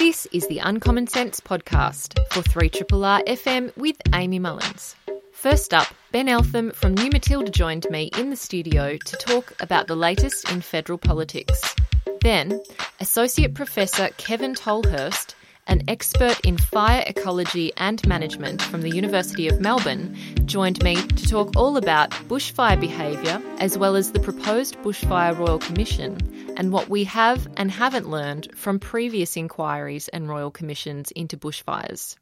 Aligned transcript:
This 0.00 0.24
is 0.32 0.46
the 0.46 0.60
Uncommon 0.60 1.08
Sense 1.08 1.40
podcast 1.40 2.18
for 2.30 2.40
3RRR 2.40 3.22
FM 3.26 3.76
with 3.76 3.96
Amy 4.14 4.38
Mullins. 4.38 4.96
First 5.30 5.74
up, 5.74 5.88
Ben 6.10 6.26
Eltham 6.26 6.70
from 6.70 6.94
New 6.94 7.10
Matilda 7.10 7.50
joined 7.50 7.86
me 7.90 8.10
in 8.16 8.30
the 8.30 8.36
studio 8.36 8.96
to 8.96 9.16
talk 9.16 9.54
about 9.60 9.88
the 9.88 9.96
latest 9.96 10.50
in 10.50 10.62
federal 10.62 10.96
politics. 10.96 11.76
Then, 12.22 12.62
Associate 13.00 13.54
Professor 13.54 14.08
Kevin 14.16 14.54
Tolhurst, 14.54 15.34
an 15.66 15.82
expert 15.86 16.40
in 16.46 16.56
fire 16.56 17.04
ecology 17.06 17.70
and 17.76 18.04
management 18.06 18.62
from 18.62 18.80
the 18.80 18.90
University 18.90 19.48
of 19.48 19.60
Melbourne, 19.60 20.16
joined 20.46 20.82
me 20.82 20.94
to 20.96 21.28
talk 21.28 21.54
all 21.56 21.76
about 21.76 22.10
bushfire 22.26 22.80
behaviour 22.80 23.42
as 23.58 23.76
well 23.76 23.96
as 23.96 24.12
the 24.12 24.20
proposed 24.20 24.78
Bushfire 24.78 25.36
Royal 25.38 25.58
Commission 25.58 26.16
and 26.60 26.72
what 26.72 26.90
we 26.90 27.04
have 27.04 27.48
and 27.56 27.70
haven't 27.70 28.10
learned 28.10 28.46
from 28.54 28.78
previous 28.78 29.34
inquiries 29.38 30.08
and 30.08 30.28
royal 30.28 30.50
commissions 30.50 31.10
into 31.12 31.38
bushfires. 31.38 32.16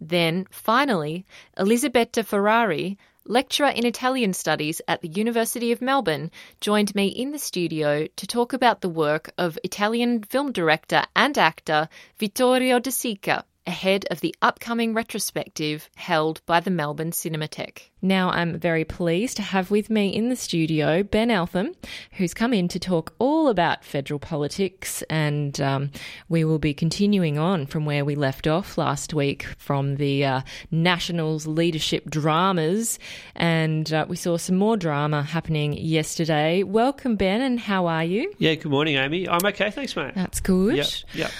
Then, 0.00 0.46
finally, 0.52 1.26
Elisabetta 1.58 2.22
Ferrari, 2.22 2.98
lecturer 3.24 3.70
in 3.70 3.84
Italian 3.84 4.32
studies 4.32 4.80
at 4.86 5.00
the 5.00 5.08
University 5.08 5.72
of 5.72 5.82
Melbourne, 5.82 6.30
joined 6.60 6.94
me 6.94 7.08
in 7.08 7.32
the 7.32 7.38
studio 7.40 8.06
to 8.14 8.26
talk 8.28 8.52
about 8.52 8.80
the 8.80 8.88
work 8.88 9.32
of 9.36 9.58
Italian 9.64 10.22
film 10.22 10.52
director 10.52 11.02
and 11.16 11.36
actor 11.36 11.88
Vittorio 12.16 12.78
De 12.78 12.90
Sica 12.90 13.42
ahead 13.66 14.06
of 14.10 14.20
the 14.20 14.34
upcoming 14.42 14.94
retrospective 14.94 15.88
held 15.96 16.44
by 16.46 16.60
the 16.60 16.70
Melbourne 16.70 17.10
Cinematheque. 17.10 17.90
Now, 18.02 18.30
I'm 18.30 18.58
very 18.58 18.84
pleased 18.84 19.36
to 19.36 19.42
have 19.42 19.70
with 19.70 19.90
me 19.90 20.08
in 20.08 20.30
the 20.30 20.36
studio 20.36 21.02
Ben 21.02 21.30
Eltham, 21.30 21.74
who's 22.12 22.32
come 22.32 22.54
in 22.54 22.66
to 22.68 22.78
talk 22.78 23.14
all 23.18 23.48
about 23.48 23.84
federal 23.84 24.18
politics, 24.18 25.02
and 25.10 25.60
um, 25.60 25.90
we 26.28 26.44
will 26.44 26.58
be 26.58 26.72
continuing 26.72 27.38
on 27.38 27.66
from 27.66 27.84
where 27.84 28.04
we 28.04 28.14
left 28.14 28.46
off 28.46 28.78
last 28.78 29.12
week 29.12 29.44
from 29.58 29.96
the 29.96 30.24
uh, 30.24 30.40
Nationals 30.70 31.46
leadership 31.46 32.08
dramas, 32.10 32.98
and 33.34 33.92
uh, 33.92 34.06
we 34.08 34.16
saw 34.16 34.38
some 34.38 34.56
more 34.56 34.78
drama 34.78 35.22
happening 35.22 35.74
yesterday. 35.74 36.62
Welcome, 36.62 37.16
Ben, 37.16 37.42
and 37.42 37.60
how 37.60 37.86
are 37.86 38.04
you? 38.04 38.32
Yeah, 38.38 38.54
good 38.54 38.70
morning, 38.70 38.96
Amy. 38.96 39.28
I'm 39.28 39.44
okay, 39.44 39.70
thanks, 39.70 39.94
mate. 39.94 40.14
That's 40.14 40.40
good. 40.40 40.76
Yep, 40.76 40.86
yep. 41.12 41.30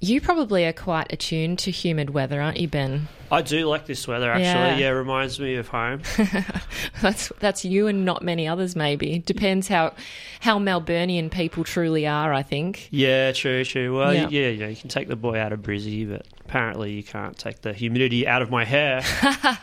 You 0.00 0.20
probably 0.20 0.64
are 0.64 0.72
quite 0.72 1.12
attuned 1.12 1.58
to 1.60 1.72
humid 1.72 2.10
weather, 2.10 2.40
aren't 2.40 2.58
you, 2.60 2.68
Ben? 2.68 3.08
I 3.32 3.42
do 3.42 3.66
like 3.66 3.86
this 3.86 4.06
weather, 4.06 4.30
actually. 4.30 4.44
Yeah. 4.44 4.76
Yeah, 4.76 4.88
reminds 4.90 5.40
me 5.40 5.56
of 5.56 5.68
home. 5.68 6.02
that's 7.02 7.32
that's 7.40 7.64
you 7.64 7.88
and 7.88 8.04
not 8.04 8.22
many 8.22 8.46
others, 8.46 8.76
maybe. 8.76 9.18
Depends 9.18 9.66
how 9.68 9.92
how 10.40 10.58
Melburnian 10.60 11.30
people 11.30 11.64
truly 11.64 12.06
are. 12.06 12.32
I 12.32 12.42
think. 12.42 12.88
yeah, 12.90 13.32
true, 13.32 13.64
true. 13.64 13.96
Well, 13.96 14.14
Yeah. 14.14 14.28
yeah, 14.30 14.48
yeah, 14.48 14.66
you 14.68 14.76
can 14.76 14.88
take 14.88 15.08
the 15.08 15.16
boy 15.16 15.38
out 15.38 15.52
of 15.52 15.60
Brizzy, 15.60 16.08
but 16.08 16.26
apparently 16.44 16.92
you 16.92 17.02
can't 17.02 17.36
take 17.36 17.62
the 17.62 17.72
humidity 17.72 18.26
out 18.26 18.40
of 18.40 18.50
my 18.50 18.64
hair. 18.64 19.02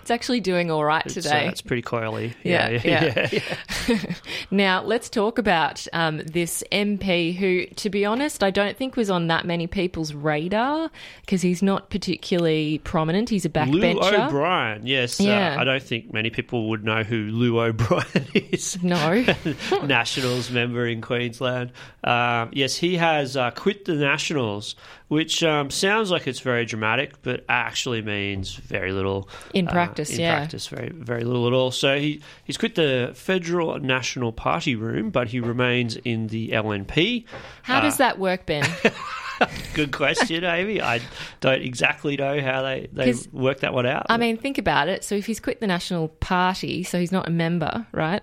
It's 0.00 0.10
actually 0.10 0.40
doing 0.40 0.70
all 0.70 0.84
right 0.84 1.04
It's, 1.04 1.14
today. 1.14 1.46
uh, 1.46 1.50
it's 1.50 1.62
pretty 1.62 1.82
coily. 1.82 2.34
Yeah, 2.42 2.68
yeah, 2.70 2.80
yeah. 3.32 3.40
yeah. 3.88 4.12
now, 4.50 4.82
let's 4.82 5.08
talk 5.08 5.38
about 5.38 5.86
um, 5.92 6.18
this 6.18 6.62
MP 6.72 7.34
who, 7.36 7.66
to 7.76 7.90
be 7.90 8.04
honest, 8.04 8.42
I 8.42 8.50
don't 8.50 8.76
think 8.76 8.96
was 8.96 9.10
on 9.10 9.28
that 9.28 9.44
many 9.46 9.66
people's 9.66 10.12
radar 10.14 10.90
because 11.20 11.42
he's 11.42 11.62
not 11.62 11.90
particularly 11.90 12.78
prominent. 12.84 13.28
He's 13.28 13.44
a 13.44 13.50
backbencher. 13.50 13.94
Llew. 13.94 14.26
O'Brien, 14.26 14.86
yes. 14.86 15.20
Yeah. 15.20 15.56
Uh, 15.56 15.60
I 15.60 15.64
don't 15.64 15.82
think 15.82 16.12
many 16.12 16.30
people 16.30 16.68
would 16.70 16.84
know 16.84 17.02
who 17.02 17.30
Llew 17.30 17.58
O'Brien 17.60 18.26
is. 18.34 18.82
No. 18.82 19.24
Nationals 19.84 20.50
member 20.50 20.86
in 20.86 21.00
Queensland. 21.00 21.72
Um, 22.04 22.50
yes, 22.52 22.76
he 22.76 22.96
has 22.96 23.36
uh, 23.36 23.50
quit 23.50 23.84
the 23.84 23.94
Nationals, 23.94 24.76
which 25.08 25.42
um, 25.42 25.70
sounds 25.70 26.10
like 26.10 26.26
it's 26.26 26.40
very 26.40 26.64
dramatic, 26.64 27.22
but 27.22 27.44
actually 27.48 28.02
means 28.02 28.54
very 28.54 28.92
little. 28.92 29.28
In 29.54 29.68
uh, 29.68 29.72
practice, 29.72 30.10
in 30.10 30.20
yeah. 30.20 30.36
practice, 30.36 30.66
very 30.66 30.90
very 30.90 31.24
little 31.24 31.46
at 31.46 31.52
all. 31.52 31.70
So 31.70 31.98
he 31.98 32.20
he's 32.44 32.56
quit 32.56 32.74
the 32.74 33.12
Federal 33.14 33.78
National 33.78 34.32
Party 34.32 34.74
room, 34.74 35.10
but 35.10 35.28
he 35.28 35.40
remains 35.40 35.96
in 35.96 36.28
the 36.28 36.50
LNP. 36.50 37.24
How 37.62 37.80
does 37.80 37.98
that 37.98 38.18
work, 38.18 38.46
Ben? 38.46 38.66
Good 39.74 39.92
question, 39.92 40.44
Amy. 40.44 40.80
I 40.80 41.00
don't 41.40 41.62
exactly 41.62 42.16
know 42.16 42.40
how 42.40 42.62
they 42.62 42.88
they 42.92 43.14
work 43.32 43.60
that 43.60 43.74
one 43.74 43.86
out. 43.86 44.06
I 44.08 44.16
mean, 44.16 44.36
think 44.36 44.58
about 44.58 44.88
it. 44.88 45.04
So 45.04 45.14
if 45.14 45.26
he's 45.26 45.40
quit 45.40 45.60
the 45.60 45.66
National 45.66 46.08
Party, 46.08 46.82
so 46.82 46.98
he's 46.98 47.12
not 47.12 47.28
a 47.28 47.30
member, 47.30 47.86
right? 47.92 48.22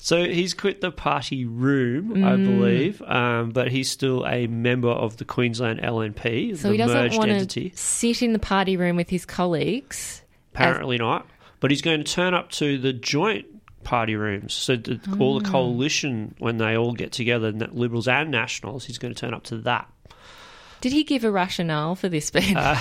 So 0.00 0.24
he's 0.24 0.54
quit 0.54 0.80
the 0.80 0.92
party 0.92 1.44
room, 1.44 2.24
I 2.24 2.36
Mm. 2.36 2.44
believe, 2.44 3.02
um, 3.02 3.50
but 3.50 3.68
he's 3.72 3.90
still 3.90 4.24
a 4.26 4.46
member 4.46 4.88
of 4.90 5.16
the 5.16 5.24
Queensland 5.24 5.80
LNP, 5.82 6.54
So 6.56 6.68
the 6.68 6.72
he 6.74 6.78
doesn't 6.78 6.96
merged 6.96 7.18
want 7.18 7.30
entity. 7.32 7.70
to 7.70 7.76
sit 7.76 8.22
in 8.22 8.32
the 8.32 8.38
party 8.38 8.76
room 8.76 8.94
with 8.96 9.10
his 9.10 9.26
colleagues. 9.26 10.22
Apparently 10.54 10.98
not. 10.98 11.26
But 11.60 11.72
he's 11.72 11.82
going 11.82 12.02
to 12.02 12.10
turn 12.10 12.32
up 12.32 12.50
to 12.52 12.78
the 12.78 12.92
joint 12.92 13.46
party 13.82 14.14
rooms. 14.14 14.54
So 14.54 14.76
the, 14.76 15.00
all 15.18 15.36
Ah. 15.36 15.40
the 15.40 15.50
coalition, 15.50 16.34
when 16.38 16.58
they 16.58 16.76
all 16.76 16.92
get 16.92 17.10
together, 17.10 17.50
Liberals 17.50 18.06
and 18.06 18.30
Nationals, 18.30 18.84
he's 18.84 18.98
going 18.98 19.12
to 19.12 19.20
turn 19.20 19.34
up 19.34 19.42
to 19.44 19.56
that. 19.58 19.90
Did 20.80 20.92
he 20.92 21.02
give 21.02 21.24
a 21.24 21.30
rationale 21.32 21.96
for 21.96 22.08
this, 22.08 22.30
Ben? 22.30 22.56
Uh, 22.56 22.78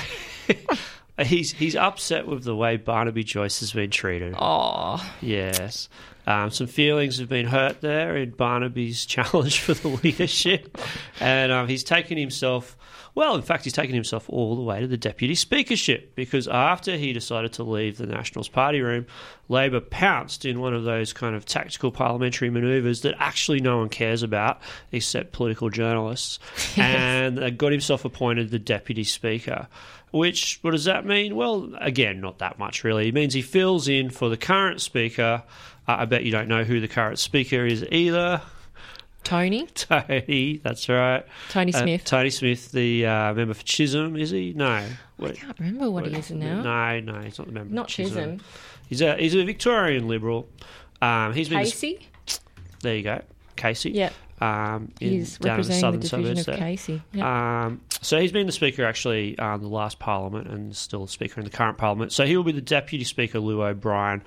He's 1.25 1.51
he's 1.51 1.75
upset 1.75 2.27
with 2.27 2.43
the 2.43 2.55
way 2.55 2.77
Barnaby 2.77 3.23
Joyce 3.23 3.59
has 3.61 3.71
been 3.73 3.89
treated. 3.89 4.35
oh, 4.37 5.03
Yes. 5.19 5.89
Um, 6.27 6.51
some 6.51 6.67
feelings 6.67 7.19
have 7.19 7.29
been 7.29 7.45
hurt 7.45 7.79
there 7.79 8.17
in 8.17 8.31
Barnaby's 8.31 9.05
challenge 9.07 9.61
for 9.61 9.73
the 9.73 9.87
leadership. 9.87 10.77
And 11.21 11.53
um, 11.53 11.69
he's 11.69 11.85
taken 11.85 12.17
himself, 12.17 12.77
well, 13.15 13.35
in 13.35 13.41
fact, 13.41 13.63
he's 13.63 13.71
taken 13.71 13.95
himself 13.95 14.29
all 14.29 14.57
the 14.57 14.61
way 14.61 14.81
to 14.81 14.87
the 14.87 14.97
deputy 14.97 15.35
speakership 15.35 16.15
because 16.15 16.49
after 16.49 16.97
he 16.97 17.13
decided 17.13 17.53
to 17.53 17.63
leave 17.63 17.97
the 17.97 18.05
Nationals 18.05 18.49
party 18.49 18.81
room, 18.81 19.05
Labor 19.47 19.79
pounced 19.79 20.43
in 20.43 20.59
one 20.59 20.73
of 20.73 20.83
those 20.83 21.13
kind 21.13 21.33
of 21.33 21.45
tactical 21.45 21.91
parliamentary 21.91 22.49
manoeuvres 22.49 23.01
that 23.01 23.15
actually 23.19 23.61
no 23.61 23.77
one 23.77 23.87
cares 23.87 24.21
about 24.21 24.59
except 24.91 25.31
political 25.31 25.69
journalists. 25.69 26.39
And 26.77 27.39
uh, 27.39 27.49
got 27.49 27.71
himself 27.71 28.05
appointed 28.05 28.51
the 28.51 28.59
deputy 28.59 29.03
speaker. 29.03 29.67
Which, 30.11 30.59
what 30.61 30.71
does 30.71 30.85
that 30.85 31.05
mean? 31.05 31.35
Well, 31.35 31.73
again, 31.79 32.21
not 32.21 32.39
that 32.39 32.59
much 32.59 32.83
really. 32.83 33.09
It 33.09 33.13
means 33.13 33.33
he 33.33 33.41
fills 33.41 33.87
in 33.87 34.09
for 34.09 34.29
the 34.29 34.37
current 34.37 34.79
speaker. 34.79 35.43
Uh, 35.87 35.95
I 35.99 36.05
bet 36.05 36.23
you 36.23 36.31
don't 36.31 36.47
know 36.47 36.63
who 36.63 36.79
the 36.79 36.87
current 36.87 37.19
speaker 37.19 37.65
is 37.65 37.85
either. 37.91 38.41
Tony, 39.23 39.67
Tony, 39.75 40.59
that's 40.63 40.87
right. 40.87 41.25
Tony 41.49 41.73
Uh, 41.73 41.81
Smith. 41.81 42.05
Tony 42.05 42.29
Smith, 42.29 42.71
the 42.71 43.05
uh, 43.05 43.33
member 43.33 43.53
for 43.53 43.63
Chisholm, 43.63 44.15
is 44.15 44.29
he? 44.29 44.53
No. 44.53 44.65
I 44.67 44.87
Wait, 45.19 45.35
can't 45.35 45.59
remember 45.59 45.89
what 45.91 46.07
he 46.07 46.15
is 46.15 46.31
now. 46.31 46.61
No, 46.61 46.99
no, 47.01 47.21
he's 47.21 47.37
not 47.37 47.47
the 47.47 47.53
member. 47.53 47.73
Not 47.73 47.87
Chisholm. 47.89 48.37
Chisholm. 48.37 48.41
He's 48.87 49.01
a 49.01 49.15
he's 49.17 49.35
a 49.35 49.43
Victorian 49.43 50.07
Liberal. 50.07 50.47
Um, 51.01 51.33
he's 51.33 51.49
been 51.49 51.59
Casey. 51.59 52.07
there. 52.81 52.95
You 52.95 53.03
go, 53.03 53.21
Casey. 53.57 53.91
Yeah, 53.91 54.11
Um, 54.39 54.91
in, 55.01 55.09
he's 55.11 55.37
down 55.39 55.59
in 55.59 55.63
the 55.63 55.67
representing 55.67 55.99
the 55.99 56.07
southern 56.07 56.21
division 56.23 56.35
suburbs 56.37 56.39
of 56.39 56.45
there. 56.45 56.57
Casey. 56.57 57.01
Yeah. 57.11 57.65
Um, 57.65 57.81
so 58.01 58.19
he's 58.21 58.31
been 58.31 58.45
the 58.45 58.51
speaker 58.53 58.85
actually 58.85 59.37
um, 59.39 59.61
the 59.61 59.67
last 59.67 59.99
parliament 59.99 60.47
and 60.47 60.73
still 60.75 61.05
the 61.05 61.11
speaker 61.11 61.41
in 61.41 61.45
the 61.45 61.51
current 61.51 61.77
parliament. 61.77 62.13
So 62.13 62.25
he 62.25 62.37
will 62.37 62.43
be 62.45 62.51
the 62.53 62.61
deputy 62.61 63.03
speaker, 63.03 63.39
Llew 63.39 63.61
O'Brien, 63.61 64.23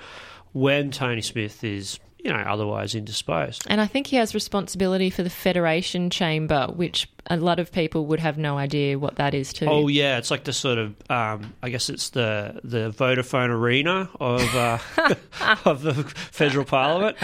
when 0.52 0.90
Tony 0.90 1.22
Smith 1.22 1.62
is, 1.64 1.98
you 2.18 2.30
know, 2.32 2.38
otherwise 2.38 2.94
indisposed. 2.94 3.62
and 3.68 3.80
I 3.80 3.86
think 3.86 4.08
he 4.08 4.16
has 4.16 4.34
responsibility 4.34 5.10
for 5.10 5.22
the 5.22 5.30
Federation 5.30 6.10
Chamber, 6.10 6.66
which 6.74 7.08
a 7.26 7.36
lot 7.36 7.58
of 7.60 7.72
people 7.72 8.06
would 8.06 8.20
have 8.20 8.36
no 8.36 8.58
idea 8.58 8.98
what 8.98 9.16
that 9.16 9.34
is 9.34 9.52
too. 9.52 9.66
Oh 9.66 9.88
yeah, 9.88 10.18
it's 10.18 10.30
like 10.30 10.44
the 10.44 10.52
sort 10.52 10.78
of 10.78 10.94
um, 11.10 11.54
I 11.62 11.70
guess 11.70 11.88
it's 11.88 12.10
the 12.10 12.60
the 12.64 12.90
Vodafone 12.90 13.50
arena 13.50 14.10
of 14.18 14.42
uh, 14.54 14.78
of 15.64 15.82
the 15.82 15.94
federal 15.94 16.64
parliament. 16.64 17.16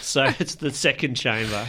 So 0.00 0.24
it's 0.38 0.54
the 0.54 0.70
second 0.70 1.16
chamber 1.16 1.66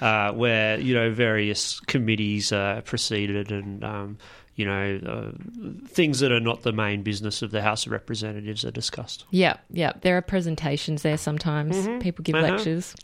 uh, 0.00 0.32
where 0.32 0.80
you 0.80 0.94
know 0.94 1.12
various 1.12 1.78
committees 1.80 2.52
uh, 2.52 2.80
proceeded 2.84 3.52
and. 3.52 3.84
Um, 3.84 4.18
you 4.56 4.64
know, 4.64 4.98
uh, 5.06 5.66
things 5.86 6.20
that 6.20 6.32
are 6.32 6.40
not 6.40 6.62
the 6.62 6.72
main 6.72 7.02
business 7.02 7.42
of 7.42 7.50
the 7.50 7.60
House 7.62 7.84
of 7.86 7.92
Representatives 7.92 8.64
are 8.64 8.70
discussed. 8.70 9.24
Yeah, 9.30 9.56
yeah. 9.70 9.92
There 10.00 10.16
are 10.16 10.22
presentations 10.22 11.02
there 11.02 11.18
sometimes. 11.18 11.86
People 12.02 12.22
give 12.22 12.34
Uh-huh. 12.34 12.54
lectures. 12.54 12.94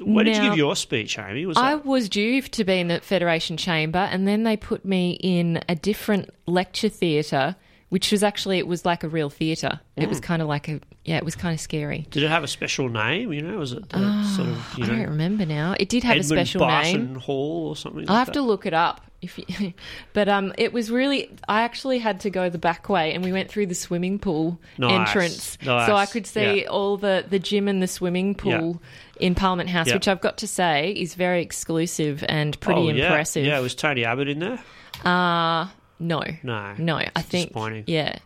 Where 0.00 0.24
did 0.24 0.36
you 0.36 0.42
give 0.42 0.56
your 0.56 0.76
speech, 0.76 1.18
Amy? 1.18 1.44
Was 1.44 1.56
I 1.58 1.74
that 1.74 1.84
was 1.84 2.08
due 2.08 2.40
to 2.42 2.64
be 2.64 2.78
in 2.80 2.88
the 2.88 3.00
Federation 3.00 3.56
Chamber, 3.56 3.98
and 4.12 4.26
then 4.28 4.44
they 4.44 4.56
put 4.56 4.84
me 4.84 5.18
in 5.20 5.60
a 5.68 5.74
different 5.74 6.30
lecture 6.46 6.88
theatre, 6.88 7.56
which 7.92 8.10
was 8.10 8.22
actually 8.22 8.56
it 8.56 8.66
was 8.66 8.86
like 8.86 9.04
a 9.04 9.08
real 9.08 9.28
theatre. 9.28 9.78
It 9.96 10.04
Mm. 10.04 10.08
was 10.08 10.18
kind 10.18 10.40
of 10.40 10.48
like 10.48 10.66
a 10.66 10.80
yeah, 11.04 11.18
it 11.18 11.24
was 11.26 11.36
kind 11.36 11.52
of 11.52 11.60
scary. 11.60 12.06
did 12.10 12.22
it 12.22 12.28
have 12.30 12.42
a 12.42 12.48
special 12.48 12.88
name? 12.88 13.34
You 13.34 13.42
know, 13.42 13.58
was 13.58 13.72
it 13.72 13.86
the 13.90 14.24
sort 14.24 14.48
of 14.48 14.56
you 14.78 14.84
Ah, 14.84 14.86
I 14.86 14.88
don't 14.96 15.08
remember 15.10 15.44
now. 15.44 15.74
It 15.78 15.90
did 15.90 16.02
have 16.04 16.12
Edmund 16.16 16.24
a 16.24 16.34
special 16.46 16.60
Barton 16.60 16.92
name. 17.12 17.14
Hall 17.16 17.68
or 17.68 17.76
something? 17.76 18.06
Like 18.06 18.16
have 18.16 18.28
that? 18.28 18.32
to 18.32 18.40
look 18.40 18.64
it 18.64 18.72
up. 18.72 19.02
If 19.20 19.38
you, 19.38 19.74
but 20.14 20.30
um, 20.30 20.54
it 20.56 20.72
was 20.72 20.90
really. 20.90 21.30
I 21.46 21.62
actually 21.62 21.98
had 21.98 22.20
to 22.20 22.30
go 22.30 22.48
the 22.48 22.56
back 22.58 22.88
way, 22.88 23.12
and 23.12 23.22
we 23.22 23.30
went 23.30 23.50
through 23.50 23.66
the 23.66 23.74
swimming 23.74 24.18
pool 24.18 24.58
Nice, 24.78 25.08
entrance, 25.08 25.58
nice, 25.62 25.86
so 25.86 25.94
I 25.94 26.06
could 26.06 26.26
see 26.26 26.62
yeah. 26.62 26.68
all 26.68 26.96
the 26.96 27.24
the 27.28 27.38
gym 27.38 27.68
and 27.68 27.82
the 27.82 27.86
swimming 27.88 28.34
pool 28.34 28.80
in 29.20 29.34
Parliament 29.34 29.68
House, 29.68 29.88
Yeah. 29.88 29.94
which 29.94 30.08
I've 30.08 30.22
got 30.22 30.38
to 30.38 30.46
say 30.46 30.92
is 30.92 31.14
very 31.14 31.42
exclusive 31.42 32.24
and 32.26 32.58
pretty 32.58 32.80
oh, 32.80 32.88
yeah. 32.88 33.04
impressive. 33.08 33.44
Yeah, 33.44 33.60
was 33.60 33.74
Tony 33.74 34.04
Abbott 34.06 34.28
in 34.28 34.38
there? 34.40 34.58
Uh, 35.04 35.66
No, 36.02 36.20
No. 36.42 36.74
no. 36.78 36.96
I 36.96 37.22
think 37.22 37.48
disappointing. 37.48 37.84
yeah, 37.86 38.16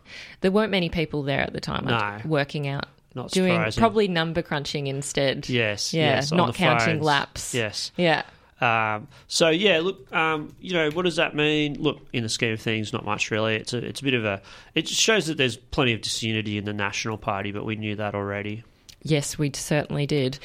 there 0.41 0.51
weren't 0.51 0.71
many 0.71 0.89
people 0.89 1.23
there 1.23 1.41
at 1.41 1.53
the 1.53 1.61
time. 1.61 1.85
No. 1.85 2.19
working 2.29 2.67
out, 2.67 2.85
Not 3.15 3.31
doing 3.31 3.53
surprising. 3.53 3.79
probably 3.81 4.07
number 4.07 4.41
crunching 4.41 4.87
instead. 4.87 5.47
Yes. 5.47 5.93
yeah, 5.93 6.15
yes, 6.15 6.31
not 6.31 6.55
counting 6.55 6.95
phones. 6.97 7.03
laps. 7.05 7.53
Yes. 7.53 7.91
yeah. 7.97 8.23
Um, 8.59 9.07
so 9.27 9.49
yeah, 9.49 9.79
look, 9.81 10.11
um, 10.11 10.51
you 10.59 10.73
know, 10.73 10.89
what 10.89 11.03
does 11.05 11.17
that 11.17 11.35
mean? 11.35 11.75
Look, 11.79 12.01
in 12.11 12.23
the 12.23 12.29
scheme 12.29 12.53
of 12.53 12.59
things, 12.59 12.91
not 12.91 13.05
much 13.05 13.29
really. 13.29 13.55
It's 13.55 13.71
a, 13.73 13.77
it's 13.77 14.01
a 14.01 14.03
bit 14.03 14.15
of 14.15 14.25
a. 14.25 14.41
It 14.73 14.87
shows 14.87 15.27
that 15.27 15.37
there's 15.37 15.57
plenty 15.57 15.93
of 15.93 16.01
disunity 16.01 16.57
in 16.57 16.65
the 16.65 16.73
National 16.73 17.19
Party, 17.19 17.51
but 17.51 17.65
we 17.65 17.75
knew 17.75 17.95
that 17.97 18.15
already. 18.15 18.63
Yes, 19.09 19.37
we 19.37 19.51
certainly 19.53 20.05
did. 20.05 20.39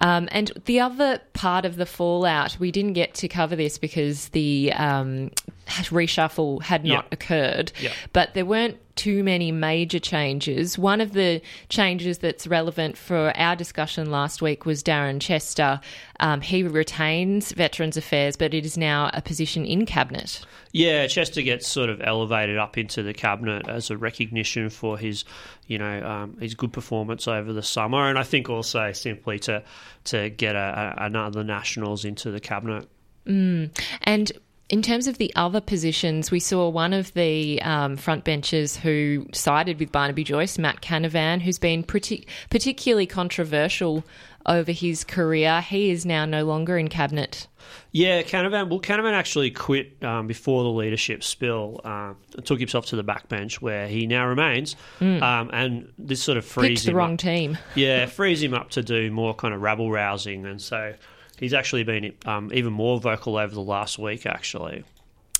Um, 0.00 0.28
and 0.32 0.50
the 0.64 0.80
other 0.80 1.20
part 1.32 1.64
of 1.64 1.76
the 1.76 1.86
fallout, 1.86 2.58
we 2.58 2.70
didn't 2.72 2.94
get 2.94 3.14
to 3.14 3.28
cover 3.28 3.56
this 3.56 3.78
because 3.78 4.28
the 4.30 4.72
um, 4.74 5.30
reshuffle 5.66 6.62
had 6.62 6.84
not 6.84 7.06
occurred, 7.12 7.72
but 8.12 8.34
there 8.34 8.44
weren't 8.44 8.76
too 8.98 9.22
many 9.22 9.52
major 9.52 10.00
changes. 10.00 10.76
One 10.76 11.00
of 11.00 11.12
the 11.12 11.40
changes 11.68 12.18
that's 12.18 12.48
relevant 12.48 12.98
for 12.98 13.32
our 13.36 13.54
discussion 13.54 14.10
last 14.10 14.42
week 14.42 14.66
was 14.66 14.82
Darren 14.82 15.20
Chester. 15.20 15.80
Um, 16.18 16.40
he 16.40 16.64
retains 16.64 17.52
Veterans 17.52 17.96
Affairs, 17.96 18.36
but 18.36 18.52
it 18.52 18.66
is 18.66 18.76
now 18.76 19.08
a 19.14 19.22
position 19.22 19.64
in 19.64 19.86
Cabinet. 19.86 20.44
Yeah, 20.72 21.06
Chester 21.06 21.42
gets 21.42 21.68
sort 21.68 21.90
of 21.90 22.00
elevated 22.02 22.58
up 22.58 22.76
into 22.76 23.04
the 23.04 23.14
cabinet 23.14 23.68
as 23.68 23.90
a 23.90 23.96
recognition 23.96 24.68
for 24.68 24.98
his, 24.98 25.24
you 25.68 25.78
know, 25.78 26.02
um, 26.04 26.36
his 26.40 26.54
good 26.54 26.72
performance 26.72 27.28
over 27.28 27.52
the 27.52 27.62
summer, 27.62 28.08
and 28.08 28.18
I 28.18 28.24
think 28.24 28.50
also 28.50 28.90
simply 28.92 29.38
to 29.40 29.62
to 30.04 30.28
get 30.28 30.56
a, 30.56 30.96
a, 30.98 31.04
another 31.04 31.44
nationals 31.44 32.04
into 32.04 32.32
the 32.32 32.40
cabinet. 32.40 32.88
And 33.26 34.32
in 34.68 34.82
terms 34.82 35.06
of 35.06 35.18
the 35.18 35.32
other 35.34 35.60
positions, 35.60 36.30
we 36.30 36.40
saw 36.40 36.68
one 36.68 36.92
of 36.92 37.12
the 37.14 37.60
um, 37.62 37.96
front 37.96 38.24
benchers 38.24 38.76
who 38.76 39.26
sided 39.32 39.78
with 39.78 39.90
Barnaby 39.92 40.24
Joyce, 40.24 40.58
Matt 40.58 40.82
Canavan, 40.82 41.40
who's 41.40 41.58
been 41.58 41.82
pretty, 41.82 42.26
particularly 42.50 43.06
controversial 43.06 44.04
over 44.46 44.72
his 44.72 45.04
career. 45.04 45.60
He 45.62 45.90
is 45.90 46.04
now 46.06 46.24
no 46.24 46.44
longer 46.44 46.76
in 46.78 46.88
cabinet. 46.88 47.46
Yeah, 47.92 48.22
Canavan. 48.22 48.68
Well, 48.68 48.80
Canavan 48.80 49.12
actually 49.12 49.50
quit 49.50 50.02
um, 50.02 50.26
before 50.26 50.62
the 50.64 50.70
leadership 50.70 51.22
spill. 51.22 51.80
Uh, 51.84 52.14
took 52.44 52.58
himself 52.58 52.86
to 52.86 52.96
the 52.96 53.04
backbench, 53.04 53.54
where 53.56 53.88
he 53.88 54.06
now 54.06 54.26
remains, 54.26 54.76
um, 55.00 55.50
and 55.52 55.92
this 55.98 56.22
sort 56.22 56.38
of 56.38 56.44
frees 56.46 56.80
Picked 56.80 56.86
the 56.86 56.94
wrong 56.94 57.14
up. 57.14 57.18
team. 57.18 57.58
Yeah, 57.74 58.06
frees 58.06 58.42
him 58.42 58.54
up 58.54 58.70
to 58.70 58.82
do 58.82 59.10
more 59.10 59.34
kind 59.34 59.52
of 59.54 59.60
rabble 59.60 59.90
rousing, 59.90 60.46
and 60.46 60.60
so 60.60 60.94
he's 61.38 61.54
actually 61.54 61.84
been 61.84 62.14
um, 62.26 62.50
even 62.52 62.72
more 62.72 63.00
vocal 63.00 63.36
over 63.36 63.54
the 63.54 63.62
last 63.62 63.98
week. 63.98 64.26
Actually, 64.26 64.84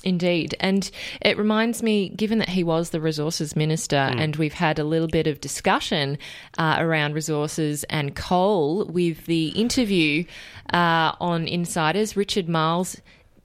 Indeed. 0.03 0.55
And 0.59 0.89
it 1.21 1.37
reminds 1.37 1.83
me, 1.83 2.09
given 2.09 2.37
that 2.39 2.49
he 2.49 2.63
was 2.63 2.91
the 2.91 3.01
resources 3.01 3.55
minister, 3.55 3.97
and 3.97 4.35
we've 4.37 4.53
had 4.53 4.79
a 4.79 4.83
little 4.83 5.09
bit 5.09 5.27
of 5.27 5.41
discussion 5.41 6.17
uh, 6.57 6.77
around 6.79 7.15
resources 7.15 7.83
and 7.85 8.15
coal 8.15 8.85
with 8.85 9.25
the 9.25 9.49
interview 9.49 10.23
uh, 10.73 11.11
on 11.19 11.47
Insiders, 11.47 12.15
Richard 12.15 12.47
Marles 12.47 13.01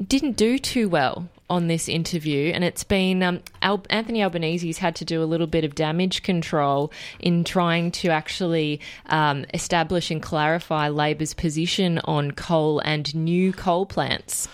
didn't 0.06 0.36
do 0.36 0.58
too 0.58 0.88
well 0.88 1.28
on 1.50 1.66
this 1.68 1.88
interview, 1.88 2.50
and 2.52 2.64
it's 2.64 2.84
been 2.84 3.22
um, 3.22 3.40
Al- 3.62 3.84
Anthony 3.90 4.22
Albanese's 4.22 4.78
had 4.78 4.96
to 4.96 5.04
do 5.04 5.22
a 5.22 5.26
little 5.26 5.46
bit 5.46 5.64
of 5.64 5.74
damage 5.74 6.22
control 6.22 6.90
in 7.20 7.44
trying 7.44 7.90
to 7.92 8.08
actually 8.08 8.80
um, 9.06 9.44
establish 9.52 10.10
and 10.10 10.22
clarify 10.22 10.88
Labor's 10.88 11.34
position 11.34 11.98
on 12.04 12.30
coal 12.30 12.80
and 12.80 13.14
new 13.14 13.52
coal 13.52 13.84
plants. 13.86 14.48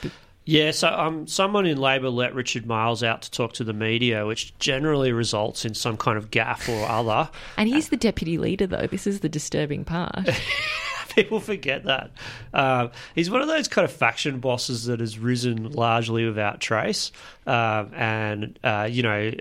yeah. 0.45 0.73
So 0.73 0.89
um, 0.89 1.27
someone 1.27 1.67
in 1.67 1.79
Labor 1.79 2.11
let 2.11 2.35
Richard 2.35 2.67
Marles 2.67 3.03
out 3.03 3.23
to 3.23 3.31
talk 3.31 3.53
to 3.55 3.65
the 3.65 3.73
media, 3.73 4.27
which 4.27 4.57
generally 4.59 5.13
results 5.13 5.65
in 5.65 5.75
some 5.75 5.97
kind 5.97 6.19
of 6.19 6.31
gaffe 6.31 6.69
or 6.69 6.89
other. 6.89 7.31
And 7.57 7.69
he's 7.69 7.91
the 7.91 7.97
deputy 7.97 8.37
leader, 8.37 8.67
though. 8.67 8.87
This 8.89 9.07
is 9.07 9.21
the 9.21 9.29
disturbing 9.29 9.85
part. 9.85 10.29
People 11.15 11.41
forget 11.41 11.85
that. 11.85 12.11
Um, 12.55 12.91
he's 13.15 13.31
one 13.31 13.43
of 13.43 13.49
those 13.49 13.69
kind 13.69 13.85
of 13.85 13.93
faction 13.93 14.41
bosses 14.41 14.85
that 14.87 15.01
has 15.01 15.19
risen 15.19 15.73
largely 15.73 16.25
without 16.25 16.61
trace. 16.61 17.13
Um, 17.47 17.93
and, 17.95 18.59
uh, 18.63 18.89
you 18.91 19.03
know, 19.03 19.33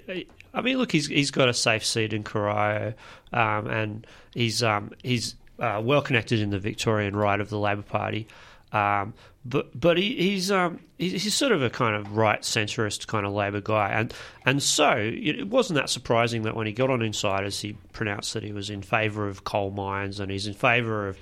I 0.53 0.61
mean, 0.61 0.77
look, 0.77 0.91
he's 0.91 1.07
he's 1.07 1.31
got 1.31 1.47
a 1.49 1.53
safe 1.53 1.85
seat 1.85 2.11
in 2.13 2.23
Corio, 2.23 2.93
um, 3.31 3.67
and 3.67 4.07
he's 4.33 4.63
um, 4.63 4.91
he's 5.03 5.35
uh, 5.59 5.81
well 5.83 6.01
connected 6.01 6.39
in 6.39 6.49
the 6.49 6.59
Victorian 6.59 7.15
right 7.15 7.39
of 7.39 7.49
the 7.49 7.59
Labor 7.59 7.83
Party. 7.83 8.27
Um, 8.71 9.13
but 9.45 9.79
but 9.79 9.97
he, 9.97 10.15
he's 10.15 10.51
um 10.51 10.79
he- 10.97 11.17
he's 11.17 11.33
sort 11.33 11.51
of 11.51 11.63
a 11.63 11.69
kind 11.69 11.95
of 11.95 12.17
right 12.17 12.41
centrist 12.41 13.07
kind 13.07 13.25
of 13.25 13.31
Labor 13.33 13.61
guy, 13.61 13.89
and 13.91 14.13
and 14.45 14.61
so 14.61 14.91
it 14.97 15.47
wasn't 15.47 15.75
that 15.79 15.89
surprising 15.89 16.43
that 16.43 16.55
when 16.55 16.67
he 16.67 16.73
got 16.73 16.89
on 16.89 17.01
Insiders, 17.01 17.59
he 17.61 17.73
pronounced 17.93 18.33
that 18.33 18.43
he 18.43 18.51
was 18.51 18.69
in 18.69 18.81
favour 18.81 19.27
of 19.27 19.43
coal 19.43 19.71
mines 19.71 20.19
and 20.19 20.29
he's 20.31 20.45
in 20.47 20.53
favour 20.53 21.07
of 21.07 21.17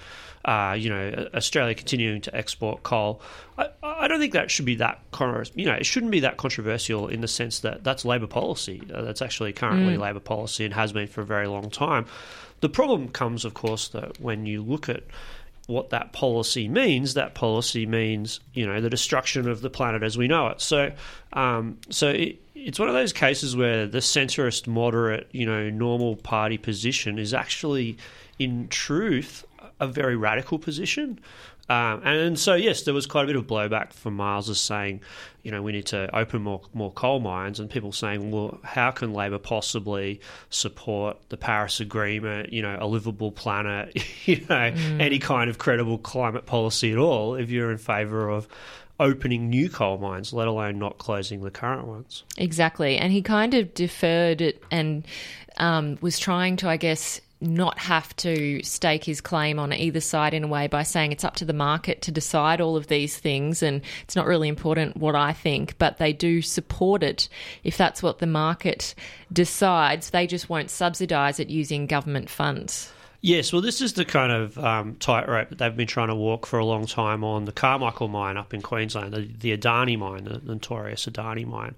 uh, 0.47 0.73
you 0.73 0.89
know 0.89 1.27
Australia 1.35 1.75
continuing 1.75 2.21
to 2.21 2.35
export 2.35 2.81
coal. 2.81 3.21
I, 3.57 3.69
I 3.83 4.07
don't 4.07 4.19
think 4.19 4.33
that 4.33 4.49
should 4.49 4.65
be 4.65 4.75
that 4.75 4.99
you 5.53 5.65
know 5.65 5.73
it 5.73 5.85
shouldn't 5.85 6.11
be 6.11 6.21
that 6.21 6.37
controversial 6.37 7.07
in 7.09 7.21
the 7.21 7.27
sense 7.27 7.59
that 7.59 7.83
that's 7.83 8.05
Labor 8.05 8.27
policy. 8.27 8.81
Uh, 8.91 9.01
that's 9.01 9.21
actually 9.21 9.53
currently 9.53 9.97
Labor 9.97 10.21
policy 10.21 10.65
and 10.65 10.73
has 10.73 10.93
been 10.93 11.07
for 11.07 11.21
a 11.21 11.25
very 11.25 11.47
long 11.47 11.69
time. 11.69 12.05
The 12.61 12.69
problem 12.69 13.09
comes, 13.09 13.45
of 13.45 13.53
course, 13.53 13.89
that 13.89 14.19
when 14.19 14.47
you 14.47 14.63
look 14.63 14.89
at 14.89 15.03
what 15.67 15.89
that 15.89 16.13
policy 16.13 16.69
means, 16.69 17.13
that 17.15 17.35
policy 17.35 17.85
means 17.85 18.39
you 18.53 18.65
know 18.65 18.79
the 18.79 18.89
destruction 18.89 19.49
of 19.49 19.59
the 19.59 19.69
planet 19.69 20.01
as 20.01 20.17
we 20.17 20.29
know 20.29 20.47
it. 20.47 20.61
So, 20.61 20.93
um, 21.33 21.77
so 21.89 22.07
it, 22.07 22.41
it's 22.55 22.79
one 22.79 22.87
of 22.87 22.95
those 22.95 23.11
cases 23.11 23.55
where 23.55 23.85
the 23.85 23.99
centrist, 23.99 24.65
moderate, 24.65 25.27
you 25.31 25.45
know, 25.45 25.69
normal 25.69 26.15
party 26.15 26.57
position 26.57 27.19
is 27.19 27.33
actually, 27.33 27.97
in 28.39 28.67
truth, 28.69 29.45
a 29.79 29.87
very 29.87 30.15
radical 30.15 30.59
position. 30.59 31.19
Um, 31.69 32.01
and 32.05 32.39
so, 32.39 32.55
yes, 32.55 32.83
there 32.83 32.93
was 32.93 33.05
quite 33.05 33.23
a 33.23 33.27
bit 33.27 33.35
of 33.35 33.45
blowback 33.45 33.91
from 33.91 34.15
Marles 34.15 34.49
as 34.49 34.59
saying, 34.59 35.01
you 35.43 35.51
know, 35.51 35.61
we 35.61 35.73
need 35.73 35.87
to 35.87 36.13
open 36.15 36.41
more 36.41 36.61
more 36.73 36.91
coal 36.91 37.19
mines, 37.19 37.59
and 37.59 37.69
people 37.69 37.91
saying, 37.91 38.31
well, 38.31 38.59
how 38.63 38.91
can 38.91 39.13
Labor 39.13 39.37
possibly 39.37 40.21
support 40.49 41.17
the 41.29 41.37
Paris 41.37 41.81
Agreement, 41.81 42.53
you 42.53 42.61
know, 42.61 42.77
a 42.79 42.87
livable 42.87 43.31
planet, 43.31 44.01
you 44.25 44.45
know, 44.49 44.73
any 44.99 45.19
kind 45.19 45.49
of 45.49 45.57
credible 45.57 45.97
climate 45.97 46.45
policy 46.45 46.91
at 46.91 46.97
all 46.97 47.35
if 47.35 47.49
you're 47.49 47.71
in 47.71 47.77
favour 47.77 48.29
of 48.29 48.47
opening 48.99 49.49
new 49.49 49.69
coal 49.69 49.97
mines, 49.97 50.33
let 50.33 50.47
alone 50.47 50.79
not 50.79 50.97
closing 50.97 51.43
the 51.43 51.51
current 51.51 51.85
ones? 51.85 52.23
exactly. 52.37 52.97
And 52.97 53.11
he 53.11 53.21
kind 53.21 53.53
of 53.53 53.73
deferred 53.73 54.41
it 54.41 54.63
and 54.71 55.05
um, 55.57 55.97
was 56.01 56.17
trying 56.17 56.55
to, 56.57 56.69
I 56.69 56.77
guess, 56.77 57.19
not 57.39 57.77
have 57.77 58.15
to 58.17 58.61
stake 58.63 59.03
his 59.03 59.21
claim 59.21 59.59
on 59.59 59.71
either 59.71 59.99
side 59.99 60.33
in 60.33 60.43
a 60.43 60.47
way 60.47 60.67
by 60.67 60.83
saying 60.83 61.11
it's 61.11 61.23
up 61.23 61.35
to 61.35 61.45
the 61.45 61.53
market 61.53 62.01
to 62.03 62.11
decide 62.11 62.59
all 62.59 62.75
of 62.75 62.87
these 62.87 63.17
things 63.17 63.61
and 63.61 63.81
it's 64.03 64.15
not 64.15 64.25
really 64.25 64.47
important 64.47 64.97
what 64.97 65.15
I 65.15 65.33
think, 65.33 65.77
but 65.77 65.97
they 65.97 66.13
do 66.13 66.41
support 66.41 67.03
it 67.03 67.29
if 67.63 67.77
that's 67.77 68.01
what 68.01 68.19
the 68.19 68.27
market 68.27 68.95
decides. 69.31 70.09
They 70.09 70.25
just 70.25 70.49
won't 70.49 70.71
subsidise 70.71 71.39
it 71.39 71.49
using 71.49 71.85
government 71.85 72.29
funds. 72.29 72.91
Yes, 73.21 73.51
well, 73.51 73.61
this 73.61 73.81
is 73.81 73.93
the 73.93 74.05
kind 74.05 74.31
of 74.31 74.57
um, 74.59 74.95
tightrope 74.95 75.49
that 75.49 75.57
they've 75.57 75.75
been 75.75 75.87
trying 75.87 76.09
to 76.09 76.15
walk 76.15 76.45
for 76.45 76.59
a 76.59 76.65
long 76.65 76.85
time 76.85 77.23
on 77.23 77.45
the 77.45 77.51
Carmichael 77.51 78.07
mine 78.07 78.37
up 78.37 78.53
in 78.53 78.61
Queensland, 78.61 79.13
the, 79.13 79.27
the 79.39 79.57
Adani 79.57 79.97
mine, 79.97 80.23
the 80.23 80.39
notorious 80.43 81.07
Adani 81.07 81.45
mine. 81.45 81.75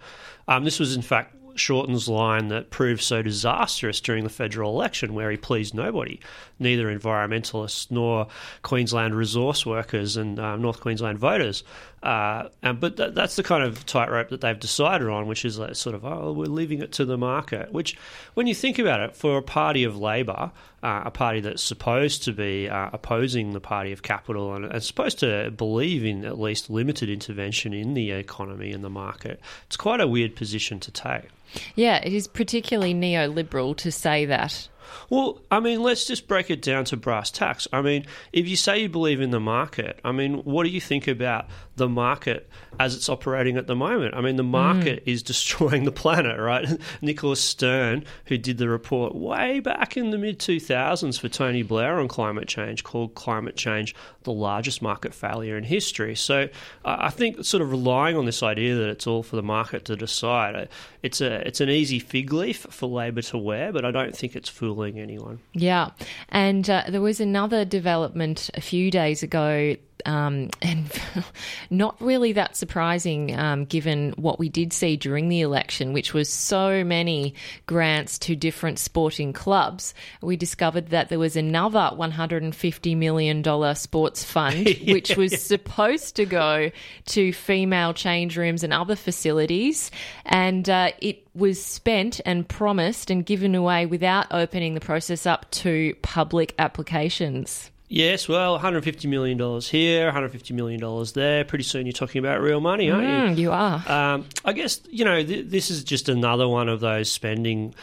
Um, 0.48 0.66
this 0.66 0.80
was, 0.80 0.96
in 0.96 1.02
fact, 1.02 1.34
Shorten's 1.60 2.08
line 2.08 2.48
that 2.48 2.70
proved 2.70 3.02
so 3.02 3.22
disastrous 3.22 4.02
during 4.02 4.24
the 4.24 4.30
federal 4.30 4.72
election, 4.72 5.14
where 5.14 5.30
he 5.30 5.38
pleased 5.38 5.74
nobody, 5.74 6.20
neither 6.58 6.88
environmentalists 6.88 7.92
nor 7.92 8.28
Queensland 8.62 9.16
resource 9.16 9.66
workers 9.66 10.18
and 10.18 10.40
um, 10.40 10.62
North 10.62 10.80
Queensland 10.80 11.20
voters. 11.20 11.64
Uh, 12.02 12.48
and, 12.62 12.80
but 12.80 12.96
that, 12.98 13.14
that's 13.14 13.36
the 13.36 13.44
kind 13.44 13.64
of 13.64 13.86
tightrope 13.86 14.30
that 14.30 14.42
they've 14.42 14.60
decided 14.60 15.08
on, 15.08 15.28
which 15.28 15.44
is 15.44 15.60
like 15.60 15.76
sort 15.76 15.96
of, 15.96 16.06
oh, 16.06 16.32
we're 16.32 16.46
leaving 16.46 16.82
it 16.82 16.94
to 16.94 17.06
the 17.06 17.18
market. 17.18 17.74
Which, 17.74 17.98
when 18.36 18.48
you 18.48 18.56
think 18.56 18.80
about 18.80 19.02
it, 19.02 19.16
for 19.16 19.38
a 19.38 19.42
party 19.42 19.84
of 19.84 19.98
Labor, 19.98 20.52
uh, 20.82 21.02
a 21.06 21.12
party 21.12 21.42
that's 21.42 21.64
supposed 21.64 22.24
to 22.24 22.32
be 22.32 22.70
uh, 22.70 22.90
opposing 22.94 23.52
the 23.52 23.60
party 23.60 23.92
of 23.92 24.02
capital 24.02 24.56
and, 24.56 24.66
and 24.66 24.84
supposed 24.84 25.20
to 25.20 25.52
believe 25.52 26.06
in 26.06 26.24
at 26.24 26.40
least 26.40 26.70
limited 26.70 27.10
intervention 27.10 27.74
in 27.74 27.94
the 27.94 28.12
economy 28.12 28.72
and 28.72 28.84
the 28.84 28.90
market, 28.90 29.42
it's 29.66 29.78
quite 29.78 30.00
a 30.00 30.08
weird 30.08 30.36
position 30.36 30.80
to 30.80 30.92
take. 30.92 31.30
Yeah, 31.76 31.98
it 31.98 32.14
is 32.14 32.28
particularly 32.28 32.94
neoliberal 32.94 33.76
to 33.78 33.92
say 33.92 34.26
that. 34.26 34.70
Well, 35.10 35.40
I 35.52 35.60
mean, 35.60 35.82
let's 35.82 36.06
just 36.06 36.28
break 36.28 36.50
it 36.50 36.62
down 36.62 36.86
to 36.86 36.98
brass 36.98 37.30
tacks. 37.32 37.68
I 37.72 37.82
mean, 37.82 38.06
if 38.34 38.48
you 38.48 38.56
say 38.56 38.80
you 38.80 38.90
believe 38.90 39.22
in 39.22 39.32
the 39.32 39.40
market, 39.40 40.00
I 40.04 40.12
mean, 40.12 40.40
what 40.40 40.64
do 40.64 40.70
you 40.70 40.82
think 40.82 41.08
about 41.08 41.48
the 41.80 41.90
market 41.90 42.48
as 42.80 42.96
it's 42.96 43.10
operating 43.10 43.58
at 43.58 43.68
the 43.68 43.76
moment. 43.76 44.16
I 44.16 44.22
mean, 44.22 44.36
the 44.36 44.44
market 44.44 45.04
mm. 45.04 45.12
is 45.12 45.24
destroying 45.30 45.84
the 45.84 45.92
planet, 45.92 46.40
right? 46.40 46.68
Nicholas 47.02 47.42
Stern, 47.42 48.06
who 48.26 48.38
did 48.38 48.58
the 48.58 48.70
report 48.70 49.16
way 49.16 49.60
back 49.60 49.98
in 49.98 50.12
the 50.12 50.18
mid 50.18 50.40
2000s 50.40 51.20
for 51.20 51.28
Tony 51.28 51.64
Blair 51.64 52.00
on 52.00 52.08
climate 52.08 52.48
change, 52.48 52.84
called 52.84 53.16
climate 53.16 53.56
change 53.56 53.96
the 54.24 54.32
largest 54.32 54.82
market 54.82 55.14
failure 55.14 55.58
in 55.58 55.64
history. 55.64 56.16
So 56.16 56.50
uh, 56.86 56.98
I 57.00 57.10
think 57.10 57.44
sort 57.44 57.62
of 57.62 57.72
relying 57.72 58.16
on 58.16 58.26
this 58.26 58.44
idea 58.44 58.76
that 58.76 58.90
it's 58.90 59.08
all 59.08 59.24
for 59.24 59.36
the 59.36 59.44
market 59.44 59.86
to 59.86 59.96
decide, 59.96 60.56
uh, 60.56 60.66
it's 61.02 61.22
a 61.22 61.48
it's 61.48 61.62
an 61.62 61.70
easy 61.70 62.00
fig 62.00 62.32
leaf 62.32 62.68
for 62.70 62.88
Labor 62.88 63.22
to 63.24 63.38
wear, 63.38 63.72
but 63.72 63.86
I 63.86 63.92
don't 63.92 64.16
think 64.16 64.36
it's 64.36 64.50
fooling 64.50 65.00
anyone. 65.00 65.40
Yeah, 65.54 65.92
and 66.30 66.70
uh, 66.70 66.84
there 66.90 67.02
was 67.02 67.20
another 67.20 67.66
development 67.66 68.50
a 68.54 68.62
few 68.62 68.92
days 68.92 69.24
ago 69.24 69.76
um, 70.06 70.50
and 70.62 70.90
not 71.70 71.96
really 72.00 72.34
that 72.34 72.56
surprising 72.56 73.38
um, 73.38 73.66
given 73.66 74.14
what 74.18 74.40
we 74.40 74.50
did 74.50 74.74
see 74.74 74.98
during 74.98 75.30
the 75.30 75.42
election, 75.42 75.94
which 75.94 76.14
was 76.14 76.30
so 76.30 76.84
many 76.84 77.34
grants 77.66 78.18
to 78.20 78.36
different 78.36 78.80
sporting 78.80 79.34
clubs. 79.34 79.94
We 80.22 80.38
discovered 80.38 80.88
that 80.90 81.10
there 81.10 81.20
was 81.20 81.36
another 81.36 81.92
$150 81.94 82.98
million 82.98 83.76
sports 83.76 84.24
fund, 84.24 84.68
yeah. 84.82 84.94
which 84.94 85.16
was 85.16 85.42
supposed 85.42 86.16
to 86.18 86.26
go 86.26 86.72
to 87.08 87.34
female 87.34 87.94
change 87.94 88.38
rooms 88.38 88.64
and 88.64 88.74
other 88.74 88.96
facilities. 88.96 89.92
And 90.26 90.70
uh, 90.70 90.92
it 91.00 91.26
was 91.34 91.64
spent 91.64 92.20
and 92.26 92.48
promised 92.48 93.10
and 93.10 93.26
given 93.26 93.56
away 93.56 93.86
without 93.86 94.28
opening 94.32 94.74
the 94.74 94.80
process 94.80 95.26
up 95.26 95.50
to 95.52 95.96
public 96.02 96.54
applications. 96.60 97.72
Yes, 97.92 98.30
well, 98.30 98.60
$150 98.60 99.10
million 99.10 99.40
here, 99.62 100.12
$150 100.12 100.52
million 100.52 101.06
there. 101.16 101.44
Pretty 101.44 101.64
soon 101.64 101.88
you're 101.88 101.94
talking 101.94 102.20
about 102.20 102.40
real 102.40 102.62
money, 102.62 102.92
aren't 102.92 103.08
mm, 103.08 103.36
you? 103.36 103.44
You 103.44 103.52
are. 103.52 103.92
Um, 103.92 104.26
I 104.46 104.54
guess, 104.54 104.80
you 104.92 105.04
know, 105.04 105.24
th- 105.24 105.48
this 105.48 105.72
is 105.72 105.84
just 105.84 106.08
another 106.08 106.48
one 106.48 106.70
of 106.70 106.82
those 106.82 107.12
spending 107.12 107.74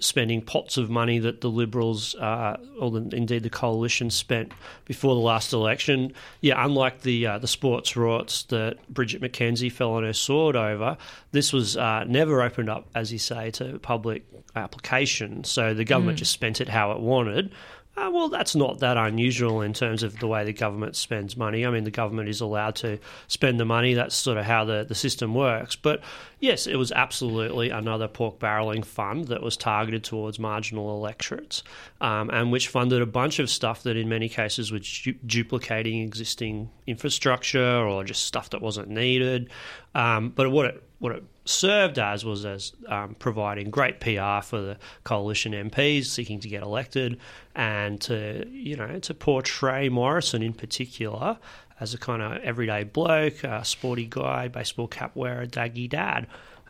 spending 0.00 0.42
pots 0.42 0.76
of 0.76 0.90
money 0.90 1.18
that 1.20 1.40
the 1.40 1.48
Liberals, 1.48 2.14
uh, 2.16 2.56
or 2.80 2.90
the, 2.90 3.16
indeed 3.16 3.42
the 3.42 3.50
coalition, 3.50 4.10
spent 4.10 4.52
before 4.84 5.14
the 5.14 5.20
last 5.20 5.52
election. 5.52 6.12
Yeah, 6.40 6.62
unlike 6.62 7.02
the 7.02 7.26
uh, 7.26 7.38
the 7.38 7.46
sports 7.46 7.92
rorts 7.92 8.46
that 8.48 8.86
Bridget 8.92 9.22
McKenzie 9.22 9.72
fell 9.72 9.92
on 9.92 10.02
her 10.02 10.12
sword 10.12 10.56
over, 10.56 10.96
this 11.32 11.52
was 11.52 11.76
uh, 11.76 12.04
never 12.04 12.42
opened 12.42 12.68
up, 12.68 12.88
as 12.94 13.12
you 13.12 13.18
say, 13.18 13.50
to 13.52 13.78
public 13.78 14.24
application. 14.56 15.44
So 15.44 15.74
the 15.74 15.84
government 15.84 16.16
mm. 16.16 16.20
just 16.20 16.32
spent 16.32 16.60
it 16.60 16.68
how 16.68 16.92
it 16.92 17.00
wanted. 17.00 17.52
Uh, 17.96 18.10
well, 18.12 18.28
that's 18.28 18.56
not 18.56 18.80
that 18.80 18.96
unusual 18.96 19.60
in 19.60 19.72
terms 19.72 20.02
of 20.02 20.18
the 20.18 20.26
way 20.26 20.44
the 20.44 20.52
government 20.52 20.96
spends 20.96 21.36
money. 21.36 21.64
I 21.64 21.70
mean, 21.70 21.84
the 21.84 21.92
government 21.92 22.28
is 22.28 22.40
allowed 22.40 22.74
to 22.76 22.98
spend 23.28 23.60
the 23.60 23.64
money. 23.64 23.94
That's 23.94 24.16
sort 24.16 24.36
of 24.36 24.44
how 24.44 24.64
the, 24.64 24.84
the 24.84 24.96
system 24.96 25.32
works. 25.32 25.76
But 25.76 26.02
yes, 26.40 26.66
it 26.66 26.74
was 26.74 26.90
absolutely 26.90 27.70
another 27.70 28.08
pork 28.08 28.40
barrelling 28.40 28.82
fund 28.82 29.28
that 29.28 29.42
was 29.42 29.56
targeted 29.56 30.02
towards 30.02 30.40
marginal 30.40 30.96
electorates 30.96 31.62
um, 32.00 32.30
and 32.30 32.50
which 32.50 32.66
funded 32.66 33.00
a 33.00 33.06
bunch 33.06 33.38
of 33.38 33.48
stuff 33.48 33.84
that 33.84 33.96
in 33.96 34.08
many 34.08 34.28
cases 34.28 34.72
was 34.72 34.82
du- 34.82 35.12
duplicating 35.24 36.02
existing 36.02 36.70
infrastructure 36.88 37.86
or 37.86 38.02
just 38.02 38.26
stuff 38.26 38.50
that 38.50 38.60
wasn't 38.60 38.88
needed. 38.88 39.50
Um, 39.94 40.30
but 40.30 40.50
what 40.50 40.66
it 40.66 40.82
what 41.04 41.14
it 41.14 41.22
served 41.44 41.98
as 41.98 42.24
was 42.24 42.46
as 42.46 42.72
um, 42.88 43.14
providing 43.18 43.68
great 43.68 44.00
PR 44.00 44.40
for 44.42 44.58
the 44.58 44.78
coalition 45.04 45.52
MPs 45.52 46.06
seeking 46.06 46.40
to 46.40 46.48
get 46.48 46.62
elected, 46.62 47.20
and 47.54 48.00
to 48.00 48.48
you 48.50 48.74
know 48.74 48.98
to 49.00 49.12
portray 49.12 49.90
Morrison 49.90 50.42
in 50.42 50.54
particular 50.54 51.38
as 51.78 51.92
a 51.92 51.98
kind 51.98 52.22
of 52.22 52.42
everyday 52.42 52.84
bloke, 52.84 53.34
sporty 53.64 54.06
guy, 54.08 54.48
baseball 54.48 54.88
cap 54.88 55.14
wearer, 55.14 55.46
daggy 55.46 55.88
dad. 55.88 56.26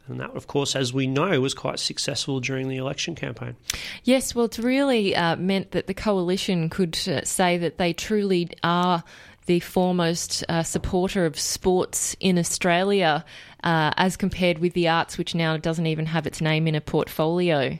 And 0.07 0.21
that, 0.21 0.31
of 0.31 0.49
course, 0.49 0.77
as 0.77 0.93
we 0.93 1.07
know, 1.07 1.41
was 1.41 1.55
quite 1.55 1.79
successful 1.79 2.41
during 2.41 2.69
the 2.69 2.77
election 2.77 3.15
campaign. 3.15 3.57
Yes, 4.03 4.35
well, 4.35 4.47
it 4.47 4.59
really 4.59 5.15
uh, 5.17 5.37
meant 5.37 5.71
that 5.71 5.87
the 5.87 5.95
coalition 5.95 6.69
could 6.69 6.99
uh, 7.09 7.25
say 7.25 7.57
that 7.59 7.79
they 7.79 7.95
truly 7.95 8.51
are 8.63 9.03
the 9.47 9.61
foremost 9.61 10.45
uh, 10.49 10.63
supporter 10.63 11.27
of 11.27 11.39
sports 11.39 12.17
in 12.21 12.39
Australia, 12.39 13.25
uh, 13.65 13.93
as 13.97 14.17
compared 14.17 14.59
with 14.59 14.75
the 14.75 14.87
arts, 14.87 15.19
which 15.19 15.35
now 15.35 15.57
doesn't 15.57 15.87
even 15.87 16.07
have 16.07 16.27
its 16.27 16.41
name 16.41 16.69
in 16.69 16.75
a 16.75 16.81
portfolio. 16.81 17.79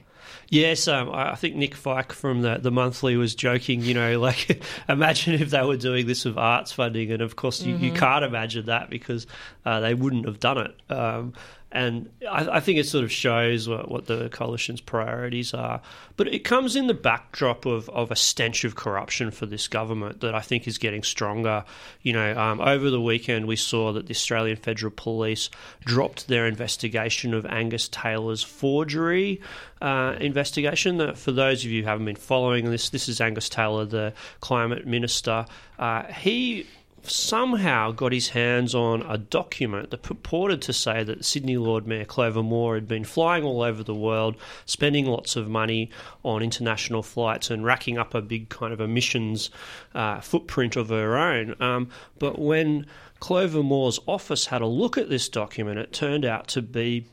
Yes, 0.49 0.89
um, 0.89 1.11
I 1.13 1.35
think 1.35 1.57
Nick 1.57 1.75
Feik 1.75 2.13
from 2.13 2.43
the, 2.43 2.59
the 2.59 2.71
Monthly 2.71 3.17
was 3.17 3.35
joking, 3.35 3.83
you 3.83 3.95
know, 3.95 4.21
like 4.21 4.63
imagine 4.89 5.35
if 5.35 5.51
they 5.51 5.63
were 5.63 5.77
doing 5.77 6.07
this 6.07 6.25
with 6.25 6.37
arts 6.39 6.73
funding. 6.73 7.13
And 7.13 7.23
of 7.23 7.37
course, 7.37 7.63
you, 7.63 7.75
mm-hmm. 7.75 7.85
you 7.85 7.93
can't 7.93 8.25
imagine 8.25 8.67
that 8.67 8.91
because 8.91 9.27
uh, 9.65 9.81
they 9.81 9.95
wouldn't 9.95 10.27
have 10.27 10.41
done 10.41 10.59
it. 10.59 10.93
Um, 10.93 11.35
and 11.75 12.09
I, 12.31 12.49
I, 12.57 12.61
think 12.61 12.79
it 12.79 12.87
sort 12.87 13.03
of 13.03 13.11
shows 13.11 13.69
what, 13.69 13.91
what, 13.91 14.07
the 14.07 14.29
coalition's 14.29 14.81
priorities 14.81 15.53
are. 15.53 15.83
But 16.17 16.29
it 16.29 16.45
comes 16.45 16.77
in 16.77 16.87
the 16.87 16.95
backdrop 16.95 17.67
of, 17.67 17.89
of 17.91 18.13
a 18.13 18.17
stench 18.17 18.63
of 18.63 18.77
corruption 18.77 19.33
for 19.33 19.47
this 19.47 19.67
government 19.67 20.21
that 20.21 20.37
I 20.37 20.41
think 20.41 20.69
is 20.69 20.79
getting 20.79 21.03
stronger. 21.03 21.65
You 22.03 22.13
know, 22.13 22.39
um, 22.39 22.61
over 22.61 22.91
the 22.91 23.01
weekend 23.01 23.47
we 23.49 23.57
saw 23.57 23.93
that 23.93 24.07
the 24.07 24.13
Australian 24.13 24.57
Federal 24.57 24.93
Police 24.93 25.51
dropped 25.85 26.29
their 26.29 26.47
investigation 26.47 27.35
of 27.35 27.45
Angus 27.45 27.89
Taylor's 27.89 28.45
forgery 28.45 29.41
uh, 29.83 30.15
investigation. 30.21 30.99
That 30.99 31.19
for 31.19 31.33
those 31.33 31.65
of 31.65 31.73
you 31.73 31.83
who 31.83 31.89
haven't 31.89 32.07
been 32.07 32.15
following 32.15 32.71
this, 32.71 32.91
this 32.91 33.09
is 33.09 33.21
Angus 33.21 33.49
Taylor, 33.49 33.85
the 33.85 34.13
climate 34.41 34.87
minister. 34.87 35.45
Uh, 35.77 36.05
he 36.05 36.69
somehow 37.11 37.91
got 37.91 38.13
his 38.13 38.31
hands 38.31 38.75
on 38.75 39.03
a 39.03 39.19
document 39.19 39.91
that 39.91 40.03
purported 40.03 40.63
to 40.63 40.73
say 40.73 41.05
that 41.05 41.25
Sydney 41.25 41.57
Lord 41.57 41.87
Mayor 41.87 42.05
Clover 42.05 42.43
Moore 42.43 42.75
had 42.75 42.89
been 42.89 43.05
flying 43.05 43.45
all 43.45 43.63
over 43.63 43.83
the 43.83 43.95
world, 43.95 44.37
spending 44.67 45.07
lots 45.07 45.37
of 45.37 45.49
money 45.49 45.91
on 46.23 46.43
international 46.43 47.03
flights 47.03 47.51
and 47.51 47.65
racking 47.65 47.99
up 47.99 48.15
a 48.15 48.23
big 48.23 48.49
kind 48.49 48.73
of 48.73 48.81
emissions 48.81 49.51
uh, 49.95 50.21
footprint 50.21 50.77
of 50.77 50.89
her 50.89 51.17
own. 51.17 51.55
Um, 51.61 51.89
but 52.19 52.39
when 52.39 52.87
Clover 53.21 53.63
Moore's 53.63 54.01
office 54.07 54.47
had 54.47 54.63
a 54.63 54.67
look 54.67 54.99
at 54.99 55.09
this 55.09 55.29
document, 55.29 55.79
it 55.79 55.93
turned 55.93 56.25
out 56.25 56.49
to 56.49 56.63
be 56.63 57.07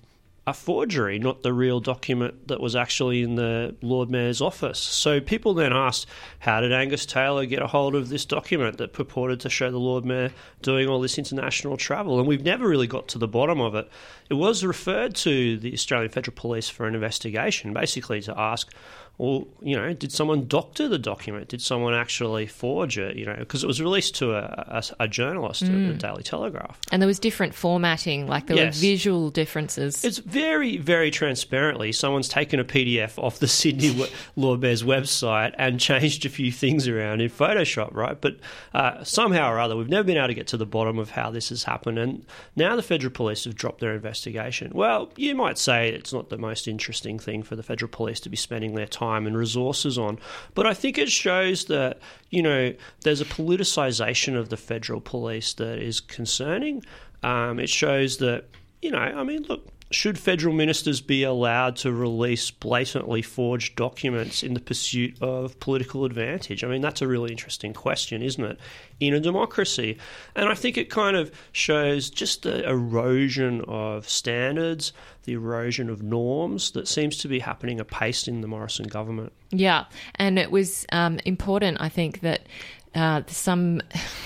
a 0.47 0.53
forgery, 0.55 1.19
not 1.19 1.43
the 1.43 1.53
real 1.53 1.79
document 1.79 2.47
that 2.47 2.59
was 2.59 2.75
actually 2.75 3.21
in 3.21 3.35
the 3.35 3.75
Lord 3.83 4.09
Mayor's 4.09 4.41
office. 4.41 4.79
So 4.79 5.21
people 5.21 5.53
then 5.53 5.71
asked, 5.71 6.07
how 6.39 6.61
did 6.61 6.73
Angus 6.73 7.05
Taylor 7.05 7.45
get 7.45 7.61
a 7.61 7.67
hold 7.67 7.93
of 7.93 8.09
this 8.09 8.25
document 8.25 8.79
that 8.79 8.91
purported 8.91 9.39
to 9.41 9.51
show 9.51 9.69
the 9.69 9.77
Lord 9.77 10.03
Mayor 10.03 10.31
doing 10.63 10.87
all 10.87 10.99
this 10.99 11.19
international 11.19 11.77
travel? 11.77 12.17
And 12.17 12.27
we've 12.27 12.43
never 12.43 12.67
really 12.67 12.87
got 12.87 13.07
to 13.09 13.19
the 13.19 13.27
bottom 13.27 13.61
of 13.61 13.75
it. 13.75 13.87
It 14.31 14.33
was 14.33 14.65
referred 14.65 15.13
to 15.17 15.57
the 15.57 15.73
Australian 15.73 16.09
Federal 16.09 16.35
Police 16.35 16.69
for 16.69 16.87
an 16.87 16.95
investigation, 16.95 17.71
basically 17.71 18.21
to 18.21 18.35
ask, 18.35 18.73
well, 19.21 19.47
you 19.61 19.75
know, 19.75 19.93
did 19.93 20.11
someone 20.11 20.47
doctor 20.47 20.87
the 20.87 20.97
document? 20.97 21.47
Did 21.47 21.61
someone 21.61 21.93
actually 21.93 22.47
forge 22.47 22.97
it? 22.97 23.15
You 23.17 23.27
know, 23.27 23.35
because 23.35 23.63
it 23.63 23.67
was 23.67 23.79
released 23.79 24.15
to 24.15 24.33
a, 24.33 24.81
a, 24.99 25.03
a 25.03 25.07
journalist 25.07 25.63
mm. 25.63 25.67
at 25.67 25.89
the 25.89 25.93
mm. 25.93 25.97
Daily 25.99 26.23
Telegraph. 26.23 26.79
And 26.91 27.03
there 27.03 27.07
was 27.07 27.19
different 27.19 27.53
formatting, 27.53 28.25
like 28.25 28.47
there 28.47 28.57
yes. 28.57 28.77
were 28.77 28.81
visual 28.81 29.29
differences. 29.29 30.03
It's 30.03 30.17
very, 30.17 30.77
very 30.77 31.11
transparently. 31.11 31.91
Someone's 31.91 32.29
taken 32.29 32.59
a 32.59 32.63
PDF 32.63 33.23
off 33.23 33.37
the 33.37 33.47
Sydney 33.61 34.07
Lord 34.35 34.59
Mayor's 34.59 34.81
website 34.81 35.53
and 35.55 35.79
changed 35.79 36.25
a 36.25 36.29
few 36.29 36.51
things 36.51 36.87
around 36.87 37.21
in 37.21 37.29
Photoshop, 37.29 37.93
right? 37.93 38.19
But 38.19 38.37
uh, 38.73 39.03
somehow 39.03 39.51
or 39.51 39.59
other, 39.59 39.77
we've 39.77 39.87
never 39.87 40.03
been 40.03 40.17
able 40.17 40.29
to 40.29 40.33
get 40.33 40.47
to 40.47 40.57
the 40.57 40.65
bottom 40.65 40.97
of 40.97 41.11
how 41.11 41.29
this 41.29 41.49
has 41.49 41.65
happened. 41.65 41.99
And 41.99 42.25
now 42.55 42.75
the 42.75 42.81
federal 42.81 43.13
police 43.13 43.43
have 43.43 43.53
dropped 43.53 43.81
their 43.81 43.93
investigation. 43.93 44.71
Well, 44.73 45.11
you 45.15 45.35
might 45.35 45.59
say 45.59 45.89
it's 45.89 46.11
not 46.11 46.29
the 46.29 46.39
most 46.39 46.67
interesting 46.67 47.19
thing 47.19 47.43
for 47.43 47.55
the 47.55 47.61
federal 47.61 47.91
police 47.91 48.19
to 48.21 48.29
be 48.29 48.35
spending 48.35 48.73
their 48.73 48.87
time 48.87 49.10
time 49.11 49.27
and 49.27 49.37
resources 49.37 49.97
on. 49.97 50.17
But 50.55 50.65
I 50.67 50.73
think 50.73 50.97
it 50.97 51.09
shows 51.09 51.65
that, 51.65 51.99
you 52.29 52.41
know, 52.41 52.73
there's 53.03 53.21
a 53.21 53.25
politicisation 53.25 54.37
of 54.37 54.49
the 54.49 54.57
federal 54.57 55.01
police 55.01 55.53
that 55.55 55.79
is 55.79 55.99
concerning. 55.99 56.83
Um, 57.23 57.59
it 57.59 57.69
shows 57.69 58.17
that, 58.17 58.45
you 58.81 58.91
know, 58.91 58.97
I 58.97 59.23
mean, 59.23 59.43
look, 59.49 59.67
should 59.91 60.17
federal 60.17 60.53
ministers 60.53 61.01
be 61.01 61.23
allowed 61.23 61.75
to 61.77 61.91
release 61.91 62.51
blatantly 62.51 63.21
forged 63.21 63.75
documents 63.75 64.43
in 64.43 64.53
the 64.53 64.59
pursuit 64.59 65.15
of 65.21 65.59
political 65.59 66.05
advantage? 66.05 66.63
I 66.63 66.67
mean, 66.67 66.81
that's 66.81 67.01
a 67.01 67.07
really 67.07 67.31
interesting 67.31 67.73
question, 67.73 68.21
isn't 68.21 68.43
it, 68.43 68.59
in 68.99 69.13
a 69.13 69.19
democracy? 69.19 69.97
And 70.35 70.49
I 70.49 70.55
think 70.55 70.77
it 70.77 70.89
kind 70.89 71.15
of 71.17 71.31
shows 71.51 72.09
just 72.09 72.43
the 72.43 72.67
erosion 72.67 73.61
of 73.67 74.07
standards, 74.07 74.93
the 75.23 75.33
erosion 75.33 75.89
of 75.89 76.01
norms 76.01 76.71
that 76.71 76.87
seems 76.87 77.17
to 77.17 77.27
be 77.27 77.39
happening 77.39 77.79
apace 77.79 78.27
in 78.27 78.41
the 78.41 78.47
Morrison 78.47 78.87
government. 78.87 79.31
Yeah, 79.51 79.85
and 80.15 80.39
it 80.39 80.51
was 80.51 80.85
um, 80.91 81.19
important, 81.25 81.77
I 81.81 81.89
think, 81.89 82.21
that 82.21 82.47
uh, 82.93 83.21
some 83.27 83.81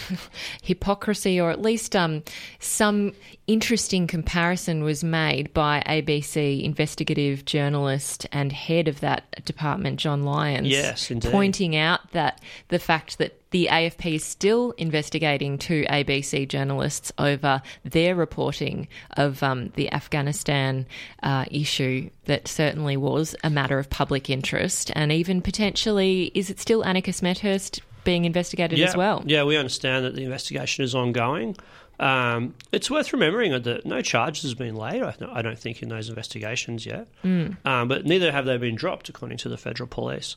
hypocrisy, 0.61 1.39
or 1.39 1.51
at 1.51 1.61
least 1.61 1.95
um, 1.95 2.23
some 2.59 3.13
interesting 3.47 4.07
comparison 4.07 4.83
was 4.83 5.03
made 5.03 5.53
by 5.53 5.83
ABC 5.85 6.63
investigative 6.63 7.45
journalist 7.45 8.25
and 8.31 8.51
head 8.51 8.87
of 8.87 9.01
that 9.01 9.45
department, 9.45 9.99
John 9.99 10.23
Lyons. 10.23 10.67
Yes, 10.67 11.11
indeed. 11.11 11.31
Pointing 11.31 11.75
out 11.75 12.11
that 12.11 12.41
the 12.69 12.79
fact 12.79 13.19
that 13.19 13.39
the 13.51 13.67
AFP 13.71 14.15
is 14.15 14.25
still 14.25 14.71
investigating 14.71 15.57
two 15.57 15.85
ABC 15.89 16.47
journalists 16.47 17.11
over 17.17 17.61
their 17.83 18.15
reporting 18.15 18.87
of 19.15 19.41
um, 19.43 19.71
the 19.75 19.93
Afghanistan 19.93 20.85
uh, 21.23 21.45
issue 21.51 22.09
that 22.25 22.47
certainly 22.47 22.97
was 22.97 23.35
a 23.43 23.49
matter 23.49 23.77
of 23.77 23.89
public 23.89 24.29
interest, 24.29 24.91
and 24.95 25.11
even 25.11 25.41
potentially, 25.41 26.31
is 26.33 26.49
it 26.49 26.59
still 26.59 26.83
Annika 26.83 27.13
Smethurst 27.13 27.79
being 28.05 28.23
investigated 28.23 28.79
yeah, 28.79 28.87
as 28.87 28.95
well? 28.95 29.21
Yeah, 29.25 29.43
we 29.43 29.57
understand 29.57 30.05
that 30.05 30.15
the 30.15 30.23
investigation 30.23 30.85
is 30.85 30.95
ongoing. 30.95 31.57
Um, 31.99 32.55
it's 32.71 32.89
worth 32.89 33.11
remembering 33.13 33.51
that 33.51 33.85
no 33.85 34.01
charges 34.01 34.43
has 34.43 34.53
been 34.53 34.75
laid. 34.75 35.01
I 35.03 35.41
don't 35.41 35.59
think 35.59 35.81
in 35.81 35.89
those 35.89 36.09
investigations 36.09 36.85
yet, 36.85 37.07
mm. 37.23 37.57
um, 37.65 37.87
but 37.87 38.05
neither 38.05 38.31
have 38.31 38.45
they 38.45 38.57
been 38.57 38.75
dropped, 38.75 39.09
according 39.09 39.37
to 39.39 39.49
the 39.49 39.57
federal 39.57 39.87
police. 39.87 40.35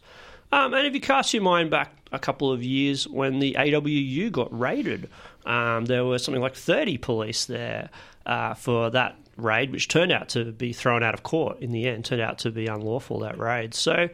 Um, 0.51 0.73
and 0.73 0.87
if 0.87 0.95
you 0.95 1.01
cast 1.01 1.35
your 1.35 1.43
mind 1.43 1.71
back 1.71 1.93
a 2.11 2.19
couple 2.19 2.51
of 2.51 2.63
years 2.63 3.07
when 3.07 3.39
the 3.39 3.55
AWU 3.59 4.33
got 4.33 4.57
raided, 4.59 5.11
um, 5.45 5.85
there 5.87 6.05
were 6.05 6.19
something 6.19 6.43
like 6.43 6.55
30 6.55 6.99
police 6.99 7.45
there 7.45 7.91
uh, 8.25 8.55
for 8.55 8.91
that 8.91 9.17
raid, 9.39 9.73
which 9.73 9.89
turned 9.89 10.13
out 10.13 10.29
to 10.31 10.53
be 10.53 10.73
thrown 10.73 11.03
out 11.03 11.15
of 11.15 11.23
court 11.23 11.61
in 11.61 11.73
the 11.73 11.87
end, 11.87 12.05
turned 12.05 12.21
out 12.21 12.39
to 12.41 12.51
be 12.51 12.67
unlawful, 12.67 13.21
that 13.21 13.39
raid. 13.39 13.75
So 13.75 14.09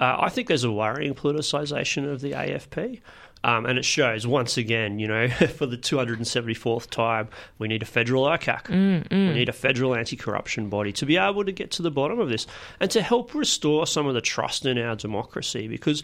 uh, 0.00 0.16
I 0.18 0.28
think 0.28 0.48
there's 0.48 0.64
a 0.64 0.72
worrying 0.72 1.14
politicisation 1.14 2.10
of 2.10 2.20
the 2.20 2.32
AFP. 2.32 3.00
Um, 3.42 3.64
and 3.64 3.78
it 3.78 3.86
shows 3.86 4.26
once 4.26 4.58
again, 4.58 4.98
you 4.98 5.08
know, 5.08 5.28
for 5.56 5.64
the 5.64 5.78
274th 5.78 6.90
time, 6.90 7.28
we 7.58 7.68
need 7.68 7.82
a 7.82 7.86
federal 7.86 8.24
ICAC. 8.24 8.64
Mm, 8.64 9.08
mm. 9.08 9.28
We 9.28 9.34
need 9.34 9.48
a 9.48 9.54
federal 9.54 9.94
anti 9.94 10.16
corruption 10.16 10.68
body 10.68 10.92
to 10.92 11.06
be 11.06 11.16
able 11.16 11.44
to 11.44 11.52
get 11.52 11.70
to 11.72 11.82
the 11.82 11.90
bottom 11.90 12.20
of 12.20 12.28
this 12.28 12.46
and 12.80 12.90
to 12.90 13.00
help 13.00 13.34
restore 13.34 13.86
some 13.86 14.06
of 14.06 14.14
the 14.14 14.20
trust 14.20 14.66
in 14.66 14.76
our 14.76 14.94
democracy 14.94 15.68
because 15.68 16.02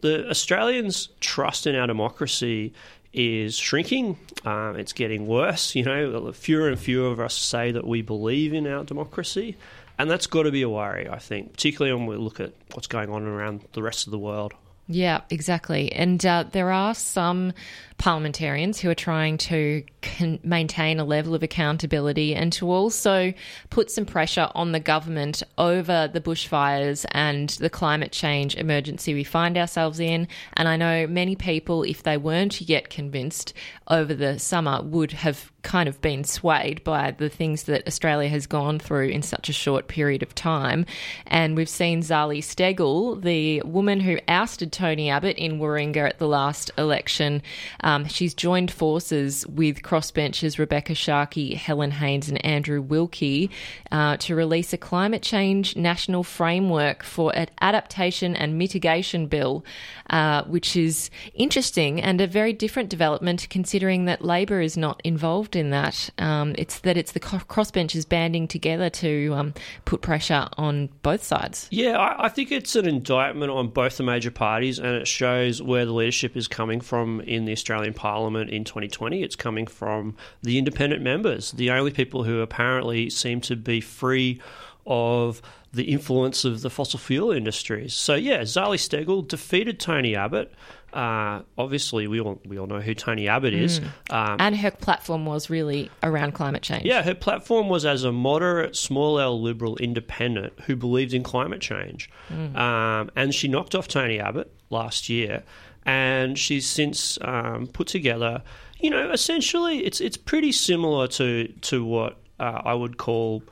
the 0.00 0.28
Australians' 0.30 1.08
trust 1.20 1.66
in 1.66 1.74
our 1.74 1.88
democracy 1.88 2.72
is 3.16 3.56
shrinking. 3.56 4.18
Um, 4.44 4.76
it's 4.76 4.92
getting 4.92 5.26
worse. 5.26 5.74
You 5.74 5.84
know, 5.84 6.32
fewer 6.32 6.68
and 6.68 6.78
fewer 6.78 7.10
of 7.10 7.18
us 7.18 7.34
say 7.34 7.72
that 7.72 7.86
we 7.86 8.02
believe 8.02 8.52
in 8.52 8.66
our 8.66 8.84
democracy. 8.84 9.56
And 9.98 10.10
that's 10.10 10.26
got 10.26 10.42
to 10.42 10.50
be 10.50 10.62
a 10.62 10.68
worry, 10.68 11.08
I 11.08 11.18
think, 11.18 11.54
particularly 11.54 11.96
when 11.96 12.06
we 12.06 12.16
look 12.16 12.38
at 12.38 12.52
what's 12.74 12.86
going 12.86 13.10
on 13.10 13.24
around 13.24 13.62
the 13.72 13.82
rest 13.82 14.06
of 14.06 14.10
the 14.10 14.18
world. 14.18 14.52
Yeah, 14.88 15.22
exactly. 15.30 15.90
And 15.90 16.24
uh, 16.24 16.44
there 16.52 16.70
are 16.70 16.94
some 16.94 17.54
parliamentarians 17.98 18.78
who 18.78 18.90
are 18.90 18.94
trying 18.94 19.38
to 19.38 19.82
con- 20.02 20.38
maintain 20.42 21.00
a 21.00 21.04
level 21.04 21.34
of 21.34 21.42
accountability 21.42 22.34
and 22.34 22.52
to 22.52 22.70
also 22.70 23.32
put 23.70 23.90
some 23.90 24.04
pressure 24.04 24.48
on 24.54 24.72
the 24.72 24.80
government 24.80 25.42
over 25.58 26.08
the 26.12 26.20
bushfires 26.20 27.06
and 27.12 27.50
the 27.50 27.70
climate 27.70 28.12
change 28.12 28.54
emergency 28.56 29.14
we 29.14 29.24
find 29.24 29.56
ourselves 29.56 29.98
in. 29.98 30.28
And 30.54 30.68
I 30.68 30.76
know 30.76 31.06
many 31.06 31.36
people, 31.36 31.82
if 31.82 32.02
they 32.02 32.16
weren't 32.16 32.60
yet 32.60 32.90
convinced 32.90 33.54
over 33.88 34.14
the 34.14 34.38
summer, 34.38 34.82
would 34.82 35.12
have 35.12 35.50
kind 35.62 35.88
of 35.88 36.00
been 36.00 36.22
swayed 36.22 36.84
by 36.84 37.10
the 37.10 37.28
things 37.28 37.64
that 37.64 37.86
Australia 37.88 38.28
has 38.28 38.46
gone 38.46 38.78
through 38.78 39.08
in 39.08 39.20
such 39.20 39.48
a 39.48 39.52
short 39.52 39.88
period 39.88 40.22
of 40.22 40.34
time. 40.34 40.86
And 41.26 41.56
we've 41.56 41.68
seen 41.68 42.02
Zali 42.02 42.38
Steggall, 42.38 43.20
the 43.20 43.62
woman 43.62 43.98
who 43.98 44.18
ousted 44.28 44.70
Tony 44.70 45.10
Abbott 45.10 45.36
in 45.36 45.58
Warringah 45.58 46.08
at 46.08 46.18
the 46.18 46.28
last 46.28 46.70
election, 46.78 47.42
um, 47.86 48.04
she's 48.08 48.34
joined 48.34 48.72
forces 48.72 49.46
with 49.46 49.82
crossbenchers 49.82 50.56
Rebekha 50.56 50.96
Sharkie, 50.96 51.54
Helen 51.54 51.92
Haines, 51.92 52.28
and 52.28 52.44
Andrew 52.44 52.82
Wilkie 52.82 53.48
uh, 53.92 54.16
to 54.16 54.34
release 54.34 54.72
a 54.72 54.76
climate 54.76 55.22
change 55.22 55.76
national 55.76 56.24
framework 56.24 57.04
for 57.04 57.30
an 57.36 57.46
adaptation 57.60 58.34
and 58.34 58.58
mitigation 58.58 59.28
bill, 59.28 59.64
uh, 60.10 60.42
which 60.46 60.76
is 60.76 61.10
interesting 61.34 62.02
and 62.02 62.20
a 62.20 62.26
very 62.26 62.52
different 62.52 62.88
development 62.88 63.46
considering 63.50 64.06
that 64.06 64.24
Labor 64.24 64.60
is 64.60 64.76
not 64.76 65.00
involved 65.04 65.54
in 65.54 65.70
that. 65.70 66.10
Um, 66.18 66.56
it's 66.58 66.80
that 66.80 66.96
it's 66.96 67.12
the 67.12 67.20
crossbenchers 67.20 68.08
banding 68.08 68.48
together 68.48 68.90
to 68.90 69.32
um, 69.34 69.54
put 69.84 70.02
pressure 70.02 70.48
on 70.58 70.88
both 71.02 71.22
sides. 71.22 71.68
Yeah, 71.70 71.98
I, 71.98 72.24
I 72.24 72.28
think 72.30 72.50
it's 72.50 72.74
an 72.74 72.88
indictment 72.88 73.52
on 73.52 73.68
both 73.68 73.96
the 73.96 74.02
major 74.02 74.32
parties, 74.32 74.80
and 74.80 74.88
it 74.88 75.06
shows 75.06 75.62
where 75.62 75.86
the 75.86 75.92
leadership 75.92 76.36
is 76.36 76.48
coming 76.48 76.80
from 76.80 77.20
in 77.20 77.44
the 77.44 77.52
Australian 77.52 77.75
Australian 77.76 77.94
Parliament 77.94 78.48
in 78.50 78.64
2020. 78.64 79.22
It's 79.22 79.36
coming 79.36 79.66
from 79.66 80.16
the 80.42 80.56
independent 80.56 81.02
members, 81.02 81.52
the 81.52 81.70
only 81.70 81.90
people 81.90 82.24
who 82.24 82.40
apparently 82.40 83.10
seem 83.10 83.42
to 83.42 83.56
be 83.56 83.82
free 83.82 84.40
of 84.86 85.42
the 85.74 85.84
influence 85.84 86.46
of 86.46 86.62
the 86.62 86.70
fossil 86.70 86.98
fuel 86.98 87.32
industries. 87.32 87.92
So 87.92 88.14
yeah, 88.14 88.42
Zali 88.42 88.78
Steggall 88.78 89.28
defeated 89.28 89.78
Tony 89.78 90.16
Abbott. 90.16 90.54
Uh, 90.94 91.42
obviously, 91.58 92.06
we 92.06 92.18
all 92.18 92.40
we 92.46 92.58
all 92.58 92.66
know 92.66 92.80
who 92.80 92.94
Tony 92.94 93.28
Abbott 93.28 93.52
is, 93.52 93.80
mm. 93.80 94.14
um, 94.14 94.36
and 94.38 94.56
her 94.56 94.70
platform 94.70 95.26
was 95.26 95.50
really 95.50 95.90
around 96.02 96.32
climate 96.32 96.62
change. 96.62 96.86
Yeah, 96.86 97.02
her 97.02 97.14
platform 97.14 97.68
was 97.68 97.84
as 97.84 98.04
a 98.04 98.12
moderate, 98.12 98.74
small 98.74 99.20
L 99.20 99.38
liberal 99.38 99.76
independent 99.76 100.54
who 100.64 100.76
believed 100.76 101.12
in 101.12 101.22
climate 101.22 101.60
change, 101.60 102.08
mm. 102.30 102.56
um, 102.56 103.10
and 103.14 103.34
she 103.34 103.48
knocked 103.48 103.74
off 103.74 103.88
Tony 103.88 104.18
Abbott 104.18 104.50
last 104.70 105.10
year 105.10 105.42
and 105.86 106.36
she's 106.36 106.66
since 106.66 107.16
um, 107.22 107.68
put 107.68 107.86
together. 107.86 108.42
You 108.78 108.90
know, 108.90 109.10
essentially, 109.10 109.78
it's 109.86 110.00
it's 110.00 110.16
pretty 110.16 110.52
similar 110.52 111.06
to 111.08 111.48
to 111.48 111.84
what 111.84 112.18
uh, 112.38 112.60
I 112.64 112.74
would 112.74 112.98
call 112.98 113.42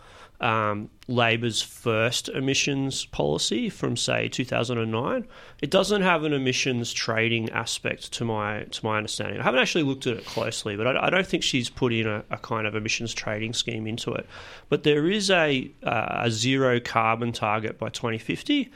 um, 0.40 0.90
Labor's 1.06 1.62
first 1.62 2.28
emissions 2.28 3.06
policy 3.06 3.70
from 3.70 3.96
say 3.96 4.28
2009. 4.28 5.26
It 5.62 5.70
doesn't 5.70 6.02
have 6.02 6.24
an 6.24 6.32
emissions 6.32 6.92
trading 6.92 7.48
aspect 7.50 8.12
to 8.14 8.24
my 8.24 8.64
to 8.64 8.84
my 8.84 8.98
understanding. 8.98 9.40
I 9.40 9.44
haven't 9.44 9.60
actually 9.60 9.84
looked 9.84 10.06
at 10.06 10.16
it 10.16 10.26
closely, 10.26 10.76
but 10.76 10.88
I, 10.88 11.06
I 11.06 11.10
don't 11.10 11.26
think 11.26 11.44
she's 11.44 11.70
put 11.70 11.92
in 11.92 12.06
a, 12.06 12.24
a, 12.30 12.36
kind 12.38 12.66
of 12.66 12.74
emissions 12.74 13.14
trading 13.14 13.54
scheme 13.54 13.86
into 13.86 14.12
it. 14.12 14.26
But 14.68 14.82
there 14.82 15.08
is 15.08 15.30
a, 15.30 15.70
uh, 15.84 16.22
a 16.24 16.30
zero 16.30 16.80
carbon 16.80 17.32
target 17.32 17.78
by 17.78 17.88
2050 17.88 18.70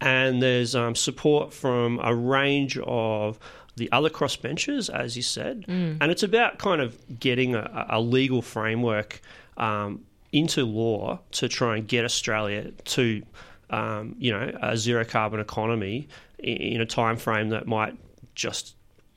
and 0.00 0.42
there's 0.42 0.74
um, 0.74 0.94
support 0.94 1.52
from 1.52 2.00
a 2.02 2.14
range 2.14 2.78
of 2.78 3.38
the 3.76 3.90
other 3.90 4.10
crossbenchers, 4.10 4.88
as 4.88 5.16
you 5.16 5.22
said, 5.22 5.66
mm. 5.66 5.96
and 6.00 6.10
it's 6.10 6.22
about 6.22 6.58
kind 6.58 6.80
of 6.80 7.18
getting 7.18 7.54
a, 7.54 7.86
a 7.90 8.00
legal 8.00 8.42
framework 8.42 9.20
um, 9.56 10.04
into 10.32 10.64
law 10.64 11.18
to 11.32 11.48
try 11.48 11.76
and 11.76 11.88
get 11.88 12.04
Australia 12.04 12.70
to, 12.84 13.22
um, 13.70 14.14
you 14.18 14.32
know, 14.32 14.52
a 14.62 14.76
zero 14.76 15.04
carbon 15.04 15.40
economy 15.40 16.08
in, 16.38 16.56
in 16.56 16.80
a 16.80 16.86
time 16.86 17.16
frame 17.16 17.48
that 17.48 17.66
might 17.66 17.96
just 18.34 18.74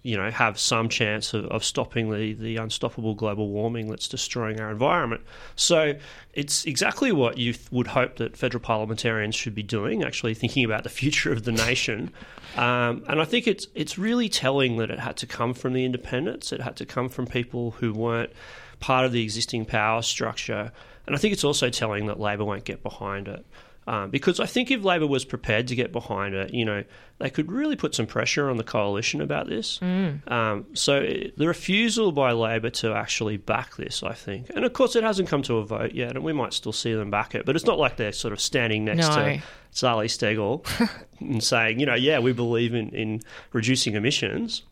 you 0.07 0.15
know, 0.15 0.31
have 0.31 0.57
some 0.57 0.87
chance 0.87 1.33
of, 1.33 1.43
of 1.47 1.65
stopping 1.65 2.09
the, 2.09 2.31
the 2.31 2.55
unstoppable 2.55 3.13
global 3.13 3.49
warming 3.49 3.89
that's 3.89 4.07
destroying 4.07 4.57
our 4.61 4.71
environment. 4.71 5.21
So 5.57 5.95
it's 6.33 6.63
exactly 6.63 7.11
what 7.11 7.37
you 7.37 7.51
th- 7.51 7.69
would 7.73 7.87
hope 7.87 8.15
that 8.15 8.37
federal 8.37 8.61
parliamentarians 8.61 9.35
should 9.35 9.53
be 9.53 9.63
doing, 9.63 10.05
actually 10.05 10.33
thinking 10.33 10.63
about 10.63 10.83
the 10.83 10.89
future 10.89 11.33
of 11.33 11.43
the 11.43 11.51
nation. 11.51 12.13
Um, 12.55 13.03
and 13.09 13.19
I 13.19 13.25
think 13.25 13.47
it's 13.47 13.67
it's 13.75 13.97
really 13.97 14.29
telling 14.29 14.77
that 14.77 14.89
it 14.89 14.99
had 14.99 15.17
to 15.17 15.27
come 15.27 15.53
from 15.53 15.73
the 15.73 15.83
independents. 15.83 16.53
It 16.53 16.61
had 16.61 16.77
to 16.77 16.85
come 16.85 17.09
from 17.09 17.27
people 17.27 17.71
who 17.71 17.91
weren't 17.91 18.31
part 18.79 19.05
of 19.05 19.11
the 19.11 19.21
existing 19.21 19.65
power 19.65 20.01
structure. 20.01 20.71
And 21.05 21.17
I 21.17 21.19
think 21.19 21.33
it's 21.33 21.43
also 21.43 21.69
telling 21.69 22.05
that 22.05 22.17
Labor 22.17 22.45
won't 22.45 22.63
get 22.63 22.81
behind 22.81 23.27
it. 23.27 23.45
Um, 23.87 24.09
because 24.09 24.41
I 24.41 24.45
think 24.45 24.69
if 24.69 24.83
Labor 24.83 25.07
was 25.07 25.23
prepared 25.23 25.69
to 25.69 25.75
get 25.75 25.93
behind 25.93 26.35
it, 26.35 26.53
you 26.53 26.65
know, 26.65 26.83
they 27.19 27.29
could 27.29 27.49
really 27.49 27.77
put 27.77 27.95
some 27.95 28.05
pressure 28.05 28.49
on 28.49 28.57
the 28.57 28.63
coalition 28.63 29.21
about 29.21 29.47
this. 29.47 29.79
Mm. 29.79 30.29
Um, 30.29 30.65
so 30.73 30.99
the 30.99 31.47
refusal 31.47 32.11
by 32.11 32.33
Labor 32.33 32.69
to 32.69 32.93
actually 32.93 33.37
back 33.37 33.77
this, 33.77 34.03
I 34.03 34.13
think, 34.13 34.51
and 34.53 34.65
of 34.65 34.73
course 34.73 34.97
it 34.97 35.03
hasn't 35.03 35.29
come 35.29 35.41
to 35.43 35.57
a 35.57 35.65
vote 35.65 35.93
yet, 35.93 36.15
and 36.15 36.23
we 36.23 36.33
might 36.33 36.53
still 36.53 36.73
see 36.73 36.93
them 36.93 37.09
back 37.09 37.33
it, 37.33 37.45
but 37.45 37.55
it's 37.55 37.65
not 37.65 37.79
like 37.79 37.95
they're 37.95 38.11
sort 38.11 38.33
of 38.33 38.41
standing 38.41 38.83
next 38.83 39.07
no. 39.07 39.15
to 39.15 39.41
Zali 39.73 40.07
Steggall 40.07 40.65
and 41.21 41.41
saying, 41.41 41.79
you 41.79 41.85
know, 41.85 41.95
yeah, 41.95 42.19
we 42.19 42.33
believe 42.33 42.73
in, 42.73 42.89
in 42.89 43.21
reducing 43.53 43.95
emissions. 43.95 44.63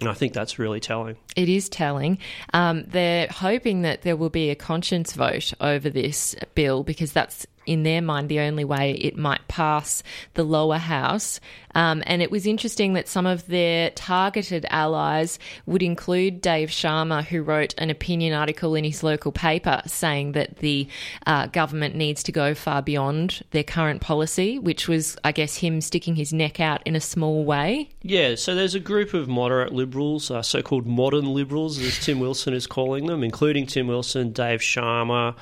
And 0.00 0.08
I 0.08 0.12
think 0.12 0.32
that's 0.32 0.58
really 0.58 0.80
telling. 0.80 1.16
It 1.36 1.48
is 1.48 1.68
telling. 1.68 2.18
Um, 2.52 2.82
they're 2.88 3.28
hoping 3.28 3.82
that 3.82 4.02
there 4.02 4.16
will 4.16 4.28
be 4.28 4.50
a 4.50 4.56
conscience 4.56 5.12
vote 5.12 5.54
over 5.60 5.88
this 5.88 6.34
bill 6.56 6.82
because 6.82 7.12
that's 7.12 7.46
in 7.66 7.82
their 7.82 8.02
mind, 8.02 8.28
the 8.28 8.40
only 8.40 8.64
way 8.64 8.92
it 8.92 9.16
might 9.16 9.46
pass 9.48 10.02
the 10.34 10.44
lower 10.44 10.78
house. 10.78 11.40
Um, 11.74 12.02
and 12.06 12.22
it 12.22 12.30
was 12.30 12.46
interesting 12.46 12.92
that 12.92 13.08
some 13.08 13.26
of 13.26 13.46
their 13.46 13.90
targeted 13.90 14.64
allies 14.70 15.38
would 15.66 15.82
include 15.82 16.40
Dave 16.40 16.68
Sharma, 16.68 17.24
who 17.24 17.42
wrote 17.42 17.74
an 17.78 17.90
opinion 17.90 18.32
article 18.32 18.74
in 18.74 18.84
his 18.84 19.02
local 19.02 19.32
paper 19.32 19.82
saying 19.86 20.32
that 20.32 20.58
the 20.58 20.88
uh, 21.26 21.46
government 21.48 21.94
needs 21.96 22.22
to 22.24 22.32
go 22.32 22.54
far 22.54 22.80
beyond 22.82 23.42
their 23.50 23.64
current 23.64 24.00
policy, 24.00 24.58
which 24.58 24.88
was, 24.88 25.16
I 25.24 25.32
guess, 25.32 25.56
him 25.56 25.80
sticking 25.80 26.14
his 26.14 26.32
neck 26.32 26.60
out 26.60 26.80
in 26.84 26.94
a 26.94 27.00
small 27.00 27.44
way. 27.44 27.90
Yeah, 28.02 28.36
so 28.36 28.54
there's 28.54 28.74
a 28.74 28.80
group 28.80 29.14
of 29.14 29.28
moderate 29.28 29.72
liberals, 29.72 30.30
uh, 30.30 30.42
so 30.42 30.62
called 30.62 30.86
modern 30.86 31.34
liberals, 31.34 31.78
as 31.78 31.98
Tim 31.98 32.20
Wilson 32.20 32.54
is 32.54 32.66
calling 32.66 33.06
them, 33.06 33.24
including 33.24 33.66
Tim 33.66 33.88
Wilson, 33.88 34.32
Dave 34.32 34.60
Sharma 34.60 35.34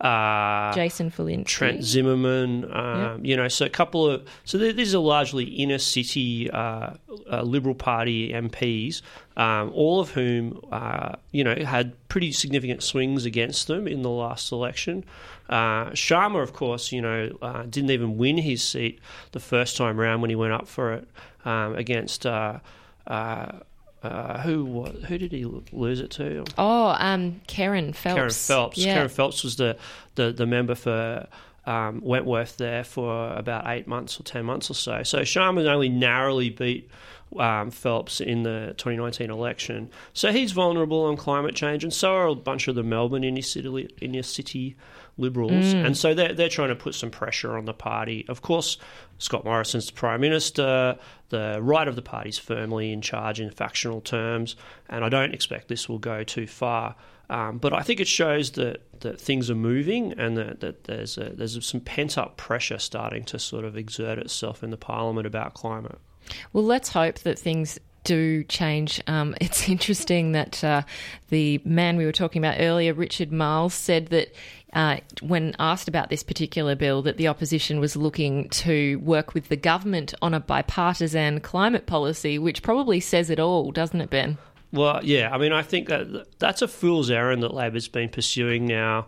uh, 0.00 0.74
Jason 0.74 1.10
Falinski, 1.10 1.46
Trent 1.46 1.82
Zimmerman. 1.82 2.70
Um, 2.72 3.00
yep. 3.00 3.20
You 3.22 3.36
know, 3.36 3.48
so 3.48 3.64
a 3.64 3.70
couple 3.70 4.08
of 4.08 4.26
so 4.44 4.58
these 4.58 4.94
are 4.94 4.98
largely 4.98 5.44
inner 5.44 5.78
city 5.78 6.50
uh, 6.50 6.94
uh, 7.30 7.42
Liberal 7.42 7.74
Party 7.74 8.32
MPs, 8.32 9.00
um, 9.36 9.70
all 9.74 10.00
of 10.00 10.10
whom 10.10 10.60
uh, 10.70 11.14
you 11.32 11.42
know 11.44 11.54
had 11.54 11.94
pretty 12.08 12.32
significant 12.32 12.82
swings 12.82 13.24
against 13.24 13.68
them 13.68 13.88
in 13.88 14.02
the 14.02 14.10
last 14.10 14.52
election. 14.52 15.04
Uh, 15.48 15.86
Sharma, 15.90 16.42
of 16.42 16.52
course, 16.52 16.92
you 16.92 17.00
know, 17.00 17.30
uh, 17.40 17.62
didn't 17.62 17.90
even 17.90 18.18
win 18.18 18.36
his 18.36 18.62
seat 18.62 19.00
the 19.32 19.40
first 19.40 19.76
time 19.76 20.00
around 20.00 20.20
when 20.20 20.30
he 20.30 20.36
went 20.36 20.52
up 20.52 20.68
for 20.68 20.92
it 20.92 21.08
um, 21.44 21.74
against. 21.76 22.26
Uh, 24.02 24.40
who 24.40 24.84
who 24.84 25.18
did 25.18 25.32
he 25.32 25.44
lose 25.72 26.00
it 26.00 26.10
to? 26.12 26.44
Oh, 26.58 26.94
um, 26.98 27.40
Kerryn 27.48 27.94
Phelps. 27.94 28.20
Kerryn 28.20 28.46
Phelps. 28.46 28.78
Yeah. 28.78 28.98
Kerryn 28.98 29.10
Phelps 29.10 29.42
was 29.42 29.56
the, 29.56 29.76
the, 30.14 30.32
the 30.32 30.46
member 30.46 30.74
for 30.74 31.26
um, 31.64 32.00
Wentworth 32.02 32.56
there 32.56 32.84
for 32.84 33.32
about 33.32 33.66
eight 33.66 33.88
months 33.88 34.20
or 34.20 34.22
ten 34.22 34.44
months 34.44 34.70
or 34.70 34.74
so. 34.74 35.02
So 35.02 35.20
Sharma 35.20 35.66
only 35.66 35.88
narrowly 35.88 36.50
beat 36.50 36.88
um, 37.38 37.70
Phelps 37.70 38.20
in 38.20 38.44
the 38.44 38.74
2019 38.76 39.30
election. 39.30 39.90
So 40.12 40.30
he's 40.30 40.52
vulnerable 40.52 41.04
on 41.04 41.16
climate 41.16 41.54
change, 41.54 41.82
and 41.82 41.92
so 41.92 42.12
are 42.12 42.26
a 42.28 42.34
bunch 42.34 42.68
of 42.68 42.76
the 42.76 42.84
Melbourne 42.84 43.24
inner 43.24 43.42
city, 43.42 43.88
inner 44.00 44.22
city 44.22 44.76
Liberals. 45.18 45.74
Mm. 45.74 45.86
And 45.86 45.96
so 45.96 46.12
they're, 46.12 46.34
they're 46.34 46.50
trying 46.50 46.68
to 46.68 46.74
put 46.74 46.94
some 46.94 47.10
pressure 47.10 47.56
on 47.56 47.64
the 47.64 47.72
party. 47.72 48.26
Of 48.28 48.42
course, 48.42 48.76
Scott 49.16 49.46
Morrison's 49.46 49.86
the 49.86 49.94
Prime 49.94 50.20
Minister. 50.20 50.98
The 51.28 51.58
right 51.60 51.88
of 51.88 51.96
the 51.96 52.02
party 52.02 52.28
is 52.28 52.38
firmly 52.38 52.92
in 52.92 53.00
charge 53.00 53.40
in 53.40 53.50
factional 53.50 54.00
terms, 54.00 54.56
and 54.88 55.04
I 55.04 55.08
don't 55.08 55.34
expect 55.34 55.68
this 55.68 55.88
will 55.88 55.98
go 55.98 56.22
too 56.22 56.46
far. 56.46 56.94
Um, 57.28 57.58
but 57.58 57.72
I 57.72 57.82
think 57.82 57.98
it 57.98 58.06
shows 58.06 58.52
that, 58.52 58.82
that 59.00 59.20
things 59.20 59.50
are 59.50 59.56
moving 59.56 60.12
and 60.12 60.36
that, 60.36 60.60
that 60.60 60.84
there's, 60.84 61.18
a, 61.18 61.30
there's 61.30 61.66
some 61.66 61.80
pent 61.80 62.16
up 62.16 62.36
pressure 62.36 62.78
starting 62.78 63.24
to 63.24 63.38
sort 63.38 63.64
of 63.64 63.76
exert 63.76 64.18
itself 64.18 64.62
in 64.62 64.70
the 64.70 64.76
parliament 64.76 65.26
about 65.26 65.54
climate. 65.54 65.98
Well, 66.52 66.64
let's 66.64 66.90
hope 66.90 67.18
that 67.20 67.38
things 67.38 67.80
do 68.04 68.44
change. 68.44 69.02
Um, 69.06 69.34
it's 69.40 69.68
interesting 69.68 70.32
that 70.32 70.64
uh, 70.64 70.82
the 71.28 71.60
man 71.64 71.96
we 71.96 72.06
were 72.06 72.12
talking 72.12 72.42
about 72.42 72.60
earlier, 72.60 72.94
Richard 72.94 73.32
Marles, 73.32 73.74
said 73.74 74.06
that 74.08 74.32
uh, 74.76 74.98
when 75.22 75.56
asked 75.58 75.88
about 75.88 76.10
this 76.10 76.22
particular 76.22 76.76
bill, 76.76 77.00
that 77.02 77.16
the 77.16 77.28
opposition 77.28 77.80
was 77.80 77.96
looking 77.96 78.48
to 78.50 78.96
work 78.96 79.32
with 79.32 79.48
the 79.48 79.56
government 79.56 80.12
on 80.20 80.34
a 80.34 80.40
bipartisan 80.40 81.40
climate 81.40 81.86
policy, 81.86 82.38
which 82.38 82.62
probably 82.62 83.00
says 83.00 83.30
it 83.30 83.40
all, 83.40 83.72
doesn't 83.72 84.02
it, 84.02 84.10
Ben? 84.10 84.36
Well, 84.72 85.00
yeah. 85.02 85.30
I 85.32 85.38
mean, 85.38 85.52
I 85.52 85.62
think 85.62 85.88
that 85.88 86.38
that's 86.38 86.60
a 86.60 86.68
fool's 86.68 87.10
errand 87.10 87.42
that 87.42 87.54
Labor's 87.54 87.88
been 87.88 88.10
pursuing 88.10 88.66
now 88.66 89.06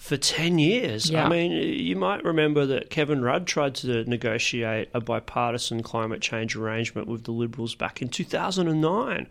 for 0.00 0.16
10 0.16 0.58
years. 0.58 1.10
Yeah. 1.10 1.26
I 1.26 1.28
mean, 1.28 1.52
you 1.52 1.94
might 1.94 2.24
remember 2.24 2.64
that 2.64 2.88
Kevin 2.88 3.22
Rudd 3.22 3.46
tried 3.46 3.74
to 3.76 4.02
negotiate 4.04 4.88
a 4.94 5.00
bipartisan 5.00 5.82
climate 5.82 6.22
change 6.22 6.56
arrangement 6.56 7.06
with 7.06 7.24
the 7.24 7.32
Liberals 7.32 7.74
back 7.74 8.00
in 8.00 8.08
2009. 8.08 9.26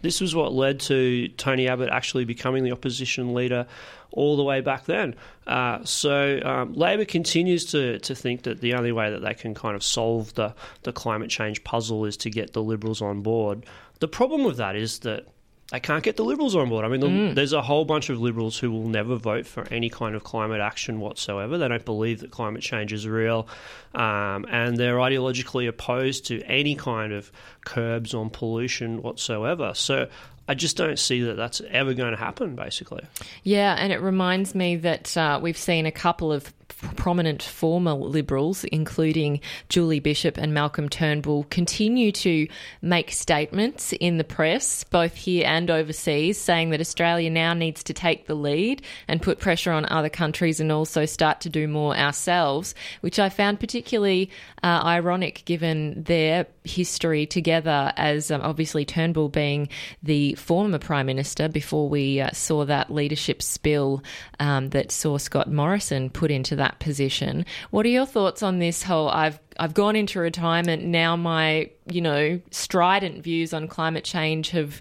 This 0.00 0.20
was 0.20 0.32
what 0.32 0.52
led 0.52 0.78
to 0.82 1.26
Tony 1.36 1.66
Abbott 1.66 1.88
actually 1.88 2.24
becoming 2.24 2.62
the 2.62 2.70
opposition 2.70 3.34
leader 3.34 3.66
all 4.12 4.36
the 4.36 4.44
way 4.44 4.60
back 4.60 4.84
then. 4.84 5.16
Uh, 5.44 5.84
so 5.84 6.40
um, 6.44 6.72
Labor 6.74 7.04
continues 7.04 7.64
to, 7.72 7.98
to 7.98 8.14
think 8.14 8.42
that 8.42 8.60
the 8.60 8.74
only 8.74 8.92
way 8.92 9.10
that 9.10 9.22
they 9.22 9.34
can 9.34 9.54
kind 9.54 9.74
of 9.74 9.82
solve 9.82 10.32
the, 10.34 10.54
the 10.84 10.92
climate 10.92 11.30
change 11.30 11.64
puzzle 11.64 12.04
is 12.04 12.16
to 12.18 12.30
get 12.30 12.52
the 12.52 12.62
Liberals 12.62 13.02
on 13.02 13.22
board. 13.22 13.66
The 13.98 14.08
problem 14.08 14.44
with 14.44 14.58
that 14.58 14.76
is 14.76 15.00
that 15.00 15.26
they 15.72 15.80
can't 15.80 16.04
get 16.04 16.16
the 16.16 16.22
Liberals 16.22 16.54
on 16.54 16.68
board. 16.68 16.84
I 16.84 16.88
mean, 16.88 17.00
the, 17.00 17.06
mm. 17.06 17.34
there's 17.34 17.54
a 17.54 17.62
whole 17.62 17.86
bunch 17.86 18.10
of 18.10 18.20
Liberals 18.20 18.58
who 18.58 18.70
will 18.70 18.88
never 18.88 19.16
vote 19.16 19.46
for 19.46 19.66
any 19.70 19.88
kind 19.88 20.14
of 20.14 20.22
climate 20.22 20.60
action 20.60 21.00
whatsoever. 21.00 21.56
They 21.56 21.66
don't 21.66 21.84
believe 21.84 22.20
that 22.20 22.30
climate 22.30 22.60
change 22.60 22.92
is 22.92 23.08
real, 23.08 23.48
um, 23.94 24.44
and 24.50 24.76
they're 24.76 24.96
ideologically 24.96 25.66
opposed 25.66 26.26
to 26.26 26.42
any 26.42 26.74
kind 26.74 27.14
of 27.14 27.32
curbs 27.64 28.12
on 28.12 28.28
pollution 28.28 29.00
whatsoever. 29.00 29.72
So 29.74 30.08
I 30.46 30.54
just 30.54 30.76
don't 30.76 30.98
see 30.98 31.22
that 31.22 31.38
that's 31.38 31.62
ever 31.70 31.94
going 31.94 32.10
to 32.10 32.18
happen, 32.18 32.54
basically. 32.54 33.04
Yeah, 33.42 33.74
and 33.78 33.94
it 33.94 34.02
reminds 34.02 34.54
me 34.54 34.76
that 34.76 35.16
uh, 35.16 35.40
we've 35.42 35.56
seen 35.56 35.86
a 35.86 35.92
couple 35.92 36.32
of 36.32 36.52
prominent 36.96 37.42
former 37.42 37.92
Liberals, 37.92 38.64
including 38.64 39.40
Julie 39.68 40.00
Bishop 40.00 40.36
and 40.36 40.52
Malcolm 40.52 40.88
Turnbull, 40.88 41.44
continue 41.44 42.12
to 42.12 42.48
make 42.80 43.10
statements 43.12 43.92
in 43.94 44.18
the 44.18 44.24
press, 44.24 44.84
both 44.84 45.14
here 45.14 45.44
and 45.46 45.70
overseas, 45.70 46.38
saying 46.38 46.70
that 46.70 46.80
Australia 46.80 47.30
now 47.30 47.54
needs 47.54 47.82
to 47.84 47.94
take 47.94 48.26
the 48.26 48.34
lead 48.34 48.82
and 49.08 49.22
put 49.22 49.38
pressure 49.38 49.72
on 49.72 49.86
other 49.86 50.08
countries 50.08 50.60
and 50.60 50.70
also 50.70 51.06
start 51.06 51.40
to 51.40 51.48
do 51.48 51.66
more 51.68 51.96
ourselves, 51.96 52.74
which 53.00 53.18
I 53.18 53.28
found 53.28 53.60
particularly 53.60 54.30
uh, 54.62 54.82
ironic 54.84 55.42
given 55.44 56.02
their 56.02 56.46
history 56.64 57.26
together 57.26 57.92
as 57.96 58.30
um, 58.30 58.40
obviously 58.42 58.84
Turnbull 58.84 59.28
being 59.28 59.68
the 60.02 60.34
former 60.34 60.78
Prime 60.78 61.06
Minister 61.06 61.48
before 61.48 61.88
we 61.88 62.20
uh, 62.20 62.30
saw 62.32 62.64
that 62.64 62.90
leadership 62.90 63.42
spill 63.42 64.02
um, 64.38 64.70
that 64.70 64.92
saw 64.92 65.18
Scott 65.18 65.50
Morrison 65.50 66.10
put 66.10 66.30
into 66.30 66.56
that 66.56 66.71
position. 66.78 67.44
What 67.70 67.86
are 67.86 67.90
your 67.90 68.06
thoughts 68.06 68.42
on 68.42 68.58
this 68.58 68.82
whole 68.82 69.08
I've 69.08 69.38
I've 69.58 69.74
gone 69.74 69.96
into 69.96 70.18
retirement 70.20 70.84
now 70.84 71.16
my, 71.16 71.70
you 71.86 72.00
know, 72.00 72.40
strident 72.50 73.22
views 73.22 73.52
on 73.52 73.68
climate 73.68 74.04
change 74.04 74.50
have 74.50 74.80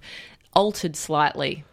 altered 0.54 0.96
slightly? 0.96 1.64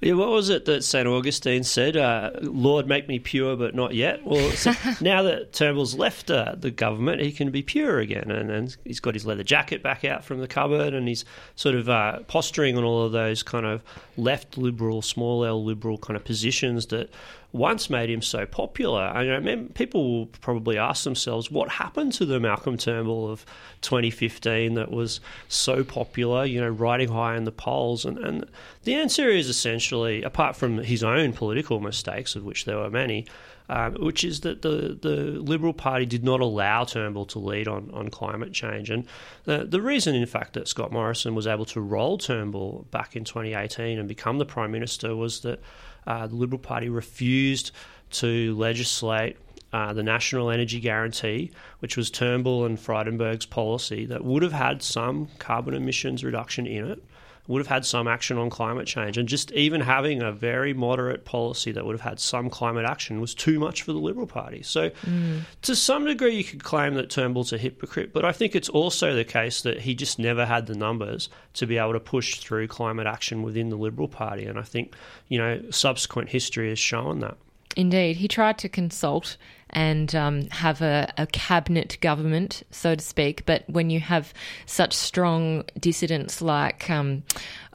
Yeah, 0.00 0.14
what 0.14 0.30
was 0.30 0.48
it 0.48 0.64
that 0.64 0.82
St. 0.82 1.06
Augustine 1.06 1.62
said? 1.62 1.94
Uh, 1.94 2.30
Lord, 2.40 2.86
make 2.86 3.06
me 3.06 3.18
pure, 3.18 3.54
but 3.54 3.74
not 3.74 3.94
yet. 3.94 4.24
Well, 4.24 4.50
so 4.52 4.72
now 5.02 5.22
that 5.24 5.52
Turnbull's 5.52 5.94
left 5.94 6.30
uh, 6.30 6.54
the 6.56 6.70
government, 6.70 7.20
he 7.20 7.32
can 7.32 7.50
be 7.50 7.62
pure 7.62 7.98
again. 7.98 8.30
And, 8.30 8.50
and, 8.50 8.76
he's 8.84 9.00
got 9.00 9.12
his 9.12 9.26
leather 9.26 9.42
jacket 9.42 9.82
back 9.82 10.02
out 10.06 10.24
from 10.24 10.40
the 10.40 10.48
cupboard 10.48 10.94
and 10.94 11.06
he's 11.06 11.26
sort 11.54 11.74
of 11.74 11.90
uh, 11.90 12.20
posturing 12.20 12.78
on 12.78 12.84
all 12.84 13.04
of 13.04 13.12
those 13.12 13.42
kind 13.42 13.66
of 13.66 13.82
left 14.16 14.56
liberal, 14.56 15.02
small 15.02 15.44
L 15.44 15.62
liberal 15.62 15.98
kind 15.98 16.16
of 16.16 16.24
positions 16.24 16.86
that 16.86 17.10
once 17.52 17.90
made 17.90 18.08
him 18.08 18.22
so 18.22 18.46
popular. 18.46 19.02
I 19.02 19.40
mean, 19.40 19.70
people 19.70 20.18
will 20.18 20.26
probably 20.26 20.78
ask 20.78 21.04
themselves 21.04 21.50
what 21.50 21.68
happened 21.68 22.12
to 22.14 22.24
the 22.24 22.38
Malcolm 22.38 22.76
Turnbull 22.76 23.28
of 23.28 23.44
2015 23.80 24.74
that 24.74 24.90
was 24.90 25.20
so 25.48 25.82
popular, 25.82 26.44
you 26.44 26.60
know, 26.60 26.68
riding 26.68 27.08
high 27.08 27.36
in 27.36 27.44
the 27.44 27.52
polls. 27.52 28.04
And, 28.04 28.18
and 28.18 28.46
the 28.84 28.94
answer 28.94 29.28
is 29.28 29.48
essentially, 29.48 30.22
apart 30.22 30.54
from 30.54 30.78
his 30.78 31.02
own 31.02 31.32
political 31.32 31.80
mistakes, 31.80 32.36
of 32.36 32.44
which 32.44 32.66
there 32.66 32.78
were 32.78 32.90
many, 32.90 33.26
um, 33.68 33.94
which 33.94 34.24
is 34.24 34.40
that 34.40 34.62
the, 34.62 34.98
the 35.00 35.16
Liberal 35.40 35.72
Party 35.72 36.04
did 36.04 36.24
not 36.24 36.40
allow 36.40 36.84
Turnbull 36.84 37.26
to 37.26 37.38
lead 37.38 37.68
on, 37.68 37.90
on 37.92 38.10
climate 38.10 38.52
change. 38.52 38.90
And 38.90 39.06
the, 39.44 39.64
the 39.64 39.80
reason, 39.80 40.14
in 40.16 40.26
fact, 40.26 40.54
that 40.54 40.66
Scott 40.66 40.90
Morrison 40.90 41.36
was 41.36 41.46
able 41.46 41.64
to 41.66 41.80
roll 41.80 42.18
Turnbull 42.18 42.86
back 42.90 43.14
in 43.14 43.24
2018 43.24 43.98
and 43.98 44.08
become 44.08 44.38
the 44.38 44.44
Prime 44.44 44.72
Minister 44.72 45.14
was 45.14 45.40
that 45.40 45.60
uh, 46.06 46.26
the 46.26 46.34
Liberal 46.36 46.58
Party 46.58 46.88
refused 46.88 47.72
to 48.10 48.54
legislate 48.56 49.36
uh, 49.72 49.92
the 49.92 50.02
National 50.02 50.50
Energy 50.50 50.80
Guarantee, 50.80 51.50
which 51.78 51.96
was 51.96 52.10
Turnbull 52.10 52.64
and 52.64 52.78
Frydenberg's 52.78 53.46
policy 53.46 54.04
that 54.06 54.24
would 54.24 54.42
have 54.42 54.52
had 54.52 54.82
some 54.82 55.28
carbon 55.38 55.74
emissions 55.74 56.24
reduction 56.24 56.66
in 56.66 56.90
it, 56.90 57.04
would 57.50 57.58
have 57.58 57.66
had 57.66 57.84
some 57.84 58.06
action 58.06 58.38
on 58.38 58.48
climate 58.48 58.86
change. 58.86 59.18
And 59.18 59.28
just 59.28 59.50
even 59.50 59.80
having 59.80 60.22
a 60.22 60.30
very 60.30 60.72
moderate 60.72 61.24
policy 61.24 61.72
that 61.72 61.84
would 61.84 61.94
have 61.94 62.08
had 62.08 62.20
some 62.20 62.48
climate 62.48 62.84
action 62.84 63.20
was 63.20 63.34
too 63.34 63.58
much 63.58 63.82
for 63.82 63.92
the 63.92 63.98
Liberal 63.98 64.28
Party. 64.28 64.62
So, 64.62 64.90
mm. 64.90 65.40
to 65.62 65.74
some 65.74 66.04
degree, 66.04 66.36
you 66.36 66.44
could 66.44 66.62
claim 66.62 66.94
that 66.94 67.10
Turnbull's 67.10 67.52
a 67.52 67.58
hypocrite, 67.58 68.12
but 68.12 68.24
I 68.24 68.30
think 68.30 68.54
it's 68.54 68.68
also 68.68 69.16
the 69.16 69.24
case 69.24 69.62
that 69.62 69.80
he 69.80 69.96
just 69.96 70.16
never 70.16 70.46
had 70.46 70.68
the 70.68 70.76
numbers 70.76 71.28
to 71.54 71.66
be 71.66 71.76
able 71.76 71.94
to 71.94 72.00
push 72.00 72.38
through 72.38 72.68
climate 72.68 73.08
action 73.08 73.42
within 73.42 73.68
the 73.68 73.76
Liberal 73.76 74.06
Party. 74.06 74.46
And 74.46 74.56
I 74.56 74.62
think, 74.62 74.94
you 75.26 75.38
know, 75.38 75.60
subsequent 75.70 76.28
history 76.28 76.68
has 76.68 76.78
shown 76.78 77.18
that. 77.18 77.36
Indeed. 77.76 78.18
He 78.18 78.28
tried 78.28 78.58
to 78.58 78.68
consult 78.68 79.36
and 79.70 80.14
um, 80.14 80.42
have 80.50 80.82
a, 80.82 81.12
a, 81.16 81.26
cabinet 81.26 81.96
government, 82.00 82.62
so 82.70 82.94
to 82.94 83.02
speak. 83.02 83.46
But 83.46 83.64
when 83.68 83.90
you 83.90 84.00
have 84.00 84.34
such 84.66 84.92
strong 84.92 85.64
dissidents 85.78 86.42
like, 86.42 86.90
um, 86.90 87.22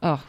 oh, 0.02 0.22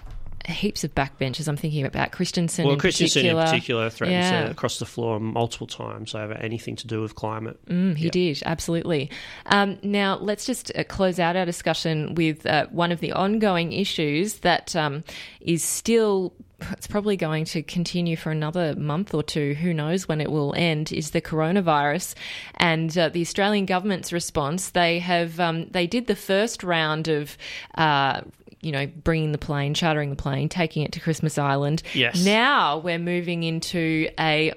heaps 0.48 0.84
of 0.84 0.96
backbenchers. 0.96 1.48
I'm 1.48 1.58
thinking 1.58 1.86
about 1.86 2.12
Christensen. 2.12 2.66
Well, 2.66 2.74
in 2.76 2.80
Christensen 2.80 3.22
particular. 3.22 3.42
in 3.44 3.48
particular 3.50 3.90
threatened 3.90 4.18
Yeah. 4.24 4.48
to 4.48 4.54
cross 4.54 4.80
the 4.80 4.86
floor 4.86 5.20
multiple 5.20 5.68
times 5.68 6.16
over 6.16 6.34
anything 6.34 6.76
to 6.78 6.88
do 6.88 7.02
with 7.02 7.16
climate. 7.16 7.60
Mm, 7.68 7.98
he 7.98 8.06
Yeah. 8.06 8.12
did, 8.12 8.44
absolutely. 8.46 9.10
Um, 9.48 9.78
now, 9.84 10.18
let's 10.20 10.46
just 10.46 10.72
uh, 10.76 10.84
close 10.86 11.20
out 11.20 11.36
our 11.36 11.46
discussion 11.46 12.16
with 12.16 12.46
uh, 12.46 12.68
one 12.72 12.92
of 12.92 13.00
the 13.02 13.12
ongoing 13.12 13.74
issues 13.74 14.36
that 14.40 14.76
um, 14.76 15.04
is 15.42 15.64
still. 15.64 16.34
It's 16.72 16.88
probably 16.88 17.18
going 17.18 17.46
to 17.46 17.62
continue 17.62 18.16
for 18.16 18.32
another 18.32 18.74
month 18.76 19.14
or 19.14 19.22
two. 19.22 19.54
Who 19.54 19.76
knows 19.76 20.08
when 20.08 20.20
it 20.20 20.32
will 20.32 20.56
end? 20.58 20.92
Is 20.92 21.12
the 21.12 21.22
coronavirus 21.22 22.16
and 22.56 22.98
uh, 22.98 23.10
the 23.10 23.22
Australian 23.22 23.68
government's 23.68 24.12
response? 24.12 24.72
They 24.72 24.98
have 24.98 25.40
um, 25.40 25.68
they 25.70 25.86
did 25.86 26.08
the 26.08 26.16
first 26.16 26.64
round 26.64 27.10
of. 27.10 27.38
Uh, 27.76 28.22
you 28.62 28.72
know, 28.72 28.88
bringing 28.88 29.32
the 29.32 29.38
plane, 29.38 29.74
chartering 29.74 30.10
the 30.10 30.16
plane, 30.16 30.50
taking 30.50 30.84
it 30.84 30.92
to 30.94 31.00
Christmas 31.00 31.38
Island. 31.38 31.84
Yes. 31.94 32.24
Now 32.24 32.80
we're 32.80 33.00
moving 33.00 33.44
into 33.44 34.10
a 34.20 34.54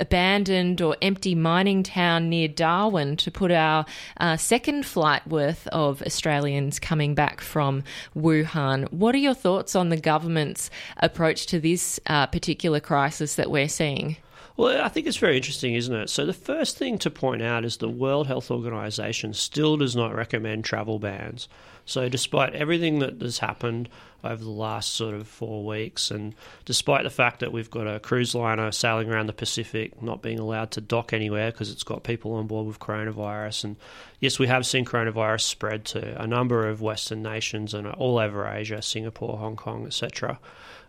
abandoned 0.00 0.80
or 0.80 0.96
empty 1.02 1.34
mining 1.34 1.82
town 1.82 2.28
near 2.28 2.48
Darwin 2.48 3.16
to 3.16 3.30
put 3.30 3.50
our 3.50 3.84
uh, 4.18 4.36
second 4.36 4.86
flight 4.86 5.26
worth 5.26 5.66
of 5.68 6.02
Australians 6.02 6.78
coming 6.78 7.14
back 7.14 7.40
from 7.40 7.82
Wuhan. 8.16 8.90
What 8.92 9.14
are 9.14 9.18
your 9.18 9.34
thoughts 9.34 9.74
on 9.74 9.88
the 9.88 9.96
government's 9.96 10.70
approach 10.98 11.46
to 11.46 11.60
this 11.60 11.98
uh, 12.06 12.26
particular 12.26 12.80
crisis 12.80 13.34
that 13.36 13.50
we're 13.50 13.68
seeing? 13.68 14.16
Well, 14.56 14.82
I 14.82 14.88
think 14.88 15.06
it's 15.06 15.16
very 15.16 15.36
interesting, 15.36 15.74
isn't 15.74 15.94
it? 15.94 16.10
So, 16.10 16.26
the 16.26 16.34
first 16.34 16.76
thing 16.76 16.98
to 16.98 17.10
point 17.10 17.42
out 17.42 17.64
is 17.64 17.78
the 17.78 17.88
World 17.88 18.26
Health 18.26 18.50
Organization 18.50 19.32
still 19.32 19.78
does 19.78 19.96
not 19.96 20.14
recommend 20.14 20.64
travel 20.64 20.98
bans. 20.98 21.48
So, 21.84 22.08
despite 22.08 22.54
everything 22.54 23.00
that 23.00 23.20
has 23.20 23.38
happened 23.38 23.88
over 24.24 24.42
the 24.42 24.50
last 24.50 24.94
sort 24.94 25.14
of 25.14 25.26
four 25.26 25.64
weeks, 25.64 26.10
and 26.10 26.34
despite 26.64 27.02
the 27.02 27.10
fact 27.10 27.40
that 27.40 27.52
we've 27.52 27.70
got 27.70 27.88
a 27.88 27.98
cruise 27.98 28.34
liner 28.34 28.70
sailing 28.70 29.10
around 29.10 29.26
the 29.26 29.32
Pacific 29.32 30.00
not 30.00 30.22
being 30.22 30.38
allowed 30.38 30.70
to 30.72 30.80
dock 30.80 31.12
anywhere 31.12 31.50
because 31.50 31.70
it's 31.70 31.82
got 31.82 32.04
people 32.04 32.34
on 32.34 32.46
board 32.46 32.66
with 32.66 32.78
coronavirus, 32.78 33.64
and 33.64 33.76
yes, 34.20 34.38
we 34.38 34.46
have 34.46 34.64
seen 34.64 34.84
coronavirus 34.84 35.42
spread 35.42 35.84
to 35.86 36.20
a 36.22 36.26
number 36.26 36.68
of 36.68 36.80
Western 36.80 37.22
nations 37.22 37.74
and 37.74 37.86
all 37.86 38.18
over 38.18 38.46
Asia, 38.46 38.80
Singapore, 38.80 39.38
Hong 39.38 39.56
Kong, 39.56 39.86
etc. 39.86 40.38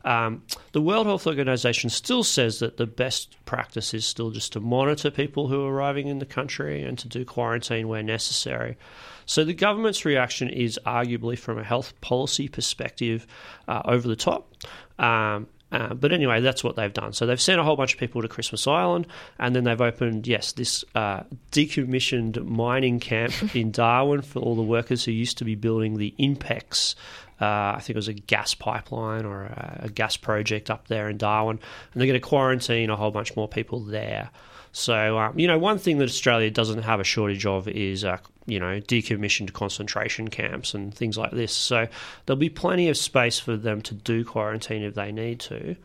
Um, 0.06 0.43
the 0.73 0.82
World 0.82 1.08
Health 1.08 1.25
Organization 1.27 1.89
still 1.89 2.23
says 2.23 2.60
that 2.60 2.77
the 2.77 2.86
best 2.86 3.38
practice 3.45 3.93
is 3.93 4.06
still 4.06 4.32
just 4.32 4.53
to 4.53 4.60
monitor 4.60 5.10
people 5.10 5.47
who 5.47 5.65
are 5.65 5.73
arriving 5.73 6.08
in 6.08 6.19
the 6.19 6.25
country 6.25 6.84
and 6.84 6.97
to 6.99 7.08
do 7.08 7.23
quarantine 7.23 7.88
where 7.88 8.03
necessary. 8.03 8.77
So 9.25 9.43
the 9.43 9.53
government's 9.53 10.05
reaction 10.05 10.49
is 10.49 10.79
arguably, 10.86 11.38
from 11.38 11.57
a 11.57 11.63
health 11.63 11.99
policy 12.01 12.47
perspective, 12.47 13.27
uh, 13.67 13.81
over 13.86 14.07
the 14.07 14.15
top. 14.15 14.51
Um, 14.99 15.47
uh, 15.73 15.91
but 15.95 16.13
anyway, 16.13 16.39
that's 16.39 16.63
what 16.63 16.75
they've 16.75 16.93
done. 16.93 17.13
So 17.13 17.25
they've 17.25 17.41
sent 17.41 17.59
a 17.59 17.63
whole 17.63 17.75
bunch 17.75 17.95
of 17.95 17.99
people 17.99 18.21
to 18.21 18.27
Christmas 18.27 18.67
Island, 18.67 19.07
and 19.39 19.55
then 19.55 19.63
they've 19.63 19.81
opened, 19.81 20.27
yes, 20.27 20.51
this 20.51 20.86
uh, 20.93 21.23
decommissioned 21.51 22.45
mining 22.45 22.99
camp 22.99 23.33
in 23.55 23.71
Darwin 23.71 24.21
for 24.21 24.39
all 24.39 24.55
the 24.55 24.62
workers 24.62 25.03
who 25.03 25.12
used 25.12 25.39
to 25.39 25.45
be 25.45 25.55
building 25.55 25.97
the 25.97 26.13
Inpex. 26.19 26.93
Uh, 27.41 27.73
I 27.75 27.79
think 27.79 27.91
it 27.91 27.95
was 27.95 28.07
a 28.07 28.13
gas 28.13 28.53
pipeline 28.53 29.25
or 29.25 29.45
a, 29.45 29.81
a 29.86 29.89
gas 29.89 30.15
project 30.15 30.69
up 30.69 30.88
there 30.89 31.09
in 31.09 31.17
Darwin, 31.17 31.57
and 31.57 31.99
they're 31.99 32.07
going 32.07 32.21
to 32.21 32.25
quarantine 32.25 32.91
a 32.91 32.95
whole 32.95 33.12
bunch 33.12 33.36
more 33.36 33.47
people 33.47 33.79
there. 33.79 34.29
So, 34.73 35.19
um, 35.19 35.38
you 35.38 35.47
know, 35.47 35.59
one 35.59 35.77
thing 35.77 35.99
that 35.99 36.05
Australia 36.09 36.49
doesn't 36.49 36.81
have 36.81 36.99
a 36.99 37.03
shortage 37.03 37.45
of 37.45 37.67
is, 37.67 38.03
uh, 38.03 38.17
you 38.47 38.59
know, 38.59 38.81
decommissioned 38.81 39.53
concentration 39.53 40.29
camps 40.29 40.73
and 40.73 40.93
things 40.93 41.15
like 41.15 41.31
this. 41.31 41.53
So 41.53 41.88
there'll 42.25 42.39
be 42.39 42.49
plenty 42.49 42.89
of 42.89 42.97
space 42.97 43.39
for 43.39 43.55
them 43.55 43.83
to 43.83 43.93
do 43.93 44.25
quarantine 44.25 44.81
if 44.81 44.95
they 44.95 45.12
need 45.12 45.39
to. 45.41 45.75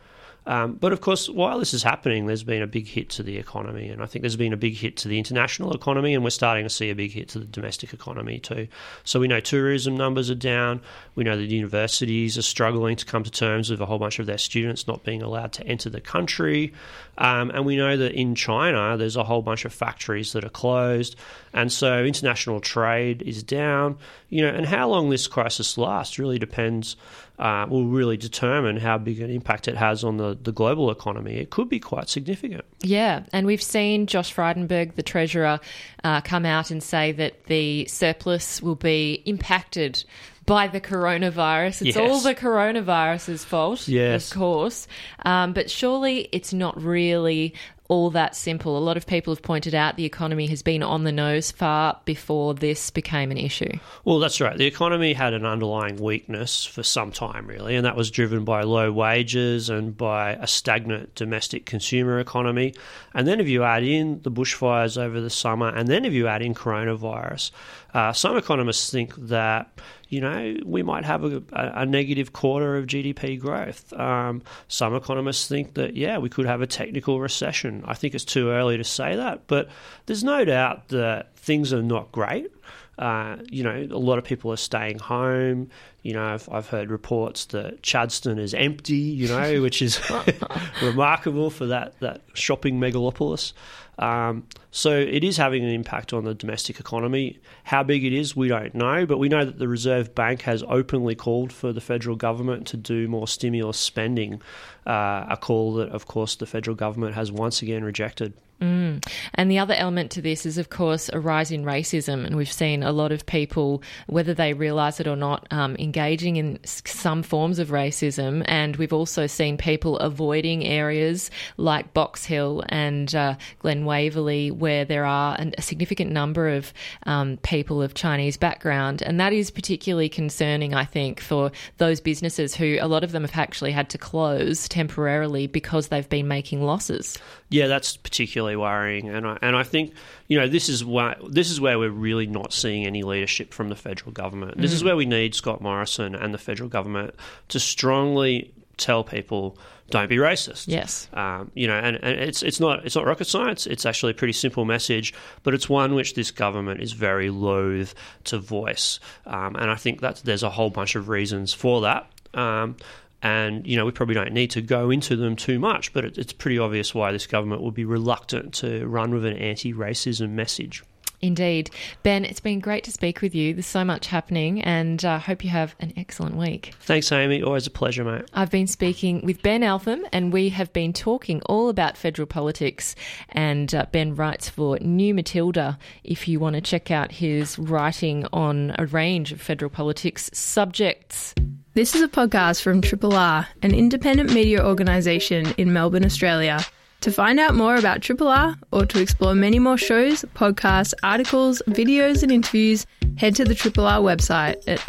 Um, 0.49 0.77
but 0.77 0.95
of 0.95 1.03
course, 1.03 1.29
while 1.29 1.59
this 1.59 1.75
is 1.75 1.83
happening, 1.83 2.25
there's 2.25 2.43
been 2.43 2.63
a 2.63 2.67
big 2.67 2.87
hit 2.87 3.11
to 3.11 3.23
the 3.23 3.37
economy, 3.37 3.91
and 3.91 4.03
I 4.03 4.07
think 4.07 4.23
there's 4.23 4.35
been 4.35 4.55
a 4.55 4.57
big 4.57 4.75
hit 4.75 4.97
to 4.99 5.09
the 5.09 5.19
international 5.19 5.75
economy, 5.75 6.15
and 6.15 6.25
we're 6.25 6.31
starting 6.31 6.65
to 6.65 6.71
see 6.71 6.89
a 6.89 6.95
big 6.95 7.13
hit 7.13 7.29
to 7.31 7.39
the 7.39 7.45
domestic 7.45 7.93
economy 7.93 8.39
too. 8.39 8.67
So 9.05 9.21
we 9.21 9.29
know 9.29 9.41
tourism 9.41 9.95
numbers 9.95 10.31
are 10.31 10.35
down. 10.35 10.81
We 11.15 11.23
know 11.23 11.37
that 11.37 11.45
universities 11.45 12.39
are 12.39 12.43
struggling 12.43 12.97
to 12.97 13.05
come 13.05 13.25
to 13.25 13.31
terms 13.31 13.69
with 13.69 13.83
a 13.83 13.87
whole 13.87 13.99
bunch 13.99 14.21
of 14.21 14.25
their 14.25 14.39
students 14.39 14.89
not 14.89 15.05
being 15.05 15.21
allowed 15.21 15.53
to 15.53 15.67
enter 15.67 15.91
the 15.91 16.01
country, 16.01 16.73
um, 17.19 17.51
and 17.51 17.67
we 17.67 17.77
know 17.77 17.99
that 17.99 18.13
in 18.13 18.35
China 18.35 18.97
there's 18.97 19.17
a 19.17 19.25
whole 19.25 19.43
bunch 19.43 19.67
of 19.67 19.75
factories 19.75 20.33
that 20.33 20.45
are 20.45 20.49
closed, 20.49 21.15
and 21.59 21.73
so 21.73 22.05
international 22.05 22.61
trade 22.61 23.23
is 23.23 23.43
down. 23.43 23.99
You 24.29 24.43
know, 24.43 24.49
and 24.55 24.67
how 24.67 24.89
long 24.89 25.11
this 25.11 25.27
crisis 25.27 25.77
lasts 25.77 26.19
really 26.19 26.39
depends 26.39 26.97
uh, 27.39 27.67
will 27.69 27.87
really 27.87 28.17
determine 28.17 28.77
how 28.77 28.99
big 28.99 29.21
an 29.21 29.31
impact 29.31 29.69
it 29.69 29.77
has 29.77 30.03
on 30.05 30.17
the, 30.17 30.37
the 30.43 30.53
global 30.53 30.91
economy. 30.91 31.37
It 31.37 31.51
could 31.51 31.69
be 31.69 31.79
quite 31.79 32.09
significant. 32.09 32.65
Yeah, 32.83 33.25
and 33.33 33.47
we've 33.47 33.63
seen 33.63 34.07
Josh 34.07 34.35
Frydenberg, 34.35 34.95
the 34.97 35.03
Treasurer, 35.03 35.61
uh, 36.05 36.21
come 36.23 36.45
out 36.45 36.71
and 36.71 36.83
say 36.83 37.13
that 37.13 37.45
the 37.45 37.87
surplus 37.87 38.61
will 38.61 38.75
be 38.75 39.23
impacted 39.25 40.05
by 40.47 40.67
the 40.67 40.81
coronavirus. 40.81 41.87
It's 41.87 41.97
Yes. 41.97 41.99
all 41.99 42.21
the 42.21 42.35
coronavirus's 42.35 43.45
fault, 43.45 43.87
Yes. 43.87 44.33
of 44.33 44.39
course. 44.39 44.89
Um, 45.25 45.53
but 45.53 45.71
surely 45.71 46.29
it's 46.33 46.53
not 46.53 46.81
really 46.83 47.55
all 47.89 48.11
that 48.11 48.37
simple. 48.37 48.77
A 48.77 48.79
lot 48.79 48.99
of 48.99 49.07
people 49.07 49.35
have 49.35 49.43
pointed 49.43 49.75
out 49.75 49.97
the 49.97 50.05
economy 50.05 50.47
has 50.49 50.63
been 50.63 50.83
on 50.83 51.05
the 51.05 51.13
nose 51.13 51.51
far 51.51 51.99
before 52.05 52.55
this 52.55 52.91
became 52.91 53.31
an 53.31 53.39
issue. 53.39 53.73
Well, 54.05 54.19
that's 54.19 54.41
right. 54.43 54.57
The 54.57 54.67
economy 54.67 55.15
had 55.15 55.33
an 55.33 55.47
underlying 55.47 55.97
weakness 55.97 56.67
for 56.67 56.83
some 56.83 57.13
time, 57.13 57.47
really, 57.47 57.77
and 57.77 57.87
that 57.87 57.97
was 57.97 58.11
driven 58.11 58.45
by 58.45 58.63
low 58.63 58.93
wages 58.93 59.71
and 59.71 59.97
by 59.97 60.33
a 60.33 60.47
stagnant 60.47 61.15
domestic 61.15 61.65
consumer 61.65 62.21
economy. 62.21 62.75
And 63.15 63.27
then 63.27 63.41
if 63.41 63.49
you 63.49 63.65
add 63.65 63.83
in 63.83 64.21
the 64.23 64.31
bushfires 64.31 65.01
over 65.01 65.21
the 65.21 65.31
summer, 65.31 65.69
and 65.69 65.89
then 65.89 66.05
if 66.05 66.13
you 66.13 66.29
add 66.29 66.43
in 66.43 66.55
coronavirus, 66.55 67.51
uh, 67.95 68.13
some 68.13 68.37
economists 68.37 68.91
think 68.91 69.15
that 69.17 69.81
you 70.09 70.21
know 70.21 70.57
we 70.65 70.83
might 70.83 71.05
have 71.05 71.25
a, 71.25 71.43
a 71.53 71.87
negative 71.87 72.33
quarter 72.33 72.77
of 72.77 72.87
GDP 72.87 73.39
growth. 73.39 73.93
Um, 73.93 74.43
some 74.69 74.95
economists 74.95 75.49
think 75.49 75.75
that 75.75 75.97
yeah, 75.97 76.19
we 76.19 76.29
could 76.29 76.47
have 76.47 76.63
a 76.63 76.67
technical 76.67 77.21
recession. 77.21 77.83
I 77.87 77.95
think 77.95 78.15
it's 78.15 78.25
too 78.25 78.51
early 78.51 78.77
to 78.77 78.85
say 78.85 79.17
that, 79.17 79.47
but 79.47 79.69
there's 80.07 80.25
no 80.25 80.45
doubt 80.45 80.89
that 80.89 81.37
things 81.37 81.73
are 81.73 81.83
not 81.83 82.13
great. 82.13 82.51
Uh, 82.99 83.37
you 83.49 83.63
know, 83.63 83.87
a 83.91 83.99
lot 83.99 84.19
of 84.19 84.25
people 84.25 84.53
are 84.53 84.57
staying 84.57 84.99
home. 84.99 85.71
You 86.03 86.15
know, 86.15 86.25
I've, 86.25 86.49
I've 86.51 86.67
heard 86.67 86.91
reports 86.91 87.45
that 87.47 87.81
Chadstone 87.83 88.41
is 88.41 88.55
empty. 88.55 88.97
You 88.97 89.29
know, 89.29 89.63
which 89.63 89.83
is 89.83 90.01
remarkable 90.83 91.51
for 91.51 91.67
that 91.67 91.99
that 92.01 92.23
shopping 92.35 92.81
megalopolis. 92.81 93.53
Um, 93.99 94.47
so 94.71 94.97
it 94.97 95.25
is 95.25 95.37
having 95.37 95.65
an 95.65 95.71
impact 95.71 96.13
on 96.13 96.25
the 96.25 96.35
domestic 96.35 96.79
economy. 96.79 97.39
How 97.65 97.83
big 97.83 98.05
it 98.05 98.13
is, 98.13 98.37
we 98.37 98.49
don't 98.49 98.75
know, 98.75 99.07
but 99.07 99.19
we 99.19 99.29
know 99.29 99.45
that 99.45 99.59
the 99.59 99.69
Reserve 99.69 100.15
Bank 100.15 100.43
has 100.43 100.63
openly 100.69 101.15
called 101.15 101.53
for 101.53 101.73
the 101.73 101.81
federal 101.81 102.17
government 102.17 102.67
to 102.69 102.77
do 102.77 103.09
more 103.09 103.27
stimulus 103.27 103.79
spending. 103.79 104.41
Uh, 104.89 105.27
a 105.29 105.37
call 105.37 105.75
that, 105.75 105.91
of 105.91 106.07
course, 106.07 106.37
the 106.37 106.47
federal 106.47 106.75
government 106.75 107.15
has 107.15 107.31
once 107.31 107.61
again 107.61 107.85
rejected. 107.85 108.33
Mm. 108.61 109.07
And 109.35 109.51
the 109.51 109.59
other 109.59 109.75
element 109.75 110.11
to 110.13 110.23
this 110.23 110.45
is, 110.45 110.59
of 110.59 110.69
course, 110.69 111.09
a 111.13 111.21
rise 111.21 111.53
in 111.53 111.65
racism. 111.65 112.27
And 112.27 112.35
we've 112.35 112.51
seen 112.51 112.83
a 112.83 112.91
lot 112.91 113.13
of 113.13 113.25
people, 113.25 113.83
whether 114.09 114.35
they 114.35 114.53
realise 114.53 114.99
it 114.99 115.07
or 115.07 115.15
not, 115.15 115.47
um, 115.53 115.77
engaging 115.79 116.37
in 116.37 116.59
some 116.65 117.23
forms 117.23 117.61
of 117.61 117.69
racism. 117.69 118.43
And 118.47 118.75
we've 118.77 118.93
also 118.93 119.29
seen 119.29 119.59
people 119.59 119.99
avoiding 119.99 120.65
areas 120.65 121.31
like 121.57 121.95
Box 121.95 122.25
Hill 122.25 122.65
and 122.69 123.15
uh, 123.15 123.37
Glen 123.61 123.85
Waverley, 123.85 124.51
where 124.51 124.85
there 124.85 125.05
are 125.05 125.37
an, 125.39 125.55
a 125.57 125.63
significant 125.63 126.11
number 126.11 126.49
of 126.49 126.73
um, 127.07 127.37
people 127.45 127.81
of 127.81 127.95
Chinese 127.95 128.37
background. 128.37 129.03
And 129.03 129.21
that 129.21 129.33
is 129.33 129.53
particularly 129.53 130.09
concerning, 130.09 130.75
I 130.75 130.85
think, 130.85 131.21
for 131.21 131.53
those 131.77 132.01
businesses 132.01 132.57
who 132.57 132.79
a 132.81 132.89
lot 132.89 133.05
of 133.05 133.13
them 133.13 133.23
have 133.23 133.39
actually 133.39 133.71
had 133.71 133.89
to 133.91 133.99
close 133.99 134.69
temporarily 134.79 135.49
because 135.49 135.89
they've 135.89 136.09
been 136.09 136.29
making 136.29 136.63
losses. 136.63 137.19
Yeah, 137.49 137.67
that's 137.67 137.97
particularly 137.97 138.55
worrying, 138.55 139.09
and 139.09 139.27
I 139.27 139.37
and 139.43 139.57
I 139.57 139.65
think 139.65 139.93
you 140.29 140.39
know 140.39 140.47
this 140.47 140.69
is 140.69 140.85
why 140.85 141.17
this 141.29 141.51
is 141.51 141.61
where 141.61 141.81
we're 141.81 141.91
really 141.91 142.29
not 142.29 142.53
seeing 142.53 142.87
any 142.87 143.03
leadership 143.03 143.53
from 143.53 143.71
the 143.71 143.75
federal 143.75 144.13
government. 144.13 144.57
This 144.57 144.73
is 144.73 144.85
where 144.85 144.95
we 144.95 145.05
need 145.05 145.35
Scott 145.35 145.61
Morrison 145.61 146.15
and 146.15 146.33
the 146.33 146.39
federal 146.39 146.69
government 146.69 147.15
to 147.49 147.59
strongly 147.59 148.53
tell 148.77 149.03
people 149.03 149.59
don't 149.91 150.09
be 150.09 150.19
racist. 150.19 150.69
Yes. 150.69 151.09
Um, 151.13 151.51
you 151.55 151.67
know, 151.67 151.77
and, 151.77 151.97
and 151.97 152.21
it's 152.21 152.45
it's 152.45 152.61
not 152.61 152.87
it's 152.87 152.95
not 152.95 153.05
rocket 153.05 153.27
science. 153.27 153.67
It's 153.67 153.85
actually 153.85 154.13
a 154.13 154.15
pretty 154.15 154.35
simple 154.35 154.65
message, 154.65 155.13
but 155.43 155.55
it's 155.55 155.69
one 155.69 155.97
which 155.97 156.15
this 156.15 156.31
government 156.31 156.83
is 156.83 156.93
very 156.93 157.31
loath 157.31 157.95
to 158.25 158.39
voice. 158.39 159.01
Um, 159.27 159.57
and 159.57 159.73
I 159.73 159.75
think 159.75 160.03
that 160.03 160.23
there's 160.25 160.45
a 160.45 160.51
whole 160.51 160.71
bunch 160.71 160.95
of 160.95 161.09
reasons 161.09 161.53
for 161.53 161.81
that. 161.81 162.09
Um, 162.33 162.77
and 163.23 163.67
you 163.67 163.77
know, 163.77 163.85
we 163.85 163.93
probably 163.93 164.15
don't 164.15 164.33
need 164.33 164.51
to 164.53 164.61
go 164.61 164.91
into 164.91 165.17
them 165.17 165.37
too 165.37 165.59
much, 165.59 165.93
but 165.93 166.05
it, 166.05 166.19
it's 166.19 166.33
pretty 166.33 166.59
obvious 166.59 166.95
why 166.95 167.13
this 167.13 167.27
government 167.27 167.63
would 167.63 167.75
be 167.75 167.85
reluctant 167.85 168.55
to 168.55 168.87
run 168.87 169.13
with 169.13 169.25
an 169.25 169.37
anti-racism 169.37 170.31
message. 170.31 170.83
Indeed. 171.21 171.71
Ben, 172.05 172.25
it's 172.25 172.39
been 172.39 172.61
great 172.61 172.85
to 172.85 172.93
speak 172.93 173.21
with 173.23 173.35
you. 173.35 173.53
There's 173.53 173.67
so 173.67 173.85
much 173.85 174.07
happening, 174.07 174.63
and 174.63 175.05
I 175.05 175.17
uh, 175.17 175.19
hope 175.19 175.43
you 175.43 175.51
have 175.51 175.75
an 175.81 175.93
excellent 175.97 176.37
week. 176.37 176.75
Thanks, 176.81 177.11
Amy. 177.11 177.43
Always 177.43 177.67
a 177.67 177.71
pleasure, 177.71 178.05
mate. 178.05 178.27
I've 178.35 178.51
been 178.51 178.69
speaking 178.69 179.23
with 179.25 179.43
Ben 179.43 179.65
Eltham, 179.65 180.07
and 180.13 180.33
we 180.33 180.51
have 180.51 180.73
been 180.73 180.93
talking 180.93 181.43
all 181.47 181.69
about 181.71 181.97
federal 181.97 182.27
politics. 182.27 182.95
And 183.31 183.75
uh, 183.75 183.87
Ben 183.91 184.15
writes 184.15 184.49
for 184.49 184.79
New 184.79 185.13
Matilda 185.13 185.77
if 186.05 186.29
you 186.29 186.39
want 186.39 186.55
to 186.55 186.61
check 186.61 186.93
out 186.93 187.11
his 187.11 187.59
writing 187.59 188.25
on 188.33 188.77
a 188.79 188.87
range 188.87 189.33
of 189.33 189.41
federal 189.41 189.71
politics 189.71 190.31
subjects. 190.33 191.35
This 191.79 191.95
is 191.95 192.03
a 192.03 192.09
podcast 192.09 192.61
from 192.63 192.81
Triple 192.81 193.15
R, 193.15 193.47
an 193.63 193.73
independent 193.73 194.35
media 194.35 194.67
organisation 194.67 195.55
in 195.59 195.73
Melbourne, 195.73 196.05
Australia. 196.05 196.59
To 197.03 197.13
find 197.13 197.39
out 197.39 197.55
more 197.55 197.77
about 197.77 198.03
Triple 198.03 198.27
R 198.27 198.57
or 198.73 198.85
to 198.87 199.01
explore 199.01 199.33
many 199.37 199.61
more 199.61 199.79
shows, 199.79 200.25
podcasts, 200.35 200.93
articles, 201.05 201.63
videos, 201.69 202.25
and 202.25 202.33
interviews, 202.33 202.85
head 203.17 203.37
to 203.37 203.45
the 203.45 203.55
Triple 203.55 203.87
R 203.87 204.01
website 204.01 204.57
at 204.67 204.81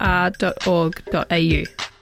rrr.org.au. 0.00 1.97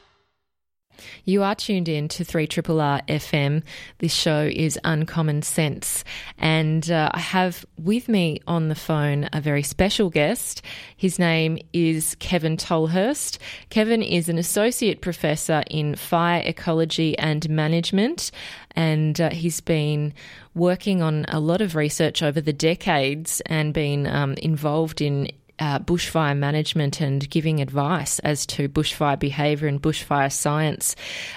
You 1.29 1.43
are 1.43 1.57
tuned 1.57 1.89
in 1.89 2.07
to 2.11 2.25
3 2.25 2.45
R 2.45 3.01
FM. 3.09 3.65
This 3.99 4.15
show 4.15 4.45
is 4.45 4.79
Uncommon 4.85 5.43
Sense. 5.43 6.05
And 6.39 6.89
uh, 6.89 7.11
I 7.13 7.19
have 7.19 7.67
with 7.77 8.09
me 8.09 8.41
on 8.47 8.69
the 8.69 8.77
phone 8.77 9.29
a 9.33 9.41
very 9.41 9.65
special 9.65 10.09
guest. 10.09 10.63
His 10.97 11.19
name 11.19 11.59
is 11.73 12.15
Kevin 12.21 12.57
Tolhurst. 12.57 13.39
Kevin 13.71 14.03
is 14.03 14.29
an 14.29 14.39
associate 14.39 15.01
professor 15.01 15.65
in 15.69 15.97
fire 15.97 16.45
ecology 16.47 17.19
and 17.19 17.51
management. 17.51 18.31
And 18.77 19.21
uh, 19.21 19.31
he's 19.31 19.61
been 19.61 20.15
working 20.55 21.03
on 21.03 21.25
a 21.27 21.41
lot 21.41 21.61
of 21.61 21.75
research 21.75 22.23
over 22.23 22.41
the 22.41 22.53
decades 22.53 23.43
and 23.47 23.75
been 23.75 24.07
um, 24.07 24.35
involved 24.35 25.01
in 25.01 25.33
uh, 25.59 25.79
bushfire 25.79 26.37
management 26.37 27.01
and 27.01 27.29
giving 27.31 27.61
advice 27.61 28.19
as 28.21 28.45
to 28.47 28.69
bushfire 28.69 29.19
behaviour 29.19 29.69
and 29.69 29.81
bushfire 29.81 30.31
science 30.31 30.97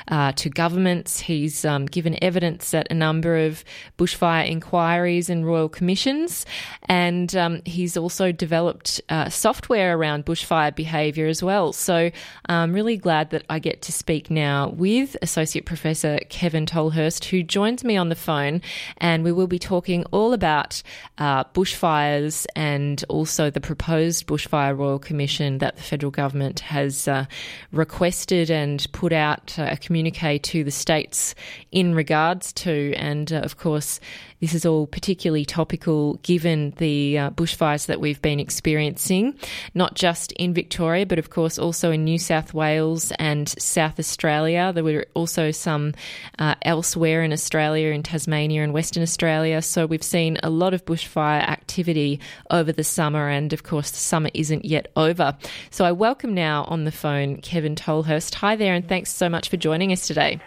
uh, 0.09 0.31
to 0.33 0.49
governments. 0.49 1.19
He's 1.19 1.63
um, 1.63 1.85
given 1.85 2.21
evidence 2.21 2.73
at 2.73 2.91
a 2.91 2.93
number 2.93 3.37
of 3.37 3.63
bushfire 3.97 4.49
inquiries 4.49 5.29
and 5.29 5.45
royal 5.45 5.69
commissions, 5.69 6.45
and 6.83 7.33
um, 7.35 7.61
he's 7.65 7.95
also 7.95 8.31
developed 8.31 9.01
uh, 9.09 9.29
software 9.29 9.97
around 9.97 10.25
bushfire 10.25 10.75
behaviour 10.75 11.27
as 11.27 11.41
well. 11.41 11.71
So 11.71 12.11
I'm 12.47 12.73
really 12.73 12.97
glad 12.97 13.29
that 13.29 13.43
I 13.49 13.59
get 13.59 13.81
to 13.83 13.91
speak 13.91 14.29
now 14.29 14.69
with 14.69 15.15
Associate 15.21 15.65
Professor 15.65 16.19
Kevin 16.29 16.65
Tolhurst, 16.65 17.25
who 17.25 17.43
joins 17.43 17.83
me 17.83 17.95
on 17.95 18.09
the 18.09 18.15
phone, 18.15 18.61
and 18.97 19.23
we 19.23 19.31
will 19.31 19.47
be 19.47 19.59
talking 19.59 20.03
all 20.11 20.33
about 20.33 20.81
uh, 21.17 21.45
bushfires 21.45 22.45
and 22.55 23.03
also 23.07 23.49
the 23.49 23.61
proposed 23.61 24.08
proposed 24.09 24.27
bushfire 24.27 24.77
royal 24.77 24.99
commission 24.99 25.59
that 25.59 25.75
the 25.75 25.83
federal 25.83 26.11
government 26.11 26.61
has 26.61 27.07
uh, 27.07 27.25
requested 27.71 28.49
and 28.49 28.87
put 28.91 29.13
out 29.13 29.57
uh, 29.59 29.67
a 29.69 29.77
communique 29.77 30.39
to 30.39 30.63
the 30.63 30.71
states 30.71 31.35
in 31.71 31.93
regards 31.93 32.51
to. 32.53 32.93
And 32.95 33.31
uh, 33.31 33.37
of 33.37 33.57
course, 33.57 33.99
this 34.39 34.53
is 34.53 34.65
all 34.65 34.87
particularly 34.87 35.45
topical 35.45 36.15
given 36.23 36.71
the 36.77 37.17
uh, 37.17 37.29
bushfires 37.31 37.87
that 37.87 37.99
we've 37.99 38.21
been 38.21 38.39
experiencing, 38.39 39.37
not 39.73 39.95
just 39.95 40.31
in 40.33 40.53
Victoria, 40.53 41.05
but 41.05 41.19
of 41.19 41.29
course 41.29 41.59
also 41.59 41.91
in 41.91 42.03
New 42.03 42.17
South 42.17 42.53
Wales 42.53 43.11
and 43.19 43.49
South 43.61 43.99
Australia. 43.99 44.71
There 44.73 44.83
were 44.83 45.05
also 45.13 45.51
some 45.51 45.93
uh, 46.37 46.55
elsewhere 46.61 47.23
in 47.23 47.33
Australia, 47.33 47.89
in 47.89 48.03
Tasmania 48.03 48.63
and 48.63 48.73
Western 48.73 49.03
Australia. 49.03 49.61
So 49.61 49.85
we've 49.85 50.03
seen 50.03 50.37
a 50.41 50.49
lot 50.49 50.73
of 50.73 50.85
bushfire 50.85 51.41
activity 51.41 52.19
over 52.49 52.71
the 52.71 52.83
summer, 52.83 53.27
and 53.27 53.51
of 53.51 53.63
course, 53.63 53.91
the 53.91 53.97
summer 53.97 54.29
isn't 54.33 54.65
yet 54.65 54.91
over. 54.95 55.37
So 55.69 55.85
I 55.85 55.91
welcome 55.91 56.33
now 56.33 56.63
on 56.65 56.85
the 56.85 56.91
phone 56.91 57.37
Kevin 57.41 57.75
Tolhurst. 57.75 58.35
Hi 58.35 58.55
there, 58.55 58.73
and 58.73 58.87
thanks 58.87 59.11
so 59.11 59.27
much 59.27 59.49
for 59.49 59.57
joining 59.57 59.91
us 59.91 60.07
today. 60.07 60.39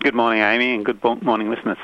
Good 0.00 0.14
morning, 0.14 0.40
Amy, 0.40 0.74
and 0.74 0.82
good 0.82 1.04
morning, 1.22 1.50
listeners. 1.50 1.76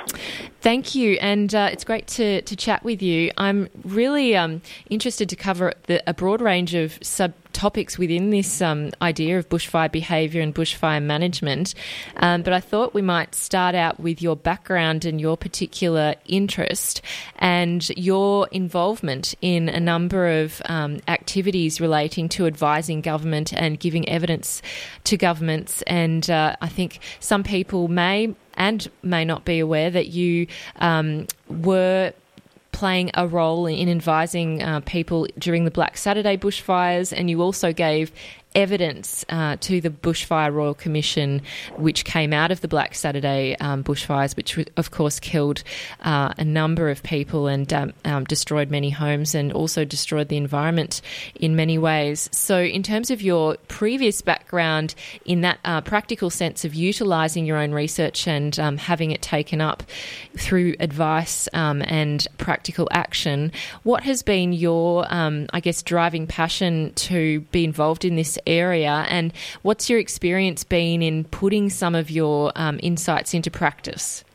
Thank 0.63 0.95
you, 0.95 1.19
and 1.21 1.55
uh, 1.55 1.69
it's 1.71 1.85
great 1.85 2.07
to, 2.09 2.41
to 2.41 2.57
chat 2.57 2.83
with 2.83 3.03
you. 3.03 3.31
I'm 3.37 3.69
really 3.85 4.35
um, 4.35 4.63
interested 4.89 5.29
to 5.29 5.37
cover 5.37 5.75
the, 5.83 6.03
a 6.09 6.15
broad 6.15 6.41
range 6.41 6.75
of 6.75 6.99
subtopics 7.57 7.99
within 7.99 8.31
this 8.31 8.61
um, 8.61 8.91
idea 9.03 9.39
of 9.39 9.49
bushfire 9.49 9.91
behaviour 9.91 10.41
and 10.41 10.55
bushfire 10.55 11.03
management, 11.03 11.75
um, 12.17 12.43
but 12.43 12.53
I 12.53 12.61
thought 12.61 12.95
we 12.95 13.03
might 13.03 13.35
start 13.35 13.75
out 13.75 14.01
with 14.01 14.23
your 14.23 14.37
background 14.37 15.05
and 15.05 15.21
your 15.21 15.37
particular 15.37 16.15
interest 16.27 17.03
and 17.37 17.89
your 17.97 18.49
involvement 18.53 19.35
in 19.41 19.69
a 19.69 19.81
number 19.81 20.41
of 20.41 20.61
um, 20.67 21.01
activities 21.09 21.81
relating 21.81 22.29
to 22.31 22.47
advising 22.47 23.01
government 23.01 23.53
and 23.53 23.79
giving 23.79 24.09
evidence 24.09 24.63
to 25.05 25.17
governments. 25.17 25.83
And 25.83 26.29
uh, 26.31 26.57
I 26.61 26.69
think 26.69 27.01
some 27.21 27.43
people 27.43 27.89
may 27.89 28.35
and 28.55 28.89
may 29.03 29.25
not 29.25 29.45
be 29.45 29.59
aware 29.59 29.91
that 29.91 30.09
you 30.09 30.47
um, 30.77 31.27
were 31.49 32.13
playing 32.77 33.11
a 33.15 33.27
role 33.27 33.65
in 33.65 33.89
advising 33.89 34.63
uh, 34.63 34.81
people 34.81 35.27
during 35.39 35.65
the 35.65 35.71
Black 35.71 35.97
Saturday 35.97 36.37
bushfires, 36.37 37.11
and 37.11 37.31
you 37.31 37.41
also 37.41 37.73
gave 37.73 38.13
evidence 38.57 39.25
uh, 39.29 39.57
to 39.61 39.81
the 39.81 39.91
Bushfire 39.91 40.53
Royal 40.53 40.75
Commission, 40.75 41.43
which 41.77 42.05
came 42.05 42.33
out 42.33 42.51
of 42.51 42.63
the 42.63 42.69
Black 42.69 42.95
Saturday 42.95 43.55
um, 43.61 43.85
bushfires, 43.85 44.35
which 44.35 44.59
of 44.77 44.91
course 44.91 45.21
killed 45.21 45.63
uh, 46.01 46.33
a 46.39 46.45
number 46.45 46.89
of 46.89 47.03
people 47.03 47.47
and 47.47 47.73
um, 47.73 47.93
um, 48.05 48.25
destroyed 48.25 48.71
many 48.71 48.91
homes 48.91 49.35
and 49.35 49.53
also 49.53 49.85
destroyed 49.85 50.29
the 50.29 50.39
environment 50.39 51.03
in 51.35 51.55
many 51.55 51.77
ways. 51.77 52.31
So, 52.33 52.63
in 52.63 52.83
terms 52.83 53.11
of 53.11 53.21
your 53.21 53.57
previous 53.69 54.23
background 54.23 54.95
in 55.27 55.43
that 55.43 55.59
uh, 55.65 55.83
practical 55.83 56.31
sense 56.31 56.65
of 56.65 56.75
utilising 56.75 57.45
your 57.45 57.59
own 57.59 57.73
research 57.73 58.27
and 58.27 58.59
um, 58.59 58.79
having 58.79 59.11
it 59.11 59.21
taken 59.21 59.61
up 59.61 59.83
through 60.37 60.75
advice 60.81 61.47
um, 61.53 61.83
and 61.83 62.27
practical 62.39 62.89
action, 62.91 63.53
what 63.83 64.03
has 64.05 64.23
been 64.23 64.55
your, 64.55 65.05
um, 65.13 65.47
I 65.53 65.61
guess, 65.61 65.83
driving 65.83 66.27
passion 66.27 66.95
to 66.95 67.41
be 67.53 67.63
involved 67.63 68.07
in 68.07 68.17
this 68.17 68.39
area. 68.47 69.07
And 69.09 69.33
what's 69.63 69.89
your 69.91 69.99
experience 69.99 70.65
been 70.65 71.03
in 71.03 71.25
putting 71.25 71.71
some 71.71 71.95
of 71.95 72.11
your 72.11 72.53
um, 72.57 72.81
insights 72.83 73.35
into 73.35 73.51
practice? 73.51 74.25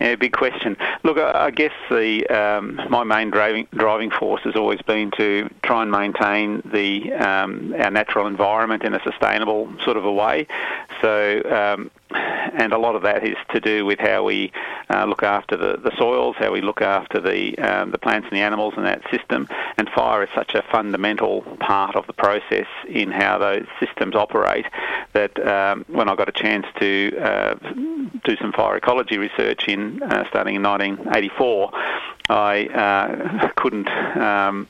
Yeah, 0.00 0.14
big 0.14 0.32
question. 0.32 0.76
Look, 1.02 1.18
I 1.18 1.50
guess 1.50 1.72
the 1.90 2.24
um, 2.28 2.80
my 2.88 3.02
main 3.02 3.30
driving 3.30 3.66
driving 3.72 4.10
force 4.10 4.42
has 4.44 4.54
always 4.54 4.80
been 4.82 5.10
to 5.18 5.50
try 5.64 5.82
and 5.82 5.90
maintain 5.90 6.62
the 6.64 7.12
um, 7.14 7.74
our 7.76 7.90
natural 7.90 8.28
environment 8.28 8.84
in 8.84 8.94
a 8.94 9.02
sustainable 9.02 9.68
sort 9.84 9.96
of 9.96 10.04
a 10.04 10.12
way. 10.12 10.46
So 11.02 11.42
um, 11.50 11.90
and 12.10 12.72
a 12.72 12.78
lot 12.78 12.94
of 12.94 13.02
that 13.02 13.24
is 13.24 13.36
to 13.52 13.60
do 13.60 13.84
with 13.84 13.98
how 13.98 14.22
we 14.24 14.52
uh, 14.90 15.04
look 15.04 15.22
after 15.22 15.56
the, 15.56 15.76
the 15.76 15.94
soils, 15.96 16.36
how 16.38 16.50
we 16.50 16.60
look 16.60 16.80
after 16.80 17.20
the 17.20 17.58
um, 17.58 17.90
the 17.90 17.98
plants 17.98 18.26
and 18.30 18.36
the 18.36 18.42
animals 18.42 18.74
in 18.76 18.84
that 18.84 19.02
system. 19.10 19.48
And 19.76 19.88
fire 19.90 20.22
is 20.22 20.28
such 20.34 20.54
a 20.54 20.62
fundamental 20.70 21.42
part 21.60 21.96
of 21.96 22.06
the 22.06 22.12
process 22.12 22.66
in 22.88 23.10
how 23.10 23.38
those 23.38 23.66
systems 23.80 24.14
operate 24.14 24.66
that 25.12 25.38
um, 25.46 25.84
when 25.88 26.08
I 26.08 26.14
got 26.14 26.28
a 26.28 26.32
chance 26.32 26.66
to 26.80 27.18
uh, 27.18 27.54
do 28.24 28.36
some 28.40 28.52
fire 28.52 28.76
ecology 28.76 29.18
research 29.18 29.68
in 29.68 30.02
uh, 30.02 30.28
starting 30.28 30.56
in 30.56 30.62
1984, 30.62 31.70
I 32.30 32.66
uh, 32.66 33.48
couldn't. 33.56 33.88
Um, 33.88 34.68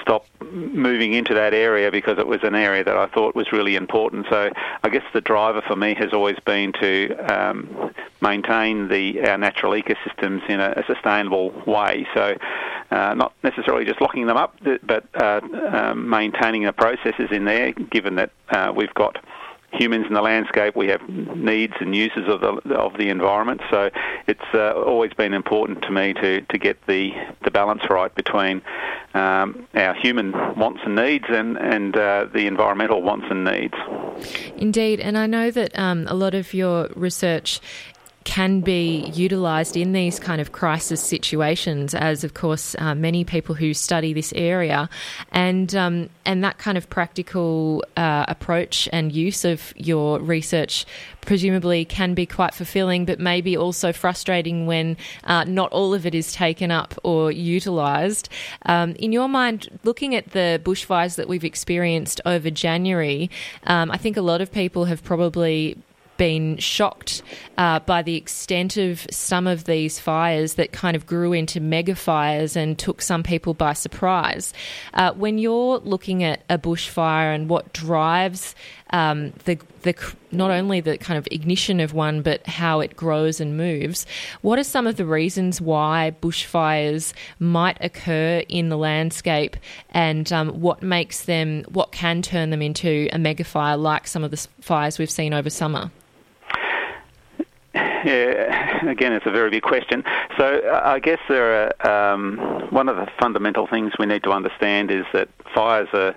stop 0.00 0.26
moving 0.50 1.12
into 1.12 1.34
that 1.34 1.54
area 1.54 1.90
because 1.90 2.18
it 2.18 2.26
was 2.26 2.42
an 2.42 2.54
area 2.54 2.84
that 2.84 2.96
I 2.96 3.06
thought 3.06 3.34
was 3.34 3.52
really 3.52 3.76
important. 3.76 4.26
So 4.30 4.50
I 4.82 4.88
guess 4.88 5.04
the 5.12 5.20
driver 5.20 5.62
for 5.62 5.76
me 5.76 5.94
has 5.94 6.12
always 6.12 6.38
been 6.44 6.72
to 6.80 7.14
um, 7.32 7.92
maintain 8.20 8.88
the 8.88 9.28
our 9.28 9.38
natural 9.38 9.72
ecosystems 9.72 10.48
in 10.48 10.60
a, 10.60 10.72
a 10.76 10.84
sustainable 10.86 11.50
way. 11.66 12.06
So 12.14 12.36
uh, 12.90 13.14
not 13.14 13.34
necessarily 13.42 13.84
just 13.84 14.00
locking 14.00 14.26
them 14.26 14.36
up, 14.36 14.56
but 14.82 15.04
uh, 15.14 15.40
uh, 15.72 15.94
maintaining 15.94 16.64
the 16.64 16.72
processes 16.72 17.28
in 17.30 17.44
there, 17.44 17.72
given 17.72 18.14
that 18.16 18.30
uh, 18.50 18.72
we've 18.74 18.94
got 18.94 19.18
humans 19.72 20.06
in 20.08 20.14
the 20.14 20.22
landscape. 20.22 20.74
We 20.74 20.88
have 20.88 21.06
needs 21.08 21.74
and 21.80 21.94
uses 21.94 22.28
of 22.28 22.40
the 22.40 22.74
of 22.74 22.96
the 22.98 23.08
environment. 23.08 23.60
So 23.70 23.90
it's 24.26 24.40
uh, 24.54 24.72
always 24.72 25.12
been 25.12 25.34
important 25.34 25.82
to 25.82 25.90
me 25.90 26.14
to, 26.14 26.40
to 26.40 26.58
get 26.58 26.84
the, 26.86 27.12
the 27.44 27.50
balance 27.50 27.82
right 27.90 28.14
between 28.14 28.62
um, 29.14 29.66
our 29.74 29.94
human 29.94 30.32
wants 30.56 30.80
and 30.84 30.96
needs 30.96 31.26
and 31.28 31.56
and 31.56 31.96
uh, 31.96 32.26
the 32.32 32.46
environmental 32.46 33.02
wants 33.02 33.26
and 33.30 33.44
needs. 33.44 33.74
Indeed, 34.56 35.00
and 35.00 35.16
I 35.16 35.26
know 35.26 35.50
that 35.50 35.78
um, 35.78 36.06
a 36.08 36.14
lot 36.14 36.34
of 36.34 36.52
your 36.52 36.88
research 36.96 37.60
can 38.28 38.60
be 38.60 39.10
utilised 39.14 39.74
in 39.74 39.92
these 39.92 40.18
kind 40.20 40.38
of 40.38 40.52
crisis 40.52 41.00
situations, 41.00 41.94
as 41.94 42.24
of 42.24 42.34
course 42.34 42.76
uh, 42.78 42.94
many 42.94 43.24
people 43.24 43.54
who 43.54 43.72
study 43.72 44.12
this 44.12 44.34
area, 44.36 44.86
and 45.32 45.74
um, 45.74 46.10
and 46.26 46.44
that 46.44 46.58
kind 46.58 46.76
of 46.76 46.90
practical 46.90 47.82
uh, 47.96 48.26
approach 48.28 48.86
and 48.92 49.12
use 49.12 49.46
of 49.46 49.72
your 49.76 50.20
research 50.20 50.84
presumably 51.22 51.86
can 51.86 52.12
be 52.12 52.26
quite 52.26 52.52
fulfilling, 52.52 53.06
but 53.06 53.18
maybe 53.18 53.56
also 53.56 53.94
frustrating 53.94 54.66
when 54.66 54.98
uh, 55.24 55.44
not 55.44 55.72
all 55.72 55.94
of 55.94 56.04
it 56.04 56.14
is 56.14 56.30
taken 56.30 56.70
up 56.70 56.94
or 57.04 57.32
utilised. 57.32 58.28
Um, 58.66 58.94
in 58.98 59.10
your 59.10 59.28
mind, 59.28 59.68
looking 59.84 60.14
at 60.14 60.32
the 60.32 60.60
bushfires 60.62 61.16
that 61.16 61.28
we've 61.28 61.44
experienced 61.44 62.20
over 62.26 62.50
January, 62.50 63.30
um, 63.66 63.90
I 63.90 63.96
think 63.96 64.18
a 64.18 64.22
lot 64.22 64.42
of 64.42 64.52
people 64.52 64.84
have 64.84 65.02
probably 65.02 65.78
been 66.18 66.58
shocked 66.58 67.22
uh, 67.56 67.80
by 67.80 68.02
the 68.02 68.16
extent 68.16 68.76
of 68.76 69.06
some 69.10 69.46
of 69.46 69.64
these 69.64 69.98
fires 69.98 70.54
that 70.54 70.72
kind 70.72 70.94
of 70.94 71.06
grew 71.06 71.32
into 71.32 71.60
mega 71.60 71.94
fires 71.94 72.56
and 72.56 72.78
took 72.78 73.00
some 73.00 73.22
people 73.22 73.54
by 73.54 73.72
surprise. 73.72 74.52
Uh, 74.92 75.12
when 75.14 75.38
you're 75.38 75.78
looking 75.78 76.22
at 76.22 76.42
a 76.50 76.58
bushfire 76.58 77.34
and 77.34 77.48
what 77.48 77.72
drives 77.72 78.54
um, 78.90 79.32
the 79.44 79.58
the 79.82 79.94
not 80.32 80.50
only 80.50 80.80
the 80.80 80.98
kind 80.98 81.18
of 81.18 81.28
ignition 81.30 81.80
of 81.80 81.94
one, 81.94 82.22
but 82.22 82.46
how 82.46 82.80
it 82.80 82.96
grows 82.96 83.40
and 83.40 83.56
moves. 83.56 84.06
What 84.42 84.58
are 84.58 84.64
some 84.64 84.86
of 84.86 84.96
the 84.96 85.06
reasons 85.06 85.60
why 85.60 86.14
bushfires 86.20 87.12
might 87.38 87.78
occur 87.80 88.42
in 88.48 88.68
the 88.68 88.76
landscape, 88.76 89.56
and 89.90 90.30
um, 90.32 90.60
what 90.60 90.82
makes 90.82 91.24
them, 91.24 91.64
what 91.68 91.92
can 91.92 92.22
turn 92.22 92.50
them 92.50 92.62
into 92.62 93.08
a 93.12 93.18
mega 93.18 93.44
fire 93.44 93.76
like 93.76 94.06
some 94.06 94.24
of 94.24 94.30
the 94.30 94.48
fires 94.60 94.98
we've 94.98 95.10
seen 95.10 95.32
over 95.32 95.50
summer? 95.50 95.90
Yeah, 97.74 98.88
again, 98.88 99.12
it's 99.12 99.26
a 99.26 99.30
very 99.30 99.50
big 99.50 99.62
question. 99.62 100.04
So 100.36 100.60
I 100.72 100.98
guess 100.98 101.18
there 101.28 101.72
are 101.82 102.12
um, 102.14 102.38
one 102.70 102.88
of 102.88 102.96
the 102.96 103.08
fundamental 103.20 103.66
things 103.66 103.92
we 103.98 104.06
need 104.06 104.22
to 104.24 104.30
understand 104.30 104.90
is 104.90 105.04
that 105.12 105.28
fires 105.54 105.88
are 105.92 106.14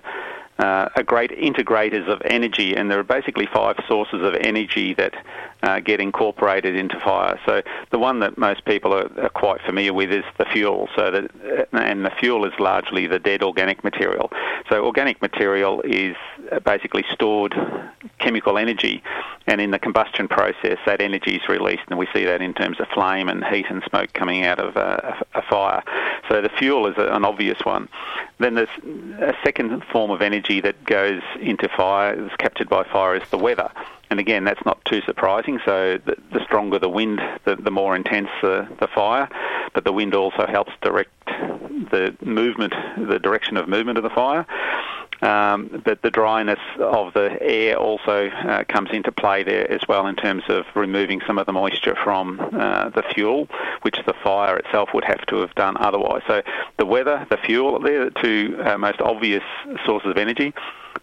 uh, 0.58 0.88
are 0.94 1.02
great 1.02 1.30
integrators 1.30 2.08
of 2.08 2.20
energy, 2.24 2.76
and 2.76 2.90
there 2.90 2.98
are 2.98 3.04
basically 3.04 3.48
five 3.52 3.76
sources 3.88 4.22
of 4.22 4.34
energy 4.34 4.94
that 4.94 5.14
uh, 5.62 5.80
get 5.80 6.00
incorporated 6.00 6.76
into 6.76 6.98
fire. 7.00 7.38
So 7.46 7.62
the 7.90 7.98
one 7.98 8.20
that 8.20 8.36
most 8.36 8.64
people 8.64 8.92
are, 8.92 9.10
are, 9.20 9.28
quite 9.30 9.60
familiar 9.62 9.92
with 9.92 10.10
is 10.10 10.24
the 10.38 10.44
fuel. 10.46 10.88
So 10.96 11.10
that, 11.10 11.30
uh, 11.72 11.76
and 11.76 12.04
the 12.04 12.10
fuel 12.10 12.44
is 12.44 12.52
largely 12.58 13.06
the 13.06 13.18
dead 13.18 13.42
organic 13.42 13.84
material. 13.84 14.30
So 14.68 14.84
organic 14.84 15.22
material 15.22 15.80
is 15.82 16.16
basically 16.64 17.04
stored 17.12 17.54
chemical 18.18 18.58
energy, 18.58 19.02
and 19.46 19.60
in 19.60 19.70
the 19.70 19.78
combustion 19.78 20.28
process, 20.28 20.78
that 20.86 21.00
energy 21.00 21.36
is 21.36 21.48
released, 21.48 21.82
and 21.88 21.98
we 21.98 22.06
see 22.12 22.24
that 22.24 22.42
in 22.42 22.54
terms 22.54 22.80
of 22.80 22.88
flame 22.88 23.28
and 23.28 23.44
heat 23.44 23.66
and 23.68 23.82
smoke 23.88 24.12
coming 24.12 24.44
out 24.44 24.58
of 24.58 24.76
a, 24.76 25.24
a 25.34 25.42
fire. 25.42 25.82
So 26.28 26.40
the 26.40 26.48
fuel 26.48 26.86
is 26.86 26.94
an 26.98 27.24
obvious 27.24 27.60
one. 27.64 27.88
Then 28.38 28.54
there's 28.54 28.68
a 29.20 29.34
second 29.44 29.84
form 29.92 30.10
of 30.10 30.22
energy 30.22 30.60
that 30.60 30.84
goes 30.84 31.22
into 31.40 31.68
fire, 31.68 32.14
is 32.14 32.32
captured 32.38 32.68
by 32.68 32.84
fire, 32.84 33.16
is 33.16 33.28
the 33.30 33.38
weather. 33.38 33.70
And 34.12 34.20
again, 34.20 34.44
that's 34.44 34.62
not 34.66 34.84
too 34.84 35.00
surprising. 35.06 35.58
So 35.64 35.98
the, 36.04 36.16
the 36.34 36.44
stronger 36.44 36.78
the 36.78 36.90
wind, 36.90 37.18
the, 37.46 37.56
the 37.56 37.70
more 37.70 37.96
intense 37.96 38.28
the, 38.42 38.68
the 38.78 38.86
fire. 38.86 39.26
But 39.72 39.84
the 39.84 39.92
wind 39.92 40.14
also 40.14 40.46
helps 40.46 40.70
direct 40.82 41.14
the 41.26 42.14
movement, 42.20 42.74
the 43.08 43.18
direction 43.18 43.56
of 43.56 43.70
movement 43.70 43.96
of 43.96 44.04
the 44.04 44.10
fire. 44.10 44.44
Um, 45.22 45.82
but 45.84 46.02
the 46.02 46.10
dryness 46.10 46.58
of 46.78 47.14
the 47.14 47.40
air 47.40 47.76
also 47.76 48.28
uh, 48.28 48.64
comes 48.64 48.90
into 48.92 49.12
play 49.12 49.44
there 49.44 49.70
as 49.70 49.80
well 49.88 50.08
in 50.08 50.16
terms 50.16 50.42
of 50.48 50.64
removing 50.74 51.20
some 51.26 51.38
of 51.38 51.46
the 51.46 51.52
moisture 51.52 51.94
from 51.94 52.40
uh, 52.40 52.88
the 52.90 53.04
fuel, 53.14 53.48
which 53.82 53.98
the 54.04 54.14
fire 54.24 54.56
itself 54.56 54.90
would 54.94 55.04
have 55.04 55.24
to 55.26 55.36
have 55.36 55.54
done 55.54 55.76
otherwise. 55.78 56.22
So 56.26 56.42
the 56.76 56.86
weather, 56.86 57.24
the 57.30 57.36
fuel, 57.36 57.78
they're 57.78 58.06
the 58.06 58.20
two 58.20 58.60
uh, 58.64 58.76
most 58.78 59.00
obvious 59.00 59.44
sources 59.84 60.10
of 60.10 60.16
energy 60.16 60.52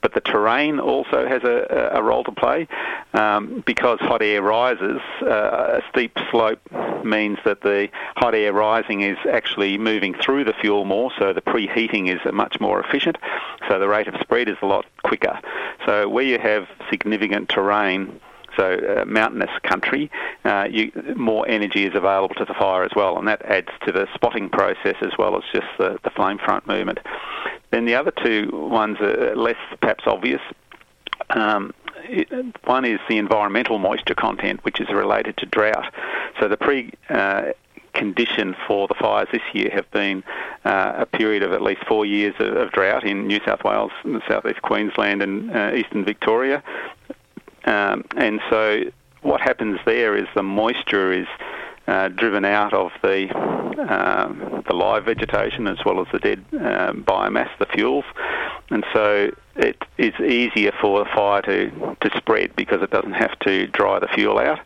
but 0.01 0.13
the 0.13 0.21
terrain 0.21 0.79
also 0.79 1.27
has 1.27 1.43
a, 1.43 1.91
a 1.93 2.01
role 2.01 2.23
to 2.23 2.31
play 2.31 2.67
um, 3.13 3.63
because 3.65 3.99
hot 3.99 4.21
air 4.21 4.41
rises. 4.41 5.01
Uh, 5.21 5.79
a 5.79 5.81
steep 5.89 6.17
slope 6.31 6.59
means 7.03 7.37
that 7.45 7.61
the 7.61 7.89
hot 8.15 8.35
air 8.35 8.53
rising 8.53 9.01
is 9.01 9.17
actually 9.31 9.77
moving 9.77 10.13
through 10.13 10.43
the 10.43 10.53
fuel 10.53 10.85
more, 10.85 11.11
so 11.17 11.33
the 11.33 11.41
preheating 11.41 12.13
is 12.13 12.19
much 12.33 12.59
more 12.59 12.79
efficient, 12.79 13.17
so 13.67 13.79
the 13.79 13.87
rate 13.87 14.07
spread 14.21 14.49
is 14.49 14.57
a 14.61 14.65
lot 14.65 14.85
quicker. 15.03 15.39
So 15.85 16.07
where 16.07 16.23
you 16.23 16.39
have 16.39 16.67
significant 16.89 17.49
terrain, 17.49 18.19
so 18.57 18.73
uh, 18.73 19.05
mountainous 19.05 19.51
country, 19.63 20.11
uh, 20.43 20.67
you, 20.69 20.91
more 21.15 21.47
energy 21.47 21.85
is 21.85 21.95
available 21.95 22.35
to 22.35 22.45
the 22.45 22.53
fire 22.53 22.83
as 22.83 22.91
well, 22.95 23.17
and 23.17 23.27
that 23.27 23.41
adds 23.43 23.69
to 23.85 23.91
the 23.91 24.07
spotting 24.13 24.49
process 24.49 24.95
as 25.01 25.17
well 25.17 25.37
as 25.37 25.43
just 25.53 25.67
the, 25.77 25.99
the 26.03 26.09
flame 26.09 26.37
front 26.37 26.67
movement. 26.67 26.99
Then 27.71 27.85
the 27.85 27.95
other 27.95 28.11
two 28.11 28.49
ones 28.51 28.97
are 28.99 29.35
less 29.35 29.57
perhaps 29.79 30.05
obvious. 30.07 30.41
Um, 31.29 31.73
one 32.65 32.85
is 32.85 32.99
the 33.07 33.17
environmental 33.17 33.77
moisture 33.77 34.15
content, 34.15 34.63
which 34.63 34.79
is 34.79 34.89
related 34.89 35.37
to 35.37 35.45
drought. 35.45 35.93
So 36.39 36.47
the 36.47 36.57
pre 36.57 36.91
uh, 37.09 37.51
condition 37.93 38.55
for 38.67 38.87
the 38.87 38.95
fires 38.95 39.27
this 39.31 39.41
year 39.53 39.69
have 39.73 39.89
been 39.91 40.23
uh, 40.65 40.93
a 40.97 41.05
period 41.05 41.43
of 41.43 41.51
at 41.51 41.61
least 41.61 41.83
four 41.87 42.05
years 42.05 42.33
of, 42.39 42.55
of, 42.55 42.71
drought 42.71 43.03
in 43.03 43.27
New 43.27 43.39
South 43.45 43.63
Wales, 43.63 43.91
southeast 44.27 44.61
Queensland, 44.61 45.21
and 45.21 45.51
uh, 45.55 45.71
eastern 45.75 46.05
Victoria. 46.05 46.63
Um, 47.65 48.05
and 48.15 48.39
so 48.49 48.83
what 49.21 49.41
happens 49.41 49.79
there 49.85 50.15
is 50.15 50.27
the 50.35 50.43
moisture 50.43 51.11
is 51.11 51.27
uh, 51.87 52.09
driven 52.09 52.45
out 52.45 52.73
of 52.73 52.91
the 53.01 53.29
um, 53.79 54.63
the 54.67 54.75
live 54.75 55.05
vegetation 55.05 55.67
as 55.67 55.77
well 55.85 56.01
as 56.01 56.07
the 56.11 56.19
dead 56.19 56.43
um, 56.53 57.03
biomass, 57.03 57.49
the 57.59 57.65
fuels, 57.65 58.05
and 58.69 58.85
so 58.93 59.31
it 59.59 59.77
is 59.97 60.13
easier 60.19 60.71
for 60.81 61.03
the 61.03 61.09
fire 61.13 61.41
to, 61.43 61.69
to 62.01 62.17
spread 62.17 62.55
because 62.55 62.81
it 62.81 62.91
doesn't 62.91 63.13
have 63.13 63.37
to 63.39 63.67
dry 63.67 63.99
the 63.99 64.07
fuel 64.07 64.39
out. 64.39 64.59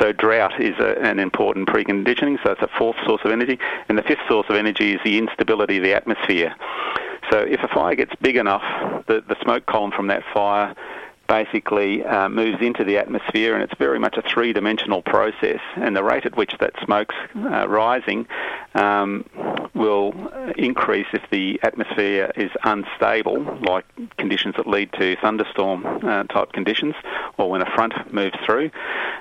So 0.00 0.10
drought 0.12 0.60
is 0.60 0.74
a, 0.78 0.98
an 1.02 1.18
important 1.18 1.68
preconditioning, 1.68 2.42
so 2.42 2.52
it's 2.52 2.62
a 2.62 2.70
fourth 2.78 2.96
source 3.04 3.20
of 3.24 3.30
energy. 3.30 3.58
And 3.88 3.98
the 3.98 4.02
fifth 4.02 4.26
source 4.28 4.46
of 4.48 4.56
energy 4.56 4.94
is 4.94 5.00
the 5.04 5.18
instability 5.18 5.76
of 5.76 5.84
the 5.84 5.94
atmosphere. 5.94 6.54
So 7.30 7.38
if 7.38 7.60
a 7.62 7.68
fire 7.68 7.94
gets 7.94 8.12
big 8.20 8.36
enough, 8.36 8.62
the, 9.06 9.22
the 9.26 9.36
smoke 9.42 9.66
column 9.66 9.92
from 9.92 10.06
that 10.08 10.22
fire 10.32 10.74
basically 11.32 12.04
uh, 12.04 12.28
moves 12.28 12.60
into 12.60 12.84
the 12.84 12.98
atmosphere, 12.98 13.54
and 13.54 13.62
it's 13.62 13.78
very 13.78 13.98
much 13.98 14.18
a 14.18 14.22
three-dimensional 14.22 15.00
process. 15.00 15.60
And 15.76 15.96
the 15.96 16.04
rate 16.04 16.26
at 16.26 16.36
which 16.36 16.52
that 16.60 16.74
smoke's 16.84 17.14
uh, 17.34 17.66
rising 17.66 18.26
um, 18.74 19.24
will 19.72 20.12
increase 20.58 21.06
if 21.14 21.22
the 21.30 21.58
atmosphere 21.62 22.30
is 22.36 22.50
unstable, 22.64 23.38
like 23.62 23.86
conditions 24.18 24.56
that 24.58 24.66
lead 24.66 24.92
to 25.00 25.16
thunderstorm 25.22 25.86
uh, 25.86 26.24
type 26.24 26.52
conditions, 26.52 26.94
or 27.38 27.48
when 27.50 27.62
a 27.62 27.70
front 27.76 27.94
moves 28.12 28.36
through. 28.44 28.70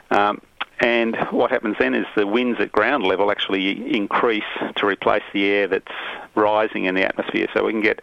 Um, 0.10 0.42
and 0.82 1.16
what 1.30 1.52
happens 1.52 1.76
then 1.80 1.94
is 1.94 2.06
the 2.16 2.26
winds 2.26 2.60
at 2.60 2.72
ground 2.72 3.04
level 3.04 3.32
actually 3.32 3.96
increase 3.96 4.44
to 4.76 4.86
replace 4.86 5.24
the 5.32 5.46
air 5.46 5.68
that's 5.68 5.92
rising 6.36 6.86
in 6.86 6.96
the 6.96 7.04
atmosphere. 7.04 7.48
So 7.54 7.66
we 7.66 7.72
can 7.72 7.82
get 7.82 8.02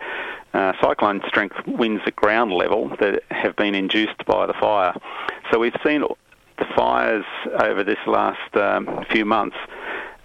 uh, 0.54 0.72
cyclone 0.80 1.20
strength 1.26 1.56
winds 1.66 2.02
at 2.06 2.14
ground 2.14 2.52
level 2.52 2.88
that 3.00 3.22
have 3.30 3.56
been 3.56 3.74
induced 3.74 4.24
by 4.26 4.46
the 4.46 4.54
fire. 4.54 4.94
So 5.50 5.58
we've 5.58 5.76
seen 5.84 6.02
the 6.58 6.66
fires 6.76 7.24
over 7.60 7.82
this 7.82 7.98
last 8.06 8.56
um, 8.56 9.04
few 9.10 9.24
months 9.24 9.56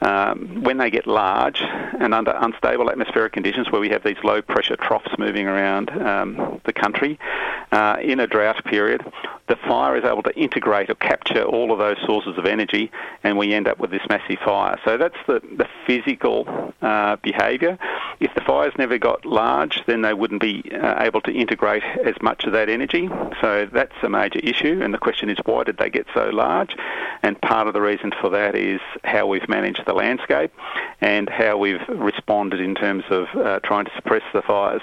um, 0.03 0.63
when 0.63 0.77
they 0.77 0.89
get 0.89 1.07
large 1.07 1.61
and 1.61 2.13
under 2.13 2.31
unstable 2.31 2.89
atmospheric 2.89 3.33
conditions 3.33 3.71
where 3.71 3.81
we 3.81 3.89
have 3.89 4.03
these 4.03 4.17
low 4.23 4.41
pressure 4.41 4.75
troughs 4.75 5.11
moving 5.17 5.47
around 5.47 5.89
um, 6.01 6.61
the 6.65 6.73
country 6.73 7.17
uh, 7.71 7.97
in 8.01 8.19
a 8.19 8.27
drought 8.27 8.63
period, 8.65 9.03
the 9.47 9.55
fire 9.55 9.97
is 9.97 10.03
able 10.03 10.23
to 10.23 10.33
integrate 10.39 10.89
or 10.89 10.95
capture 10.95 11.43
all 11.43 11.71
of 11.71 11.79
those 11.79 11.97
sources 12.05 12.37
of 12.37 12.45
energy 12.45 12.91
and 13.23 13.37
we 13.37 13.53
end 13.53 13.67
up 13.67 13.79
with 13.79 13.91
this 13.91 14.01
massive 14.09 14.39
fire. 14.39 14.79
So 14.85 14.97
that's 14.97 15.17
the, 15.27 15.41
the 15.57 15.67
physical 15.85 16.73
uh, 16.81 17.17
behaviour. 17.17 17.77
If 18.19 18.33
the 18.35 18.41
fires 18.41 18.73
never 18.77 18.97
got 18.97 19.25
large, 19.25 19.81
then 19.85 20.01
they 20.01 20.13
wouldn't 20.13 20.41
be 20.41 20.63
uh, 20.71 21.03
able 21.03 21.21
to 21.21 21.31
integrate 21.31 21.83
as 22.05 22.15
much 22.21 22.45
of 22.45 22.53
that 22.53 22.69
energy. 22.69 23.09
So 23.41 23.67
that's 23.71 23.95
a 24.01 24.09
major 24.09 24.39
issue 24.39 24.81
and 24.81 24.93
the 24.93 24.97
question 24.97 25.29
is 25.29 25.37
why 25.45 25.63
did 25.63 25.77
they 25.77 25.89
get 25.89 26.07
so 26.13 26.29
large? 26.29 26.75
And 27.21 27.39
part 27.41 27.67
of 27.67 27.73
the 27.73 27.81
reason 27.81 28.11
for 28.21 28.29
that 28.29 28.55
is 28.55 28.81
how 29.03 29.27
we've 29.27 29.47
managed 29.49 29.85
the 29.85 29.92
landscape 29.93 30.51
and 31.01 31.29
how 31.29 31.57
we've 31.57 31.81
responded 31.89 32.59
in 32.59 32.75
terms 32.75 33.03
of 33.09 33.27
uh, 33.35 33.59
trying 33.63 33.85
to 33.85 33.91
suppress 33.95 34.23
the 34.33 34.41
fires. 34.41 34.81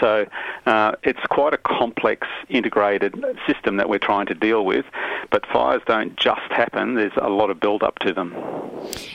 So 0.00 0.26
uh, 0.66 0.92
it's 1.02 1.20
quite 1.30 1.54
a 1.54 1.58
complex 1.58 2.26
integrated 2.48 3.14
system 3.46 3.76
that 3.76 3.88
we're 3.88 3.98
trying 3.98 4.26
to 4.26 4.34
deal 4.34 4.64
with, 4.64 4.84
but 5.30 5.46
fires 5.46 5.82
don't 5.86 6.16
just 6.16 6.40
happen, 6.50 6.94
there's 6.94 7.12
a 7.16 7.28
lot 7.28 7.50
of 7.50 7.60
build 7.60 7.82
up 7.82 7.98
to 8.00 8.12
them. 8.12 8.34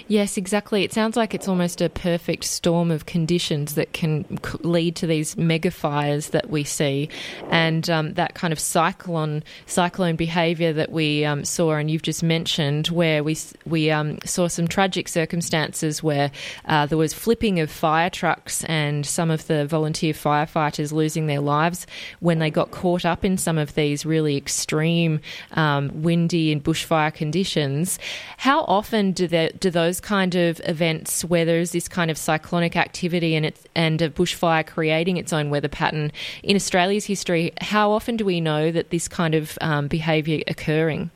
Yes, 0.07 0.37
exactly. 0.37 0.83
It 0.83 0.93
sounds 0.93 1.17
like 1.17 1.33
it's 1.33 1.47
almost 1.47 1.81
a 1.81 1.89
perfect 1.89 2.45
storm 2.45 2.91
of 2.91 3.05
conditions 3.05 3.75
that 3.75 3.91
can 3.93 4.39
lead 4.61 4.95
to 4.97 5.07
these 5.07 5.35
mega 5.35 5.71
fires 5.71 6.29
that 6.29 6.49
we 6.49 6.63
see, 6.63 7.09
and 7.49 7.89
um, 7.89 8.13
that 8.13 8.33
kind 8.33 8.53
of 8.53 8.59
cyclone 8.59 9.43
cyclone 9.65 10.15
behaviour 10.15 10.71
that 10.73 10.91
we 10.91 11.25
um, 11.25 11.43
saw, 11.43 11.73
and 11.73 11.91
you've 11.91 12.01
just 12.01 12.23
mentioned, 12.23 12.87
where 12.87 13.23
we 13.23 13.35
we 13.65 13.91
um, 13.91 14.17
saw 14.23 14.47
some 14.47 14.67
tragic 14.67 15.07
circumstances 15.07 16.01
where 16.01 16.31
uh, 16.65 16.85
there 16.85 16.97
was 16.97 17.13
flipping 17.13 17.59
of 17.59 17.69
fire 17.69 18.09
trucks 18.09 18.63
and 18.65 19.05
some 19.05 19.29
of 19.29 19.47
the 19.47 19.65
volunteer 19.65 20.13
firefighters 20.13 20.66
losing 20.91 21.27
their 21.27 21.39
lives 21.39 21.87
when 22.19 22.39
they 22.39 22.49
got 22.49 22.71
caught 22.71 23.05
up 23.05 23.23
in 23.23 23.37
some 23.37 23.57
of 23.57 23.75
these 23.75 24.05
really 24.05 24.37
extreme 24.37 25.19
um, 25.53 26.01
windy 26.01 26.51
and 26.51 26.63
bushfire 26.63 27.13
conditions. 27.13 27.99
How 28.37 28.61
often 28.61 29.11
do 29.11 29.27
there 29.27 29.49
do 29.59 29.69
those 29.69 29.99
kind 29.99 30.35
of 30.35 30.61
events 30.65 31.23
where 31.25 31.45
there's 31.45 31.71
this 31.71 31.87
kind 31.87 32.11
of 32.11 32.17
cyclonic 32.17 32.75
activity 32.75 33.35
and 33.35 33.45
it's 33.45 33.63
and 33.75 34.01
a 34.01 34.09
bushfire 34.09 34.65
creating 34.65 35.17
its 35.17 35.33
own 35.33 35.49
weather 35.49 35.67
pattern 35.69 36.11
in 36.43 36.55
Australia's 36.55 37.05
history? 37.05 37.53
How 37.61 37.91
often 37.91 38.17
do 38.17 38.25
we 38.25 38.41
know 38.41 38.71
that 38.71 38.89
this 38.89 39.07
kind 39.07 39.35
of 39.35 39.57
um, 39.61 39.87
behaviour 39.87 40.41
occurring? 40.47 41.11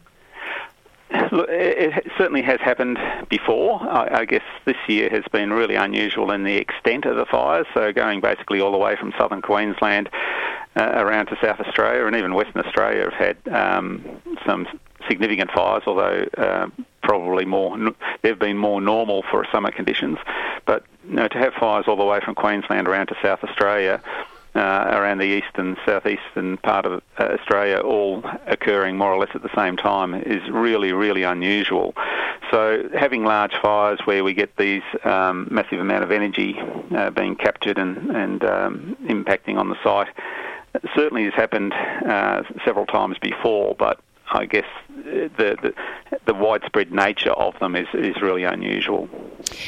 It 1.14 2.12
certainly 2.18 2.42
has 2.42 2.60
happened 2.60 2.98
before. 3.30 3.82
I 3.82 4.26
guess 4.26 4.44
this 4.66 4.78
year 4.88 5.10
has 5.10 5.24
been 5.32 5.52
really 5.52 5.76
unusual 5.76 6.32
in 6.32 6.44
the 6.44 6.56
extent 6.56 7.06
of 7.06 7.16
the 7.16 7.26
fires. 7.26 7.68
So 7.74 7.92
going 7.92 8.22
basically 8.22 8.62
all 8.62 8.72
the 8.72 8.78
way 8.78 8.96
from 8.96 9.14
southern 9.18 9.42
Queensland 9.42 10.10
uh, 10.76 10.92
around 10.96 11.28
to 11.28 11.38
South 11.42 11.60
Australia 11.60 12.06
and 12.06 12.16
even 12.16 12.34
Western 12.34 12.64
Australia 12.66 13.10
have 13.10 13.14
had 13.14 13.54
um, 13.54 14.04
some 14.46 14.68
significant 15.08 15.52
fires, 15.52 15.84
although 15.86 16.26
uh, 16.38 16.68
probably 17.04 17.46
more 17.46 17.78
they've 18.22 18.40
been 18.40 18.58
more 18.58 18.80
normal 18.80 19.24
for 19.30 19.46
summer 19.52 19.72
conditions. 19.72 20.18
But 20.66 20.86
you 21.08 21.16
know, 21.16 21.28
to 21.28 21.38
have 21.38 21.54
fires 21.54 21.86
all 21.88 21.98
the 21.98 22.06
way 22.06 22.20
from 22.24 22.36
Queensland 22.36 22.88
around 22.88 23.08
to 23.08 23.16
South 23.22 23.44
Australia. 23.44 24.02
Uh, 24.54 24.90
around 24.92 25.18
the 25.18 25.24
eastern, 25.24 25.78
southeastern 25.86 26.58
part 26.58 26.86
of 26.86 27.02
uh, 27.18 27.24
Australia, 27.24 27.78
all 27.78 28.22
occurring 28.48 28.98
more 28.98 29.14
or 29.14 29.18
less 29.18 29.30
at 29.34 29.42
the 29.42 29.56
same 29.56 29.78
time, 29.78 30.14
is 30.14 30.42
really, 30.52 30.92
really 30.92 31.24
unusual. 31.24 31.94
So, 32.52 32.90
having 32.94 33.24
large 33.24 33.54
fires 33.62 34.02
where 34.04 34.26
we 34.26 34.34
get 34.34 34.58
these 34.58 34.82
um, 35.06 35.48
massive 35.50 35.80
amount 35.80 36.04
of 36.04 36.12
energy 36.12 36.60
uh, 36.94 37.12
being 37.12 37.38
captured 37.38 37.78
and, 37.78 38.10
and 38.10 38.44
um, 38.44 38.98
impacting 39.04 39.56
on 39.56 39.70
the 39.70 39.78
site 39.86 40.10
certainly 40.96 41.24
has 41.24 41.34
happened 41.34 41.74
uh, 41.74 42.44
several 42.66 42.86
times 42.86 43.18
before, 43.22 43.76
but 43.80 44.02
I 44.34 44.46
guess 44.46 44.66
the, 44.90 45.30
the, 45.38 45.74
the 46.26 46.34
widespread 46.34 46.92
nature 46.92 47.32
of 47.32 47.58
them 47.60 47.76
is, 47.76 47.88
is 47.94 48.22
really 48.22 48.44
unusual. 48.44 49.10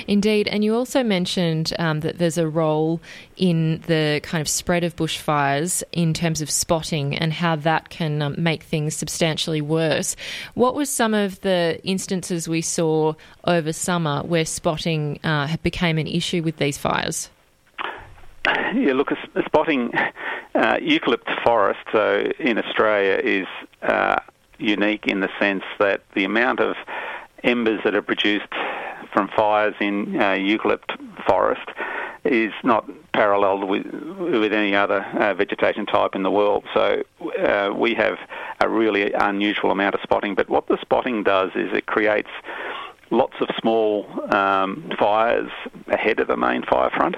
Indeed, 0.07 0.47
and 0.47 0.63
you 0.63 0.75
also 0.75 1.03
mentioned 1.03 1.73
um, 1.79 1.99
that 2.01 2.17
there's 2.17 2.37
a 2.37 2.47
role 2.47 3.01
in 3.35 3.81
the 3.87 4.21
kind 4.23 4.41
of 4.41 4.47
spread 4.47 4.83
of 4.83 4.95
bushfires 4.95 5.83
in 5.91 6.13
terms 6.13 6.41
of 6.41 6.49
spotting 6.49 7.17
and 7.17 7.33
how 7.33 7.55
that 7.57 7.89
can 7.89 8.21
um, 8.21 8.35
make 8.37 8.63
things 8.63 8.95
substantially 8.95 9.61
worse. 9.61 10.15
What 10.53 10.75
was 10.75 10.89
some 10.89 11.13
of 11.13 11.41
the 11.41 11.79
instances 11.83 12.47
we 12.47 12.61
saw 12.61 13.13
over 13.45 13.73
summer 13.73 14.23
where 14.23 14.45
spotting 14.45 15.19
uh, 15.23 15.55
became 15.63 15.97
an 15.97 16.07
issue 16.07 16.41
with 16.43 16.57
these 16.57 16.77
fires? 16.77 17.29
Yeah, 18.45 18.93
look, 18.93 19.11
spotting 19.45 19.91
uh, 20.55 20.75
eucalypt 20.75 21.43
forest 21.43 21.79
so 21.91 22.31
in 22.39 22.57
Australia 22.57 23.19
is 23.23 23.47
uh, 23.81 24.17
unique 24.57 25.07
in 25.07 25.19
the 25.19 25.29
sense 25.39 25.63
that 25.79 26.01
the 26.15 26.23
amount 26.23 26.59
of 26.59 26.75
embers 27.43 27.81
that 27.83 27.95
are 27.95 28.01
produced 28.01 28.53
from 29.13 29.29
fires 29.35 29.75
in 29.79 30.19
uh, 30.19 30.31
eucalypt 30.31 30.97
forest 31.27 31.69
is 32.25 32.53
not 32.63 32.89
paralleled 33.13 33.67
with 33.67 33.85
with 33.85 34.53
any 34.53 34.73
other 34.75 35.01
uh, 35.19 35.33
vegetation 35.33 35.85
type 35.85 36.15
in 36.15 36.23
the 36.23 36.31
world. 36.31 36.63
So 36.73 37.03
uh, 37.37 37.73
we 37.75 37.93
have 37.95 38.17
a 38.61 38.69
really 38.69 39.11
unusual 39.11 39.71
amount 39.71 39.95
of 39.95 40.01
spotting. 40.01 40.33
But 40.33 40.49
what 40.49 40.67
the 40.67 40.77
spotting 40.81 41.23
does 41.23 41.51
is 41.55 41.73
it 41.73 41.85
creates 41.85 42.29
lots 43.11 43.35
of 43.41 43.49
small 43.59 44.07
um, 44.33 44.89
fires 44.97 45.51
ahead 45.87 46.19
of 46.19 46.27
the 46.27 46.37
main 46.37 46.63
fire 46.63 46.89
front, 46.89 47.15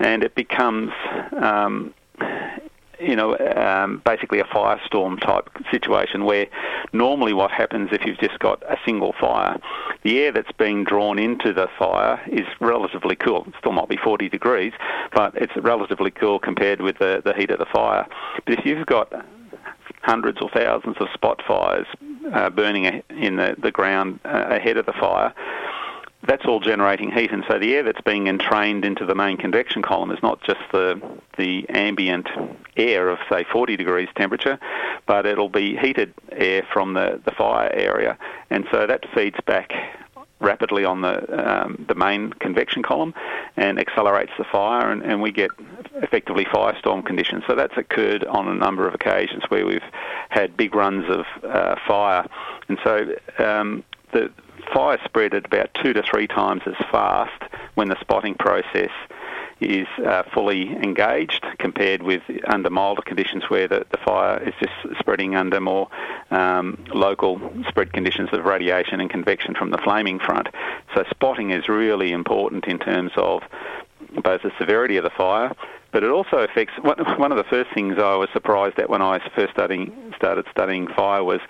and 0.00 0.24
it 0.24 0.34
becomes 0.34 0.90
um, 1.40 1.94
you 3.02 3.16
know, 3.16 3.36
um, 3.56 4.00
basically 4.04 4.38
a 4.38 4.44
firestorm 4.44 5.20
type 5.20 5.48
situation 5.70 6.24
where 6.24 6.46
normally 6.92 7.32
what 7.32 7.50
happens 7.50 7.90
if 7.92 8.04
you've 8.06 8.18
just 8.18 8.38
got 8.38 8.62
a 8.62 8.76
single 8.84 9.14
fire, 9.20 9.58
the 10.02 10.20
air 10.20 10.32
that's 10.32 10.52
being 10.52 10.84
drawn 10.84 11.18
into 11.18 11.52
the 11.52 11.68
fire 11.78 12.20
is 12.30 12.46
relatively 12.60 13.16
cool. 13.16 13.44
It 13.48 13.54
still 13.58 13.72
might 13.72 13.88
be 13.88 13.96
40 13.96 14.28
degrees, 14.28 14.72
but 15.12 15.34
it's 15.34 15.56
relatively 15.56 16.10
cool 16.10 16.38
compared 16.38 16.80
with 16.80 16.98
the, 16.98 17.22
the 17.24 17.34
heat 17.34 17.50
of 17.50 17.58
the 17.58 17.66
fire. 17.66 18.06
But 18.46 18.58
if 18.58 18.64
you've 18.64 18.86
got 18.86 19.12
hundreds 20.02 20.40
or 20.40 20.50
thousands 20.50 20.96
of 21.00 21.08
spot 21.14 21.42
fires 21.46 21.86
uh, 22.32 22.50
burning 22.50 23.02
in 23.10 23.36
the, 23.36 23.56
the 23.60 23.70
ground 23.70 24.20
uh, 24.24 24.46
ahead 24.48 24.76
of 24.76 24.86
the 24.86 24.92
fire, 24.92 25.32
that's 26.26 26.44
all 26.46 26.60
generating 26.60 27.10
heat, 27.10 27.32
and 27.32 27.44
so 27.48 27.58
the 27.58 27.74
air 27.74 27.82
that's 27.82 28.00
being 28.00 28.28
entrained 28.28 28.84
into 28.84 29.04
the 29.04 29.14
main 29.14 29.36
convection 29.36 29.82
column. 29.82 30.10
Is 30.10 30.22
not 30.22 30.42
just 30.42 30.60
the 30.72 31.00
the 31.36 31.68
ambient 31.70 32.28
air 32.76 33.08
of 33.08 33.18
say 33.30 33.44
40 33.50 33.76
degrees 33.76 34.08
temperature, 34.16 34.58
but 35.06 35.26
it'll 35.26 35.48
be 35.48 35.76
heated 35.76 36.14
air 36.30 36.66
from 36.72 36.94
the 36.94 37.20
the 37.24 37.32
fire 37.32 37.70
area, 37.72 38.16
and 38.50 38.66
so 38.70 38.86
that 38.86 39.04
feeds 39.14 39.36
back 39.46 39.72
rapidly 40.42 40.84
on 40.84 41.00
the 41.00 41.62
um, 41.64 41.84
the 41.88 41.94
main 41.94 42.32
convection 42.34 42.82
column 42.82 43.14
and 43.56 43.78
accelerates 43.78 44.32
the 44.38 44.44
fire, 44.44 44.90
and, 44.90 45.02
and 45.02 45.22
we 45.22 45.32
get 45.32 45.50
effectively 45.96 46.44
firestorm 46.44 47.04
conditions. 47.04 47.42
So 47.46 47.54
that's 47.54 47.76
occurred 47.76 48.24
on 48.24 48.48
a 48.48 48.54
number 48.54 48.86
of 48.86 48.94
occasions 48.94 49.44
where 49.48 49.66
we've 49.66 49.80
had 50.28 50.56
big 50.56 50.74
runs 50.74 51.04
of 51.08 51.24
uh, 51.44 51.76
fire, 51.86 52.26
and 52.68 52.78
so 52.84 53.14
um, 53.38 53.84
the 54.12 54.30
fire 54.72 54.98
spread 55.04 55.34
at 55.34 55.46
about 55.46 55.70
two 55.74 55.92
to 55.92 56.02
three 56.02 56.26
times 56.26 56.62
as 56.66 56.74
fast 56.90 57.42
when 57.74 57.88
the 57.88 58.00
spotting 58.00 58.34
process 58.34 58.90
is 59.60 59.86
uh, 60.04 60.24
fully 60.34 60.70
engaged 60.70 61.44
compared 61.58 62.02
with 62.02 62.22
under 62.46 62.68
milder 62.68 63.02
conditions 63.02 63.44
where 63.48 63.68
the, 63.68 63.86
the 63.90 63.98
fire 63.98 64.42
is 64.42 64.54
just 64.58 64.98
spreading 64.98 65.36
under 65.36 65.60
more 65.60 65.88
um, 66.30 66.84
local 66.92 67.40
spread 67.68 67.92
conditions 67.92 68.28
of 68.32 68.44
radiation 68.44 69.00
and 69.00 69.08
convection 69.08 69.54
from 69.54 69.70
the 69.70 69.78
flaming 69.78 70.18
front. 70.18 70.48
So 70.94 71.04
spotting 71.10 71.50
is 71.50 71.68
really 71.68 72.12
important 72.12 72.66
in 72.66 72.78
terms 72.78 73.12
of 73.16 73.42
both 74.22 74.42
the 74.42 74.50
severity 74.58 74.96
of 74.96 75.04
the 75.04 75.10
fire, 75.10 75.54
but 75.92 76.02
it 76.02 76.10
also 76.10 76.38
affects 76.38 76.72
one 76.82 77.30
of 77.30 77.38
the 77.38 77.44
first 77.44 77.70
things 77.72 77.98
I 77.98 78.16
was 78.16 78.28
surprised 78.32 78.78
at 78.78 78.90
when 78.90 79.02
I 79.02 79.20
first 79.36 79.52
studying, 79.52 80.12
started 80.16 80.46
studying 80.50 80.88
fire 80.88 81.22
was 81.22 81.40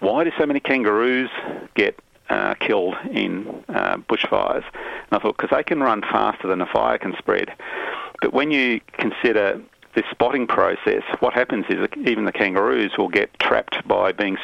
why 0.00 0.24
do 0.24 0.32
so 0.38 0.44
many 0.44 0.60
kangaroos 0.60 1.30
get 1.74 1.98
uh, 2.30 2.54
killed 2.54 2.96
in 3.10 3.64
uh, 3.68 3.96
bushfires. 4.08 4.64
And 4.64 5.12
I 5.12 5.18
thought, 5.18 5.36
because 5.36 5.56
they 5.56 5.62
can 5.62 5.80
run 5.80 6.02
faster 6.02 6.48
than 6.48 6.60
a 6.60 6.66
fire 6.66 6.98
can 6.98 7.14
spread. 7.18 7.52
But 8.20 8.32
when 8.32 8.50
you 8.50 8.80
consider 8.92 9.60
this 9.94 10.04
spotting 10.10 10.46
process, 10.46 11.02
what 11.20 11.34
happens 11.34 11.66
is 11.68 11.86
even 12.04 12.24
the 12.24 12.32
kangaroos 12.32 12.96
will 12.98 13.08
get 13.08 13.38
trapped 13.38 13.86
by 13.86 14.12
being 14.12 14.36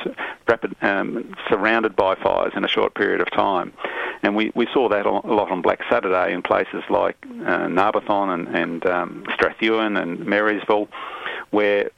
rapid, 0.46 0.76
um, 0.82 1.34
surrounded 1.48 1.96
by 1.96 2.14
fires 2.14 2.52
in 2.54 2.64
a 2.64 2.68
short 2.68 2.94
period 2.94 3.20
of 3.20 3.30
time. 3.30 3.72
And 4.22 4.36
we, 4.36 4.52
we 4.54 4.66
saw 4.72 4.88
that 4.90 5.06
a 5.06 5.10
lot 5.10 5.50
on 5.50 5.62
Black 5.62 5.80
Saturday 5.88 6.32
in 6.32 6.42
places 6.42 6.82
like 6.90 7.16
uh, 7.24 7.66
Narbethong 7.66 8.32
and, 8.34 8.48
and 8.48 8.86
um, 8.86 9.24
and 9.96 10.26
Marysville, 10.26 10.88
where 11.50 11.90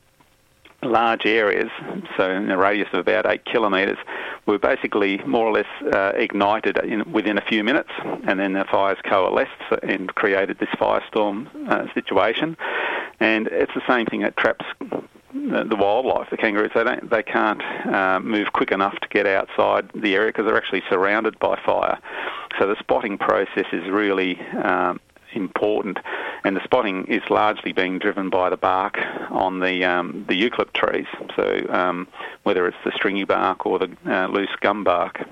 large 0.83 1.27
areas, 1.27 1.71
so 2.17 2.31
in 2.31 2.51
a 2.51 2.59
radius 2.59 2.89
of 2.93 3.01
about 3.01 3.27
eight 3.27 3.45
kilometres, 3.45 3.99
were 4.47 4.59
basically 4.59 5.19
more 5.19 5.47
or 5.47 5.53
less 5.53 5.67
uh, 5.95 6.13
ignited 6.15 6.77
in, 6.79 7.11
within 7.13 7.39
a 7.39 7.43
few 7.43 7.63
minutes, 7.63 7.91
and 8.27 8.41
then 8.41 8.53
the 8.53 8.65
fires 8.71 8.99
coalesced 9.05 9.51
and 9.83 10.15
created 10.15 10.59
this 10.59 10.69
firestorm 10.71 11.47
uh, 11.69 11.93
situation. 11.95 12.57
And 13.21 13.47
it's 13.49 13.73
the 13.75 13.83
same 13.87 14.07
thing 14.07 14.23
that 14.23 14.37
traps 14.37 14.65
the 15.33 15.77
wildlife, 15.77 16.29
the 16.31 16.37
kangaroos, 16.37 16.71
they 16.75 16.85
don't, 16.85 17.11
they 17.11 17.23
can't 17.23 17.63
uh, 17.87 18.21
move 18.21 18.53
quick 18.53 18.71
enough 18.71 18.95
to 19.01 19.09
get 19.09 19.27
outside 19.27 19.91
the 19.95 20.15
area 20.15 20.29
because 20.29 20.45
they're 20.47 20.57
actually 20.57 20.83
surrounded 20.91 21.39
by 21.39 21.59
fire. 21.65 21.99
So 22.59 22.67
the 22.67 22.77
spotting 22.79 23.19
process 23.19 23.67
is 23.73 23.89
really 23.89 24.41
um, 24.63 25.01
important, 25.35 25.99
and 26.45 26.57
the 26.57 26.65
spotting 26.65 27.07
is 27.07 27.23
largely 27.31 27.73
being 27.73 27.99
driven 27.99 28.31
by 28.31 28.51
the 28.51 28.57
bark 28.57 28.99
on 29.31 29.61
the 29.61 29.85
um, 29.85 30.25
the 30.29 30.35
eucalypt 30.35 30.73
trees. 30.73 31.07
So 31.37 31.67
um, 31.71 32.09
whether 32.43 32.67
it's 32.67 32.77
the 32.85 32.93
stringy 32.95 33.25
bark 33.25 33.67
or 33.67 33.79
the 33.79 33.97
uh, 34.07 34.29
loose 34.29 34.55
gum 34.61 34.85
bark. 34.85 35.25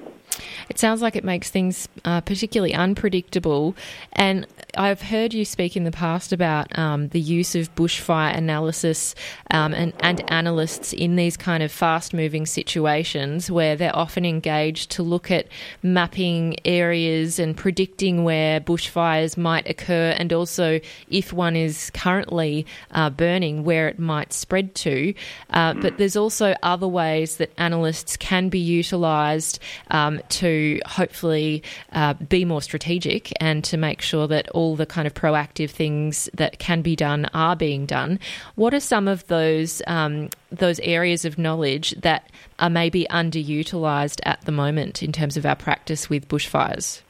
It 0.69 0.79
sounds 0.79 1.03
like 1.03 1.17
it 1.17 1.25
makes 1.25 1.51
things 1.51 1.89
uh, 2.05 2.21
particularly 2.21 2.75
unpredictable. 2.75 3.75
And 4.13 4.47
I've 4.77 5.03
heard 5.03 5.35
you 5.35 5.45
speak 5.45 5.77
in 5.77 5.85
the 5.85 5.91
past 5.91 6.33
about 6.33 6.77
um, 6.79 7.09
the 7.09 7.21
use 7.21 7.55
of 7.55 7.75
bushfire 7.75 8.37
analysis 8.37 9.15
um, 9.51 9.75
and, 9.75 9.93
and 10.01 10.31
analysts 10.31 10.93
in 10.93 11.17
these 11.17 11.37
kind 11.37 11.63
of 11.63 11.73
fast 11.73 12.15
moving 12.15 12.47
situations 12.47 13.51
where 13.51 13.77
they're 13.77 13.97
often 13.97 14.25
engaged 14.25 14.91
to 14.93 15.03
look 15.03 15.31
at 15.31 15.47
mapping 15.83 16.57
areas 16.65 17.39
and 17.39 17.57
predicting 17.57 18.25
where 18.25 18.61
bushfires 18.61 19.37
might 19.37 19.69
occur 19.69 20.15
and 20.17 20.33
also 20.33 20.81
if 21.09 21.33
one 21.33 21.57
is 21.57 21.91
currently 21.91 22.67
uh, 22.93 23.11
burning, 23.11 23.65
where 23.65 23.89
it 23.89 23.99
might 23.99 24.33
spread 24.33 24.75
to. 24.75 25.15
Uh, 25.51 25.75
but 25.75 25.99
there's 25.99 26.17
also 26.17 26.55
other 26.63 26.89
ways 26.89 27.37
that 27.37 27.51
analysts 27.59 28.17
can 28.17 28.49
be 28.49 28.59
utilised 28.59 29.59
um, 29.91 30.21
to 30.31 30.81
hopefully 30.87 31.63
uh, 31.93 32.15
be 32.15 32.45
more 32.45 32.63
strategic 32.63 33.33
and 33.41 33.63
to 33.65 33.77
make 33.77 34.01
sure 34.01 34.27
that 34.29 34.49
all 34.51 34.77
the 34.77 34.87
kind 34.87 35.07
of 35.07 35.15
proactive 35.15 35.71
things 35.71 36.29
that 36.35 36.59
can 36.59 36.83
be 36.83 36.97
done 36.97 37.27
are 37.35 37.57
being 37.57 37.87
done. 37.87 38.19
What 38.55 38.75
are 38.75 38.81
some 38.81 39.09
of 39.09 39.27
those 39.27 39.83
um, 39.87 40.31
those 40.51 40.81
areas 40.81 41.25
of 41.25 41.39
knowledge 41.39 41.91
that 42.01 42.31
are 42.59 42.71
maybe 42.71 43.07
underutilised 43.11 44.21
at 44.25 44.41
the 44.43 44.53
moment 44.53 45.03
in 45.03 45.13
terms 45.13 45.37
of 45.37 45.47
our 45.47 45.57
practice 45.57 46.11
with 46.11 46.29
bushfires? 46.29 47.03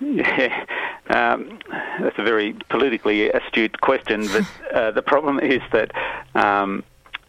Yeah, 0.00 0.64
um, 1.08 1.58
that's 2.00 2.18
a 2.18 2.24
very 2.24 2.54
politically 2.68 3.30
astute 3.30 3.80
question, 3.80 4.26
but 4.28 4.74
uh, 4.74 4.90
the 4.90 5.02
problem 5.02 5.38
is 5.40 5.60
that 5.72 5.92
um, 6.34 6.82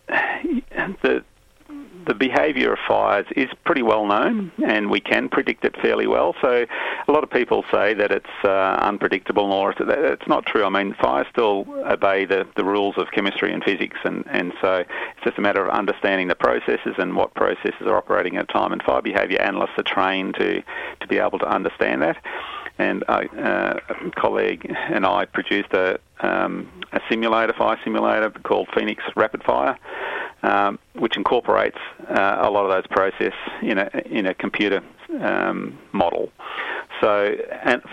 the 0.07 1.23
the 2.08 2.14
behaviour 2.14 2.74
of 2.74 2.80
fires 2.88 3.26
is 3.36 3.49
pretty 3.66 3.82
well 3.82 4.06
known 4.06 4.51
and 4.66 4.89
we 4.89 4.99
can 4.99 5.30
predict 5.30 5.66
it 5.66 5.76
fairly 5.82 6.08
well. 6.08 6.36
So 6.41 6.66
a 7.08 7.12
lot 7.12 7.24
of 7.24 7.30
people 7.30 7.64
say 7.72 7.93
that 7.93 8.12
it's 8.12 8.26
uh, 8.43 8.80
unpredictable 8.82 9.51
or 9.51 9.74
it's 9.78 10.28
not 10.28 10.45
true. 10.45 10.64
I 10.64 10.70
mean, 10.70 10.95
fires 11.01 11.28
still 11.32 11.66
obey 11.86 12.26
the, 12.26 12.47
the 12.56 12.64
rules 12.64 12.95
of 12.97 13.08
chemistry 13.12 13.53
and 13.53 13.64
physics 13.64 13.97
and, 14.03 14.24
and 14.28 14.53
so 14.62 14.76
it's 14.76 15.24
just 15.24 15.38
a 15.38 15.41
matter 15.41 15.66
of 15.66 15.70
understanding 15.70 16.28
the 16.28 16.36
processes 16.36 16.95
and 16.97 17.16
what 17.16 17.34
processes 17.34 17.82
are 17.82 17.97
operating 17.97 18.38
at 18.38 18.49
a 18.49 18.53
time 18.53 18.72
and 18.72 18.82
fire 18.84 19.01
behaviour 19.01 19.41
analysts 19.41 19.78
are 19.78 19.84
trained 19.84 20.36
to, 20.36 20.62
to 20.99 21.08
be 21.08 21.18
able 21.18 21.39
to 21.39 21.47
understand 21.47 22.01
that 22.01 22.18
and 22.78 23.03
uh, 23.08 23.24
a 23.89 24.12
colleague 24.16 24.66
and 24.89 25.06
I 25.06 25.26
produced 25.26 25.72
a, 25.74 25.99
um, 26.20 26.70
a 26.91 26.99
simulator, 27.10 27.53
fire 27.53 27.80
simulator 27.84 28.32
called 28.43 28.68
Phoenix 28.76 29.03
Rapid 29.16 29.43
Fire, 29.43 29.78
um, 30.43 30.79
which 30.93 31.17
incorporates 31.17 31.77
uh, 32.09 32.38
a 32.41 32.49
lot 32.49 32.65
of 32.65 32.71
those 32.71 32.88
processes 32.88 33.33
in 33.61 33.77
a 33.77 33.89
in 34.05 34.25
a 34.25 34.33
computer 34.33 34.81
um, 35.21 35.77
model. 35.91 36.31
So, 37.01 37.36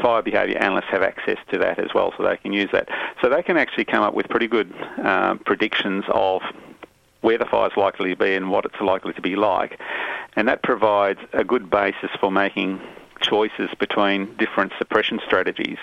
fire 0.00 0.22
behaviour 0.22 0.58
analysts 0.58 0.86
have 0.90 1.02
access 1.02 1.38
to 1.50 1.58
that 1.58 1.78
as 1.78 1.92
well, 1.92 2.12
so 2.16 2.22
they 2.22 2.36
can 2.36 2.52
use 2.52 2.70
that. 2.72 2.88
So 3.20 3.28
they 3.28 3.42
can 3.42 3.56
actually 3.56 3.84
come 3.84 4.02
up 4.02 4.14
with 4.14 4.28
pretty 4.28 4.46
good 4.46 4.72
uh, 5.02 5.34
predictions 5.44 6.04
of 6.08 6.42
where 7.20 7.36
the 7.36 7.44
fire 7.44 7.68
is 7.68 7.76
likely 7.76 8.10
to 8.10 8.16
be 8.16 8.34
and 8.34 8.50
what 8.50 8.64
it's 8.64 8.80
likely 8.80 9.12
to 9.14 9.20
be 9.20 9.34
like, 9.34 9.78
and 10.36 10.46
that 10.48 10.62
provides 10.62 11.20
a 11.32 11.44
good 11.44 11.68
basis 11.68 12.10
for 12.20 12.30
making 12.30 12.80
choices 13.20 13.70
between 13.78 14.34
different 14.36 14.72
suppression 14.78 15.20
strategies. 15.24 15.78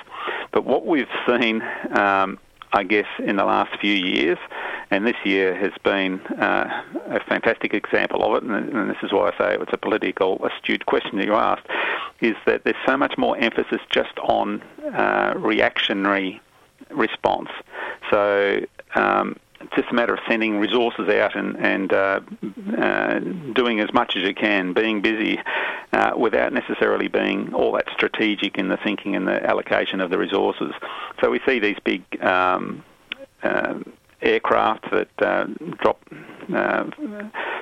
But 0.51 0.65
what 0.65 0.85
we've 0.85 1.07
seen 1.27 1.61
um, 1.95 2.37
I 2.71 2.83
guess, 2.83 3.07
in 3.19 3.37
the 3.37 3.45
last 3.45 3.79
few 3.79 3.93
years, 3.93 4.37
and 4.91 5.05
this 5.05 5.15
year 5.23 5.55
has 5.55 5.71
been 5.83 6.19
uh, 6.37 6.83
a 7.07 7.19
fantastic 7.21 7.73
example 7.73 8.23
of 8.23 8.37
it, 8.37 8.43
and, 8.47 8.69
and, 8.69 8.89
this 8.89 8.97
is 9.01 9.11
why 9.11 9.29
I 9.29 9.37
say 9.37 9.57
it's 9.59 9.73
a 9.73 9.77
political 9.77 10.43
astute 10.45 10.85
question 10.85 11.17
that 11.17 11.25
you 11.25 11.33
asked, 11.33 11.65
is 12.21 12.35
that 12.45 12.63
there's 12.63 12.75
so 12.85 12.95
much 12.95 13.17
more 13.17 13.37
emphasis 13.37 13.79
just 13.89 14.17
on 14.19 14.61
uh, 14.93 15.33
reactionary 15.35 16.41
response. 16.91 17.49
So 18.11 18.61
um, 18.95 19.37
it's 19.61 19.75
just 19.75 19.89
a 19.91 19.93
matter 19.93 20.13
of 20.13 20.19
sending 20.27 20.59
resources 20.59 21.09
out 21.09 21.35
and, 21.35 21.57
and 21.57 21.93
uh, 21.93 22.19
uh, 22.77 23.19
doing 23.53 23.79
as 23.79 23.93
much 23.93 24.15
as 24.15 24.23
you 24.23 24.33
can, 24.33 24.73
being 24.73 25.01
busy 25.01 25.39
uh, 25.91 26.13
without 26.17 26.53
necessarily 26.53 27.07
being 27.07 27.53
all 27.53 27.71
that 27.73 27.87
strategic 27.91 28.57
in 28.57 28.69
the 28.69 28.77
thinking 28.77 29.15
and 29.15 29.27
the 29.27 29.43
allocation 29.45 29.99
of 29.99 30.09
the 30.09 30.17
resources. 30.17 30.71
So 31.21 31.29
we 31.29 31.39
see 31.45 31.59
these 31.59 31.77
big 31.83 32.03
um, 32.23 32.83
uh, 33.43 33.75
aircraft 34.21 34.89
that 34.91 35.09
uh, 35.19 35.45
drop 35.81 36.01
uh, 36.53 36.85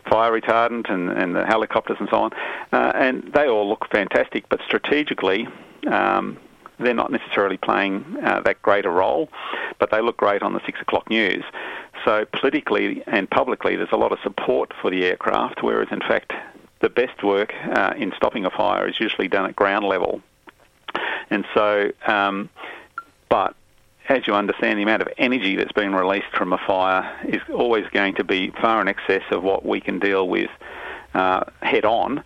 fire 0.09 0.39
retardant 0.39 0.89
and, 0.91 1.09
and 1.09 1.35
the 1.35 1.45
helicopters 1.45 1.97
and 1.99 2.09
so 2.09 2.17
on, 2.17 2.31
and 2.71 3.31
they 3.33 3.47
all 3.47 3.67
look 3.67 3.87
fantastic, 3.91 4.47
but 4.49 4.59
strategically, 4.65 5.47
um, 5.87 6.37
they're 6.79 6.93
not 6.93 7.11
necessarily 7.11 7.57
playing 7.57 8.17
uh, 8.23 8.41
that 8.41 8.61
great 8.61 8.85
a 8.85 8.89
role, 8.89 9.29
but 9.79 9.91
they 9.91 10.01
look 10.01 10.17
great 10.17 10.41
on 10.41 10.53
the 10.53 10.61
six 10.65 10.79
o'clock 10.81 11.09
news. 11.09 11.43
So 12.05 12.25
politically 12.25 13.03
and 13.07 13.29
publicly, 13.29 13.75
there's 13.75 13.91
a 13.91 13.97
lot 13.97 14.11
of 14.11 14.19
support 14.23 14.73
for 14.81 14.91
the 14.91 15.05
aircraft, 15.05 15.63
whereas 15.63 15.89
in 15.91 15.99
fact 15.99 16.33
the 16.79 16.89
best 16.89 17.23
work 17.23 17.53
uh, 17.71 17.93
in 17.97 18.13
stopping 18.15 18.45
a 18.45 18.49
fire 18.49 18.87
is 18.87 18.99
usually 18.99 19.27
done 19.27 19.45
at 19.49 19.55
ground 19.55 19.85
level. 19.85 20.21
And 21.29 21.45
so, 21.53 21.91
um, 22.05 22.49
but 23.29 23.55
as 24.09 24.25
you 24.27 24.33
understand, 24.33 24.79
the 24.79 24.83
amount 24.83 25.01
of 25.01 25.09
energy 25.17 25.55
that's 25.55 25.71
been 25.71 25.93
released 25.93 26.31
from 26.33 26.53
a 26.53 26.57
fire 26.57 27.13
is 27.27 27.41
always 27.53 27.85
going 27.91 28.15
to 28.15 28.23
be 28.23 28.51
far 28.51 28.79
in 28.81 28.87
excess 28.87 29.23
of 29.31 29.43
what 29.43 29.65
we 29.65 29.81
can 29.81 29.99
deal 29.99 30.27
with 30.27 30.49
uh, 31.13 31.43
head 31.61 31.83
on. 31.83 32.23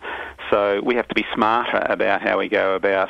So 0.50 0.80
we 0.84 0.94
have 0.96 1.08
to 1.08 1.14
be 1.14 1.26
smarter 1.34 1.84
about 1.88 2.20
how 2.22 2.38
we 2.38 2.48
go 2.48 2.74
about 2.74 3.08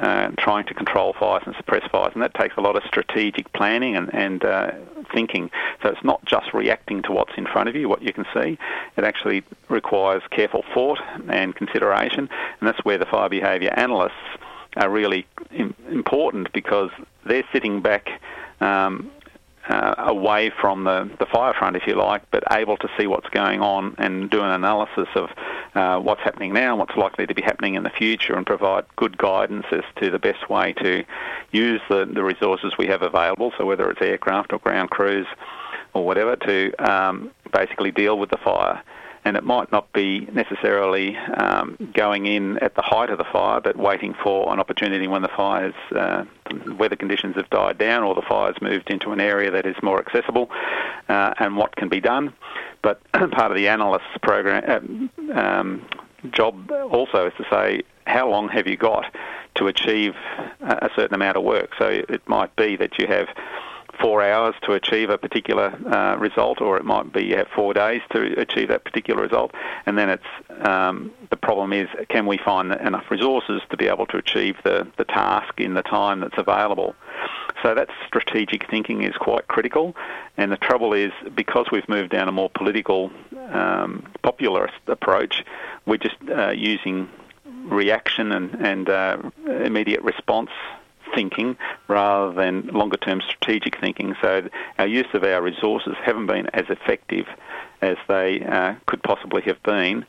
uh, 0.00 0.30
trying 0.38 0.64
to 0.66 0.74
control 0.74 1.12
fires 1.12 1.42
and 1.46 1.54
suppress 1.56 1.88
fires, 1.90 2.12
and 2.14 2.22
that 2.22 2.34
takes 2.34 2.56
a 2.56 2.60
lot 2.60 2.76
of 2.76 2.82
strategic 2.84 3.52
planning 3.52 3.96
and, 3.96 4.12
and 4.14 4.44
uh, 4.44 4.72
thinking. 5.12 5.50
So 5.82 5.90
it's 5.90 6.02
not 6.04 6.24
just 6.24 6.52
reacting 6.54 7.02
to 7.02 7.12
what's 7.12 7.32
in 7.36 7.46
front 7.46 7.68
of 7.68 7.76
you, 7.76 7.88
what 7.88 8.02
you 8.02 8.12
can 8.12 8.24
see. 8.32 8.58
It 8.96 9.04
actually 9.04 9.42
requires 9.68 10.22
careful 10.30 10.64
thought 10.74 11.00
and 11.28 11.54
consideration, 11.54 12.28
and 12.60 12.68
that's 12.68 12.84
where 12.84 12.98
the 12.98 13.06
fire 13.06 13.28
behaviour 13.28 13.72
analysts 13.76 14.12
are 14.76 14.88
really 14.88 15.26
important 15.90 16.52
because 16.52 16.90
they're 17.26 17.44
sitting 17.52 17.80
back 17.80 18.20
um, 18.60 19.10
uh, 19.70 19.94
away 19.98 20.50
from 20.60 20.84
the, 20.84 21.08
the 21.18 21.26
fire 21.26 21.54
front, 21.54 21.76
if 21.76 21.86
you 21.86 21.94
like, 21.94 22.22
but 22.30 22.42
able 22.50 22.76
to 22.76 22.88
see 22.98 23.06
what's 23.06 23.28
going 23.28 23.60
on 23.60 23.94
and 23.98 24.28
do 24.28 24.42
an 24.42 24.50
analysis 24.50 25.08
of 25.14 25.30
uh, 25.74 26.00
what's 26.00 26.20
happening 26.22 26.52
now 26.52 26.70
and 26.70 26.78
what's 26.78 26.96
likely 26.96 27.26
to 27.26 27.34
be 27.34 27.42
happening 27.42 27.74
in 27.76 27.84
the 27.84 27.90
future 27.90 28.34
and 28.34 28.46
provide 28.46 28.84
good 28.96 29.16
guidance 29.16 29.66
as 29.70 29.84
to 29.96 30.10
the 30.10 30.18
best 30.18 30.50
way 30.50 30.72
to 30.72 31.04
use 31.52 31.80
the, 31.88 32.04
the 32.04 32.22
resources 32.22 32.72
we 32.78 32.86
have 32.86 33.02
available, 33.02 33.52
so 33.56 33.64
whether 33.64 33.88
it's 33.90 34.02
aircraft 34.02 34.52
or 34.52 34.58
ground 34.58 34.90
crews 34.90 35.26
or 35.94 36.04
whatever, 36.04 36.34
to 36.36 36.72
um, 36.78 37.30
basically 37.52 37.92
deal 37.92 38.18
with 38.18 38.30
the 38.30 38.38
fire 38.38 38.82
and 39.24 39.36
it 39.36 39.44
might 39.44 39.70
not 39.70 39.92
be 39.92 40.20
necessarily 40.32 41.16
um, 41.16 41.76
going 41.94 42.26
in 42.26 42.58
at 42.58 42.74
the 42.74 42.82
height 42.82 43.10
of 43.10 43.18
the 43.18 43.24
fire, 43.24 43.60
but 43.60 43.76
waiting 43.76 44.14
for 44.14 44.52
an 44.52 44.58
opportunity 44.58 45.06
when 45.06 45.22
the 45.22 45.28
fires, 45.28 45.74
uh, 45.94 46.24
weather 46.78 46.96
conditions 46.96 47.36
have 47.36 47.48
died 47.50 47.78
down 47.78 48.02
or 48.02 48.14
the 48.14 48.22
fire's 48.22 48.60
moved 48.62 48.90
into 48.90 49.12
an 49.12 49.20
area 49.20 49.50
that 49.50 49.66
is 49.66 49.76
more 49.82 49.98
accessible, 49.98 50.50
uh, 51.08 51.34
and 51.38 51.56
what 51.56 51.76
can 51.76 51.88
be 51.88 52.00
done. 52.00 52.32
But 52.82 53.00
part 53.12 53.50
of 53.50 53.56
the 53.56 53.68
analyst's 53.68 54.08
program 54.22 55.10
uh, 55.28 55.38
um, 55.38 55.86
job 56.32 56.70
also 56.70 57.26
is 57.26 57.32
to 57.36 57.44
say 57.50 57.82
how 58.06 58.28
long 58.28 58.48
have 58.48 58.66
you 58.66 58.76
got 58.76 59.14
to 59.56 59.66
achieve 59.66 60.14
a 60.60 60.90
certain 60.96 61.14
amount 61.14 61.36
of 61.36 61.42
work. 61.42 61.70
So 61.78 61.86
it 61.86 62.26
might 62.28 62.54
be 62.56 62.76
that 62.76 62.98
you 62.98 63.06
have 63.06 63.28
four 64.00 64.22
hours 64.22 64.54
to 64.62 64.72
achieve 64.72 65.10
a 65.10 65.18
particular 65.18 65.66
uh, 65.92 66.16
result, 66.16 66.60
or 66.60 66.76
it 66.76 66.84
might 66.84 67.12
be 67.12 67.24
you 67.24 67.36
have 67.36 67.48
four 67.48 67.74
days 67.74 68.00
to 68.10 68.38
achieve 68.40 68.68
that 68.68 68.84
particular 68.84 69.22
result. 69.22 69.52
And 69.86 69.98
then 69.98 70.08
it's 70.10 70.24
um, 70.60 71.12
the 71.30 71.36
problem 71.36 71.72
is 71.72 71.88
can 72.08 72.26
we 72.26 72.38
find 72.38 72.72
enough 72.72 73.10
resources 73.10 73.62
to 73.70 73.76
be 73.76 73.86
able 73.86 74.06
to 74.06 74.16
achieve 74.16 74.56
the, 74.64 74.86
the 74.96 75.04
task 75.04 75.60
in 75.60 75.74
the 75.74 75.82
time 75.82 76.20
that's 76.20 76.38
available. 76.38 76.94
So 77.62 77.74
that 77.74 77.88
strategic 78.06 78.70
thinking 78.70 79.02
is 79.02 79.14
quite 79.16 79.48
critical. 79.48 79.94
And 80.36 80.50
the 80.50 80.56
trouble 80.56 80.92
is 80.92 81.12
because 81.34 81.66
we've 81.70 81.88
moved 81.88 82.10
down 82.10 82.28
a 82.28 82.32
more 82.32 82.50
political, 82.50 83.10
um, 83.50 84.06
popularist 84.24 84.80
approach, 84.86 85.44
we're 85.86 85.98
just 85.98 86.16
uh, 86.30 86.50
using 86.50 87.08
reaction 87.64 88.32
and, 88.32 88.54
and 88.54 88.88
uh, 88.88 89.18
immediate 89.46 90.02
response 90.02 90.50
thinking 91.14 91.56
rather 91.88 92.32
than 92.32 92.66
longer 92.68 92.96
term 92.96 93.20
strategic 93.20 93.80
thinking. 93.80 94.14
So 94.20 94.48
our 94.78 94.86
use 94.86 95.08
of 95.14 95.24
our 95.24 95.42
resources 95.42 95.94
haven't 96.02 96.26
been 96.26 96.48
as 96.54 96.66
effective 96.68 97.26
as 97.82 97.96
they 98.08 98.42
uh, 98.42 98.74
could 98.86 99.02
possibly 99.02 99.42
have 99.42 99.62
been, 99.62 100.04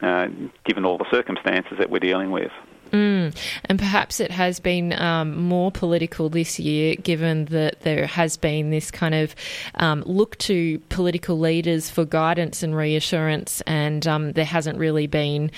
uh, 0.00 0.28
given 0.64 0.84
all 0.84 0.98
the 0.98 1.10
circumstances 1.10 1.78
that 1.78 1.90
we're 1.90 1.98
dealing 1.98 2.30
with. 2.30 2.52
Mm. 2.92 3.36
And 3.64 3.78
perhaps 3.78 4.20
it 4.20 4.30
has 4.30 4.60
been 4.60 4.92
um, 4.92 5.36
more 5.36 5.72
political 5.72 6.28
this 6.28 6.58
year, 6.58 6.94
given 6.94 7.46
that 7.46 7.80
there 7.80 8.06
has 8.06 8.36
been 8.36 8.70
this 8.70 8.90
kind 8.90 9.14
of 9.14 9.34
um, 9.74 10.02
look 10.06 10.38
to 10.38 10.78
political 10.88 11.38
leaders 11.38 11.90
for 11.90 12.04
guidance 12.04 12.62
and 12.62 12.76
reassurance, 12.76 13.60
and 13.62 14.06
um, 14.06 14.32
there 14.32 14.44
hasn't 14.44 14.78
really 14.78 15.06
been 15.06 15.50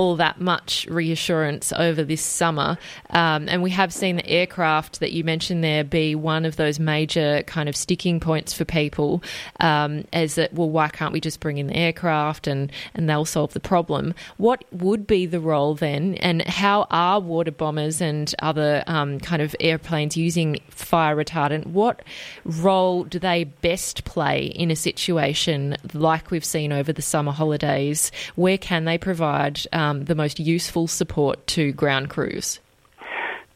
all 0.00 0.16
that 0.16 0.40
much 0.40 0.86
reassurance 0.86 1.74
over 1.76 2.02
this 2.02 2.22
summer. 2.22 2.78
Um, 3.10 3.50
and 3.50 3.62
we 3.62 3.68
have 3.68 3.92
seen 3.92 4.16
the 4.16 4.26
aircraft 4.26 5.00
that 5.00 5.12
you 5.12 5.24
mentioned 5.24 5.62
there 5.62 5.84
be 5.84 6.14
one 6.14 6.46
of 6.46 6.56
those 6.56 6.80
major 6.80 7.42
kind 7.46 7.68
of 7.68 7.76
sticking 7.76 8.18
points 8.18 8.54
for 8.54 8.64
people 8.64 9.22
um, 9.60 10.06
as 10.14 10.36
that, 10.36 10.54
well, 10.54 10.70
why 10.70 10.88
can't 10.88 11.12
we 11.12 11.20
just 11.20 11.38
bring 11.38 11.58
in 11.58 11.66
the 11.66 11.76
aircraft 11.76 12.46
and, 12.46 12.72
and 12.94 13.10
they'll 13.10 13.26
solve 13.26 13.52
the 13.52 13.60
problem? 13.60 14.14
What 14.38 14.64
would 14.72 15.06
be 15.06 15.26
the 15.26 15.38
role 15.38 15.74
then, 15.74 16.14
and 16.14 16.40
how 16.48 16.86
are 16.90 17.20
water 17.20 17.52
bombers 17.52 18.00
and 18.00 18.34
other 18.40 18.82
um, 18.86 19.20
kind 19.20 19.42
of 19.42 19.54
airplanes 19.60 20.16
using 20.16 20.60
fire 20.70 21.14
retardant? 21.14 21.66
What 21.66 22.00
role 22.46 23.04
do 23.04 23.18
they 23.18 23.44
best 23.44 24.04
play 24.04 24.46
in 24.46 24.70
a 24.70 24.76
situation 24.76 25.76
like 25.92 26.30
we've 26.30 26.42
seen 26.42 26.72
over 26.72 26.90
the 26.90 27.02
summer 27.02 27.32
holidays? 27.32 28.10
Where 28.34 28.56
can 28.56 28.86
they 28.86 28.96
provide 28.96 29.60
um, 29.74 29.89
the 29.98 30.14
most 30.14 30.38
useful 30.38 30.86
support 30.86 31.46
to 31.48 31.72
ground 31.72 32.10
crews? 32.10 32.60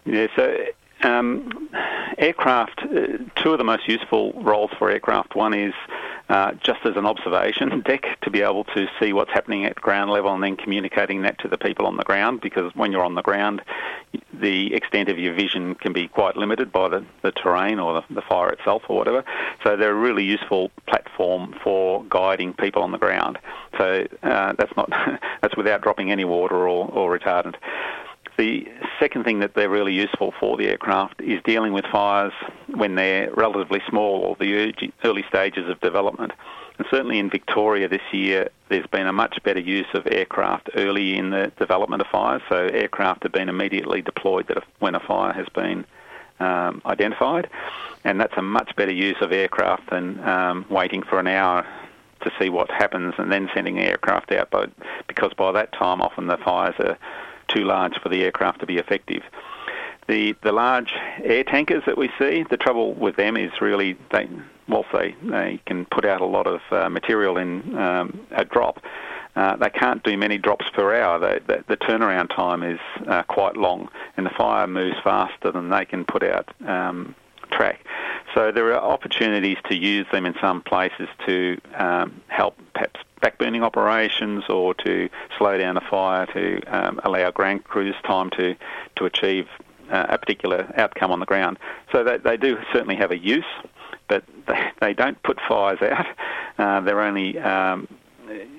Yeah, 0.04 0.26
so 0.36 0.66
um, 1.02 1.68
aircraft, 2.18 2.80
uh, 2.82 3.18
two 3.42 3.52
of 3.52 3.58
the 3.58 3.64
most 3.64 3.88
useful 3.88 4.32
roles 4.34 4.70
for 4.78 4.90
aircraft. 4.90 5.34
One 5.34 5.54
is 5.54 5.74
uh, 6.28 6.52
just 6.52 6.80
as 6.84 6.96
an 6.96 7.06
observation 7.06 7.80
deck 7.86 8.04
to 8.22 8.30
be 8.30 8.40
able 8.40 8.64
to 8.64 8.86
see 8.98 9.12
what's 9.12 9.30
happening 9.30 9.64
at 9.64 9.74
ground 9.76 10.10
level 10.10 10.32
and 10.32 10.42
then 10.42 10.56
communicating 10.56 11.22
that 11.22 11.38
to 11.38 11.48
the 11.48 11.58
people 11.58 11.86
on 11.86 11.96
the 11.96 12.04
ground 12.04 12.40
because 12.40 12.74
when 12.74 12.92
you're 12.92 13.04
on 13.04 13.14
the 13.14 13.22
ground, 13.22 13.60
the 14.32 14.74
extent 14.74 15.08
of 15.08 15.18
your 15.18 15.34
vision 15.34 15.74
can 15.74 15.92
be 15.92 16.08
quite 16.08 16.36
limited 16.36 16.72
by 16.72 16.88
the, 16.88 17.04
the 17.22 17.32
terrain 17.32 17.78
or 17.78 18.00
the, 18.00 18.14
the 18.14 18.22
fire 18.22 18.50
itself 18.50 18.82
or 18.88 18.96
whatever. 18.96 19.24
So 19.62 19.76
they're 19.76 19.92
a 19.92 19.94
really 19.94 20.24
useful 20.24 20.70
platform 20.86 21.54
for 21.62 22.04
guiding 22.08 22.54
people 22.54 22.82
on 22.82 22.92
the 22.92 22.98
ground. 22.98 23.38
So 23.78 24.06
uh, 24.22 24.54
that's 24.56 24.74
not 24.76 24.90
that's 25.42 25.56
without 25.56 25.82
dropping 25.82 26.10
any 26.10 26.24
water 26.24 26.56
or, 26.68 26.88
or 26.90 27.18
retardant. 27.18 27.56
The 28.36 28.66
second 28.98 29.24
thing 29.24 29.38
that 29.40 29.54
they're 29.54 29.70
really 29.70 29.92
useful 29.92 30.34
for 30.40 30.56
the 30.56 30.66
aircraft 30.66 31.20
is 31.20 31.40
dealing 31.44 31.72
with 31.72 31.84
fires 31.86 32.32
when 32.66 32.96
they're 32.96 33.30
relatively 33.32 33.80
small 33.88 34.22
or 34.22 34.36
the 34.36 34.74
early 35.04 35.24
stages 35.28 35.68
of 35.70 35.80
development. 35.80 36.32
And 36.78 36.86
certainly 36.90 37.20
in 37.20 37.30
Victoria 37.30 37.88
this 37.88 38.02
year, 38.12 38.48
there's 38.68 38.86
been 38.88 39.06
a 39.06 39.12
much 39.12 39.40
better 39.44 39.60
use 39.60 39.86
of 39.94 40.08
aircraft 40.08 40.70
early 40.74 41.16
in 41.16 41.30
the 41.30 41.52
development 41.58 42.02
of 42.02 42.08
fires. 42.08 42.42
So 42.48 42.56
aircraft 42.56 43.22
have 43.22 43.32
been 43.32 43.48
immediately 43.48 44.02
deployed 44.02 44.52
when 44.80 44.96
a 44.96 45.00
fire 45.00 45.32
has 45.32 45.46
been 45.54 45.84
um, 46.40 46.82
identified, 46.84 47.48
and 48.02 48.20
that's 48.20 48.34
a 48.36 48.42
much 48.42 48.74
better 48.74 48.92
use 48.92 49.16
of 49.20 49.30
aircraft 49.30 49.90
than 49.90 50.18
um, 50.28 50.66
waiting 50.68 51.04
for 51.04 51.20
an 51.20 51.28
hour 51.28 51.64
to 52.22 52.32
see 52.40 52.48
what 52.48 52.70
happens 52.70 53.14
and 53.18 53.30
then 53.30 53.48
sending 53.54 53.78
aircraft 53.78 54.32
out. 54.32 54.48
But 54.50 54.72
because 55.06 55.32
by 55.34 55.52
that 55.52 55.72
time, 55.72 56.00
often 56.00 56.26
the 56.26 56.38
fires 56.38 56.74
are 56.80 56.98
too 57.54 57.64
large 57.64 57.94
for 58.02 58.08
the 58.08 58.22
aircraft 58.24 58.60
to 58.60 58.66
be 58.66 58.78
effective. 58.78 59.22
The 60.08 60.34
the 60.42 60.52
large 60.52 60.92
air 61.22 61.44
tankers 61.44 61.82
that 61.86 61.96
we 61.96 62.10
see, 62.18 62.44
the 62.50 62.58
trouble 62.58 62.94
with 62.94 63.16
them 63.16 63.36
is 63.36 63.50
really 63.60 63.96
they 64.12 64.28
whilst 64.68 64.88
they, 64.92 65.14
they 65.22 65.60
can 65.66 65.84
put 65.86 66.04
out 66.04 66.20
a 66.20 66.26
lot 66.26 66.46
of 66.46 66.60
uh, 66.70 66.88
material 66.88 67.36
in 67.36 67.76
um, 67.76 68.26
a 68.30 68.44
drop, 68.44 68.80
uh, 69.36 69.56
they 69.56 69.70
can't 69.70 70.02
do 70.04 70.16
many 70.16 70.38
drops 70.38 70.66
per 70.74 70.94
hour. 70.94 71.18
They, 71.18 71.40
the, 71.46 71.64
the, 71.68 71.76
turnaround 71.76 72.34
time 72.34 72.62
is 72.62 72.78
uh, 73.08 73.24
quite 73.24 73.56
long, 73.56 73.88
and 74.16 74.24
the 74.24 74.30
fire 74.30 74.66
moves 74.66 74.96
faster 75.02 75.50
than 75.50 75.70
they 75.70 75.84
can 75.84 76.04
put 76.04 76.22
out 76.22 76.48
um, 76.66 77.14
track. 77.50 77.84
So 78.34 78.50
there 78.50 78.74
are 78.74 78.82
opportunities 78.82 79.58
to 79.68 79.76
use 79.76 80.06
them 80.10 80.26
in 80.26 80.34
some 80.40 80.60
places 80.60 81.08
to 81.26 81.60
um, 81.76 82.20
help 82.26 82.58
perhaps 82.72 83.00
backburning 83.22 83.62
operations 83.62 84.44
or 84.48 84.74
to 84.74 85.08
slow 85.38 85.56
down 85.56 85.76
a 85.76 85.80
fire 85.80 86.26
to 86.26 86.60
um, 86.62 87.00
allow 87.04 87.30
ground 87.30 87.64
crews 87.64 87.94
time 88.04 88.30
to, 88.30 88.56
to 88.96 89.04
achieve 89.04 89.46
uh, 89.90 90.06
a 90.08 90.18
particular 90.18 90.72
outcome 90.76 91.12
on 91.12 91.20
the 91.20 91.26
ground. 91.26 91.58
So 91.92 92.02
they, 92.02 92.18
they 92.18 92.36
do 92.36 92.58
certainly 92.72 92.96
have 92.96 93.12
a 93.12 93.18
use, 93.18 93.44
but 94.08 94.24
they, 94.46 94.70
they 94.80 94.94
don't 94.94 95.22
put 95.22 95.38
fires 95.48 95.80
out. 95.80 96.06
Uh, 96.58 96.80
they're 96.80 97.00
only 97.00 97.38
um, 97.38 97.88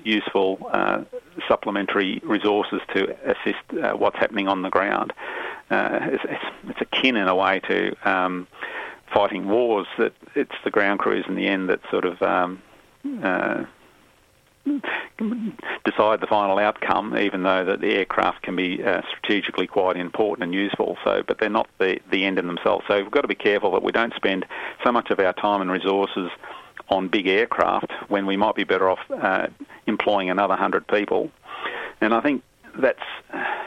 useful 0.04 0.58
uh, 0.72 1.04
supplementary 1.48 2.20
resources 2.24 2.80
to 2.94 3.14
assist 3.24 3.82
uh, 3.82 3.92
what's 3.94 4.16
happening 4.16 4.48
on 4.48 4.62
the 4.62 4.70
ground. 4.70 5.12
Uh, 5.70 5.98
it's, 6.02 6.24
it's, 6.24 6.44
it's, 6.68 6.80
akin 6.80 7.16
in 7.16 7.26
a 7.26 7.34
way 7.34 7.60
to 7.60 7.94
um, 8.08 8.46
fighting 9.12 9.48
wars 9.48 9.86
that 9.98 10.12
it's 10.34 10.54
the 10.64 10.70
ground 10.70 11.00
crews 11.00 11.24
in 11.28 11.34
the 11.34 11.46
end 11.46 11.68
that 11.68 11.80
sort 11.90 12.04
of 12.04 12.20
um, 12.22 12.62
uh, 13.22 13.64
decide 15.84 16.20
the 16.20 16.26
final 16.28 16.58
outcome, 16.58 17.16
even 17.16 17.44
though 17.44 17.64
that 17.64 17.80
the 17.80 17.94
aircraft 17.94 18.42
can 18.42 18.56
be 18.56 18.82
uh, 18.82 19.02
strategically 19.08 19.66
quite 19.66 19.96
important 19.96 20.44
and 20.44 20.54
useful. 20.54 20.96
So, 21.04 21.22
but 21.26 21.38
they're 21.38 21.48
not 21.48 21.68
the 21.78 22.00
the 22.10 22.24
end 22.24 22.38
in 22.38 22.46
themselves. 22.46 22.84
So 22.88 23.02
we've 23.02 23.10
got 23.10 23.22
to 23.22 23.28
be 23.28 23.34
careful 23.36 23.70
that 23.72 23.82
we 23.82 23.92
don't 23.92 24.14
spend 24.14 24.44
so 24.84 24.90
much 24.90 25.10
of 25.10 25.20
our 25.20 25.32
time 25.32 25.60
and 25.60 25.70
resources 25.70 26.30
on 26.88 27.08
big 27.08 27.26
aircraft 27.26 27.92
when 28.08 28.26
we 28.26 28.36
might 28.36 28.54
be 28.54 28.64
better 28.64 28.88
off 28.88 28.98
uh, 29.10 29.46
employing 29.86 30.30
another 30.30 30.56
hundred 30.56 30.86
people. 30.88 31.30
And 32.00 32.12
I 32.12 32.20
think 32.20 32.42
that's 32.78 32.98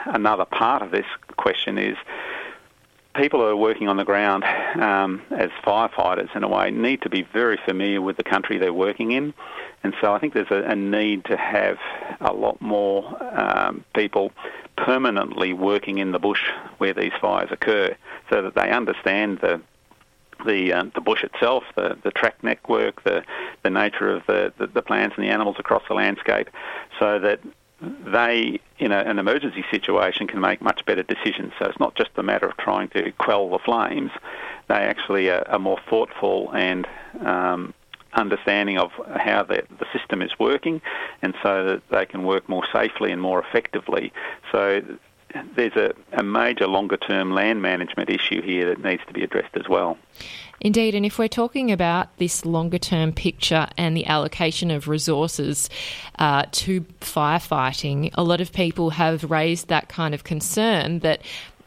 another 0.06 0.46
part 0.46 0.82
of 0.82 0.92
this 0.92 1.06
question 1.38 1.78
is 1.78 1.98
people 3.16 3.40
who 3.40 3.48
are 3.48 3.56
working 3.56 3.88
on 3.88 3.98
the 3.98 4.06
ground 4.06 4.44
um, 4.80 5.22
as 5.32 5.50
firefighters, 5.64 6.34
in 6.36 6.44
a 6.44 6.48
way, 6.48 6.72
need 6.72 7.02
to 7.02 7.10
be 7.10 7.24
very 7.24 7.58
familiar 7.66 8.02
with 8.02 8.18
the 8.18 8.24
country 8.24 8.58
they're 8.58 8.74
working 8.74 9.12
in. 9.12 9.34
And 9.84 9.94
so 10.02 10.14
I 10.14 10.20
think 10.20 10.34
there's 10.34 10.52
a, 10.52 10.64
a 10.70 10.76
need 10.76 11.26
to 11.26 11.38
have 11.38 11.78
a 12.22 12.34
lot 12.34 12.62
more 12.62 13.18
um, 13.38 13.84
people 13.94 14.32
permanently 14.76 15.54
working 15.54 15.98
in 15.98 16.12
the 16.12 16.20
bush 16.20 16.44
where 16.78 16.94
these 16.94 17.12
fires 17.20 17.50
occur 17.52 17.96
so 18.30 18.42
that 18.42 18.56
they 18.56 18.70
understand 18.70 19.40
the 19.40 19.62
the 20.46 20.72
um, 20.72 20.90
the 20.96 21.02
bush 21.02 21.24
itself, 21.24 21.66
the 21.76 21.98
the 22.04 22.12
track 22.12 22.42
network, 22.44 23.04
the 23.04 23.24
the 23.64 23.70
nature 23.70 24.10
of 24.10 24.26
the, 24.26 24.54
the, 24.58 24.68
the 24.68 24.82
plants 24.82 25.18
and 25.18 25.26
the 25.26 25.30
animals 25.30 25.58
across 25.60 25.84
the 25.90 25.94
landscape, 25.94 26.50
so 26.98 27.20
that 27.20 27.42
they, 27.82 28.60
in 28.78 28.92
a, 28.92 28.98
an 29.00 29.20
emergency 29.20 29.64
situation, 29.72 30.28
can 30.28 30.42
make 30.42 30.62
much 30.62 30.86
better 30.86 31.04
decisions. 31.04 31.54
So 31.60 31.66
it's 31.66 31.80
not 31.80 31.96
just 31.96 32.12
a 32.18 32.24
matter 32.24 32.48
of 32.48 32.58
trying 32.58 32.90
to 32.90 33.12
quell 33.14 33.50
the 33.50 33.60
flames. 33.60 34.12
They 34.68 34.76
actually 34.76 35.30
are, 35.30 35.48
are 35.48 35.60
more 35.60 35.80
thoughtful 35.90 36.52
and 36.52 36.88
um, 37.26 37.74
understanding 38.14 38.78
of 38.78 38.92
how 39.16 39.44
the, 39.44 39.64
the 39.80 39.86
system 39.98 40.22
is 40.22 40.32
working, 40.40 40.82
and 41.22 41.34
so 41.42 41.66
that 41.66 41.90
they 41.90 42.06
can 42.06 42.24
work 42.24 42.50
more 42.50 42.66
safely 42.72 43.12
and 43.12 43.22
more 43.22 43.40
effectively. 43.42 44.12
So 44.52 44.82
there's 45.56 45.76
a, 45.76 45.94
a 46.14 46.24
major 46.24 46.68
longer 46.68 46.98
term 46.98 47.34
land 47.34 47.62
management 47.62 48.10
issue 48.10 48.42
here 48.42 48.68
that 48.70 48.84
needs 48.84 49.04
to 49.08 49.14
be 49.14 49.24
addressed 49.24 49.56
as 49.56 49.68
well. 49.70 49.98
Indeed, 50.62 50.94
and 50.96 51.06
if 51.06 51.18
we're 51.18 51.28
talking 51.28 51.72
about 51.72 52.16
this 52.18 52.46
longer 52.46 52.78
term 52.78 53.14
picture 53.14 53.68
and 53.78 53.96
the 53.96 54.06
allocation 54.06 54.72
of 54.72 54.88
resources 54.88 55.70
uh, 56.18 56.46
to 56.52 56.82
firefighting, 57.02 58.12
a 58.16 58.24
lot 58.24 58.42
of 58.42 58.52
people 58.52 58.92
have 58.92 59.30
raised 59.30 59.70
that 59.70 59.88
kind 59.88 60.14
of 60.14 60.24
concern 60.24 61.00
that 61.00 61.22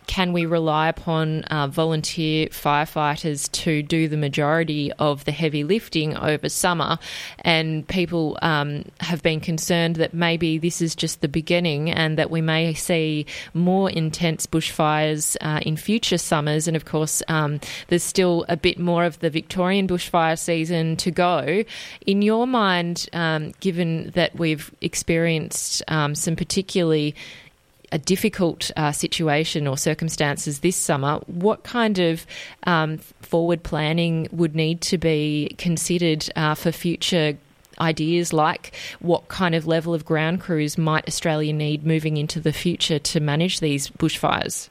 can 0.07 0.33
we 0.33 0.47
rely 0.47 0.89
upon 0.89 1.45
uh, 1.45 1.67
volunteer 1.67 2.49
firefighters 2.49 3.51
to 3.53 3.83
do 3.83 4.09
the 4.09 4.17
majority 4.17 4.93
of 4.99 5.25
the 5.25 5.33
heavy 5.33 5.65
lifting 5.65 6.17
over 6.17 6.49
summer? 6.49 6.99
And 7.41 7.87
people 7.87 8.39
um, 8.43 8.85
have 9.01 9.23
been 9.23 9.41
concerned 9.41 9.97
that 9.97 10.15
maybe 10.15 10.59
this 10.59 10.81
is 10.83 10.95
just 10.95 11.21
the 11.21 11.29
beginning 11.29 11.91
and 11.91 12.19
that 12.19 12.31
we 12.31 12.41
may 12.41 12.75
see 12.75 13.27
more 13.55 13.91
intense 13.91 14.47
bushfires 14.47 15.37
uh, 15.41 15.61
in 15.63 15.77
future 15.77 16.19
summers. 16.19 16.67
And 16.67 16.77
of 16.77 16.85
course, 16.85 17.23
um, 17.29 17.61
there's 17.89 18.03
still 18.03 18.45
a 18.49 18.57
bit 18.57 18.79
more 18.79 19.05
of 19.05 19.19
the 19.21 19.31
Victorian 19.31 19.87
bushfire 19.87 20.39
season 20.39 20.97
to 20.97 21.11
go. 21.11 21.65
In 22.07 22.23
your 22.23 22.47
mind, 22.47 23.09
um, 23.13 23.53
given 23.61 24.11
that 24.11 24.37
we've 24.37 24.71
experienced 24.81 25.83
um, 25.89 26.15
some 26.15 26.37
particularly 26.37 27.15
a 27.93 27.99
difficult 27.99 28.71
uh, 28.77 28.91
situation 28.91 29.67
or 29.67 29.77
circumstances 29.77 30.61
this 30.61 30.77
summer, 30.77 31.21
what 31.27 31.63
kind 31.63 31.99
of 31.99 32.27
um, 32.65 32.99
forward 33.21 33.63
planning 33.63 34.29
would 34.33 34.57
need 34.57 34.81
to 34.81 34.99
be 34.99 35.55
considered 35.59 36.29
uh, 36.35 36.55
for 36.55 36.73
future 36.73 37.37
ideas 37.79 38.33
like 38.33 38.75
what 39.01 39.29
kind 39.29 39.55
of 39.55 39.67
level 39.67 39.95
of 39.95 40.05
ground 40.05 40.41
crews 40.41 40.77
might 40.77 41.07
Australia 41.09 41.53
need 41.53 41.85
moving 41.87 42.17
into 42.17 42.41
the 42.41 42.53
future 42.53 42.99
to 42.99 43.21
manage 43.21 43.61
these 43.61 43.89
bushfires? 43.89 44.69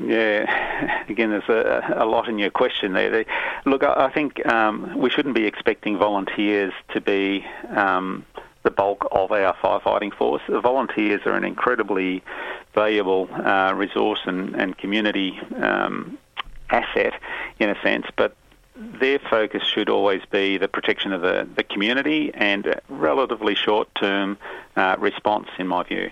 Yeah, 0.00 1.04
again, 1.08 1.30
there's 1.30 1.48
a, 1.48 2.02
a 2.02 2.06
lot 2.06 2.28
in 2.28 2.38
your 2.38 2.50
question 2.50 2.92
there. 2.92 3.24
Look, 3.66 3.82
I 3.82 4.10
think 4.10 4.46
um, 4.46 4.96
we 4.96 5.10
shouldn't 5.10 5.34
be 5.34 5.44
expecting 5.44 5.98
volunteers 5.98 6.72
to 6.92 7.00
be 7.00 7.44
um, 7.70 8.24
the 8.62 8.70
bulk 8.70 9.06
of 9.12 9.32
our 9.32 9.54
firefighting 9.56 10.12
force. 10.14 10.42
The 10.48 10.60
volunteers 10.60 11.20
are 11.26 11.34
an 11.34 11.44
incredibly 11.44 12.22
valuable 12.74 13.28
uh, 13.32 13.72
resource 13.74 14.20
and, 14.24 14.54
and 14.54 14.76
community 14.76 15.38
um, 15.56 16.18
asset 16.70 17.14
in 17.58 17.70
a 17.70 17.80
sense, 17.82 18.06
but 18.16 18.36
their 18.76 19.18
focus 19.18 19.62
should 19.64 19.88
always 19.88 20.22
be 20.30 20.56
the 20.56 20.68
protection 20.68 21.12
of 21.12 21.22
the, 21.22 21.48
the 21.56 21.64
community 21.64 22.30
and 22.34 22.80
relatively 22.88 23.54
short 23.54 23.92
term 23.94 24.38
uh, 24.76 24.96
response, 24.98 25.48
in 25.58 25.66
my 25.66 25.82
view. 25.82 26.10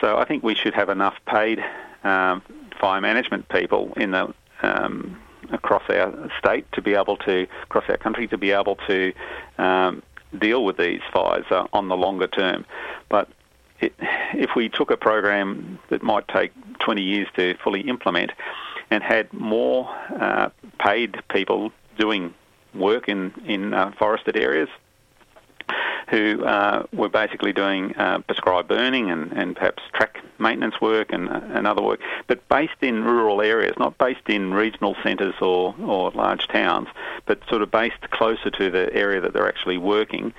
So 0.00 0.18
I 0.18 0.24
think 0.24 0.42
we 0.42 0.54
should 0.54 0.74
have 0.74 0.88
enough 0.88 1.14
paid 1.26 1.64
um, 2.04 2.42
fire 2.80 3.00
management 3.00 3.48
people 3.48 3.92
in 3.96 4.12
the 4.12 4.32
um, 4.62 5.20
across 5.52 5.82
our 5.88 6.30
state 6.38 6.70
to 6.72 6.82
be 6.82 6.94
able 6.94 7.16
to 7.18 7.46
across 7.62 7.84
our 7.88 7.96
country 7.96 8.26
to 8.28 8.38
be 8.38 8.50
able 8.50 8.76
to 8.86 9.12
um, 9.58 10.02
deal 10.38 10.64
with 10.64 10.76
these 10.76 11.00
fires 11.12 11.46
uh, 11.50 11.66
on 11.72 11.88
the 11.88 11.96
longer 11.96 12.26
term. 12.26 12.64
But 13.08 13.28
it, 13.80 13.94
if 14.34 14.50
we 14.56 14.68
took 14.68 14.90
a 14.90 14.96
program 14.96 15.78
that 15.90 16.02
might 16.02 16.28
take 16.28 16.52
20 16.80 17.02
years 17.02 17.28
to 17.36 17.54
fully 17.62 17.82
implement 17.82 18.32
and 18.90 19.02
had 19.02 19.32
more 19.32 19.88
uh, 20.20 20.50
paid 20.78 21.16
people 21.28 21.72
doing 21.98 22.34
work 22.74 23.08
in, 23.08 23.32
in 23.46 23.74
uh, 23.74 23.92
forested 23.98 24.36
areas 24.36 24.68
who 26.08 26.44
uh, 26.44 26.84
were 26.92 27.08
basically 27.08 27.52
doing 27.52 27.94
uh, 27.96 28.18
prescribed 28.20 28.68
burning 28.68 29.10
and, 29.10 29.32
and 29.32 29.56
perhaps 29.56 29.82
track 29.92 30.18
maintenance 30.38 30.80
work 30.80 31.12
and, 31.12 31.28
and 31.28 31.66
other 31.66 31.82
work, 31.82 32.00
but 32.26 32.46
based 32.48 32.80
in 32.82 33.02
rural 33.02 33.40
areas, 33.40 33.74
not 33.78 33.96
based 33.98 34.28
in 34.28 34.52
regional 34.54 34.94
centres 35.02 35.34
or, 35.40 35.74
or 35.80 36.10
large 36.12 36.46
towns, 36.48 36.88
but 37.26 37.40
sort 37.48 37.62
of 37.62 37.70
based 37.70 38.10
closer 38.10 38.50
to 38.50 38.70
the 38.70 38.92
area 38.94 39.20
that 39.20 39.32
they're 39.32 39.48
actually 39.48 39.78
working. 39.78 40.32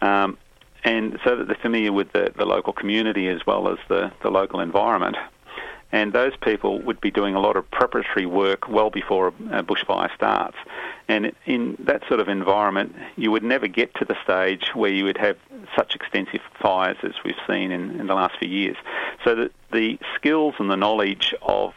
Um, 0.00 0.38
and 0.82 1.18
so 1.24 1.36
that 1.36 1.46
they're 1.46 1.56
familiar 1.60 1.92
with 1.92 2.12
the, 2.12 2.32
the 2.36 2.46
local 2.46 2.72
community 2.72 3.28
as 3.28 3.44
well 3.46 3.68
as 3.68 3.78
the, 3.88 4.10
the 4.22 4.30
local 4.30 4.60
environment 4.60 5.16
and 5.92 6.12
those 6.12 6.36
people 6.36 6.80
would 6.82 7.00
be 7.00 7.10
doing 7.10 7.34
a 7.34 7.40
lot 7.40 7.56
of 7.56 7.68
preparatory 7.70 8.26
work 8.26 8.68
well 8.68 8.90
before 8.90 9.28
a 9.28 9.62
bushfire 9.62 10.14
starts. 10.14 10.56
And 11.08 11.32
in 11.46 11.76
that 11.80 12.06
sort 12.06 12.20
of 12.20 12.28
environment, 12.28 12.94
you 13.16 13.30
would 13.32 13.42
never 13.42 13.66
get 13.66 13.94
to 13.96 14.04
the 14.04 14.16
stage 14.22 14.70
where 14.74 14.90
you 14.90 15.04
would 15.04 15.18
have 15.18 15.36
such 15.76 15.96
extensive 15.96 16.40
fires 16.60 16.96
as 17.02 17.14
we've 17.24 17.34
seen 17.48 17.72
in, 17.72 17.98
in 17.98 18.06
the 18.06 18.14
last 18.14 18.38
few 18.38 18.48
years. 18.48 18.76
So 19.24 19.34
that 19.34 19.52
the 19.72 19.98
skills 20.14 20.54
and 20.58 20.70
the 20.70 20.76
knowledge 20.76 21.34
of 21.42 21.74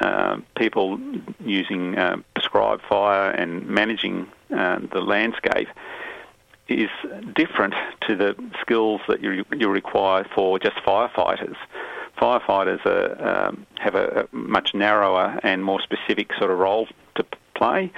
uh, 0.00 0.38
people 0.56 0.98
using 1.38 1.96
uh, 1.96 2.16
prescribed 2.34 2.82
fire 2.88 3.30
and 3.30 3.68
managing 3.68 4.26
uh, 4.52 4.80
the 4.92 5.00
landscape 5.00 5.68
is 6.68 6.90
different 7.34 7.74
to 8.08 8.16
the 8.16 8.34
skills 8.60 9.00
that 9.06 9.22
you, 9.22 9.44
you 9.56 9.68
require 9.68 10.26
for 10.34 10.58
just 10.58 10.76
firefighters 10.78 11.56
firefighters 12.18 12.84
are, 12.86 13.48
um, 13.48 13.66
have 13.78 13.94
a, 13.94 14.28
a, 14.32 14.36
much 14.36 14.74
narrower 14.74 15.38
and 15.42 15.64
more 15.64 15.80
specific 15.80 16.32
sort 16.38 16.50
of 16.50 16.58
role 16.58 16.86
to 17.14 17.24
play. 17.54 17.92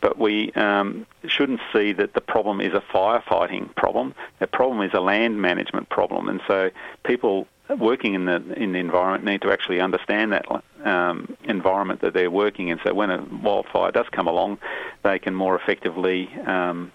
But 0.00 0.18
we 0.18 0.50
um, 0.52 1.06
shouldn't 1.26 1.60
see 1.72 1.92
that 1.92 2.14
the 2.14 2.22
problem 2.22 2.60
is 2.60 2.72
a 2.72 2.80
firefighting 2.80 3.74
problem. 3.76 4.14
The 4.38 4.46
problem 4.46 4.80
is 4.82 4.92
a 4.94 5.00
land 5.00 5.40
management 5.40 5.90
problem, 5.90 6.28
and 6.28 6.40
so 6.46 6.70
people 7.04 7.46
working 7.78 8.14
in 8.14 8.24
the 8.24 8.36
in 8.54 8.72
the 8.72 8.78
environment 8.78 9.24
need 9.24 9.42
to 9.42 9.52
actually 9.52 9.80
understand 9.80 10.32
that 10.32 10.46
um, 10.84 11.36
environment 11.44 12.00
that 12.00 12.14
they're 12.14 12.30
working 12.30 12.68
in. 12.68 12.80
So 12.82 12.94
when 12.94 13.10
a 13.10 13.22
wildfire 13.42 13.92
does 13.92 14.06
come 14.10 14.26
along, 14.26 14.58
they 15.02 15.18
can 15.18 15.34
more 15.34 15.54
effectively 15.54 16.30
um, 16.46 16.92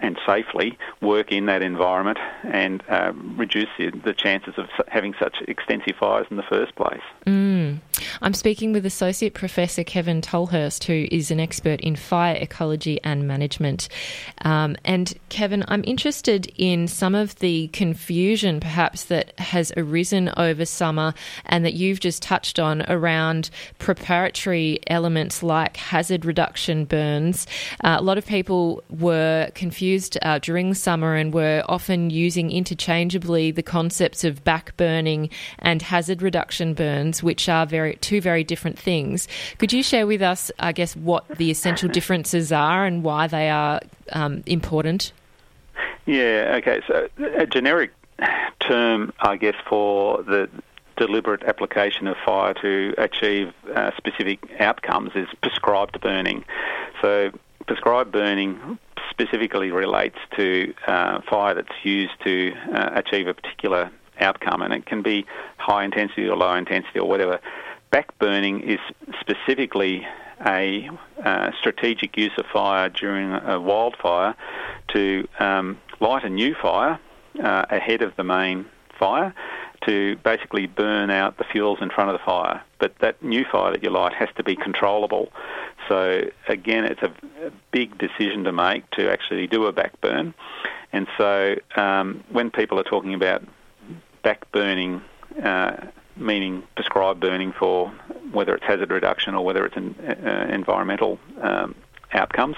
and 0.00 0.18
safely 0.26 0.76
work 1.00 1.32
in 1.32 1.46
that 1.46 1.62
environment 1.62 2.18
and 2.44 2.82
uh, 2.88 3.12
reduce 3.14 3.68
the, 3.78 3.90
the, 4.04 4.12
chances 4.12 4.54
of 4.56 4.66
having 4.88 5.14
such 5.18 5.36
extensive 5.48 5.94
fires 5.98 6.26
in 6.30 6.36
the 6.36 6.42
first 6.42 6.74
place. 6.74 7.00
Mm. 7.26 7.80
I'm 8.20 8.34
speaking 8.34 8.72
with 8.72 8.84
Associate 8.84 9.32
Professor 9.32 9.84
Kevin 9.84 10.20
Tolhurst, 10.20 10.84
who 10.84 11.06
is 11.10 11.30
an 11.30 11.40
expert 11.40 11.80
in 11.80 11.96
fire 11.96 12.36
ecology 12.38 13.00
and 13.04 13.26
management. 13.26 13.88
Um, 14.42 14.76
and 14.84 15.14
Kevin, 15.28 15.64
I'm 15.68 15.84
interested 15.86 16.52
in 16.56 16.88
some 16.88 17.14
of 17.14 17.36
the 17.36 17.68
confusion 17.68 18.60
perhaps 18.60 19.04
that 19.04 19.38
has 19.38 19.72
arisen 19.76 20.30
over 20.36 20.64
summer 20.66 21.14
and 21.46 21.64
that 21.64 21.74
you've 21.74 22.00
just 22.00 22.22
touched 22.22 22.58
on 22.58 22.82
around 22.88 23.50
preparatory 23.78 24.78
elements 24.88 25.42
like 25.42 25.76
hazard 25.76 26.24
reduction 26.24 26.84
burns. 26.84 27.46
Uh, 27.82 27.96
a 27.98 28.02
lot 28.02 28.18
of 28.18 28.26
people 28.26 28.82
were 28.90 29.50
confused 29.54 29.85
uh, 30.22 30.38
during 30.38 30.68
the 30.68 30.74
summer 30.74 31.14
and 31.14 31.32
were 31.32 31.62
often 31.68 32.10
using 32.10 32.50
interchangeably 32.50 33.50
the 33.50 33.62
concepts 33.62 34.24
of 34.24 34.44
back 34.44 34.76
burning 34.76 35.30
and 35.58 35.82
hazard 35.82 36.22
reduction 36.22 36.74
burns, 36.74 37.22
which 37.22 37.48
are 37.48 37.66
very 37.66 37.96
two 37.96 38.20
very 38.20 38.44
different 38.44 38.78
things. 38.78 39.28
Could 39.58 39.72
you 39.72 39.82
share 39.82 40.06
with 40.06 40.22
us, 40.22 40.50
I 40.58 40.72
guess, 40.72 40.96
what 40.96 41.28
the 41.28 41.50
essential 41.50 41.88
differences 41.88 42.52
are 42.52 42.84
and 42.84 43.02
why 43.02 43.26
they 43.26 43.50
are 43.50 43.80
um, 44.12 44.42
important? 44.46 45.12
Yeah, 46.06 46.54
okay. 46.58 46.80
So, 46.86 47.08
a 47.36 47.46
generic 47.46 47.92
term, 48.60 49.12
I 49.20 49.36
guess, 49.36 49.56
for 49.68 50.22
the 50.22 50.48
deliberate 50.96 51.42
application 51.42 52.06
of 52.06 52.16
fire 52.24 52.54
to 52.54 52.94
achieve 52.96 53.52
uh, 53.74 53.90
specific 53.96 54.38
outcomes 54.58 55.10
is 55.14 55.28
prescribed 55.42 56.00
burning. 56.00 56.44
So, 57.02 57.30
prescribed 57.66 58.12
burning 58.12 58.78
specifically 59.10 59.70
relates 59.70 60.18
to 60.36 60.74
uh, 60.86 61.20
fire 61.28 61.54
that's 61.54 61.84
used 61.84 62.12
to 62.24 62.52
uh, 62.72 62.90
achieve 62.94 63.26
a 63.26 63.34
particular 63.34 63.90
outcome, 64.20 64.62
and 64.62 64.72
it 64.72 64.86
can 64.86 65.02
be 65.02 65.26
high 65.58 65.84
intensity 65.84 66.26
or 66.26 66.36
low 66.36 66.54
intensity 66.54 66.98
or 66.98 67.08
whatever. 67.08 67.40
Back 67.90 68.18
burning 68.18 68.60
is 68.62 68.78
specifically 69.20 70.06
a 70.46 70.90
uh, 71.24 71.50
strategic 71.58 72.16
use 72.16 72.32
of 72.38 72.44
fire 72.52 72.88
during 72.88 73.32
a 73.32 73.60
wildfire 73.60 74.34
to 74.88 75.26
um, 75.38 75.78
light 76.00 76.24
a 76.24 76.28
new 76.28 76.54
fire 76.54 76.98
uh, 77.42 77.64
ahead 77.70 78.02
of 78.02 78.14
the 78.16 78.24
main 78.24 78.66
fire 78.98 79.34
to 79.82 80.16
basically 80.16 80.66
burn 80.66 81.10
out 81.10 81.38
the 81.38 81.44
fuels 81.44 81.78
in 81.80 81.90
front 81.90 82.10
of 82.10 82.18
the 82.18 82.24
fire. 82.24 82.62
But 82.78 82.98
that 83.00 83.22
new 83.22 83.44
fire 83.44 83.72
that 83.72 83.82
you 83.82 83.90
light 83.90 84.14
has 84.14 84.28
to 84.36 84.42
be 84.42 84.56
controllable. 84.56 85.32
So 85.88 86.30
again, 86.48 86.84
it's 86.84 87.02
a, 87.02 87.12
a 87.46 87.50
big 87.70 87.96
decision 87.98 88.44
to 88.44 88.52
make 88.52 88.88
to 88.92 89.10
actually 89.10 89.46
do 89.46 89.66
a 89.66 89.72
back 89.72 90.00
burn. 90.00 90.34
And 90.92 91.06
so 91.16 91.56
um, 91.76 92.24
when 92.30 92.50
people 92.50 92.78
are 92.78 92.84
talking 92.84 93.14
about 93.14 93.42
back 94.22 94.50
burning 94.52 95.02
uh, 95.42 95.76
meaning 96.16 96.62
prescribed 96.74 97.20
burning 97.20 97.52
for 97.52 97.88
whether 98.32 98.54
it's 98.54 98.64
hazard 98.64 98.90
reduction 98.90 99.34
or 99.34 99.44
whether 99.44 99.64
it's 99.66 99.76
in, 99.76 99.94
uh, 100.00 100.46
environmental 100.50 101.18
um, 101.40 101.74
outcomes. 102.12 102.56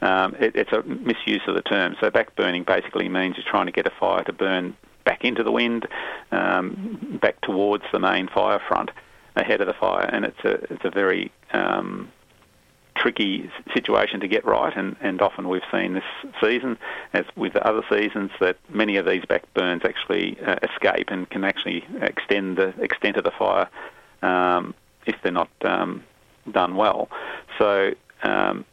Um, 0.00 0.34
it, 0.38 0.56
it's 0.56 0.72
a 0.72 0.82
misuse 0.82 1.42
of 1.46 1.54
the 1.54 1.62
term. 1.62 1.96
So 2.00 2.10
back 2.10 2.34
burning 2.36 2.64
basically 2.64 3.08
means 3.08 3.36
you're 3.36 3.46
trying 3.48 3.66
to 3.66 3.72
get 3.72 3.86
a 3.86 3.92
fire 3.98 4.24
to 4.24 4.32
burn 4.32 4.76
back 5.08 5.24
into 5.24 5.42
the 5.42 5.50
wind, 5.50 5.88
um, 6.32 7.18
back 7.22 7.40
towards 7.40 7.84
the 7.92 7.98
main 7.98 8.28
fire 8.28 8.60
front 8.68 8.90
ahead 9.36 9.62
of 9.62 9.66
the 9.66 9.72
fire, 9.72 10.04
and 10.12 10.26
it's 10.26 10.44
a 10.44 10.54
it's 10.72 10.84
a 10.84 10.90
very 10.90 11.32
um, 11.52 12.12
tricky 12.94 13.50
situation 13.72 14.20
to 14.20 14.28
get 14.28 14.44
right, 14.44 14.76
and, 14.76 14.96
and 15.00 15.22
often 15.22 15.48
we've 15.48 15.70
seen 15.72 15.94
this 15.94 16.10
season, 16.42 16.76
as 17.14 17.24
with 17.36 17.56
other 17.56 17.82
seasons, 17.88 18.30
that 18.40 18.56
many 18.68 18.96
of 18.96 19.06
these 19.06 19.24
back 19.24 19.44
burns 19.54 19.82
actually 19.82 20.38
uh, 20.46 20.56
escape 20.62 21.08
and 21.08 21.30
can 21.30 21.42
actually 21.42 21.86
extend 22.02 22.58
the 22.58 22.68
extent 22.82 23.16
of 23.16 23.24
the 23.24 23.30
fire 23.30 23.68
um, 24.20 24.74
if 25.06 25.16
they're 25.22 25.32
not 25.32 25.50
um, 25.62 26.04
done 26.50 26.76
well. 26.76 27.08
So, 27.56 27.94
um, 28.22 28.66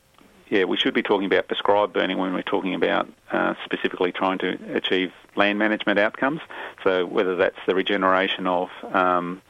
yeah, 0.50 0.66
we 0.66 0.78
should 0.78 0.94
be 0.94 1.02
talking 1.02 1.26
about 1.26 1.48
prescribed 1.48 1.94
burning 1.94 2.18
when 2.18 2.34
we're 2.34 2.44
talking 2.44 2.76
about 2.76 3.10
uh, 3.32 3.56
specifically 3.64 4.12
trying 4.12 4.38
to 4.40 4.58
achieve 4.74 5.12
land 5.36 5.58
management 5.58 6.00
outcomes. 6.00 6.42
So, 6.84 7.06
whether 7.06 7.36
that's 7.36 7.58
the 7.66 7.76
regeneration 7.76 8.46
of 8.46 8.70
um, 8.84 9.42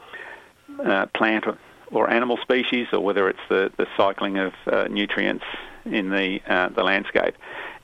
uh, 0.82 1.06
plant 1.06 1.44
or 1.92 2.10
animal 2.10 2.38
species, 2.38 2.88
or 2.92 3.00
whether 3.00 3.28
it's 3.28 3.40
the, 3.48 3.70
the 3.76 3.86
cycling 3.96 4.38
of 4.38 4.54
uh, 4.66 4.88
nutrients 4.90 5.44
in 5.84 6.10
the 6.10 6.40
uh, 6.46 6.68
the 6.70 6.82
landscape. 6.82 7.34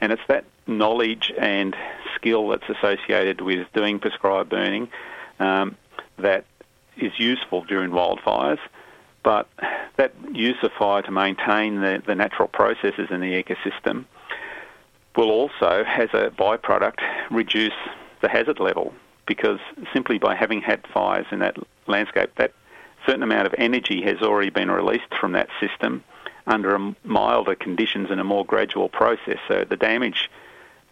And 0.00 0.12
it's 0.12 0.22
that 0.28 0.44
knowledge 0.66 1.32
and 1.38 1.76
skill 2.16 2.48
that's 2.48 2.68
associated 2.68 3.40
with 3.40 3.66
doing 3.74 3.98
prescribed 3.98 4.50
burning 4.50 4.88
um, 5.38 5.76
that 6.18 6.44
is 6.96 7.12
useful 7.18 7.64
during 7.64 7.90
wildfires. 7.90 8.58
But 9.22 9.48
that 9.96 10.12
use 10.32 10.56
of 10.62 10.72
fire 10.72 11.02
to 11.02 11.10
maintain 11.10 11.80
the, 11.80 12.02
the 12.04 12.14
natural 12.14 12.48
processes 12.48 13.08
in 13.10 13.20
the 13.20 13.42
ecosystem 13.42 14.04
will 15.16 15.30
also, 15.30 15.84
as 15.86 16.08
a 16.12 16.30
byproduct, 16.30 17.00
reduce 17.30 17.74
the 18.20 18.28
hazard 18.28 18.58
level 18.58 18.92
because 19.26 19.60
simply 19.92 20.18
by 20.18 20.34
having 20.34 20.60
had 20.60 20.84
fires 20.92 21.26
in 21.30 21.38
that 21.40 21.56
landscape, 21.86 22.30
that 22.36 22.52
certain 23.06 23.22
amount 23.22 23.46
of 23.46 23.54
energy 23.58 24.02
has 24.02 24.20
already 24.22 24.50
been 24.50 24.70
released 24.70 25.14
from 25.20 25.32
that 25.32 25.48
system 25.60 26.02
under 26.46 26.76
milder 27.04 27.54
conditions 27.54 28.10
and 28.10 28.20
a 28.20 28.24
more 28.24 28.44
gradual 28.44 28.88
process. 28.88 29.38
So 29.46 29.64
the 29.68 29.76
damage 29.76 30.30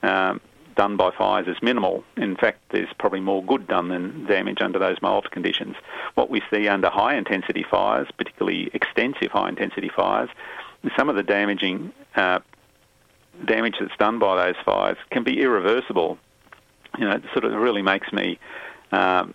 um, 0.03 0.41
done 0.81 0.97
by 0.97 1.11
fires 1.11 1.47
is 1.47 1.59
minimal. 1.61 2.03
In 2.16 2.37
fact, 2.37 2.59
there's 2.70 2.89
probably 2.99 3.20
more 3.20 3.45
good 3.45 3.68
done 3.68 3.91
than 3.91 4.24
damage 4.24 4.62
under 4.62 4.78
those 4.78 4.97
mild 5.03 5.31
conditions. 5.31 5.76
What 6.14 6.31
we 6.31 6.41
see 6.51 6.68
under 6.68 6.89
high 6.89 7.16
intensity 7.16 7.66
fires, 7.70 8.09
particularly 8.16 8.70
extensive 8.72 9.31
high 9.31 9.51
intensity 9.51 9.91
fires, 9.95 10.31
some 10.97 11.11
of 11.11 11.16
the 11.16 11.22
damaging 11.22 11.93
uh, 12.16 12.39
damage 13.45 13.74
that's 13.78 13.95
done 13.99 14.18
by 14.18 14.47
those 14.47 14.55
fires 14.64 14.97
can 15.11 15.22
be 15.22 15.43
irreversible. 15.43 16.16
You 16.99 17.05
know, 17.05 17.16
it 17.16 17.24
sort 17.35 17.45
of 17.45 17.53
really 17.53 17.83
makes 17.83 18.11
me 18.11 18.39
um, 18.91 19.35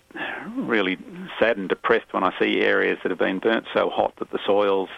really 0.56 0.98
sad 1.38 1.58
and 1.58 1.68
depressed 1.68 2.12
when 2.12 2.24
I 2.24 2.36
see 2.40 2.62
areas 2.62 2.98
that 3.04 3.10
have 3.10 3.20
been 3.20 3.38
burnt 3.38 3.66
so 3.72 3.88
hot 3.88 4.14
that 4.18 4.32
the 4.32 4.40
soils 4.44 4.88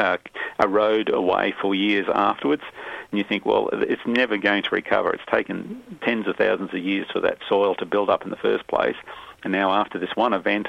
uh, 0.00 0.16
erode 0.62 1.12
away 1.12 1.54
for 1.60 1.74
years 1.74 2.06
afterwards. 2.12 2.62
And 3.10 3.18
you 3.18 3.24
think, 3.24 3.44
well, 3.44 3.68
it's 3.72 4.06
never 4.06 4.36
going 4.38 4.62
to 4.64 4.70
recover. 4.70 5.12
It's 5.12 5.22
taken 5.30 5.82
tens 6.02 6.26
of 6.26 6.36
thousands 6.36 6.70
of 6.72 6.78
years 6.78 7.06
for 7.12 7.20
that 7.20 7.38
soil 7.48 7.74
to 7.76 7.86
build 7.86 8.08
up 8.08 8.24
in 8.24 8.30
the 8.30 8.36
first 8.36 8.66
place. 8.66 8.96
And 9.42 9.52
now, 9.52 9.72
after 9.72 9.98
this 9.98 10.10
one 10.14 10.32
event, 10.32 10.68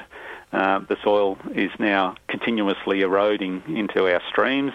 uh, 0.54 0.80
the 0.80 0.98
soil 1.04 1.38
is 1.56 1.72
now 1.80 2.16
continuously 2.28 3.02
eroding 3.02 3.64
into 3.68 4.12
our 4.12 4.22
streams. 4.30 4.74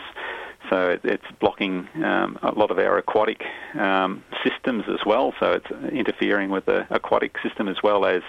So 0.70 0.98
it's 1.04 1.24
blocking 1.40 1.88
um, 2.02 2.38
a 2.42 2.52
lot 2.52 2.70
of 2.70 2.78
our 2.78 2.98
aquatic 2.98 3.42
um, 3.78 4.24
systems 4.42 4.84
as 4.88 4.98
well. 5.06 5.32
So 5.38 5.52
it's 5.52 5.70
interfering 5.92 6.50
with 6.50 6.66
the 6.66 6.86
aquatic 6.90 7.36
system 7.42 7.68
as 7.68 7.76
well 7.82 8.04
as 8.04 8.22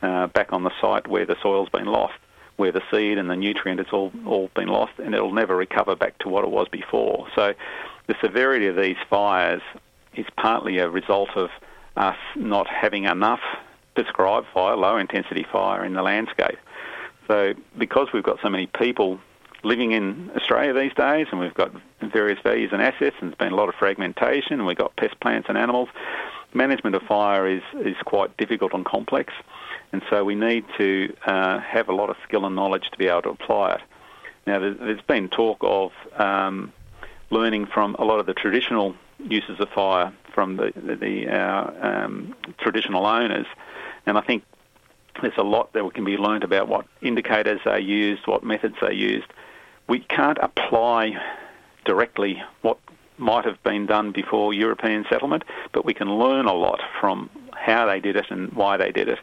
uh, 0.00 0.28
back 0.28 0.52
on 0.52 0.64
the 0.64 0.70
site 0.80 1.06
where 1.06 1.26
the 1.26 1.36
soil's 1.42 1.68
been 1.68 1.86
lost, 1.86 2.14
where 2.56 2.72
the 2.72 2.82
seed 2.90 3.18
and 3.18 3.30
the 3.30 3.36
nutrient 3.36 3.78
has 3.80 3.88
all, 3.92 4.12
all 4.26 4.50
been 4.54 4.68
lost, 4.68 4.92
and 4.98 5.14
it'll 5.14 5.32
never 5.32 5.56
recover 5.56 5.96
back 5.96 6.18
to 6.18 6.28
what 6.28 6.44
it 6.44 6.50
was 6.50 6.68
before. 6.68 7.26
So 7.34 7.54
the 8.06 8.14
severity 8.20 8.66
of 8.66 8.76
these 8.76 8.96
fires 9.08 9.62
is 10.14 10.26
partly 10.36 10.78
a 10.78 10.88
result 10.88 11.30
of 11.36 11.50
us 11.96 12.16
not 12.36 12.66
having 12.68 13.04
enough 13.04 13.40
prescribed 13.94 14.46
fire, 14.52 14.76
low 14.76 14.96
intensity 14.96 15.46
fire 15.50 15.84
in 15.84 15.94
the 15.94 16.02
landscape. 16.02 16.58
So 17.28 17.54
because 17.78 18.08
we've 18.12 18.22
got 18.22 18.38
so 18.42 18.48
many 18.48 18.66
people 18.66 19.20
living 19.64 19.92
in 19.92 20.30
Australia 20.36 20.72
these 20.72 20.94
days, 20.94 21.26
and 21.30 21.40
we've 21.40 21.54
got 21.54 21.72
various 22.00 22.40
values 22.42 22.70
and 22.72 22.82
assets, 22.82 23.16
and 23.20 23.30
there's 23.30 23.38
been 23.38 23.52
a 23.52 23.56
lot 23.56 23.68
of 23.68 23.74
fragmentation, 23.74 24.54
and 24.54 24.66
we've 24.66 24.76
got 24.76 24.96
pest 24.96 25.18
plants 25.20 25.48
and 25.48 25.56
animals. 25.56 25.88
Management 26.54 26.96
of 26.96 27.02
fire 27.02 27.46
is, 27.48 27.62
is 27.80 27.96
quite 28.04 28.36
difficult 28.36 28.74
and 28.74 28.84
complex, 28.84 29.32
and 29.92 30.02
so 30.08 30.24
we 30.24 30.34
need 30.34 30.64
to 30.78 31.14
uh, 31.26 31.58
have 31.60 31.88
a 31.88 31.94
lot 31.94 32.10
of 32.10 32.16
skill 32.24 32.46
and 32.46 32.56
knowledge 32.56 32.90
to 32.90 32.98
be 32.98 33.06
able 33.06 33.22
to 33.22 33.30
apply 33.30 33.74
it. 33.74 33.80
Now, 34.46 34.58
there's 34.58 35.02
been 35.02 35.28
talk 35.28 35.58
of 35.60 35.92
um, 36.18 36.72
learning 37.30 37.66
from 37.66 37.94
a 37.98 38.04
lot 38.04 38.18
of 38.18 38.26
the 38.26 38.34
traditional 38.34 38.96
uses 39.18 39.60
of 39.60 39.68
fire 39.68 40.12
from 40.34 40.56
the, 40.56 40.72
the, 40.74 41.28
uh, 41.28 41.70
um, 41.80 42.34
traditional 42.58 43.06
owners, 43.06 43.46
and 44.06 44.18
I 44.18 44.20
think 44.22 44.42
there's 45.20 45.36
a 45.36 45.42
lot 45.44 45.72
that 45.74 45.88
can 45.94 46.04
be 46.04 46.16
learned 46.16 46.42
about 46.42 46.68
what 46.68 46.86
indicators 47.02 47.60
are 47.66 47.78
used, 47.78 48.26
what 48.26 48.42
methods 48.42 48.76
are 48.82 48.92
used, 48.92 49.26
we 49.88 50.00
can't 50.00 50.38
apply 50.40 51.20
directly 51.84 52.42
what 52.62 52.78
might 53.18 53.44
have 53.44 53.62
been 53.62 53.86
done 53.86 54.10
before 54.10 54.54
European 54.54 55.04
settlement, 55.08 55.44
but 55.72 55.84
we 55.84 55.94
can 55.94 56.18
learn 56.18 56.46
a 56.46 56.52
lot 56.54 56.80
from 57.00 57.28
how 57.54 57.86
they 57.86 58.00
did 58.00 58.16
it 58.16 58.26
and 58.30 58.52
why 58.52 58.76
they 58.76 58.92
did 58.92 59.08
it, 59.08 59.18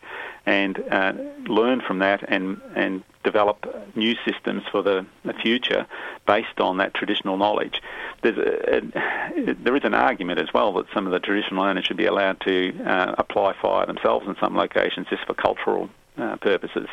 and 0.46 0.84
uh, 0.92 1.14
learn 1.48 1.82
from 1.82 2.00
that 2.00 2.24
and 2.28 2.62
and 2.76 3.04
develop 3.24 3.66
new 3.96 4.16
systems 4.26 4.64
for 4.72 4.82
the, 4.82 5.06
the 5.26 5.34
future 5.34 5.86
based 6.26 6.60
on 6.60 6.78
that 6.78 6.94
traditional 6.94 7.38
knowledge. 7.38 7.82
There's 8.22 8.38
a, 8.38 8.78
a, 8.78 9.54
there 9.56 9.76
is 9.76 9.84
an 9.84 9.94
argument 9.94 10.40
as 10.40 10.54
well 10.54 10.74
that 10.74 10.86
some 10.94 11.06
of 11.06 11.12
the 11.12 11.20
traditional 11.20 11.64
owners 11.64 11.86
should 11.86 11.98
be 11.98 12.06
allowed 12.06 12.40
to 12.42 12.74
uh, 12.86 13.16
apply 13.18 13.56
fire 13.62 13.86
themselves 13.86 14.26
in 14.28 14.36
some 14.40 14.56
locations 14.56 15.08
just 15.10 15.26
for 15.26 15.34
cultural 15.34 15.90
uh, 16.18 16.38
purposes. 16.38 16.88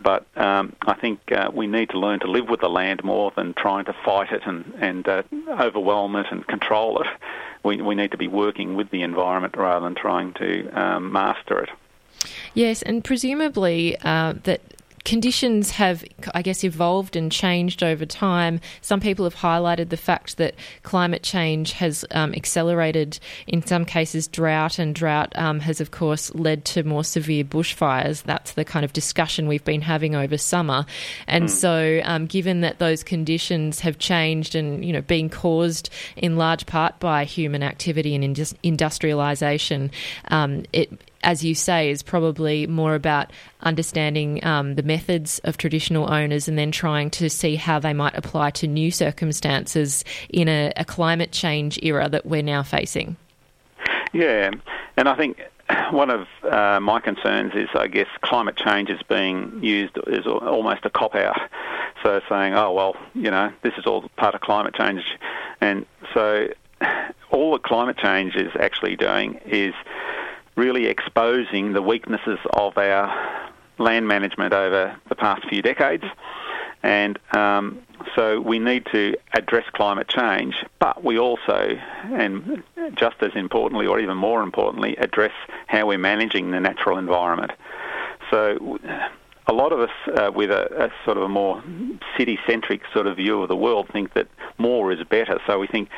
But 0.00 0.26
um, 0.36 0.74
I 0.82 0.94
think 0.94 1.20
uh, 1.32 1.50
we 1.52 1.66
need 1.66 1.90
to 1.90 1.98
learn 1.98 2.20
to 2.20 2.30
live 2.30 2.48
with 2.48 2.60
the 2.60 2.68
land 2.68 3.02
more 3.02 3.32
than 3.34 3.54
trying 3.54 3.84
to 3.86 3.92
fight 4.04 4.30
it 4.32 4.42
and, 4.46 4.72
and 4.78 5.08
uh, 5.08 5.22
overwhelm 5.48 6.14
it 6.16 6.26
and 6.30 6.46
control 6.46 7.00
it. 7.00 7.08
We, 7.64 7.82
we 7.82 7.94
need 7.94 8.12
to 8.12 8.16
be 8.16 8.28
working 8.28 8.76
with 8.76 8.90
the 8.90 9.02
environment 9.02 9.56
rather 9.56 9.84
than 9.84 9.94
trying 9.94 10.34
to 10.34 10.68
um, 10.70 11.12
master 11.12 11.58
it. 11.58 11.70
Yes, 12.54 12.82
and 12.82 13.04
presumably 13.04 13.96
uh, 14.02 14.34
that 14.44 14.60
conditions 15.04 15.70
have, 15.72 16.04
I 16.34 16.42
guess, 16.42 16.64
evolved 16.64 17.16
and 17.16 17.30
changed 17.30 17.82
over 17.82 18.06
time. 18.06 18.60
Some 18.80 19.00
people 19.00 19.24
have 19.24 19.36
highlighted 19.36 19.88
the 19.88 19.96
fact 19.96 20.36
that 20.36 20.54
climate 20.82 21.22
change 21.22 21.72
has 21.72 22.04
um, 22.10 22.34
accelerated, 22.34 23.18
in 23.46 23.64
some 23.64 23.84
cases, 23.84 24.28
drought, 24.28 24.78
and 24.78 24.94
drought 24.94 25.32
um, 25.36 25.60
has, 25.60 25.80
of 25.80 25.90
course, 25.90 26.34
led 26.34 26.64
to 26.66 26.82
more 26.82 27.04
severe 27.04 27.44
bushfires. 27.44 28.22
That's 28.22 28.52
the 28.52 28.64
kind 28.64 28.84
of 28.84 28.92
discussion 28.92 29.48
we've 29.48 29.64
been 29.64 29.82
having 29.82 30.14
over 30.14 30.38
summer. 30.38 30.86
And 31.26 31.44
mm. 31.44 31.50
so, 31.50 32.00
um, 32.04 32.26
given 32.26 32.60
that 32.62 32.78
those 32.78 33.02
conditions 33.02 33.80
have 33.80 33.98
changed 33.98 34.54
and, 34.54 34.84
you 34.84 34.92
know, 34.92 35.02
being 35.02 35.30
caused 35.30 35.90
in 36.16 36.36
large 36.36 36.66
part 36.66 36.98
by 37.00 37.24
human 37.24 37.62
activity 37.62 38.14
and 38.14 38.24
indus- 38.24 38.54
industrialisation, 38.64 39.90
um, 40.30 40.64
it 40.72 40.90
as 41.28 41.44
you 41.44 41.54
say, 41.54 41.90
is 41.90 42.02
probably 42.02 42.66
more 42.66 42.94
about 42.94 43.30
understanding 43.60 44.42
um, 44.46 44.76
the 44.76 44.82
methods 44.82 45.40
of 45.40 45.58
traditional 45.58 46.10
owners 46.10 46.48
and 46.48 46.58
then 46.58 46.70
trying 46.70 47.10
to 47.10 47.28
see 47.28 47.54
how 47.54 47.78
they 47.78 47.92
might 47.92 48.16
apply 48.16 48.50
to 48.50 48.66
new 48.66 48.90
circumstances 48.90 50.06
in 50.30 50.48
a, 50.48 50.72
a 50.78 50.86
climate 50.86 51.30
change 51.30 51.78
era 51.82 52.08
that 52.08 52.24
we're 52.24 52.42
now 52.42 52.62
facing. 52.62 53.14
Yeah, 54.14 54.52
and 54.96 55.06
I 55.06 55.14
think 55.16 55.38
one 55.90 56.08
of 56.08 56.26
uh, 56.50 56.80
my 56.80 56.98
concerns 56.98 57.52
is, 57.54 57.68
I 57.74 57.88
guess, 57.88 58.08
climate 58.22 58.56
change 58.56 58.88
is 58.88 59.02
being 59.02 59.62
used 59.62 59.98
as 59.98 60.26
almost 60.26 60.86
a 60.86 60.90
cop 60.90 61.14
out. 61.14 61.38
So 62.02 62.22
saying, 62.26 62.54
oh, 62.54 62.72
well, 62.72 62.96
you 63.12 63.30
know, 63.30 63.52
this 63.62 63.74
is 63.76 63.84
all 63.84 64.08
part 64.16 64.34
of 64.34 64.40
climate 64.40 64.74
change. 64.74 65.02
And 65.60 65.84
so 66.14 66.48
all 67.30 67.52
that 67.52 67.64
climate 67.64 67.98
change 67.98 68.34
is 68.34 68.50
actually 68.58 68.96
doing 68.96 69.38
is 69.44 69.74
really 70.58 70.86
exposing 70.86 71.72
the 71.72 71.80
weaknesses 71.80 72.38
of 72.52 72.76
our 72.76 73.50
land 73.78 74.08
management 74.08 74.52
over 74.52 74.94
the 75.08 75.14
past 75.14 75.48
few 75.48 75.62
decades. 75.62 76.04
And 76.82 77.18
um, 77.32 77.80
so 78.14 78.40
we 78.40 78.58
need 78.58 78.86
to 78.92 79.16
address 79.32 79.64
climate 79.72 80.08
change, 80.08 80.64
but 80.80 81.02
we 81.02 81.18
also, 81.18 81.78
and 82.04 82.62
just 82.94 83.16
as 83.20 83.32
importantly, 83.34 83.86
or 83.86 84.00
even 84.00 84.16
more 84.16 84.42
importantly, 84.42 84.96
address 84.96 85.32
how 85.68 85.86
we're 85.86 85.98
managing 85.98 86.50
the 86.50 86.60
natural 86.60 86.98
environment. 86.98 87.52
So 88.30 88.78
a 89.46 89.52
lot 89.52 89.72
of 89.72 89.80
us 89.80 89.90
uh, 90.16 90.30
with 90.32 90.50
a, 90.50 90.86
a, 90.86 90.92
sort 91.04 91.16
of 91.16 91.22
a 91.22 91.28
more 91.28 91.62
city-centric 92.16 92.82
sort 92.92 93.06
of 93.06 93.16
view 93.16 93.42
of 93.42 93.48
the 93.48 93.56
world 93.56 93.88
think 93.92 94.14
that 94.14 94.28
more 94.58 94.92
is 94.92 95.02
better. 95.04 95.40
So 95.46 95.58
we 95.58 95.66
think 95.66 95.88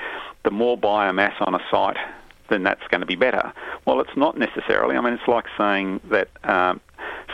the 0.44 0.50
more 0.50 0.78
biomass 0.78 1.34
on 1.40 1.54
a 1.54 1.60
site, 1.70 1.96
then 2.50 2.62
that's 2.62 2.86
going 2.88 3.00
to 3.00 3.06
be 3.06 3.16
better. 3.16 3.52
Well, 3.86 4.00
it's 4.00 4.16
not 4.16 4.36
necessarily. 4.36 4.96
I 4.96 5.00
mean, 5.00 5.14
it's 5.14 5.28
like 5.28 5.46
saying 5.56 6.00
that 6.10 6.28
um, 6.44 6.80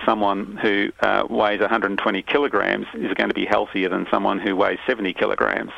someone 0.05 0.57
who 0.63 0.91
uh, 1.01 1.25
weighs 1.29 1.61
120 1.61 2.23
kilograms 2.23 2.87
is 2.95 3.13
going 3.15 3.29
to 3.29 3.35
be 3.35 3.47
healthier 3.47 3.89
than 3.89 4.07
someone 4.11 4.39
who 4.39 4.55
weighs 4.55 4.79
70 4.87 5.13
kilograms. 5.15 5.73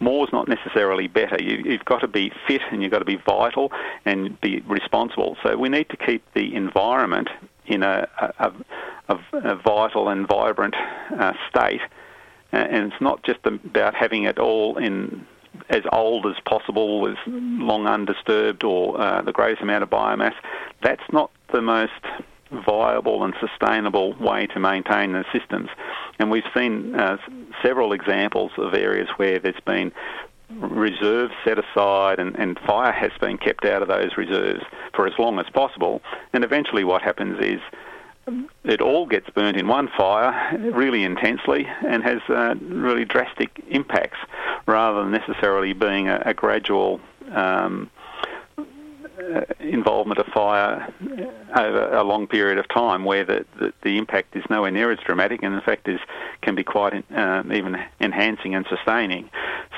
More 0.00 0.26
is 0.26 0.32
not 0.32 0.48
necessarily 0.48 1.08
better. 1.08 1.42
You, 1.42 1.72
have 1.72 1.84
got 1.84 2.00
to 2.00 2.08
be 2.08 2.32
fit 2.46 2.62
and 2.70 2.82
you've 2.82 2.92
got 2.92 3.00
to 3.00 3.04
be 3.04 3.16
vital 3.16 3.72
and 4.04 4.40
be 4.40 4.60
responsible. 4.66 5.36
So 5.42 5.56
we 5.56 5.68
need 5.68 5.88
to 5.90 5.96
keep 5.96 6.24
the 6.34 6.54
environment 6.54 7.28
in 7.66 7.82
a, 7.82 8.08
a, 8.38 8.52
a, 9.08 9.18
a 9.32 9.56
vital 9.56 10.08
and 10.08 10.26
vibrant 10.26 10.74
uh, 11.18 11.32
state. 11.48 11.80
And 12.52 12.92
it's 12.92 13.00
not 13.00 13.22
just 13.24 13.40
about 13.46 13.94
having 13.94 14.24
it 14.24 14.38
all 14.38 14.76
in 14.76 15.26
as 15.72 15.82
old 15.90 16.26
as 16.26 16.36
possible, 16.44 17.08
as 17.08 17.16
long 17.26 17.86
undisturbed, 17.86 18.62
or 18.62 19.00
uh, 19.00 19.22
the 19.22 19.32
greatest 19.32 19.62
amount 19.62 19.82
of 19.82 19.90
biomass. 19.90 20.34
That's 20.82 21.02
not 21.10 21.30
the 21.52 21.62
most 21.62 21.92
viable 22.66 23.24
and 23.24 23.34
sustainable 23.40 24.12
way 24.14 24.46
to 24.48 24.60
maintain 24.60 25.12
the 25.12 25.24
systems. 25.32 25.70
And 26.18 26.30
we've 26.30 26.44
seen 26.54 26.94
uh, 26.94 27.16
several 27.62 27.94
examples 27.94 28.52
of 28.58 28.74
areas 28.74 29.08
where 29.16 29.38
there's 29.38 29.60
been 29.64 29.92
reserves 30.50 31.32
set 31.44 31.58
aside 31.58 32.18
and, 32.18 32.36
and 32.36 32.58
fire 32.66 32.92
has 32.92 33.12
been 33.20 33.38
kept 33.38 33.64
out 33.64 33.80
of 33.80 33.88
those 33.88 34.10
reserves 34.18 34.62
for 34.94 35.06
as 35.06 35.14
long 35.18 35.38
as 35.38 35.46
possible. 35.54 36.02
And 36.34 36.44
eventually 36.44 36.84
what 36.84 37.00
happens 37.00 37.42
is 37.42 37.60
it 38.64 38.80
all 38.80 39.06
gets 39.06 39.28
burnt 39.30 39.56
in 39.56 39.66
one 39.66 39.88
fire 39.96 40.56
really 40.72 41.02
intensely 41.02 41.66
and 41.86 42.02
has 42.02 42.20
uh, 42.28 42.54
really 42.60 43.04
drastic 43.04 43.62
impacts 43.68 44.18
rather 44.66 45.02
than 45.02 45.10
necessarily 45.10 45.72
being 45.72 46.08
a, 46.08 46.22
a 46.26 46.34
gradual 46.34 47.00
um, 47.32 47.90
uh, 48.58 49.42
involvement 49.60 50.18
of 50.18 50.26
fire 50.26 50.92
over 51.54 51.92
a 51.92 52.02
long 52.02 52.26
period 52.26 52.58
of 52.58 52.68
time 52.68 53.04
where 53.04 53.24
the, 53.24 53.44
the, 53.58 53.72
the, 53.82 53.98
impact 53.98 54.34
is 54.34 54.44
nowhere 54.48 54.70
near 54.70 54.90
as 54.90 54.98
dramatic 55.00 55.42
and 55.42 55.54
in 55.54 55.60
fact 55.60 55.86
is 55.86 56.00
can 56.40 56.54
be 56.54 56.64
quite 56.64 57.04
uh, 57.14 57.42
even 57.52 57.76
enhancing 58.00 58.54
and 58.54 58.66
sustaining. 58.68 59.28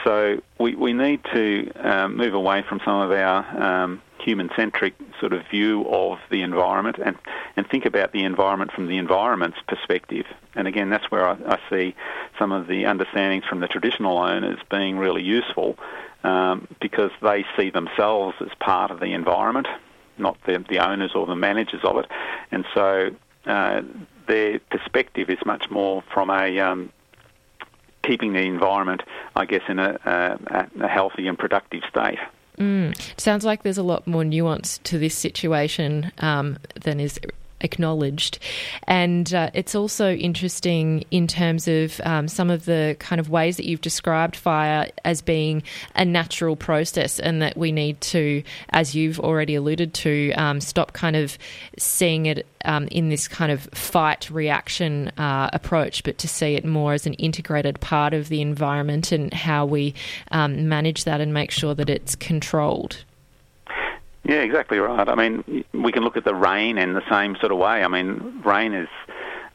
So 0.04 0.40
we, 0.58 0.74
we 0.76 0.92
need 0.92 1.20
to 1.32 1.70
um, 1.80 2.16
move 2.16 2.34
away 2.34 2.62
from 2.68 2.80
some 2.84 3.00
of 3.00 3.10
our 3.10 3.62
um, 3.62 4.02
human-centric 4.24 4.94
sort 5.20 5.32
of 5.32 5.46
view 5.48 5.86
of 5.88 6.18
the 6.30 6.42
environment 6.42 6.96
and, 7.04 7.16
and 7.56 7.68
think 7.68 7.84
about 7.84 8.12
the 8.12 8.24
environment 8.24 8.72
from 8.72 8.86
the 8.86 8.96
environment's 8.96 9.58
perspective. 9.68 10.26
And 10.54 10.66
again, 10.66 10.88
that's 10.90 11.10
where 11.10 11.26
I, 11.28 11.36
I 11.46 11.58
see 11.70 11.94
some 12.38 12.50
of 12.52 12.66
the 12.66 12.86
understandings 12.86 13.44
from 13.44 13.60
the 13.60 13.68
traditional 13.68 14.16
owners 14.18 14.58
being 14.70 14.98
really 14.98 15.22
useful 15.22 15.76
um, 16.24 16.66
because 16.80 17.10
they 17.20 17.44
see 17.56 17.70
themselves 17.70 18.36
as 18.40 18.48
part 18.58 18.90
of 18.90 18.98
the 19.00 19.12
environment, 19.12 19.68
not 20.16 20.38
the, 20.46 20.64
the 20.68 20.78
owners 20.78 21.12
or 21.14 21.26
the 21.26 21.36
managers 21.36 21.82
of 21.84 21.98
it. 21.98 22.06
And 22.50 22.64
so 22.74 23.10
uh, 23.46 23.82
their 24.26 24.58
perspective 24.70 25.28
is 25.28 25.38
much 25.44 25.70
more 25.70 26.02
from 26.12 26.30
a 26.30 26.58
um, 26.60 26.90
keeping 28.02 28.32
the 28.32 28.40
environment, 28.40 29.02
I 29.36 29.44
guess, 29.44 29.62
in 29.68 29.78
a, 29.78 29.98
a, 30.04 30.68
a 30.80 30.88
healthy 30.88 31.26
and 31.26 31.38
productive 31.38 31.82
state. 31.90 32.18
Mm. 32.58 33.20
Sounds 33.20 33.44
like 33.44 33.62
there's 33.62 33.78
a 33.78 33.82
lot 33.82 34.06
more 34.06 34.24
nuance 34.24 34.78
to 34.84 34.98
this 34.98 35.16
situation 35.16 36.12
um, 36.18 36.58
than 36.80 37.00
is 37.00 37.18
acknowledged. 37.64 38.38
And 38.86 39.32
uh, 39.34 39.50
it's 39.54 39.74
also 39.74 40.14
interesting 40.14 41.04
in 41.10 41.26
terms 41.26 41.66
of 41.66 42.00
um, 42.04 42.28
some 42.28 42.50
of 42.50 42.66
the 42.66 42.96
kind 43.00 43.18
of 43.18 43.30
ways 43.30 43.56
that 43.56 43.66
you've 43.66 43.80
described 43.80 44.36
fire 44.36 44.88
as 45.04 45.22
being 45.22 45.62
a 45.96 46.04
natural 46.04 46.54
process, 46.54 47.18
and 47.18 47.42
that 47.42 47.56
we 47.56 47.72
need 47.72 48.00
to, 48.02 48.42
as 48.70 48.94
you've 48.94 49.18
already 49.18 49.54
alluded 49.56 49.94
to, 49.94 50.32
um, 50.34 50.60
stop 50.60 50.92
kind 50.92 51.16
of 51.16 51.36
seeing 51.78 52.26
it 52.26 52.46
um, 52.64 52.86
in 52.88 53.08
this 53.08 53.28
kind 53.28 53.50
of 53.50 53.62
fight 53.72 54.30
reaction 54.30 55.08
uh, 55.18 55.50
approach, 55.52 56.04
but 56.04 56.18
to 56.18 56.28
see 56.28 56.54
it 56.54 56.64
more 56.64 56.92
as 56.92 57.06
an 57.06 57.14
integrated 57.14 57.80
part 57.80 58.14
of 58.14 58.28
the 58.28 58.40
environment 58.40 59.12
and 59.12 59.32
how 59.32 59.66
we 59.66 59.94
um, 60.30 60.68
manage 60.68 61.04
that 61.04 61.20
and 61.20 61.32
make 61.32 61.50
sure 61.50 61.74
that 61.74 61.90
it's 61.90 62.14
controlled. 62.14 63.04
Yeah, 64.24 64.40
exactly 64.40 64.78
right. 64.78 65.08
I 65.08 65.14
mean, 65.14 65.64
we 65.72 65.92
can 65.92 66.02
look 66.02 66.16
at 66.16 66.24
the 66.24 66.34
rain 66.34 66.78
in 66.78 66.94
the 66.94 67.08
same 67.10 67.36
sort 67.36 67.52
of 67.52 67.58
way. 67.58 67.84
I 67.84 67.88
mean, 67.88 68.40
rain 68.44 68.72
is 68.72 68.88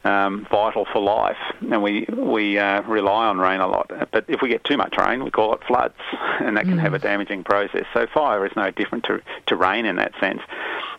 um, 0.04 0.46
vital 0.50 0.86
for 0.92 1.00
life, 1.00 1.36
and 1.60 1.82
we 1.82 2.06
we 2.08 2.58
uh, 2.58 2.82
rely 2.82 3.26
on 3.26 3.38
rain 3.38 3.60
a 3.60 3.66
lot. 3.66 3.90
But 4.12 4.24
if 4.28 4.40
we 4.40 4.48
get 4.48 4.64
too 4.64 4.76
much 4.76 4.94
rain, 4.96 5.24
we 5.24 5.30
call 5.30 5.54
it 5.54 5.60
floods, 5.66 5.94
and 6.40 6.56
that 6.56 6.64
can 6.64 6.76
mm. 6.76 6.80
have 6.80 6.94
a 6.94 6.98
damaging 6.98 7.44
process. 7.44 7.84
So 7.92 8.06
fire 8.06 8.46
is 8.46 8.52
no 8.56 8.70
different 8.70 9.04
to, 9.04 9.20
to 9.46 9.56
rain 9.56 9.84
in 9.84 9.96
that 9.96 10.12
sense. 10.20 10.40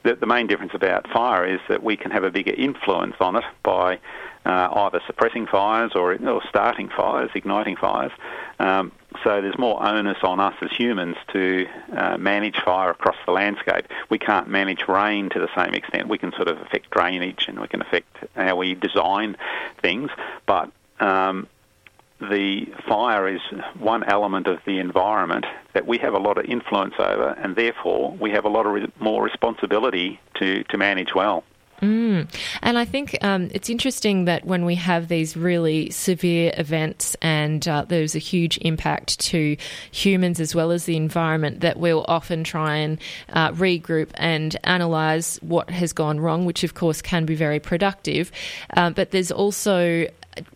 The, 0.04 0.16
the 0.16 0.28
main 0.28 0.48
difference 0.48 0.74
about 0.76 1.10
fire 1.10 1.46
is 1.46 1.60
that 1.70 1.82
we 1.82 1.96
can 1.96 2.12
have 2.12 2.24
a 2.24 2.32
bigger 2.32 2.54
influence 2.54 3.16
on 3.20 3.38
it 3.38 3.46
by 3.64 4.00
uh, 4.46 4.70
either 4.72 5.02
suppressing 5.08 5.48
fires 5.48 5.92
or, 5.96 6.14
or, 6.14 6.42
starting 6.50 6.90
fires, 6.90 7.30
igniting 7.36 7.76
fires. 7.76 8.12
Um, 8.60 8.92
so 9.24 9.42
there's 9.42 9.58
more 9.58 9.82
onus 9.84 10.18
on 10.24 10.40
us 10.40 10.56
as 10.62 10.72
humans 10.72 11.16
to 11.34 11.68
uh, 11.96 12.18
manage 12.18 12.60
fire 12.64 12.90
across 12.90 13.18
the 13.26 13.32
landscape. 13.32 13.86
We 14.10 14.18
can't 14.18 14.48
manage 14.48 14.88
rain 14.88 15.30
to 15.30 15.40
the 15.40 15.50
same 15.56 15.74
extent. 15.74 16.08
We 16.08 16.18
can 16.18 16.32
sort 16.32 16.48
of 16.48 16.60
affect 16.62 16.90
drainage 16.92 17.46
and 17.48 17.60
we 17.60 17.68
can 17.68 17.82
affect 17.82 18.08
how 18.36 18.56
we 18.56 18.74
design 18.74 19.38
things, 19.82 20.10
but 20.46 20.72
um, 21.00 21.48
the 22.20 22.66
fire 22.88 23.28
is 23.28 23.42
one 23.78 24.04
element 24.04 24.48
of 24.48 24.60
the 24.66 24.80
environment 24.80 25.46
that 25.74 25.88
we 25.88 25.98
have 25.98 26.14
a 26.14 26.20
lot 26.20 26.38
of 26.38 26.46
influence 26.46 26.94
over, 27.00 27.30
and 27.42 27.56
therefore 27.56 28.12
we 28.20 28.32
have 28.32 28.46
a 28.46 28.50
lot 28.50 28.66
of 28.66 28.74
re- 28.74 28.92
more 29.00 29.24
responsibility 29.24 30.20
to, 30.36 30.64
to 30.66 30.78
manage 30.78 31.16
well. 31.16 31.44
Mm. 31.82 32.32
And 32.62 32.78
I 32.78 32.86
think 32.86 33.18
um, 33.24 33.50
it's 33.54 33.70
interesting 33.70 34.26
that 34.26 34.46
when 34.46 34.66
we 34.66 34.76
have 34.76 35.08
these 35.08 35.36
really 35.36 35.90
severe 35.90 36.54
events 36.56 37.16
and 37.22 37.68
uh, 37.68 37.86
there's 37.88 38.14
a 38.14 38.20
huge 38.20 38.60
impact 38.60 39.20
to 39.22 39.58
humans 39.92 40.40
as 40.40 40.54
well 40.54 40.72
as 40.72 40.86
the 40.86 40.96
environment, 40.96 41.62
that 41.62 41.78
we'll 41.78 42.06
often 42.08 42.44
try 42.44 42.78
and 42.78 43.00
uh, 43.30 43.52
regroup 43.54 44.10
and 44.14 44.58
analyse 44.64 45.38
what 45.42 45.70
has 45.72 45.92
gone 45.92 46.20
wrong, 46.20 46.46
which 46.46 46.64
of 46.64 46.76
course 46.76 47.02
can 47.02 47.26
be 47.26 47.36
very 47.36 47.60
productive. 47.60 48.32
Uh, 48.78 48.92
but 48.92 49.10
there's 49.10 49.32
also 49.32 50.06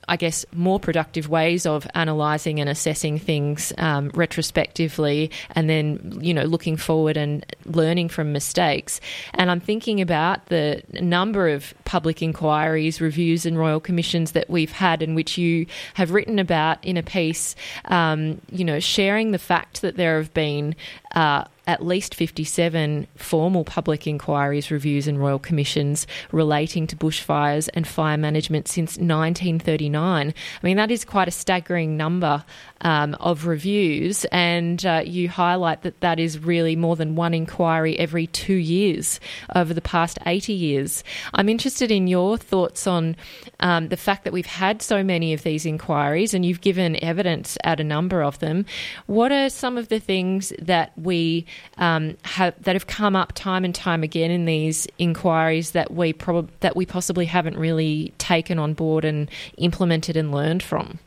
I 0.07 0.17
guess, 0.17 0.45
more 0.53 0.79
productive 0.79 1.27
ways 1.27 1.65
of 1.65 1.87
analysing 1.95 2.59
and 2.59 2.69
assessing 2.69 3.19
things 3.19 3.73
um, 3.77 4.09
retrospectively 4.13 5.31
and 5.51 5.69
then, 5.69 6.19
you 6.21 6.33
know, 6.33 6.43
looking 6.43 6.77
forward 6.77 7.17
and 7.17 7.45
learning 7.65 8.09
from 8.09 8.31
mistakes. 8.31 9.01
And 9.33 9.51
I'm 9.51 9.59
thinking 9.59 10.01
about 10.01 10.45
the 10.47 10.81
number 10.93 11.49
of 11.49 11.73
public 11.85 12.21
inquiries, 12.21 13.01
reviews, 13.01 13.45
and 13.45 13.57
royal 13.57 13.79
commissions 13.79 14.31
that 14.31 14.49
we've 14.49 14.71
had, 14.71 15.01
in 15.01 15.15
which 15.15 15.37
you 15.37 15.65
have 15.95 16.11
written 16.11 16.39
about 16.39 16.83
in 16.83 16.97
a 16.97 17.03
piece, 17.03 17.55
um, 17.85 18.39
you 18.51 18.63
know, 18.63 18.79
sharing 18.79 19.31
the 19.31 19.39
fact 19.39 19.81
that 19.81 19.97
there 19.97 20.17
have 20.17 20.33
been. 20.33 20.75
Uh, 21.13 21.45
at 21.67 21.85
least 21.85 22.15
57 22.15 23.07
formal 23.15 23.63
public 23.63 24.07
inquiries, 24.07 24.71
reviews, 24.71 25.07
and 25.07 25.19
royal 25.19 25.39
commissions 25.39 26.07
relating 26.31 26.87
to 26.87 26.95
bushfires 26.95 27.69
and 27.73 27.87
fire 27.87 28.17
management 28.17 28.67
since 28.67 28.97
1939. 28.97 30.27
I 30.29 30.65
mean, 30.65 30.77
that 30.77 30.91
is 30.91 31.05
quite 31.05 31.27
a 31.27 31.31
staggering 31.31 31.97
number 31.97 32.43
um, 32.81 33.15
of 33.19 33.47
reviews, 33.47 34.25
and 34.25 34.85
uh, 34.85 35.01
you 35.05 35.29
highlight 35.29 35.81
that 35.81 36.01
that 36.01 36.19
is 36.19 36.39
really 36.39 36.75
more 36.75 36.95
than 36.95 37.15
one 37.15 37.33
inquiry 37.33 37.97
every 37.97 38.27
two 38.27 38.53
years 38.53 39.19
over 39.55 39.73
the 39.73 39.81
past 39.81 40.19
80 40.25 40.53
years. 40.53 41.03
I'm 41.33 41.49
interested 41.49 41.91
in 41.91 42.07
your 42.07 42.37
thoughts 42.37 42.87
on 42.87 43.15
um, 43.59 43.89
the 43.89 43.97
fact 43.97 44.23
that 44.23 44.33
we've 44.33 44.45
had 44.45 44.81
so 44.81 45.03
many 45.03 45.33
of 45.33 45.43
these 45.43 45.65
inquiries 45.65 46.33
and 46.33 46.45
you've 46.45 46.61
given 46.61 47.03
evidence 47.03 47.57
at 47.63 47.79
a 47.79 47.83
number 47.83 48.21
of 48.21 48.39
them. 48.39 48.65
What 49.07 49.31
are 49.31 49.49
some 49.49 49.77
of 49.77 49.89
the 49.89 49.99
things 49.99 50.53
that 50.59 50.91
we 50.97 51.45
um, 51.77 52.17
have 52.23 52.55
that 52.63 52.75
have 52.75 52.87
come 52.87 53.15
up 53.15 53.33
time 53.33 53.65
and 53.65 53.73
time 53.73 54.03
again 54.03 54.31
in 54.31 54.45
these 54.45 54.87
inquiries 54.97 55.71
that 55.71 55.91
we 55.91 56.13
prob- 56.13 56.51
that 56.61 56.75
we 56.75 56.85
possibly 56.85 57.25
haven't 57.25 57.57
really 57.57 58.13
taken 58.17 58.59
on 58.59 58.73
board 58.73 59.05
and 59.05 59.29
implemented 59.57 60.15
and 60.15 60.31
learned 60.31 60.63
from? 60.63 60.99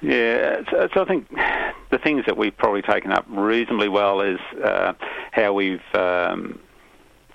Yeah, 0.00 0.60
so, 0.70 0.88
so, 0.92 1.02
I 1.02 1.04
think 1.06 1.30
the 1.90 1.98
things 1.98 2.26
that 2.26 2.36
we've 2.36 2.54
probably 2.54 2.82
taken 2.82 3.10
up 3.10 3.24
reasonably 3.28 3.88
well 3.88 4.20
is 4.20 4.38
uh, 4.62 4.92
how 5.32 5.54
we've 5.54 5.80
um, 5.94 6.58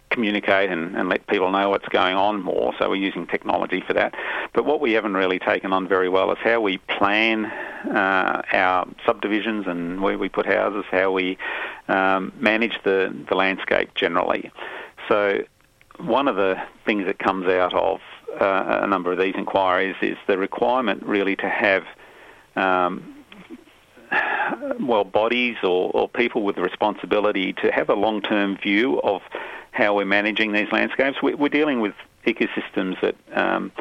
communicate 0.10 0.70
and, 0.70 0.96
and, 0.96 1.10
let 1.10 1.26
people 1.28 1.52
know 1.52 1.70
what's 1.70 1.88
going 1.90 2.16
on 2.16 2.42
more. 2.42 2.74
So 2.78 2.90
we're 2.90 2.96
using 2.96 3.28
technology 3.28 3.82
for 3.86 3.94
that. 3.94 4.14
But 4.54 4.66
what 4.66 4.82
we 4.82 4.94
haven't 4.94 5.14
really 5.14 5.40
taken 5.40 5.72
on 5.72 5.88
very 5.88 6.10
well 6.10 6.32
is 6.32 6.38
how 6.40 6.62
we 6.62 6.78
plan 6.78 7.46
uh, 7.46 8.42
our 8.52 8.88
subdivisions 9.06 9.66
and 9.68 10.02
where 10.02 10.18
we 10.18 10.30
put 10.30 10.46
houses, 10.46 10.86
how 10.92 11.12
we 11.12 11.38
um, 11.88 12.34
manage 12.40 12.80
the, 12.84 13.16
the 13.30 13.36
landscape 13.36 13.94
generally. 13.96 14.52
So 15.08 15.44
one 16.00 16.28
of 16.28 16.36
the 16.36 16.62
things 16.86 17.06
that 17.06 17.20
comes 17.20 17.48
out 17.48 17.74
of 17.74 18.00
uh, 18.40 18.80
a 18.84 18.88
number 18.88 19.12
of 19.12 19.20
these 19.20 19.36
inquiries 19.36 19.96
is 20.02 20.18
the 20.28 20.38
requirement 20.38 21.04
really 21.04 21.36
to 21.36 21.50
have 21.50 21.84
um, 22.56 23.16
well, 24.80 25.04
bodies 25.04 25.58
or, 25.64 25.92
or, 25.94 26.10
people 26.10 26.44
with 26.44 26.58
responsibility 26.58 27.54
to 27.54 27.72
have 27.72 27.90
a 27.90 27.94
long-term 27.94 28.58
view 28.58 29.00
of 29.02 29.22
how 29.72 29.96
we're 29.96 30.06
managing 30.06 30.52
these 30.52 30.72
landscapes. 30.72 31.22
We, 31.22 31.34
are 31.34 31.50
dealing 31.50 31.82
with 31.82 31.94
ecosystems 32.26 33.00
that 33.02 33.16
um, 33.34 33.72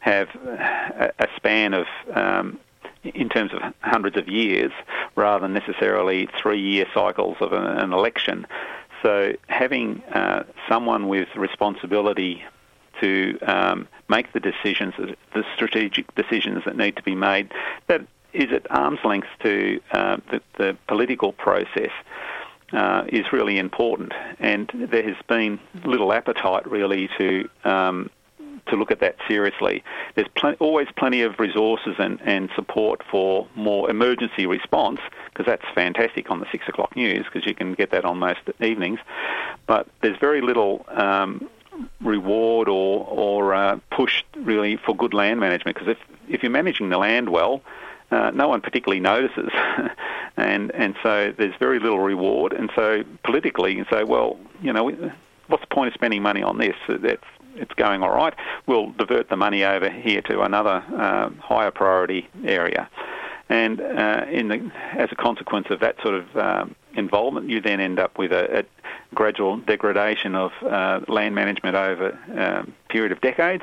have 0.00 0.28
a, 0.34 1.12
a, 1.18 1.28
span 1.36 1.74
of, 1.74 1.86
um, 2.14 2.58
in 3.02 3.28
terms 3.28 3.52
of 3.52 3.60
hundreds 3.80 4.16
of 4.16 4.28
years, 4.28 4.72
rather 5.14 5.42
than 5.42 5.54
necessarily 5.54 6.28
three-year 6.40 6.86
cycles 6.92 7.36
of 7.40 7.52
an, 7.52 7.64
an 7.64 7.92
election. 7.92 8.46
So 9.02 9.34
having 9.48 10.02
uh, 10.12 10.44
someone 10.68 11.08
with 11.08 11.28
responsibility 11.36 12.42
to 13.00 13.38
um, 13.42 13.88
make 14.08 14.32
the 14.32 14.40
decisions, 14.40 14.94
the 15.34 15.44
strategic 15.54 16.14
decisions 16.14 16.64
that 16.64 16.76
need 16.76 16.96
to 16.96 17.02
be 17.02 17.14
made, 17.14 17.52
that 17.88 18.06
is 18.32 18.52
at 18.52 18.70
arm's 18.70 19.00
length 19.04 19.28
to 19.42 19.80
uh, 19.92 20.16
the, 20.30 20.40
the, 20.58 20.76
political 20.86 21.32
process 21.32 21.90
uh, 22.72 23.04
is 23.08 23.32
really 23.32 23.58
important. 23.58 24.12
And 24.38 24.70
there 24.74 25.02
has 25.02 25.16
been 25.28 25.58
little 25.84 26.12
appetite 26.12 26.68
really 26.70 27.08
to 27.18 27.48
um, 27.64 28.10
to 28.68 28.76
look 28.76 28.90
at 28.90 29.00
that 29.00 29.16
seriously. 29.28 29.84
There's 30.14 30.28
pl- 30.34 30.56
always 30.58 30.88
plenty 30.96 31.22
of 31.22 31.38
resources 31.38 31.94
and, 31.98 32.20
and 32.22 32.50
support 32.56 33.02
for 33.10 33.46
more 33.54 33.88
emergency 33.90 34.46
response 34.46 35.00
because 35.30 35.46
that's 35.46 35.64
fantastic 35.74 36.30
on 36.30 36.40
the 36.40 36.46
six 36.50 36.66
o'clock 36.68 36.96
news 36.96 37.24
because 37.26 37.46
you 37.46 37.54
can 37.54 37.74
get 37.74 37.90
that 37.90 38.04
on 38.04 38.18
most 38.18 38.40
evenings. 38.60 38.98
But 39.66 39.86
there's 40.02 40.18
very 40.18 40.40
little 40.40 40.84
um, 40.88 41.48
reward 42.00 42.68
or 42.68 43.06
or 43.06 43.54
uh, 43.54 43.78
push 43.90 44.22
really 44.36 44.76
for 44.76 44.96
good 44.96 45.14
land 45.14 45.40
management 45.40 45.76
because 45.76 45.88
if 45.88 45.98
if 46.28 46.42
you're 46.42 46.52
managing 46.52 46.88
the 46.88 46.98
land 46.98 47.28
well, 47.28 47.62
uh, 48.10 48.30
no 48.34 48.48
one 48.48 48.60
particularly 48.60 49.00
notices, 49.00 49.50
and 50.36 50.70
and 50.74 50.94
so 51.02 51.32
there's 51.36 51.54
very 51.58 51.78
little 51.78 52.00
reward. 52.00 52.52
And 52.52 52.70
so 52.74 53.02
politically, 53.24 53.76
you 53.76 53.84
say, 53.90 54.04
well, 54.04 54.38
you 54.62 54.72
know, 54.72 54.90
what's 55.48 55.62
the 55.62 55.74
point 55.74 55.88
of 55.88 55.94
spending 55.94 56.22
money 56.22 56.42
on 56.42 56.58
this? 56.58 56.76
That's 56.88 57.22
it's 57.56 57.72
going 57.74 58.02
all 58.02 58.14
right. 58.14 58.34
We'll 58.66 58.90
divert 58.92 59.28
the 59.28 59.36
money 59.36 59.64
over 59.64 59.90
here 59.90 60.22
to 60.22 60.42
another 60.42 60.84
uh, 60.96 61.30
higher 61.40 61.70
priority 61.70 62.28
area. 62.44 62.88
And 63.48 63.80
uh, 63.80 64.26
in 64.30 64.48
the, 64.48 64.70
as 64.96 65.08
a 65.12 65.14
consequence 65.14 65.68
of 65.70 65.80
that 65.80 65.96
sort 66.02 66.14
of 66.14 66.36
um, 66.36 66.74
involvement, 66.96 67.48
you 67.48 67.60
then 67.60 67.80
end 67.80 67.98
up 67.98 68.18
with 68.18 68.32
a, 68.32 68.60
a 68.60 68.64
gradual 69.14 69.58
degradation 69.58 70.34
of 70.34 70.52
uh, 70.62 71.00
land 71.08 71.34
management 71.34 71.76
over 71.76 72.18
a 72.34 72.58
um, 72.58 72.74
period 72.88 73.12
of 73.12 73.20
decades, 73.20 73.62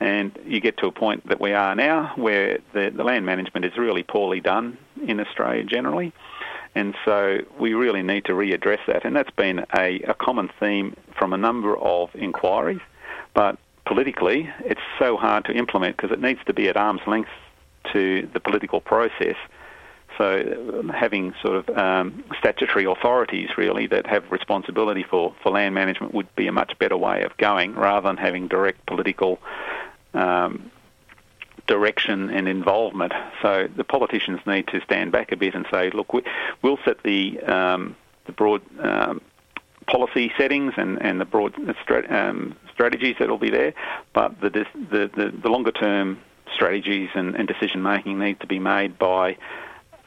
and 0.00 0.36
you 0.44 0.60
get 0.60 0.76
to 0.78 0.86
a 0.86 0.92
point 0.92 1.26
that 1.28 1.40
we 1.40 1.52
are 1.52 1.74
now 1.74 2.12
where 2.16 2.58
the, 2.72 2.90
the 2.94 3.04
land 3.04 3.26
management 3.26 3.64
is 3.64 3.76
really 3.76 4.02
poorly 4.02 4.40
done 4.40 4.76
in 5.06 5.20
Australia 5.20 5.62
generally. 5.64 6.12
And 6.74 6.94
so 7.04 7.40
we 7.58 7.74
really 7.74 8.02
need 8.02 8.24
to 8.26 8.32
readdress 8.32 8.78
that. 8.86 9.04
And 9.04 9.14
that's 9.14 9.30
been 9.30 9.66
a, 9.76 10.00
a 10.02 10.14
common 10.14 10.50
theme 10.60 10.96
from 11.18 11.32
a 11.32 11.36
number 11.36 11.76
of 11.76 12.14
inquiries. 12.14 12.80
But 13.34 13.58
politically, 13.86 14.48
it's 14.60 14.80
so 14.98 15.16
hard 15.16 15.44
to 15.46 15.52
implement 15.52 15.96
because 15.96 16.12
it 16.12 16.20
needs 16.20 16.40
to 16.46 16.54
be 16.54 16.68
at 16.68 16.76
arm's 16.76 17.00
length 17.06 17.30
to 17.92 18.28
the 18.32 18.40
political 18.40 18.80
process. 18.80 19.36
So 20.20 20.84
having 20.94 21.32
sort 21.40 21.56
of 21.56 21.78
um, 21.78 22.22
statutory 22.38 22.84
authorities 22.84 23.48
really 23.56 23.86
that 23.86 24.06
have 24.06 24.30
responsibility 24.30 25.02
for, 25.02 25.34
for 25.42 25.50
land 25.50 25.74
management 25.74 26.12
would 26.12 26.28
be 26.36 26.46
a 26.46 26.52
much 26.52 26.78
better 26.78 26.98
way 26.98 27.22
of 27.22 27.34
going 27.38 27.74
rather 27.74 28.06
than 28.06 28.18
having 28.18 28.46
direct 28.46 28.84
political 28.84 29.38
um, 30.12 30.70
direction 31.66 32.28
and 32.28 32.48
involvement. 32.48 33.14
So 33.40 33.66
the 33.74 33.82
politicians 33.82 34.40
need 34.44 34.66
to 34.68 34.82
stand 34.82 35.10
back 35.10 35.32
a 35.32 35.38
bit 35.38 35.54
and 35.54 35.64
say, 35.70 35.88
look, 35.88 36.12
we, 36.12 36.22
will 36.60 36.78
set 36.84 37.02
the, 37.02 37.40
um, 37.40 37.96
the 38.26 38.32
broad 38.32 38.60
um, 38.78 39.22
policy 39.86 40.32
settings 40.36 40.74
and, 40.76 41.00
and 41.00 41.18
the 41.18 41.24
broad 41.24 41.54
um, 42.10 42.56
strategies 42.74 43.16
that 43.20 43.30
will 43.30 43.38
be 43.38 43.50
there, 43.50 43.72
but 44.12 44.38
the, 44.42 44.50
the, 44.50 45.10
the, 45.16 45.32
the 45.42 45.48
longer 45.48 45.72
term 45.72 46.20
strategies 46.52 47.08
and, 47.14 47.36
and 47.36 47.48
decision 47.48 47.82
making 47.82 48.18
need 48.18 48.38
to 48.40 48.46
be 48.46 48.58
made 48.58 48.98
by 48.98 49.38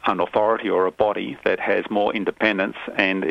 an 0.05 0.19
authority 0.19 0.69
or 0.69 0.85
a 0.85 0.91
body 0.91 1.37
that 1.45 1.59
has 1.59 1.85
more 1.89 2.13
independence 2.13 2.75
and 2.97 3.25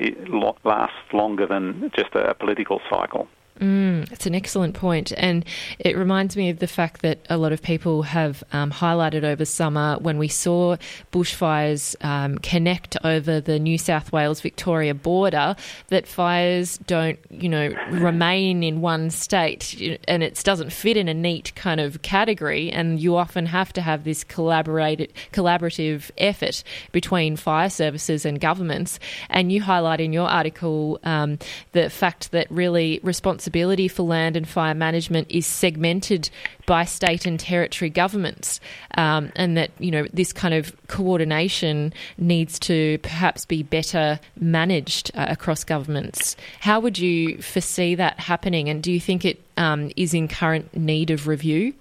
lasts 0.65 1.13
longer 1.13 1.47
than 1.47 1.91
just 1.95 2.15
a 2.15 2.35
political 2.35 2.81
cycle. 2.91 3.29
Mm, 3.61 4.09
that's 4.09 4.25
an 4.25 4.35
excellent 4.35 4.75
point, 4.75 5.13
and 5.15 5.45
it 5.79 5.95
reminds 5.95 6.37
me 6.39 6.49
of 6.49 6.59
the 6.59 6.67
fact 6.67 7.03
that 7.03 7.19
a 7.29 7.37
lot 7.37 7.53
of 7.53 7.61
people 7.61 8.03
have 8.03 8.43
um, 8.51 8.73
highlighted 8.73 9.25
over 9.25 9.45
summer 9.45 9.99
when 10.01 10.17
we 10.17 10.27
saw 10.27 10.77
bushfires 11.13 11.95
um, 12.03 12.39
connect 12.39 12.97
over 13.05 13.43
the 13.43 13.59
New 13.59 13.77
South 13.77 14.11
Wales 14.11 14.41
Victoria 14.41 14.95
border. 14.95 15.55
That 15.89 16.07
fires 16.07 16.79
don't, 16.79 17.19
you 17.29 17.51
know, 17.51 17.75
remain 17.91 18.63
in 18.63 18.81
one 18.81 19.11
state, 19.11 19.99
and 20.09 20.23
it 20.23 20.43
doesn't 20.43 20.73
fit 20.73 20.97
in 20.97 21.07
a 21.07 21.15
neat 21.15 21.55
kind 21.55 21.79
of 21.79 22.01
category. 22.01 22.71
And 22.71 22.99
you 22.99 23.17
often 23.17 23.45
have 23.47 23.71
to 23.75 23.83
have 23.83 24.05
this 24.05 24.25
collaborated, 24.25 25.13
collaborative 25.33 26.11
effort 26.17 26.65
between 26.91 27.37
fire 27.37 27.71
services 27.71 28.25
and 28.25 28.41
governments. 28.41 28.99
And 29.29 29.53
you 29.53 29.61
highlight 29.61 30.01
in 30.01 30.15
your 30.15 30.29
article 30.29 30.99
um, 31.05 31.39
the 31.73 31.91
fact 31.91 32.33
that 32.33 32.51
really 32.51 32.99
responsibility 33.03 33.42
responsibility 33.43 33.89
for 33.89 34.05
land 34.05 34.37
and 34.37 34.47
fire 34.49 34.75
management 34.75 35.27
is 35.29 35.47
segmented 35.47 36.31
by 36.65 36.85
state 36.85 37.27
and 37.27 37.41
territory 37.41 37.91
governments, 37.91 38.61
um, 38.97 39.33
and 39.35 39.57
that 39.57 39.71
you 39.81 39.91
know 39.91 40.07
this 40.13 40.33
kind 40.33 40.55
of 40.55 40.73
coordination 40.87 41.93
needs 42.19 42.59
to 42.61 42.99
perhaps 42.99 43.45
be 43.45 43.65
better 43.65 44.21
managed 44.39 45.11
uh, 45.17 45.27
across 45.29 45.65
governments. 45.65 46.37
How 46.61 46.79
would 46.79 46.99
you 46.99 47.43
foresee 47.43 47.97
that 47.97 48.21
happening, 48.21 48.69
and 48.69 48.81
do 48.81 48.93
you 48.93 49.01
think 49.01 49.25
it 49.25 49.41
um, 49.57 49.91
is 49.97 50.15
in 50.15 50.29
current 50.29 50.77
need 50.77 51.11
of 51.11 51.27
review? 51.27 51.75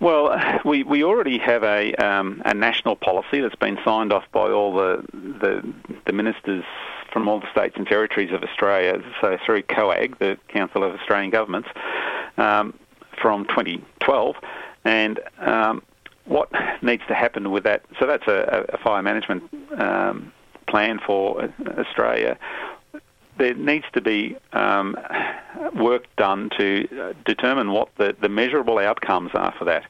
Well, 0.00 0.36
we, 0.64 0.82
we 0.82 1.04
already 1.04 1.38
have 1.38 1.62
a 1.62 1.94
um, 1.94 2.42
a 2.44 2.52
national 2.52 2.96
policy 2.96 3.40
that's 3.40 3.54
been 3.60 3.78
signed 3.84 4.12
off 4.12 4.24
by 4.32 4.50
all 4.50 4.74
the 4.74 5.04
the, 5.12 5.72
the 6.04 6.12
ministers 6.12 6.64
from 7.16 7.28
all 7.28 7.40
the 7.40 7.50
states 7.50 7.74
and 7.78 7.86
territories 7.86 8.30
of 8.30 8.42
Australia, 8.42 9.02
so 9.22 9.38
through 9.46 9.62
COAG, 9.62 10.18
the 10.18 10.36
Council 10.48 10.84
of 10.84 10.92
Australian 10.96 11.30
Governments, 11.30 11.66
um, 12.36 12.78
from 13.22 13.46
2012. 13.46 14.36
And 14.84 15.18
um, 15.38 15.82
what 16.26 16.50
needs 16.82 17.02
to 17.08 17.14
happen 17.14 17.50
with 17.50 17.64
that? 17.64 17.86
So 17.98 18.06
that's 18.06 18.26
a, 18.26 18.66
a 18.68 18.76
fire 18.76 19.02
management 19.02 19.44
um, 19.78 20.30
plan 20.68 21.00
for 21.06 21.48
Australia. 21.78 22.36
There 23.38 23.54
needs 23.54 23.86
to 23.94 24.02
be 24.02 24.36
um, 24.52 24.94
work 25.74 26.04
done 26.18 26.50
to 26.58 27.14
determine 27.24 27.72
what 27.72 27.88
the, 27.96 28.14
the 28.20 28.28
measurable 28.28 28.78
outcomes 28.78 29.30
are 29.32 29.54
for 29.58 29.64
that. 29.64 29.84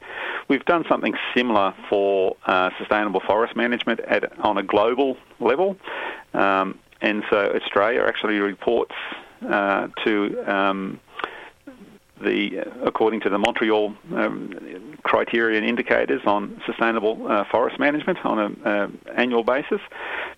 We've 0.47 0.65
done 0.65 0.85
something 0.89 1.15
similar 1.35 1.75
for 1.91 2.37
uh, 2.47 2.71
sustainable 2.79 3.21
forest 3.27 3.57
management 3.57 3.99
at, 3.99 4.39
on 4.39 4.59
a 4.59 4.63
global 4.63 5.17
level. 5.41 5.77
Um, 6.33 6.79
and 7.07 7.23
so 7.31 7.53
Australia 7.55 8.03
actually 8.03 8.41
reports 8.41 8.95
uh, 9.49 9.87
to 10.05 10.53
um, 10.53 11.01
the 12.21 12.65
according 12.83 13.21
to 13.21 13.31
the 13.31 13.39
Montreal 13.39 13.95
um, 14.15 14.99
criteria 15.05 15.57
and 15.59 15.67
indicators 15.67 16.23
on 16.27 16.61
sustainable 16.67 17.31
uh, 17.31 17.45
forest 17.45 17.79
management 17.79 18.19
on 18.25 18.39
an 18.41 18.63
uh, 18.65 18.89
annual 19.15 19.45
basis, 19.45 19.81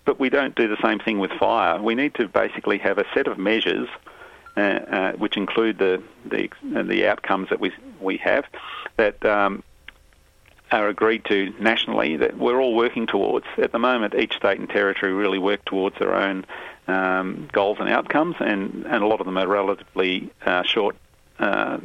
but 0.05 0.19
we 0.19 0.29
don't 0.29 0.53
do 0.55 0.67
the 0.67 0.77
same 0.83 0.99
thing 0.99 1.17
with 1.17 1.31
fire. 1.39 1.81
We 1.81 1.95
need 1.95 2.13
to 2.15 2.27
basically 2.27 2.77
have 2.77 2.99
a 2.99 3.05
set 3.13 3.27
of 3.27 3.37
measures. 3.37 3.89
Uh, 4.57 4.61
uh 4.61 5.11
which 5.13 5.37
include 5.37 5.77
the 5.77 6.01
the, 6.25 6.49
the 6.83 7.07
outcomes 7.07 7.47
that 7.49 7.59
we 7.59 7.71
we 8.01 8.17
have 8.17 8.45
that 8.97 9.23
um, 9.23 9.63
are 10.71 10.87
agreed 10.87 11.25
to 11.25 11.53
nationally 11.59 12.17
that 12.17 12.37
we're 12.37 12.59
all 12.59 12.75
working 12.75 13.07
towards. 13.07 13.45
At 13.57 13.71
the 13.71 13.79
moment, 13.79 14.13
each 14.15 14.35
state 14.35 14.59
and 14.59 14.69
territory 14.69 15.13
really 15.13 15.39
work 15.39 15.65
towards 15.65 15.97
their 15.97 16.13
own 16.13 16.45
um, 16.87 17.47
goals 17.51 17.77
and 17.79 17.89
outcomes, 17.89 18.35
and, 18.39 18.85
and 18.85 19.03
a 19.03 19.07
lot 19.07 19.19
of 19.19 19.25
them 19.25 19.37
are 19.37 19.47
relatively 19.47 20.31
uh, 20.45 20.63
short 20.63 20.95
uh, 21.39 21.77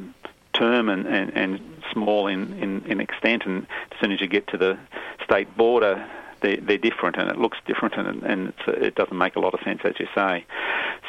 term 0.53 0.89
and, 0.89 1.07
and, 1.07 1.37
and 1.37 1.61
small 1.93 2.27
in, 2.27 2.53
in, 2.63 2.85
in, 2.87 3.01
extent. 3.01 3.45
And 3.47 3.67
as 3.93 4.01
soon 4.01 4.13
as 4.13 4.21
you 4.21 4.27
get 4.27 4.47
to 4.49 4.59
the 4.59 4.79
state 5.23 5.55
border, 5.57 6.07
they're, 6.41 6.59
they're 6.59 6.79
different, 6.79 7.17
and 7.17 7.31
it 7.31 7.39
looks 7.39 7.59
different, 7.67 7.95
and, 7.97 8.23
and 8.23 8.53
it 8.67 8.95
doesn't 8.95 9.17
make 9.17 9.37
a 9.37 9.41
lot 9.41 9.55
of 9.55 9.61
sense, 9.61 9.81
as 9.85 9.95
you 9.99 10.07
say. 10.15 10.45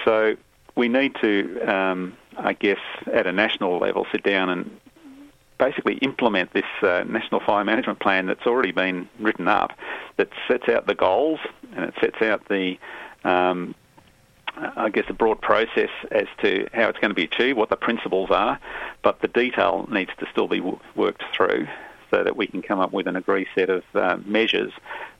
So 0.03 0.35
we 0.75 0.87
need 0.87 1.15
to, 1.21 1.61
um, 1.61 2.17
I 2.37 2.53
guess, 2.53 2.79
at 3.11 3.27
a 3.27 3.31
national 3.31 3.77
level, 3.79 4.05
sit 4.11 4.23
down 4.23 4.49
and 4.49 4.79
basically 5.57 5.95
implement 5.95 6.53
this 6.53 6.65
uh, 6.81 7.03
National 7.07 7.39
Fire 7.39 7.63
Management 7.63 7.99
Plan 7.99 8.25
that's 8.27 8.45
already 8.45 8.71
been 8.71 9.07
written 9.19 9.47
up, 9.47 9.71
that 10.17 10.29
sets 10.47 10.67
out 10.69 10.87
the 10.87 10.95
goals 10.95 11.39
and 11.75 11.85
it 11.85 11.93
sets 12.01 12.21
out 12.21 12.47
the, 12.49 12.77
um, 13.23 13.75
I 14.55 14.89
guess, 14.89 15.05
a 15.09 15.13
broad 15.13 15.41
process 15.41 15.89
as 16.11 16.27
to 16.41 16.67
how 16.73 16.89
it's 16.89 16.99
going 16.99 17.11
to 17.11 17.15
be 17.15 17.23
achieved, 17.23 17.57
what 17.57 17.69
the 17.69 17.77
principles 17.77 18.31
are, 18.31 18.59
but 19.01 19.21
the 19.21 19.27
detail 19.27 19.87
needs 19.91 20.11
to 20.19 20.27
still 20.31 20.47
be 20.47 20.59
w- 20.59 20.79
worked 20.95 21.23
through 21.33 21.67
so 22.11 22.23
that 22.23 22.35
we 22.35 22.47
can 22.47 22.61
come 22.61 22.79
up 22.79 22.93
with 22.93 23.07
an 23.07 23.15
agreed 23.15 23.47
set 23.55 23.69
of 23.69 23.83
uh, 23.93 24.17
measures 24.25 24.71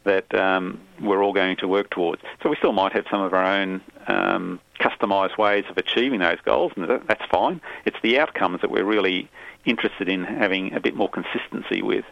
that 0.04 0.34
um, 0.36 0.80
we're 1.02 1.24
all 1.24 1.34
going 1.34 1.58
to 1.58 1.68
work 1.68 1.90
towards. 1.90 2.22
So 2.44 2.50
we 2.50 2.56
still 2.58 2.74
might 2.74 2.94
have 2.94 3.06
some 3.10 3.22
of 3.22 3.34
our 3.34 3.44
own 3.44 3.82
um, 4.08 4.60
customised 4.80 5.38
ways 5.38 5.66
of 5.70 5.78
achieving 5.78 6.20
those 6.20 6.40
goals, 6.46 6.72
and 6.76 6.88
that's 7.08 7.26
fine. 7.32 7.60
It's 7.86 7.98
the 8.04 8.20
outcomes 8.20 8.62
that 8.62 8.70
we're 8.70 8.86
really 8.86 9.30
interested 9.66 10.10
in 10.10 10.24
having 10.24 10.74
a 10.74 10.80
bit 10.80 10.96
more 10.96 11.10
consistency 11.10 11.82
with. 11.82 12.06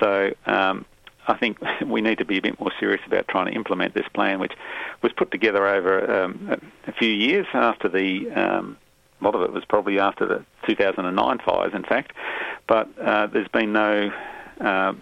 So 0.00 0.32
um, 0.46 0.84
I 1.26 1.36
think 1.36 1.58
we 1.86 2.00
need 2.00 2.18
to 2.18 2.24
be 2.24 2.38
a 2.38 2.42
bit 2.42 2.58
more 2.60 2.72
serious 2.78 3.00
about 3.06 3.28
trying 3.28 3.46
to 3.46 3.52
implement 3.52 3.94
this 3.94 4.06
plan, 4.14 4.40
which 4.40 4.52
was 5.02 5.12
put 5.12 5.30
together 5.30 5.66
over 5.66 6.24
um, 6.24 6.60
a, 6.86 6.92
few 6.92 7.10
years 7.10 7.46
after 7.52 7.88
the. 7.88 8.30
Um, 8.30 8.76
a 9.20 9.24
lot 9.24 9.36
of 9.36 9.42
it 9.42 9.52
was 9.52 9.64
probably 9.64 9.98
after 9.98 10.26
the 10.26 10.44
2009 10.66 11.38
fires, 11.46 11.72
in 11.72 11.84
fact, 11.84 12.12
but 12.66 12.88
uh, 13.00 13.26
there's 13.28 13.48
been 13.48 13.72
no 13.72 14.12
uh, 14.60 14.92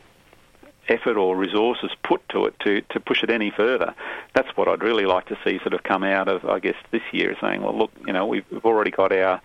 effort 0.88 1.16
or 1.16 1.36
resources 1.36 1.90
put 2.04 2.26
to 2.28 2.44
it 2.44 2.54
to, 2.60 2.82
to 2.90 3.00
push 3.00 3.22
it 3.22 3.30
any 3.30 3.50
further. 3.50 3.94
That's 4.34 4.48
what 4.56 4.68
I'd 4.68 4.82
really 4.82 5.06
like 5.06 5.26
to 5.26 5.38
see 5.44 5.58
sort 5.58 5.74
of 5.74 5.82
come 5.82 6.04
out 6.04 6.28
of, 6.28 6.44
I 6.44 6.58
guess, 6.58 6.76
this 6.90 7.02
year, 7.12 7.36
saying, 7.40 7.62
well, 7.62 7.76
look, 7.76 7.90
you 8.06 8.12
know, 8.12 8.26
we've, 8.26 8.44
we've 8.50 8.64
already 8.64 8.90
got 8.90 9.12
our 9.12 9.40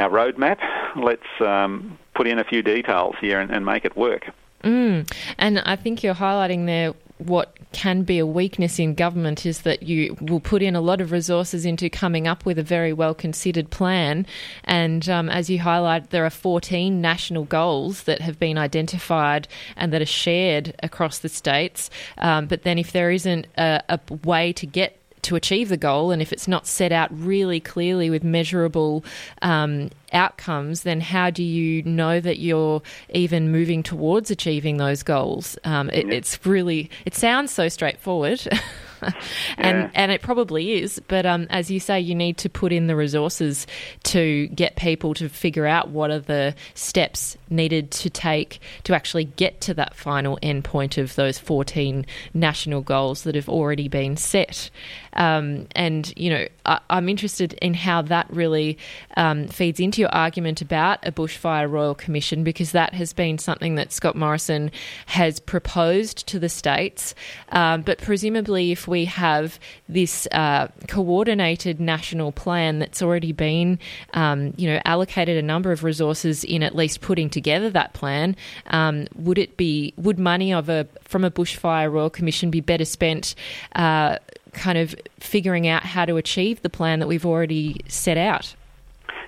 our 0.00 0.10
roadmap. 0.10 0.58
Let's 0.96 1.22
um, 1.40 1.98
put 2.14 2.26
in 2.26 2.38
a 2.38 2.44
few 2.44 2.62
details 2.62 3.14
here 3.20 3.40
and, 3.40 3.50
and 3.50 3.64
make 3.64 3.84
it 3.84 3.96
work. 3.96 4.30
Mm. 4.64 5.10
And 5.38 5.60
I 5.60 5.76
think 5.76 6.02
you're 6.02 6.14
highlighting 6.14 6.66
there 6.66 6.94
what 7.20 7.56
can 7.72 8.02
be 8.02 8.18
a 8.18 8.26
weakness 8.26 8.78
in 8.78 8.94
government 8.94 9.44
is 9.44 9.62
that 9.62 9.82
you 9.82 10.16
will 10.20 10.40
put 10.40 10.62
in 10.62 10.74
a 10.74 10.80
lot 10.80 11.00
of 11.00 11.12
resources 11.12 11.64
into 11.64 11.88
coming 11.90 12.26
up 12.26 12.44
with 12.44 12.58
a 12.58 12.62
very 12.62 12.92
well 12.92 13.14
considered 13.14 13.70
plan. 13.70 14.26
And 14.64 15.08
um, 15.08 15.28
as 15.28 15.50
you 15.50 15.58
highlight, 15.60 16.10
there 16.10 16.24
are 16.24 16.30
14 16.30 17.00
national 17.00 17.44
goals 17.44 18.04
that 18.04 18.20
have 18.22 18.38
been 18.38 18.58
identified 18.58 19.46
and 19.76 19.92
that 19.92 20.02
are 20.02 20.06
shared 20.06 20.74
across 20.82 21.18
the 21.18 21.28
states. 21.28 21.90
Um, 22.18 22.46
but 22.46 22.62
then, 22.62 22.78
if 22.78 22.92
there 22.92 23.10
isn't 23.10 23.46
a, 23.56 23.82
a 23.88 24.00
way 24.24 24.52
to 24.54 24.66
get 24.66 24.99
to 25.22 25.36
achieve 25.36 25.68
the 25.68 25.76
goal, 25.76 26.10
and 26.10 26.20
if 26.22 26.32
it's 26.32 26.48
not 26.48 26.66
set 26.66 26.92
out 26.92 27.08
really 27.12 27.60
clearly 27.60 28.10
with 28.10 28.24
measurable 28.24 29.04
um, 29.42 29.90
outcomes, 30.12 30.82
then 30.82 31.00
how 31.00 31.30
do 31.30 31.42
you 31.42 31.82
know 31.82 32.20
that 32.20 32.38
you're 32.38 32.82
even 33.10 33.50
moving 33.52 33.82
towards 33.82 34.30
achieving 34.30 34.76
those 34.76 35.02
goals? 35.02 35.58
Um, 35.64 35.90
it, 35.90 36.08
it's 36.10 36.44
really, 36.44 36.90
it 37.04 37.14
sounds 37.14 37.52
so 37.52 37.68
straightforward. 37.68 38.46
and 39.58 39.78
Yeah. 39.78 39.90
and 39.94 40.12
it 40.12 40.22
probably 40.22 40.80
is. 40.82 41.00
But 41.08 41.26
um, 41.26 41.46
as 41.50 41.70
you 41.70 41.80
say, 41.80 42.00
you 42.00 42.14
need 42.14 42.38
to 42.38 42.48
put 42.48 42.72
in 42.72 42.86
the 42.86 42.96
resources 42.96 43.66
to 44.04 44.46
get 44.48 44.76
people 44.76 45.14
to 45.14 45.28
figure 45.28 45.66
out 45.66 45.88
what 45.90 46.10
are 46.10 46.18
the 46.20 46.54
steps 46.74 47.36
needed 47.48 47.90
to 47.90 48.10
take 48.10 48.60
to 48.84 48.94
actually 48.94 49.24
get 49.24 49.60
to 49.62 49.74
that 49.74 49.94
final 49.94 50.38
endpoint 50.42 50.98
of 50.98 51.14
those 51.16 51.38
14 51.38 52.06
national 52.34 52.80
goals 52.82 53.22
that 53.24 53.34
have 53.34 53.48
already 53.48 53.88
been 53.88 54.16
set. 54.16 54.70
Um, 55.14 55.66
and 55.74 56.12
you 56.16 56.30
know, 56.30 56.46
I, 56.66 56.80
I'm 56.88 57.08
interested 57.08 57.52
in 57.54 57.74
how 57.74 58.02
that 58.02 58.26
really 58.30 58.78
um, 59.16 59.48
feeds 59.48 59.80
into 59.80 60.00
your 60.00 60.14
argument 60.14 60.60
about 60.62 61.06
a 61.06 61.10
bushfire 61.12 61.70
royal 61.70 61.94
commission 61.94 62.44
because 62.44 62.72
that 62.72 62.94
has 62.94 63.12
been 63.12 63.38
something 63.38 63.74
that 63.74 63.92
Scott 63.92 64.14
Morrison 64.16 64.70
has 65.06 65.40
proposed 65.40 66.26
to 66.28 66.38
the 66.38 66.48
states. 66.48 67.14
Um, 67.50 67.82
but 67.82 67.98
presumably, 67.98 68.72
if 68.72 68.86
we 68.90 69.06
have 69.06 69.58
this 69.88 70.26
uh, 70.32 70.68
coordinated 70.88 71.80
national 71.80 72.32
plan 72.32 72.78
that's 72.78 73.00
already 73.00 73.32
been, 73.32 73.78
um, 74.12 74.52
you 74.56 74.68
know, 74.68 74.80
allocated 74.84 75.38
a 75.38 75.42
number 75.42 75.72
of 75.72 75.82
resources 75.82 76.44
in 76.44 76.62
at 76.62 76.74
least 76.74 77.00
putting 77.00 77.30
together 77.30 77.70
that 77.70 77.92
plan, 77.94 78.36
um, 78.66 79.06
would 79.14 79.38
it 79.38 79.56
be 79.56 79.94
would 79.96 80.18
money 80.18 80.52
of 80.52 80.68
a 80.68 80.86
from 81.02 81.24
a 81.24 81.30
bushfire 81.30 81.90
royal 81.90 82.10
commission 82.10 82.50
be 82.50 82.60
better 82.60 82.84
spent? 82.84 83.34
Uh, 83.74 84.16
kind 84.52 84.78
of 84.78 84.94
figuring 85.20 85.68
out 85.68 85.84
how 85.84 86.04
to 86.04 86.16
achieve 86.16 86.60
the 86.62 86.70
plan 86.70 86.98
that 86.98 87.06
we've 87.06 87.26
already 87.26 87.80
set 87.88 88.16
out. 88.18 88.54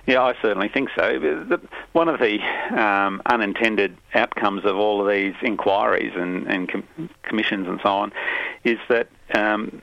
Yeah, 0.05 0.21
I 0.21 0.33
certainly 0.41 0.67
think 0.67 0.89
so. 0.97 1.59
One 1.93 2.09
of 2.09 2.19
the 2.19 2.39
um, 2.77 3.21
unintended 3.25 3.95
outcomes 4.13 4.65
of 4.65 4.75
all 4.75 5.01
of 5.01 5.09
these 5.09 5.33
inquiries 5.41 6.11
and, 6.15 6.45
and 6.47 6.69
com- 6.69 7.09
commissions 7.23 7.67
and 7.69 7.79
so 7.81 7.89
on 7.89 8.11
is 8.65 8.79
that 8.89 9.07
um, 9.33 9.81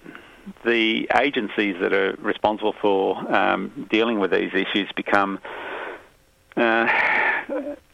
the 0.64 1.08
agencies 1.18 1.76
that 1.80 1.94
are 1.94 2.16
responsible 2.20 2.74
for 2.82 3.16
um, 3.34 3.88
dealing 3.90 4.18
with 4.18 4.30
these 4.30 4.52
issues 4.52 4.90
become, 4.94 5.38
uh, 6.56 6.86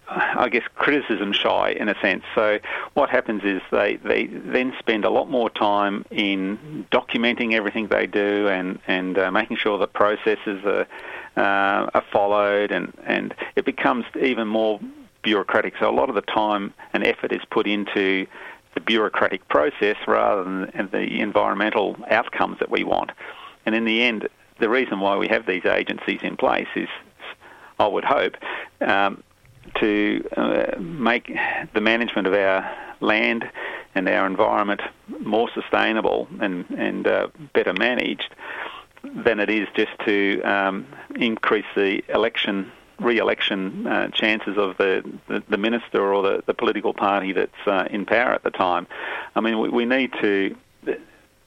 I 0.08 0.48
guess, 0.50 0.64
criticism 0.74 1.32
shy 1.32 1.70
in 1.78 1.88
a 1.88 1.94
sense. 2.00 2.24
So 2.34 2.58
what 2.94 3.08
happens 3.08 3.42
is 3.44 3.62
they, 3.70 3.96
they 3.96 4.26
then 4.26 4.72
spend 4.80 5.04
a 5.04 5.10
lot 5.10 5.30
more 5.30 5.50
time 5.50 6.04
in 6.10 6.86
documenting 6.90 7.54
everything 7.54 7.86
they 7.86 8.06
do 8.06 8.48
and, 8.48 8.80
and 8.88 9.16
uh, 9.16 9.30
making 9.30 9.58
sure 9.58 9.78
that 9.78 9.92
processes 9.92 10.64
are, 10.64 10.88
uh, 11.36 11.90
are 11.94 12.04
followed 12.12 12.72
and, 12.72 12.92
and 13.04 13.34
it 13.56 13.64
becomes 13.64 14.04
even 14.20 14.48
more 14.48 14.80
bureaucratic. 15.22 15.74
So 15.78 15.90
a 15.90 15.92
lot 15.92 16.08
of 16.08 16.14
the 16.14 16.22
time 16.22 16.72
and 16.92 17.04
effort 17.04 17.32
is 17.32 17.42
put 17.50 17.66
into 17.66 18.26
the 18.74 18.80
bureaucratic 18.80 19.48
process 19.48 19.96
rather 20.06 20.44
than 20.44 20.88
the 20.92 21.20
environmental 21.20 21.96
outcomes 22.10 22.58
that 22.60 22.70
we 22.70 22.84
want. 22.84 23.10
And 23.64 23.74
in 23.74 23.84
the 23.84 24.02
end, 24.02 24.28
the 24.60 24.68
reason 24.68 25.00
why 25.00 25.16
we 25.16 25.28
have 25.28 25.46
these 25.46 25.64
agencies 25.64 26.20
in 26.22 26.36
place 26.36 26.68
is, 26.76 26.88
I 27.78 27.86
would 27.86 28.04
hope, 28.04 28.34
um, 28.80 29.22
to 29.80 30.26
uh, 30.36 30.78
make 30.78 31.34
the 31.74 31.80
management 31.80 32.26
of 32.26 32.34
our 32.34 32.70
land 33.00 33.44
and 33.94 34.08
our 34.08 34.26
environment 34.26 34.80
more 35.20 35.50
sustainable 35.54 36.28
and, 36.40 36.64
and 36.70 37.06
uh, 37.06 37.28
better 37.54 37.72
managed 37.72 38.34
than 39.14 39.40
it 39.40 39.50
is 39.50 39.68
just 39.74 39.92
to 40.06 40.42
um, 40.42 40.86
increase 41.14 41.66
the 41.74 42.02
election 42.08 42.70
re-election 42.98 43.86
uh, 43.86 44.08
chances 44.08 44.56
of 44.56 44.76
the, 44.78 45.04
the, 45.28 45.42
the 45.50 45.58
minister 45.58 46.14
or 46.14 46.22
the, 46.22 46.42
the 46.46 46.54
political 46.54 46.94
party 46.94 47.32
that's 47.32 47.66
uh, 47.66 47.86
in 47.90 48.06
power 48.06 48.32
at 48.32 48.42
the 48.42 48.50
time. 48.50 48.86
I 49.34 49.40
mean, 49.40 49.58
we, 49.58 49.68
we 49.68 49.84
need 49.84 50.12
to, 50.22 50.56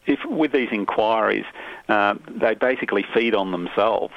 if 0.06 0.19
with 0.26 0.52
these 0.52 0.69
inquiries, 0.72 1.45
uh, 1.88 2.15
they 2.30 2.53
basically 2.53 3.03
feed 3.14 3.34
on 3.34 3.52
themselves, 3.52 4.14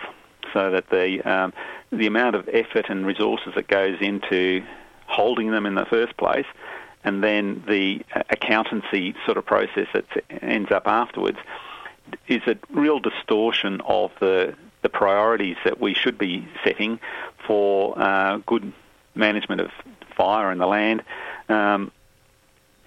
so 0.52 0.70
that 0.70 0.90
the 0.90 1.22
um, 1.22 1.54
the 1.90 2.06
amount 2.06 2.36
of 2.36 2.48
effort 2.52 2.86
and 2.90 3.06
resources 3.06 3.54
that 3.54 3.68
goes 3.68 3.96
into 4.00 4.62
holding 5.06 5.50
them 5.50 5.64
in 5.64 5.74
the 5.74 5.86
first 5.86 6.16
place, 6.16 6.46
and 7.04 7.22
then 7.22 7.62
the 7.66 8.02
accountancy 8.30 9.14
sort 9.24 9.36
of 9.36 9.46
process 9.46 9.86
that 9.94 10.04
ends 10.42 10.70
up 10.70 10.86
afterwards, 10.86 11.38
is 12.28 12.42
a 12.46 12.56
real 12.70 12.98
distortion 12.98 13.80
of 13.82 14.10
the 14.20 14.54
the 14.82 14.88
priorities 14.88 15.56
that 15.64 15.80
we 15.80 15.94
should 15.94 16.18
be 16.18 16.46
setting 16.64 16.98
for 17.46 17.96
uh, 17.96 18.38
good 18.46 18.72
management 19.14 19.60
of 19.60 19.70
fire 20.16 20.50
in 20.50 20.58
the 20.58 20.66
land, 20.66 21.02
um, 21.48 21.92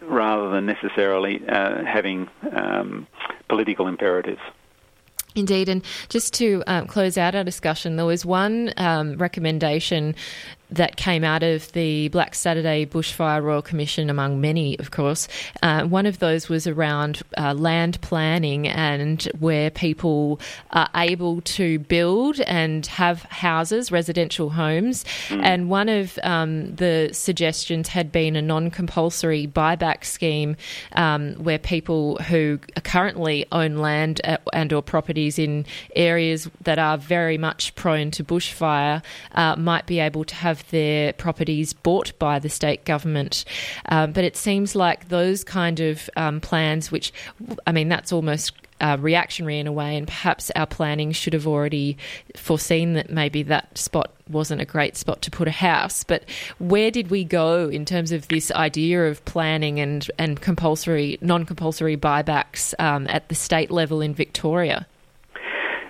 rather 0.02 0.50
than 0.50 0.66
necessarily 0.66 1.42
uh, 1.48 1.86
having 1.86 2.28
um, 2.52 3.08
political 3.48 3.88
imperatives. 3.88 4.42
Indeed, 5.36 5.68
and 5.68 5.84
just 6.08 6.34
to 6.36 6.64
um, 6.66 6.88
close 6.88 7.18
out 7.18 7.36
our 7.36 7.44
discussion, 7.44 7.98
there 7.98 8.06
was 8.06 8.26
one 8.26 8.74
um, 8.78 9.18
recommendation 9.18 10.16
that 10.72 10.96
came 10.96 11.24
out 11.24 11.44
of 11.44 11.72
the 11.74 12.10
Black 12.10 12.36
Saturday 12.36 12.86
Bushfire 12.86 13.44
Royal 13.44 13.62
Commission, 13.62 14.10
among 14.10 14.42
many, 14.42 14.78
of 14.80 14.92
course. 14.92 15.28
Uh, 15.62 15.84
one 15.86 16.06
of 16.06 16.20
those 16.20 16.50
was 16.50 16.68
around 16.68 17.22
uh, 17.38 17.54
land 17.54 18.00
planning 18.02 18.68
and 18.68 19.24
where 19.40 19.70
people 19.70 20.40
are 20.72 20.90
able 20.96 21.42
to 21.42 21.80
build 21.80 22.40
and 22.42 22.86
have 22.88 23.24
houses, 23.24 23.92
residential 23.92 24.50
homes. 24.50 25.06
And 25.30 25.70
one 25.70 25.90
of 25.90 26.18
um, 26.24 26.76
the 26.76 27.10
suggestions 27.12 27.90
had 27.90 28.12
been 28.12 28.36
a 28.36 28.42
non 28.42 28.72
compulsory 28.72 29.48
buyback 29.48 30.04
scheme 30.04 30.56
um, 30.94 31.36
where 31.36 31.60
people 31.60 32.18
who 32.18 32.60
currently 32.84 33.46
own 33.52 33.78
land 33.78 34.22
uh, 34.24 34.38
and 34.54 34.74
or 34.74 34.82
properties 34.82 35.38
in 35.38 35.66
areas 35.96 36.50
that 36.62 36.80
are 36.80 36.98
very 36.98 37.38
much 37.38 37.76
prone 37.76 38.12
to 38.12 38.24
bushfire 38.24 39.04
uh, 39.34 39.56
might 39.56 39.86
be 39.86 40.00
able 40.00 40.24
to 40.24 40.36
have 40.36 40.55
their 40.70 41.14
properties 41.14 41.74
bought 41.74 42.18
by 42.20 42.40
the 42.40 42.50
state 42.50 42.86
government. 42.86 43.46
Um, 43.90 44.12
but 44.12 44.24
it 44.24 44.36
seems 44.36 44.76
like 44.76 45.10
those 45.10 45.44
kind 45.44 45.80
of 45.80 46.10
um, 46.16 46.42
plans, 46.42 46.92
which, 46.92 47.14
I 47.66 47.72
mean, 47.72 47.90
that's 47.90 48.12
almost 48.12 48.54
uh, 48.82 48.98
reactionary 49.00 49.60
in 49.60 49.68
a 49.68 49.72
way, 49.72 49.96
and 49.96 50.08
perhaps 50.08 50.52
our 50.56 50.66
planning 50.66 51.12
should 51.12 51.34
have 51.34 51.48
already 51.48 51.98
foreseen 52.36 52.94
that 52.94 53.10
maybe 53.10 53.44
that 53.44 53.78
spot 53.78 54.12
wasn't 54.30 54.60
a 54.60 54.66
great 54.66 54.98
spot 54.98 55.22
to 55.22 55.32
put 55.32 55.48
a 55.48 55.52
house. 55.52 56.04
But 56.04 56.24
where 56.60 56.92
did 56.92 57.10
we 57.10 57.24
go 57.24 57.70
in 57.70 57.86
terms 57.86 58.12
of 58.12 58.28
this 58.28 58.52
idea 58.52 59.06
of 59.08 59.24
planning 59.26 59.80
and, 59.80 60.10
and 60.18 60.42
compulsory, 60.42 61.18
non 61.22 61.46
compulsory 61.46 61.96
buybacks 61.96 62.74
um, 62.80 63.08
at 63.10 63.30
the 63.30 63.36
state 63.36 63.72
level 63.72 64.02
in 64.02 64.14
Victoria? 64.14 64.86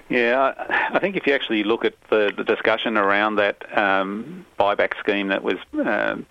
Yeah, 0.09 0.53
I 0.93 0.99
think 0.99 1.15
if 1.15 1.25
you 1.25 1.33
actually 1.33 1.63
look 1.63 1.83
at 1.83 1.95
the, 2.09 2.31
the 2.35 2.43
discussion 2.43 2.95
around 2.95 3.37
that 3.37 3.77
um, 3.77 4.45
buyback 4.59 4.97
scheme 4.99 5.29
that 5.29 5.43
was 5.43 5.55
um, 5.83 6.27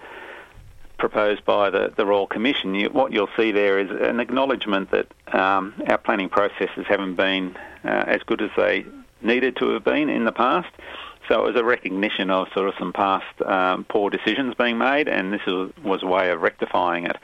proposed 0.96 1.44
by 1.44 1.70
the, 1.70 1.92
the 1.96 2.06
Royal 2.06 2.28
Commission, 2.28 2.76
you, 2.76 2.88
what 2.90 3.12
you'll 3.12 3.28
see 3.36 3.50
there 3.50 3.80
is 3.80 3.90
an 3.90 4.20
acknowledgement 4.20 4.92
that 4.92 5.08
um, 5.34 5.74
our 5.88 5.98
planning 5.98 6.28
processes 6.28 6.86
haven't 6.88 7.16
been 7.16 7.56
uh, 7.84 8.04
as 8.06 8.22
good 8.22 8.42
as 8.42 8.50
they 8.56 8.86
needed 9.22 9.56
to 9.56 9.70
have 9.70 9.82
been 9.82 10.08
in 10.08 10.24
the 10.24 10.32
past. 10.32 10.70
So 11.28 11.40
it 11.44 11.52
was 11.52 11.60
a 11.60 11.64
recognition 11.64 12.30
of 12.30 12.48
sort 12.54 12.68
of 12.68 12.74
some 12.78 12.92
past 12.92 13.42
um, 13.42 13.84
poor 13.84 14.08
decisions 14.08 14.54
being 14.54 14.78
made, 14.78 15.08
and 15.08 15.32
this 15.32 15.44
was, 15.46 15.72
was 15.82 16.02
a 16.02 16.06
way 16.06 16.30
of 16.30 16.40
rectifying 16.42 17.06
it. 17.06 17.16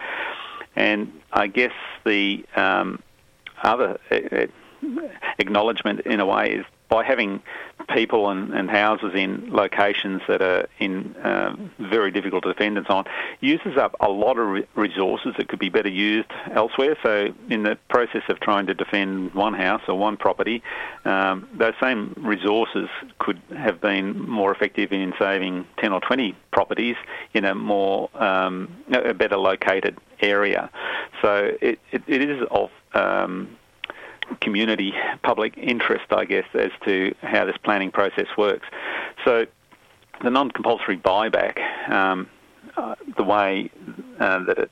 And 0.74 1.12
I 1.32 1.46
guess 1.46 1.74
the 2.04 2.44
um, 2.56 3.02
other 3.62 4.00
acknowledgement 5.38 6.00
in 6.00 6.20
a 6.20 6.26
way 6.26 6.52
is 6.52 6.66
by 6.90 7.04
having 7.04 7.40
people 7.94 8.28
and, 8.30 8.52
and 8.52 8.68
houses 8.68 9.12
in 9.14 9.48
locations 9.50 10.20
that 10.28 10.42
are 10.42 10.68
in 10.80 11.14
uh, 11.16 11.54
very 11.78 12.10
difficult 12.10 12.42
to 12.42 12.52
defend 12.52 12.76
and 12.76 12.86
so 12.86 12.94
on, 12.94 13.04
uses 13.40 13.76
up 13.76 13.94
a 14.00 14.10
lot 14.10 14.38
of 14.38 14.48
re- 14.48 14.66
resources 14.74 15.32
that 15.38 15.48
could 15.48 15.60
be 15.60 15.68
better 15.68 15.88
used 15.88 16.28
elsewhere. 16.52 16.96
So 17.02 17.28
in 17.48 17.62
the 17.62 17.78
process 17.88 18.22
of 18.28 18.40
trying 18.40 18.66
to 18.66 18.74
defend 18.74 19.32
one 19.34 19.54
house 19.54 19.82
or 19.88 19.96
one 19.96 20.16
property, 20.16 20.62
um, 21.04 21.48
those 21.56 21.74
same 21.80 22.12
resources 22.18 22.88
could 23.18 23.40
have 23.56 23.80
been 23.80 24.28
more 24.28 24.52
effective 24.52 24.92
in 24.92 25.14
saving 25.18 25.66
10 25.78 25.92
or 25.92 26.00
20 26.00 26.36
properties 26.52 26.96
in 27.34 27.44
a 27.44 27.54
more 27.54 28.10
um, 28.20 28.68
a 28.92 29.14
better 29.14 29.36
located 29.36 29.96
area. 30.20 30.70
So 31.22 31.56
it, 31.62 31.78
it, 31.92 32.02
it 32.08 32.28
is 32.28 32.46
of 32.50 32.70
um, 32.94 33.56
community 34.40 34.92
public 35.22 35.56
interest, 35.56 36.06
I 36.10 36.24
guess, 36.24 36.46
as 36.54 36.70
to 36.84 37.14
how 37.22 37.44
this 37.44 37.56
planning 37.62 37.90
process 37.90 38.26
works. 38.36 38.66
So 39.24 39.46
the 40.22 40.30
non-compulsory 40.30 40.98
buyback, 40.98 41.58
um, 41.90 42.28
uh, 42.76 42.94
the 43.16 43.24
way 43.24 43.70
uh, 44.18 44.44
that 44.44 44.58
it 44.58 44.70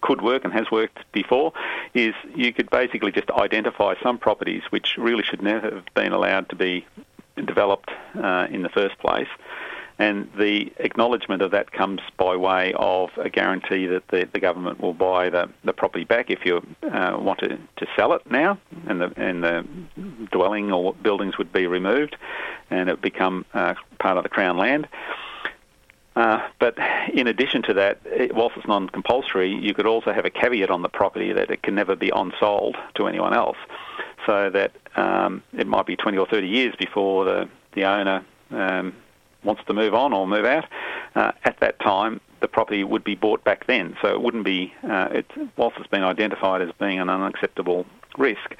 could 0.00 0.22
work 0.22 0.44
and 0.44 0.52
has 0.52 0.70
worked 0.70 0.98
before 1.12 1.52
is 1.94 2.14
you 2.34 2.52
could 2.52 2.70
basically 2.70 3.12
just 3.12 3.30
identify 3.30 3.94
some 4.02 4.18
properties 4.18 4.62
which 4.70 4.96
really 4.96 5.22
should 5.22 5.42
never 5.42 5.70
have 5.70 5.84
been 5.94 6.12
allowed 6.12 6.48
to 6.48 6.56
be 6.56 6.86
developed 7.36 7.90
uh, 8.16 8.46
in 8.50 8.62
the 8.62 8.68
first 8.68 8.98
place 8.98 9.28
and 9.98 10.30
the 10.38 10.72
acknowledgement 10.78 11.42
of 11.42 11.50
that 11.50 11.72
comes 11.72 12.00
by 12.16 12.36
way 12.36 12.72
of 12.76 13.10
a 13.16 13.28
guarantee 13.28 13.86
that 13.86 14.06
the, 14.08 14.28
the 14.32 14.38
government 14.38 14.80
will 14.80 14.94
buy 14.94 15.28
the, 15.28 15.48
the 15.64 15.72
property 15.72 16.04
back 16.04 16.30
if 16.30 16.46
you 16.46 16.64
uh, 16.84 17.16
want 17.18 17.40
to, 17.40 17.48
to 17.48 17.86
sell 17.96 18.12
it 18.12 18.22
now, 18.30 18.58
and 18.86 19.00
the 19.00 19.12
and 19.16 19.42
the 19.42 19.66
dwelling 20.30 20.70
or 20.72 20.94
buildings 20.94 21.36
would 21.36 21.52
be 21.52 21.66
removed, 21.66 22.16
and 22.70 22.88
it 22.88 23.00
become 23.00 23.44
uh, 23.54 23.74
part 23.98 24.16
of 24.16 24.22
the 24.22 24.28
Crown 24.28 24.56
land. 24.56 24.86
Uh, 26.14 26.48
but 26.58 26.76
in 27.12 27.26
addition 27.28 27.62
to 27.62 27.74
that, 27.74 28.00
it, 28.04 28.34
whilst 28.34 28.56
it's 28.56 28.66
non-compulsory, 28.66 29.52
you 29.52 29.72
could 29.72 29.86
also 29.86 30.12
have 30.12 30.24
a 30.24 30.30
caveat 30.30 30.68
on 30.68 30.82
the 30.82 30.88
property 30.88 31.32
that 31.32 31.50
it 31.50 31.62
can 31.62 31.76
never 31.76 31.94
be 31.94 32.10
on-sold 32.10 32.76
to 32.94 33.06
anyone 33.06 33.32
else, 33.32 33.56
so 34.26 34.50
that 34.50 34.72
um, 34.96 35.42
it 35.56 35.66
might 35.66 35.86
be 35.86 35.96
20 35.96 36.18
or 36.18 36.26
30 36.26 36.46
years 36.48 36.74
before 36.76 37.24
the, 37.24 37.48
the 37.74 37.84
owner 37.84 38.24
um, 38.50 38.94
wants 39.44 39.62
to 39.66 39.72
move 39.72 39.94
on 39.94 40.12
or 40.12 40.26
move 40.26 40.44
out. 40.44 40.64
Uh, 41.14 41.32
at 41.44 41.58
that 41.60 41.78
time, 41.80 42.20
the 42.40 42.48
property 42.48 42.84
would 42.84 43.04
be 43.04 43.14
bought 43.14 43.42
back 43.44 43.66
then, 43.66 43.96
so 44.00 44.08
it 44.08 44.20
wouldn't 44.20 44.44
be, 44.44 44.72
uh, 44.88 45.22
whilst 45.56 45.76
it's 45.78 45.88
been 45.88 46.04
identified 46.04 46.62
as 46.62 46.70
being 46.78 47.00
an 47.00 47.08
unacceptable 47.08 47.86
risk, 48.16 48.54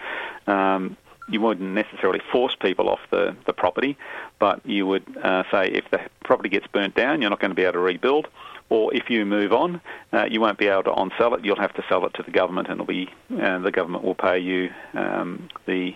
um, 0.46 0.96
you 1.28 1.40
wouldn't 1.40 1.70
necessarily 1.74 2.20
force 2.32 2.56
people 2.60 2.88
off 2.88 3.00
the, 3.10 3.36
the 3.46 3.52
property, 3.52 3.96
but 4.38 4.64
you 4.64 4.86
would 4.86 5.04
uh, 5.22 5.44
say 5.50 5.68
if 5.68 5.84
the 5.90 6.00
property 6.24 6.48
gets 6.48 6.66
burnt 6.68 6.94
down, 6.94 7.20
you're 7.20 7.30
not 7.30 7.40
going 7.40 7.50
to 7.50 7.54
be 7.54 7.62
able 7.62 7.74
to 7.74 7.78
rebuild. 7.80 8.28
Or 8.70 8.94
if 8.94 9.08
you 9.08 9.24
move 9.24 9.52
on, 9.52 9.80
uh, 10.12 10.26
you 10.30 10.40
won't 10.40 10.58
be 10.58 10.68
able 10.68 10.82
to 10.84 10.92
on-sell 10.92 11.34
it. 11.34 11.44
You'll 11.44 11.60
have 11.60 11.72
to 11.74 11.84
sell 11.88 12.04
it 12.04 12.12
to 12.14 12.22
the 12.22 12.30
government, 12.30 12.68
and 12.68 12.80
it'll 12.80 12.86
be 12.86 13.08
uh, 13.40 13.58
the 13.60 13.70
government 13.70 14.04
will 14.04 14.14
pay 14.14 14.38
you 14.38 14.70
um, 14.92 15.48
the 15.66 15.94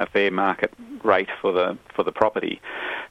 a 0.00 0.06
fair 0.06 0.30
market 0.30 0.72
rate 1.04 1.28
for 1.40 1.52
the 1.52 1.78
for 1.94 2.02
the 2.02 2.12
property. 2.12 2.60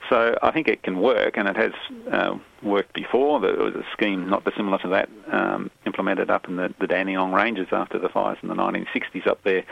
So 0.09 0.37
I 0.41 0.51
think 0.51 0.67
it 0.67 0.83
can 0.83 0.99
work, 0.99 1.37
and 1.37 1.47
it 1.47 1.55
has 1.55 1.71
uh, 2.11 2.37
worked 2.63 2.93
before. 2.93 3.39
There 3.39 3.55
was 3.57 3.75
a 3.75 3.85
scheme 3.93 4.29
not 4.29 4.43
dissimilar 4.43 4.79
to 4.79 4.87
that 4.89 5.09
um, 5.31 5.69
implemented 5.85 6.29
up 6.29 6.47
in 6.47 6.55
the, 6.55 6.73
the 6.79 6.87
Dandenong 6.87 7.31
Ranges 7.31 7.67
after 7.71 7.99
the 7.99 8.09
fires 8.09 8.37
in 8.41 8.49
the 8.49 8.55
1960s 8.55 9.27
up 9.27 9.39
there. 9.43 9.63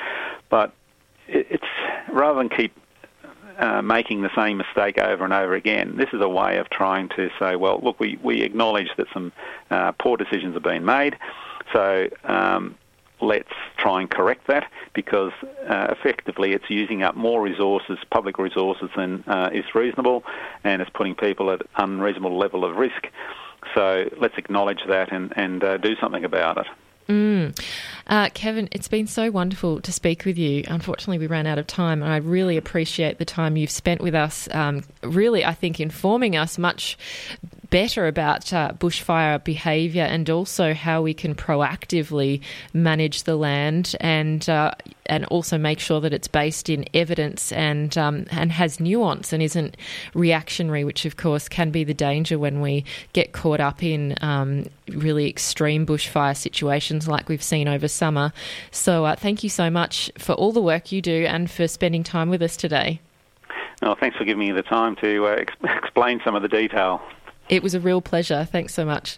But 0.49 0.73
it's 1.27 1.65
rather 2.11 2.37
than 2.37 2.49
keep 2.49 2.73
uh, 3.57 3.81
making 3.81 4.21
the 4.21 4.29
same 4.35 4.57
mistake 4.57 4.99
over 4.99 5.23
and 5.23 5.33
over 5.33 5.55
again. 5.55 5.97
This 5.97 6.09
is 6.13 6.21
a 6.21 6.29
way 6.29 6.57
of 6.57 6.69
trying 6.69 7.09
to 7.09 7.29
say, 7.39 7.55
well, 7.55 7.79
look, 7.81 7.99
we, 7.99 8.19
we 8.21 8.43
acknowledge 8.43 8.89
that 8.97 9.07
some 9.11 9.31
uh, 9.71 9.93
poor 9.93 10.15
decisions 10.17 10.53
have 10.53 10.63
been 10.63 10.85
made, 10.85 11.17
so 11.73 12.07
um, 12.23 12.75
let's 13.21 13.51
try 13.77 14.01
and 14.01 14.09
correct 14.09 14.47
that 14.47 14.69
because 14.93 15.31
uh, 15.67 15.87
effectively 15.89 16.53
it's 16.53 16.69
using 16.69 17.03
up 17.03 17.15
more 17.15 17.41
resources, 17.41 17.97
public 18.11 18.37
resources, 18.37 18.89
than 18.95 19.23
uh, 19.27 19.49
is 19.53 19.65
reasonable, 19.73 20.23
and 20.63 20.81
it's 20.81 20.91
putting 20.91 21.15
people 21.15 21.51
at 21.51 21.61
unreasonable 21.77 22.37
level 22.37 22.63
of 22.63 22.75
risk. 22.77 23.07
So 23.75 24.09
let's 24.19 24.37
acknowledge 24.37 24.81
that 24.87 25.11
and, 25.11 25.33
and 25.35 25.63
uh, 25.63 25.77
do 25.77 25.95
something 25.97 26.23
about 26.23 26.57
it. 26.57 26.67
Mm. 27.07 27.57
Uh, 28.05 28.29
Kevin, 28.33 28.67
it's 28.71 28.87
been 28.87 29.07
so 29.07 29.31
wonderful 29.31 29.81
to 29.81 29.91
speak 29.91 30.25
with 30.25 30.37
you. 30.37 30.63
Unfortunately, 30.67 31.17
we 31.17 31.27
ran 31.27 31.47
out 31.47 31.57
of 31.57 31.65
time, 31.65 32.03
and 32.03 32.11
I 32.11 32.17
really 32.17 32.57
appreciate 32.57 33.17
the 33.17 33.25
time 33.25 33.55
you've 33.55 33.71
spent 33.71 34.01
with 34.01 34.13
us. 34.13 34.49
Um, 34.51 34.83
really, 35.01 35.45
I 35.45 35.53
think 35.53 35.79
informing 35.79 36.35
us 36.35 36.57
much 36.57 36.97
better 37.69 38.07
about 38.07 38.51
uh, 38.53 38.71
bushfire 38.73 39.43
behaviour 39.43 40.03
and 40.03 40.29
also 40.29 40.73
how 40.73 41.01
we 41.01 41.13
can 41.13 41.35
proactively 41.35 42.41
manage 42.73 43.23
the 43.23 43.35
land 43.35 43.95
and 43.99 44.49
uh, 44.49 44.71
and 45.07 45.25
also 45.25 45.57
make 45.57 45.79
sure 45.79 46.01
that 46.01 46.13
it's 46.13 46.27
based 46.27 46.69
in 46.69 46.85
evidence 46.93 47.51
and 47.51 47.97
um, 47.97 48.25
and 48.31 48.51
has 48.51 48.79
nuance 48.79 49.33
and 49.33 49.41
isn't 49.41 49.77
reactionary, 50.13 50.83
which 50.83 51.05
of 51.05 51.17
course 51.17 51.47
can 51.47 51.71
be 51.71 51.83
the 51.83 51.93
danger 51.93 52.37
when 52.37 52.61
we 52.61 52.83
get 53.13 53.31
caught 53.31 53.59
up 53.59 53.83
in 53.83 54.15
um, 54.21 54.65
really 54.89 55.29
extreme 55.29 55.85
bushfire 55.85 56.35
situations 56.35 57.07
like 57.07 57.29
we've 57.29 57.43
seen 57.43 57.67
over 57.67 57.87
summer. 57.87 58.31
So 58.71 59.05
uh, 59.05 59.15
thank 59.15 59.43
you 59.43 59.49
so 59.49 59.69
much 59.69 60.11
for 60.17 60.33
all 60.33 60.51
the 60.51 60.61
work 60.61 60.91
you 60.91 61.01
do 61.01 61.25
and 61.25 61.49
for 61.49 61.67
spending 61.67 62.03
time 62.03 62.29
with 62.29 62.41
us 62.41 62.57
today. 62.57 63.01
Oh, 63.83 63.95
thanks 63.99 64.17
for 64.17 64.25
giving 64.25 64.39
me 64.39 64.51
the 64.51 64.63
time 64.63 64.95
to 64.97 65.27
uh, 65.27 65.29
ex- 65.31 65.53
explain 65.63 66.19
some 66.25 66.35
of 66.35 66.41
the 66.41 66.47
detail. 66.47 67.01
It 67.49 67.63
was 67.63 67.73
a 67.73 67.79
real 67.79 68.01
pleasure. 68.01 68.45
Thanks 68.45 68.73
so 68.73 68.85
much. 68.85 69.17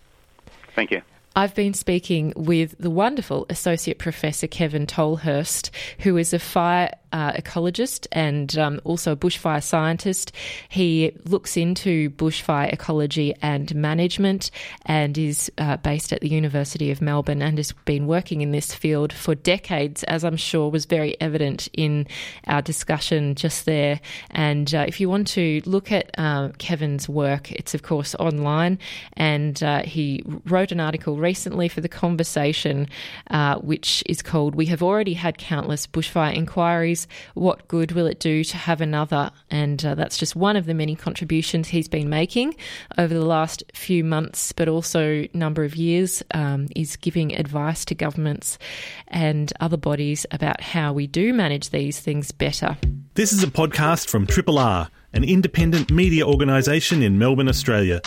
Thank 0.75 0.91
you. 0.91 1.01
I've 1.35 1.55
been 1.55 1.73
speaking 1.73 2.33
with 2.35 2.75
the 2.79 2.89
wonderful 2.89 3.45
Associate 3.49 3.97
Professor 3.97 4.47
Kevin 4.47 4.85
Tolhurst, 4.85 5.69
who 5.99 6.17
is 6.17 6.33
a 6.33 6.39
fire 6.39 6.91
uh, 7.11 7.33
ecologist 7.33 8.07
and 8.11 8.57
um, 8.57 8.79
also 8.83 9.13
a 9.13 9.15
bushfire 9.15 9.63
scientist. 9.63 10.31
He 10.69 11.11
looks 11.25 11.57
into 11.57 12.09
bushfire 12.11 12.71
ecology 12.71 13.33
and 13.41 13.73
management 13.75 14.51
and 14.85 15.17
is 15.17 15.51
uh, 15.57 15.77
based 15.77 16.13
at 16.13 16.21
the 16.21 16.29
University 16.29 16.91
of 16.91 17.01
Melbourne 17.01 17.41
and 17.41 17.57
has 17.57 17.71
been 17.85 18.07
working 18.07 18.41
in 18.41 18.51
this 18.51 18.73
field 18.73 19.11
for 19.13 19.35
decades, 19.35 20.03
as 20.03 20.23
I'm 20.23 20.37
sure 20.37 20.69
was 20.69 20.85
very 20.85 21.19
evident 21.21 21.67
in 21.73 22.07
our 22.47 22.61
discussion 22.61 23.35
just 23.35 23.65
there. 23.65 23.99
And 24.31 24.73
uh, 24.73 24.85
if 24.87 24.99
you 24.99 25.09
want 25.09 25.27
to 25.29 25.61
look 25.65 25.91
at 25.91 26.11
uh, 26.17 26.49
Kevin's 26.57 27.09
work, 27.09 27.51
it's 27.51 27.73
of 27.73 27.83
course 27.83 28.15
online, 28.15 28.79
and 29.13 29.61
uh, 29.63 29.83
he 29.83 30.23
wrote 30.45 30.71
an 30.71 30.79
article 30.79 31.17
recently 31.17 31.67
for 31.67 31.81
the 31.81 31.89
conversation, 31.89 32.87
uh, 33.29 33.55
which 33.59 34.03
is 34.07 34.21
called 34.21 34.55
"We 34.55 34.67
Have 34.67 34.83
Already 34.83 35.13
Had 35.13 35.37
Countless 35.37 35.87
Bushfire 35.87 36.35
Inquiries." 36.35 36.98
What 37.33 37.67
good 37.67 37.91
will 37.91 38.07
it 38.07 38.19
do 38.19 38.43
to 38.43 38.57
have 38.57 38.81
another? 38.81 39.31
And 39.49 39.83
uh, 39.85 39.95
that's 39.95 40.17
just 40.17 40.35
one 40.35 40.55
of 40.55 40.65
the 40.65 40.73
many 40.73 40.95
contributions 40.95 41.67
he's 41.67 41.87
been 41.87 42.09
making 42.09 42.55
over 42.97 43.13
the 43.13 43.25
last 43.25 43.63
few 43.73 44.03
months, 44.03 44.51
but 44.51 44.67
also 44.67 45.27
number 45.33 45.63
of 45.63 45.75
years. 45.75 46.23
Um, 46.33 46.67
is 46.75 46.95
giving 46.95 47.35
advice 47.35 47.85
to 47.85 47.95
governments 47.95 48.57
and 49.07 49.51
other 49.59 49.77
bodies 49.77 50.25
about 50.31 50.61
how 50.61 50.93
we 50.93 51.07
do 51.07 51.33
manage 51.33 51.69
these 51.69 51.99
things 51.99 52.31
better. 52.31 52.77
This 53.15 53.33
is 53.33 53.43
a 53.43 53.47
podcast 53.47 54.09
from 54.09 54.25
Triple 54.25 54.57
R, 54.57 54.89
an 55.13 55.23
independent 55.23 55.91
media 55.91 56.25
organisation 56.25 57.01
in 57.01 57.17
Melbourne, 57.17 57.49
Australia. 57.49 58.01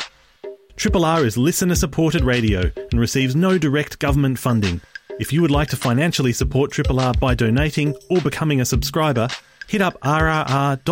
Triple 0.76 1.04
R 1.04 1.24
is 1.24 1.36
listener 1.36 1.74
supported 1.74 2.24
radio 2.24 2.70
and 2.90 3.00
receives 3.00 3.36
no 3.36 3.58
direct 3.58 3.98
government 3.98 4.38
funding. 4.38 4.80
If 5.22 5.32
you 5.32 5.40
would 5.40 5.52
like 5.52 5.68
to 5.68 5.76
financially 5.76 6.32
support 6.32 6.72
Triple 6.72 6.98
R 6.98 7.14
by 7.14 7.36
donating 7.36 7.94
or 8.10 8.20
becoming 8.20 8.60
a 8.60 8.64
subscriber, 8.64 9.28
hit 9.68 9.80
up 9.80 9.96
rrr.org.au 10.00 10.82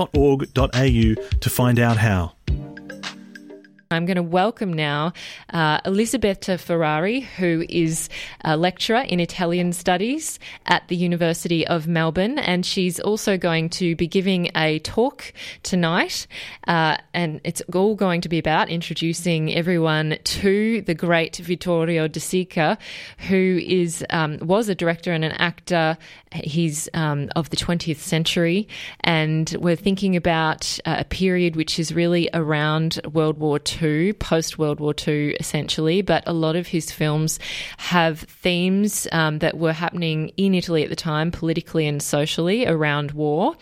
to 1.41 1.51
find 1.51 1.81
out 1.81 1.97
how. 1.97 2.35
I'm 3.93 4.07
going 4.07 4.19
to 4.19 4.23
welcome 4.23 4.73
now 4.73 5.15
uh, 5.53 5.81
Elisabetta 5.85 6.59
Ferrari, 6.59 7.23
who 7.23 7.67
is 7.69 8.09
a 8.45 8.57
lecturer 8.57 9.01
in 9.01 9.19
Italian 9.19 9.73
studies 9.73 10.39
at 10.67 10.87
the 10.87 10.95
University 10.95 11.67
of 11.67 11.89
Melbourne, 11.89 12.39
and 12.39 12.65
she's 12.65 13.01
also 13.01 13.37
going 13.37 13.69
to 13.71 13.97
be 13.97 14.07
giving 14.07 14.49
a 14.55 14.79
talk 14.79 15.33
tonight. 15.65 16.29
Uh, 16.69 16.99
and 17.13 17.41
it's 17.43 17.63
all 17.75 17.97
going 17.97 18.21
to 18.21 18.29
be 18.29 18.39
about 18.39 18.69
introducing 18.69 19.53
everyone 19.53 20.19
to 20.23 20.83
the 20.83 20.95
great 20.95 21.39
Vittorio 21.39 22.07
De 22.07 22.21
Sica, 22.21 22.79
who 23.27 23.59
is 23.61 24.07
um, 24.11 24.39
was 24.41 24.69
a 24.69 24.75
director 24.77 25.13
and 25.13 25.25
an 25.25 25.33
actor. 25.33 25.99
He's 26.33 26.89
um, 26.95 27.29
of 27.35 27.51
the 27.51 27.57
20th 27.57 27.97
century, 27.97 28.69
and 29.01 29.53
we're 29.59 29.75
thinking 29.75 30.15
about 30.15 30.79
uh, 30.85 30.97
a 31.01 31.05
period 31.05 31.57
which 31.57 31.81
is 31.81 31.93
really 31.93 32.31
around 32.33 33.01
World 33.13 33.39
War 33.39 33.59
II 33.83 34.13
post 34.13 34.57
World 34.57 34.79
War 34.79 34.95
II, 35.07 35.35
essentially. 35.41 36.03
But 36.03 36.23
a 36.29 36.33
lot 36.33 36.55
of 36.55 36.69
his 36.69 36.93
films 36.93 37.41
have 37.79 38.21
themes 38.21 39.09
um, 39.11 39.41
that 39.41 39.59
were 39.59 39.73
happening 39.73 40.29
in 40.37 40.55
Italy 40.55 40.85
at 40.85 40.89
the 40.89 40.95
time, 40.95 41.33
politically 41.33 41.89
and 41.89 42.01
socially, 42.01 42.65
around 42.65 43.11
war, 43.11 43.57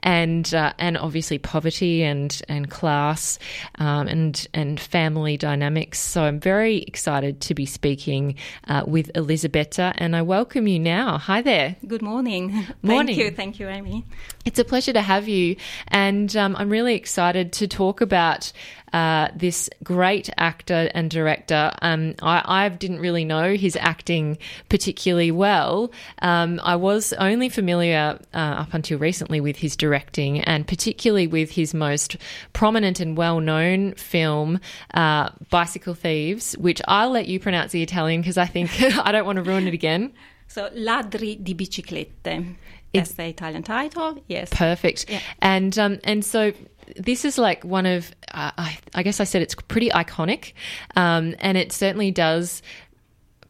and 0.00 0.52
uh, 0.52 0.72
and 0.76 0.98
obviously 0.98 1.38
poverty 1.38 2.02
and 2.02 2.42
and 2.48 2.68
class 2.68 3.38
um, 3.76 4.08
and 4.08 4.48
and 4.54 4.80
family 4.80 5.36
dynamics. 5.36 6.00
So 6.00 6.24
I'm 6.24 6.40
very 6.40 6.78
excited 6.78 7.40
to 7.42 7.54
be 7.54 7.64
speaking 7.64 8.34
uh, 8.66 8.82
with 8.88 9.08
Elisabetta, 9.14 9.92
and 9.98 10.16
I 10.16 10.22
welcome 10.22 10.66
you 10.66 10.80
now. 10.80 11.18
Hi 11.18 11.42
there. 11.42 11.76
Good 11.86 12.02
morning. 12.02 12.07
Morning. 12.08 12.64
Morning. 12.80 13.16
Thank 13.16 13.18
you. 13.18 13.30
Thank 13.30 13.60
you, 13.60 13.68
Amy. 13.68 14.02
It's 14.46 14.58
a 14.58 14.64
pleasure 14.64 14.94
to 14.94 15.02
have 15.02 15.28
you, 15.28 15.56
and 15.88 16.34
um, 16.38 16.56
I'm 16.56 16.70
really 16.70 16.94
excited 16.94 17.52
to 17.52 17.68
talk 17.68 18.00
about 18.00 18.50
uh, 18.94 19.28
this 19.36 19.68
great 19.84 20.30
actor 20.38 20.90
and 20.94 21.10
director. 21.10 21.70
Um, 21.82 22.14
I, 22.22 22.64
I, 22.64 22.68
didn't 22.70 23.00
really 23.00 23.26
know 23.26 23.56
his 23.56 23.76
acting 23.76 24.38
particularly 24.70 25.30
well. 25.30 25.92
Um, 26.22 26.58
I 26.64 26.76
was 26.76 27.12
only 27.12 27.50
familiar 27.50 28.18
uh, 28.32 28.38
up 28.38 28.72
until 28.72 28.98
recently 28.98 29.42
with 29.42 29.56
his 29.56 29.76
directing, 29.76 30.40
and 30.40 30.66
particularly 30.66 31.26
with 31.26 31.50
his 31.50 31.74
most 31.74 32.16
prominent 32.54 33.00
and 33.00 33.18
well 33.18 33.40
known 33.40 33.92
film, 33.96 34.60
uh, 34.94 35.28
Bicycle 35.50 35.92
Thieves, 35.92 36.56
which 36.56 36.80
I'll 36.88 37.10
let 37.10 37.28
you 37.28 37.38
pronounce 37.38 37.72
the 37.72 37.82
Italian 37.82 38.22
because 38.22 38.38
I 38.38 38.46
think 38.46 38.70
I 38.80 39.12
don't 39.12 39.26
want 39.26 39.36
to 39.36 39.42
ruin 39.42 39.68
it 39.68 39.74
again. 39.74 40.14
So, 40.48 40.70
Ladri 40.74 41.42
di 41.42 41.54
biciclette. 41.54 42.56
That's 42.92 43.12
the 43.12 43.26
Italian 43.26 43.62
title. 43.62 44.22
Yes. 44.28 44.48
Perfect. 44.50 45.08
Yeah. 45.08 45.20
And 45.40 45.78
um, 45.78 45.98
and 46.04 46.24
so 46.24 46.52
this 46.96 47.24
is 47.24 47.38
like 47.38 47.64
one 47.64 47.86
of 47.86 48.10
uh, 48.32 48.50
I, 48.56 48.78
I, 48.94 49.02
guess 49.02 49.20
I 49.20 49.24
said 49.24 49.42
it's 49.42 49.54
pretty 49.54 49.90
iconic, 49.90 50.52
um, 50.96 51.34
and 51.40 51.58
it 51.58 51.72
certainly 51.72 52.10
does 52.10 52.62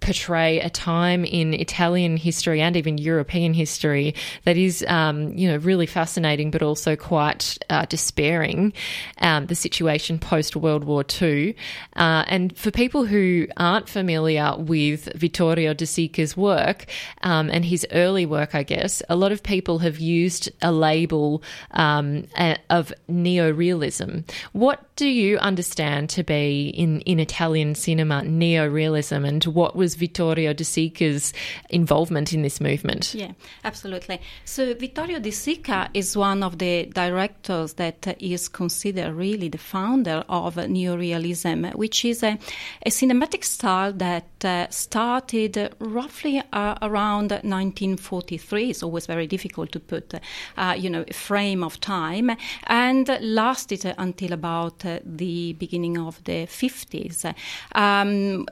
portray 0.01 0.61
a 0.61 0.71
time 0.71 1.25
in 1.25 1.55
Italian 1.55 2.17
history 2.17 2.61
and 2.61 2.77
even 2.77 2.99
European 2.99 3.53
history 3.55 4.15
that 4.45 4.57
is, 4.57 4.85
um, 4.89 5.33
you 5.37 5.49
know, 5.49 5.57
really 5.59 5.87
fascinating, 5.87 6.51
but 6.51 6.63
also 6.63 6.97
quite 6.97 7.59
uh, 7.71 7.85
despairing. 7.87 8.73
Um, 9.21 9.47
the 9.47 9.55
situation 9.55 10.19
post 10.19 10.57
World 10.57 10.85
War 10.85 11.05
II, 11.21 11.57
uh, 11.97 12.25
and 12.29 12.57
for 12.57 12.71
people 12.71 13.05
who 13.07 13.47
aren't 13.57 13.89
familiar 13.89 14.55
with 14.57 15.13
Vittorio 15.15 15.75
De 15.75 15.87
Sica's 15.87 16.37
work 16.37 16.87
um, 17.23 17.51
and 17.51 17.65
his 17.65 17.87
early 17.93 18.27
work, 18.27 18.55
I 18.55 18.63
guess 18.63 19.03
a 19.09 19.17
lot 19.17 19.33
of 19.33 19.43
people 19.43 19.79
have 19.81 19.99
used 19.99 20.51
a 20.63 20.73
label 20.73 21.43
um, 21.73 22.27
of 22.71 22.93
neorealism. 23.11 24.29
What 24.53 24.85
do 24.97 25.09
you 25.09 25.39
understand 25.39 26.11
to 26.11 26.23
be 26.25 26.69
in 26.71 27.01
in 27.03 27.21
Italian 27.21 27.75
cinema 27.75 28.23
neorealism, 28.23 29.27
and 29.27 29.45
what 29.45 29.77
was 29.77 29.88
was 29.89 29.95
Vittorio 29.95 30.53
De 30.53 30.65
Sica's 30.65 31.33
involvement 31.71 32.35
in 32.35 32.43
this 32.43 32.61
movement. 32.61 33.15
Yeah, 33.15 33.33
absolutely. 33.65 34.21
So 34.45 34.75
Vittorio 34.75 35.19
De 35.19 35.31
Sica 35.31 35.89
is 35.95 36.15
one 36.15 36.43
of 36.43 36.59
the 36.59 36.85
directors 36.93 37.73
that 37.75 38.07
is 38.21 38.49
considered 38.51 39.15
really 39.15 39.49
the 39.49 39.57
founder 39.57 40.25
of 40.29 40.57
neorealism, 40.57 41.75
which 41.75 42.05
is 42.05 42.23
a, 42.23 42.39
a 42.85 42.91
cinematic 42.91 43.45
style 43.45 43.95
that 43.95 44.45
uh, 44.45 44.67
started 44.69 45.75
roughly 45.79 46.43
uh, 46.53 46.75
around 46.83 47.31
1943. 47.31 48.71
It's 48.71 48.83
always 48.83 49.07
very 49.07 49.27
difficult 49.27 49.73
to 49.73 49.81
put, 49.81 50.13
uh, 50.59 50.75
you 50.77 50.91
know, 50.91 51.07
a 51.09 51.15
frame 51.15 51.65
of 51.65 51.81
time, 51.81 52.37
and 52.67 53.09
lasted 53.23 53.95
until 53.97 54.35
about 54.35 54.85
uh, 54.85 54.99
the 55.03 55.55
beginning 55.55 55.97
of 55.97 56.23
the 56.25 56.47
50s. 56.47 57.35
Um, 57.73 58.47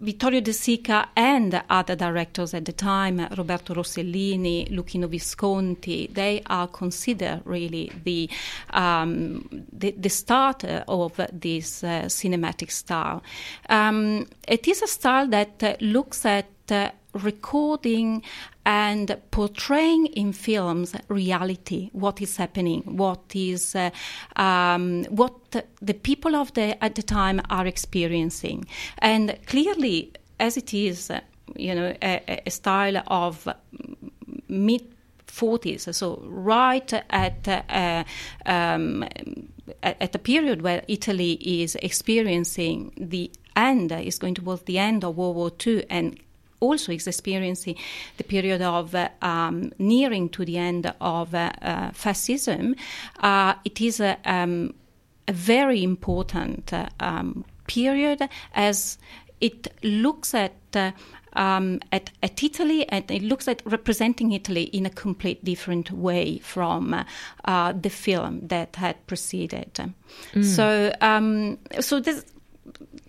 Vittorio 0.00 0.40
De 0.40 0.52
Sica 0.52 1.08
and 1.16 1.60
other 1.68 1.96
directors 1.96 2.54
at 2.54 2.64
the 2.64 2.72
time, 2.72 3.26
Roberto 3.36 3.74
Rossellini, 3.74 4.70
Luchino 4.70 5.08
Visconti, 5.08 6.08
they 6.12 6.42
are 6.46 6.68
considered 6.68 7.40
really 7.44 7.90
the 8.04 8.30
um, 8.70 9.48
the, 9.72 9.90
the 9.98 10.08
start 10.08 10.64
of 10.64 11.20
this 11.32 11.82
uh, 11.82 12.02
cinematic 12.06 12.70
style. 12.70 13.22
Um, 13.68 14.26
it 14.46 14.68
is 14.68 14.82
a 14.82 14.86
style 14.86 15.26
that 15.28 15.80
looks 15.80 16.24
at 16.24 16.46
uh, 16.70 16.90
recording 17.14 18.22
and 18.68 19.16
portraying 19.30 20.04
in 20.08 20.30
films 20.30 20.94
reality, 21.08 21.88
what 21.94 22.20
is 22.20 22.36
happening, 22.36 22.82
what 22.82 23.34
is 23.34 23.74
uh, 23.74 23.88
um, 24.36 25.04
what 25.04 25.32
the 25.80 25.94
people 25.94 26.36
of 26.36 26.52
the 26.52 26.84
at 26.84 26.94
the 26.94 27.02
time 27.02 27.40
are 27.48 27.66
experiencing, 27.66 28.66
and 28.98 29.38
clearly, 29.46 30.12
as 30.38 30.58
it 30.58 30.74
is, 30.74 31.10
you 31.56 31.74
know, 31.74 31.94
a, 32.02 32.42
a 32.46 32.50
style 32.50 33.02
of 33.06 33.48
mid 34.48 34.82
40s, 35.26 35.94
so 35.94 36.22
right 36.26 36.92
at 37.08 37.48
uh, 37.48 38.04
um, 38.44 39.02
at 39.82 40.14
a 40.14 40.18
period 40.18 40.60
where 40.60 40.82
Italy 40.88 41.32
is 41.40 41.74
experiencing 41.76 42.92
the 42.98 43.30
end, 43.56 43.92
is 43.92 44.18
going 44.18 44.34
towards 44.34 44.62
the 44.64 44.78
end 44.78 45.04
of 45.04 45.16
World 45.16 45.36
War 45.36 45.52
II, 45.66 45.86
and 45.88 46.20
also 46.60 46.92
is 46.92 47.06
experiencing 47.06 47.76
the 48.16 48.24
period 48.24 48.62
of 48.62 48.94
uh, 48.94 49.08
um, 49.22 49.72
nearing 49.78 50.28
to 50.30 50.44
the 50.44 50.58
end 50.58 50.92
of 51.00 51.34
uh, 51.34 51.50
uh, 51.62 51.90
fascism, 51.92 52.74
uh, 53.20 53.54
it 53.64 53.80
is 53.80 54.00
a, 54.00 54.18
um, 54.24 54.74
a 55.26 55.32
very 55.32 55.82
important 55.82 56.72
uh, 56.72 56.88
um, 57.00 57.44
period 57.66 58.28
as 58.54 58.98
it 59.40 59.68
looks 59.82 60.34
at 60.34 60.54
uh, 60.74 60.90
um, 61.34 61.80
at, 61.92 62.10
at, 62.22 62.42
Italy, 62.42 62.88
and 62.88 63.08
it 63.10 63.22
looks 63.22 63.46
at 63.46 63.62
representing 63.64 64.32
Italy 64.32 64.64
in 64.64 64.86
a 64.86 64.90
complete 64.90 65.44
different 65.44 65.92
way 65.92 66.38
from 66.38 67.04
uh, 67.44 67.72
the 67.72 67.90
film 67.90 68.40
that 68.48 68.74
had 68.76 69.06
preceded. 69.06 69.72
Mm. 70.32 70.44
So, 70.44 70.92
um, 71.00 71.58
so 71.80 72.00
this 72.00 72.24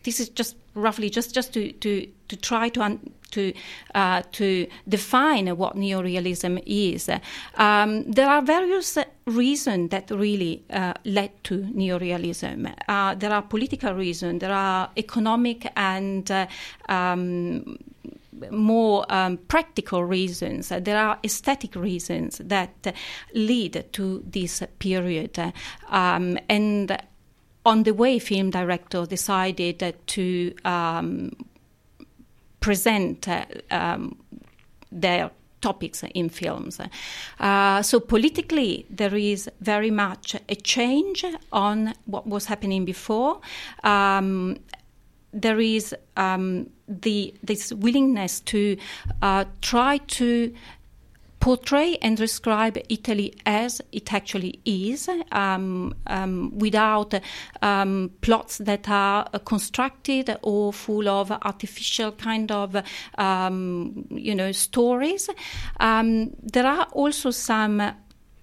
this 0.03 0.19
is 0.19 0.29
just 0.29 0.55
roughly 0.73 1.09
just 1.09 1.33
just 1.33 1.53
to 1.53 1.71
to 1.73 2.07
to 2.27 2.35
try 2.35 2.69
to 2.69 2.81
un- 2.81 3.11
to 3.31 3.53
uh, 3.95 4.21
to 4.31 4.67
define 4.87 5.47
what 5.57 5.75
neorealism 5.75 6.61
is. 6.65 7.09
Um, 7.55 8.11
there 8.11 8.27
are 8.27 8.41
various 8.41 8.97
reasons 9.25 9.89
that 9.91 10.09
really 10.11 10.63
uh, 10.69 10.93
led 11.05 11.31
to 11.45 11.59
neorealism. 11.61 12.73
Uh, 12.87 13.15
there 13.15 13.31
are 13.31 13.41
political 13.41 13.93
reasons. 13.93 14.39
There 14.41 14.53
are 14.53 14.89
economic 14.97 15.71
and 15.75 16.29
uh, 16.31 16.47
um, 16.87 17.77
more 18.51 19.05
um, 19.09 19.37
practical 19.37 20.03
reasons. 20.05 20.69
there 20.69 20.97
are 20.97 21.19
aesthetic 21.23 21.75
reasons 21.75 22.37
that 22.37 22.95
lead 23.33 23.85
to 23.91 24.23
this 24.25 24.63
period, 24.79 25.37
um, 25.89 26.37
and 26.47 26.97
on 27.69 27.83
the 27.83 27.93
way, 27.93 28.17
film 28.19 28.49
director 28.49 29.05
decided 29.05 29.95
to 30.07 30.53
um, 30.65 31.31
present 32.59 33.27
uh, 33.27 33.45
um, 33.69 34.17
their 34.91 35.29
topics 35.61 36.03
in 36.15 36.29
films. 36.29 36.79
Uh, 37.39 37.81
so 37.83 37.99
politically, 37.99 38.87
there 38.89 39.15
is 39.15 39.49
very 39.61 39.91
much 39.91 40.35
a 40.47 40.55
change 40.55 41.23
on 41.51 41.93
what 42.05 42.25
was 42.25 42.45
happening 42.45 42.85
before. 42.85 43.39
Um, 43.83 44.57
there 45.31 45.59
is 45.59 45.95
um, 46.17 46.71
the 46.87 47.35
this 47.43 47.71
willingness 47.71 48.39
to 48.39 48.77
uh, 49.21 49.45
try 49.61 49.97
to 49.97 50.51
portray 51.39 51.97
and 52.01 52.17
describe 52.17 52.77
Italy 52.89 53.33
as 53.45 53.81
it 53.91 54.13
actually 54.13 54.59
is, 54.65 55.09
um, 55.31 55.93
um, 56.07 56.57
without 56.57 57.13
um, 57.61 58.11
plots 58.21 58.57
that 58.59 58.89
are 58.89 59.25
constructed 59.45 60.37
or 60.41 60.73
full 60.73 61.07
of 61.07 61.31
artificial 61.31 62.11
kind 62.11 62.51
of, 62.51 62.75
um, 63.17 64.05
you 64.09 64.35
know, 64.35 64.51
stories. 64.51 65.29
Um, 65.79 66.31
there 66.41 66.65
are 66.65 66.87
also 66.91 67.31
some 67.31 67.81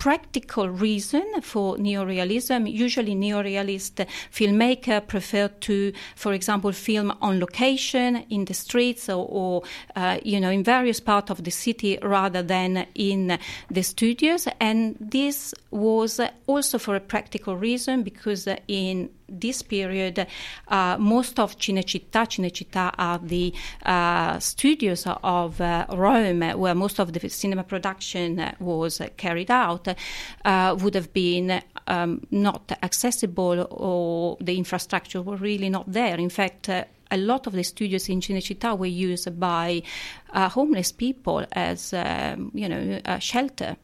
practical 0.07 0.69
reason 0.69 1.25
for 1.43 1.77
neorealism. 1.79 2.71
Usually, 2.71 3.13
neorealist 3.13 4.07
filmmaker 4.31 5.05
prefer 5.05 5.49
to, 5.49 5.93
for 6.15 6.33
example, 6.33 6.71
film 6.71 7.13
on 7.21 7.41
location 7.41 8.25
in 8.31 8.45
the 8.45 8.55
streets 8.55 9.09
or, 9.09 9.27
or 9.29 9.65
uh, 9.97 10.19
you 10.23 10.39
know, 10.39 10.51
in 10.51 10.63
various 10.63 11.01
parts 11.01 11.29
of 11.33 11.43
the 11.43 11.51
city 11.51 11.99
rather 12.03 12.41
than 12.41 12.87
in 12.95 13.37
the 13.69 13.83
studios. 13.83 14.47
And 14.61 14.95
this 15.01 15.53
was 15.73 16.21
also 16.47 16.79
for 16.79 16.95
a 16.95 17.01
practical 17.01 17.57
reason 17.57 18.05
because 18.05 18.47
in 18.69 19.11
this 19.29 19.63
period, 19.63 20.27
uh, 20.69 20.97
most 20.99 21.39
of 21.39 21.57
Cinecittà, 21.57 22.27
Cinecittà 22.27 22.93
are 22.97 23.21
the 23.23 23.53
uh, 23.85 24.39
studios 24.39 25.05
of 25.23 25.61
uh, 25.61 25.87
Rome, 25.91 26.53
where 26.57 26.75
most 26.75 26.99
of 26.99 27.13
the 27.13 27.29
cinema 27.29 27.65
production 27.65 28.55
was 28.59 29.01
carried 29.17 29.51
out, 29.51 29.89
uh, 30.45 30.77
would 30.79 30.95
have 30.95 31.13
been 31.13 31.63
um, 31.87 32.21
not 32.31 32.73
accessible 32.83 33.67
or 33.71 34.37
the 34.41 34.57
infrastructure 34.57 35.23
were 35.23 35.37
really 35.37 35.69
not 35.69 35.91
there. 35.91 36.17
In 36.17 36.31
fact, 36.31 36.69
uh, 36.69 36.85
a 37.11 37.17
lot 37.17 37.47
of 37.47 37.53
the 37.53 37.63
studios 37.63 38.09
in 38.09 38.21
Cinecittà 38.21 38.77
were 38.77 38.87
used 38.87 39.39
by 39.39 39.83
uh, 40.33 40.49
homeless 40.49 40.93
people 40.93 41.45
as 41.53 41.93
um, 41.93 42.51
you 42.55 42.69
know 42.69 43.01
a 43.05 43.21
shelter. 43.21 43.77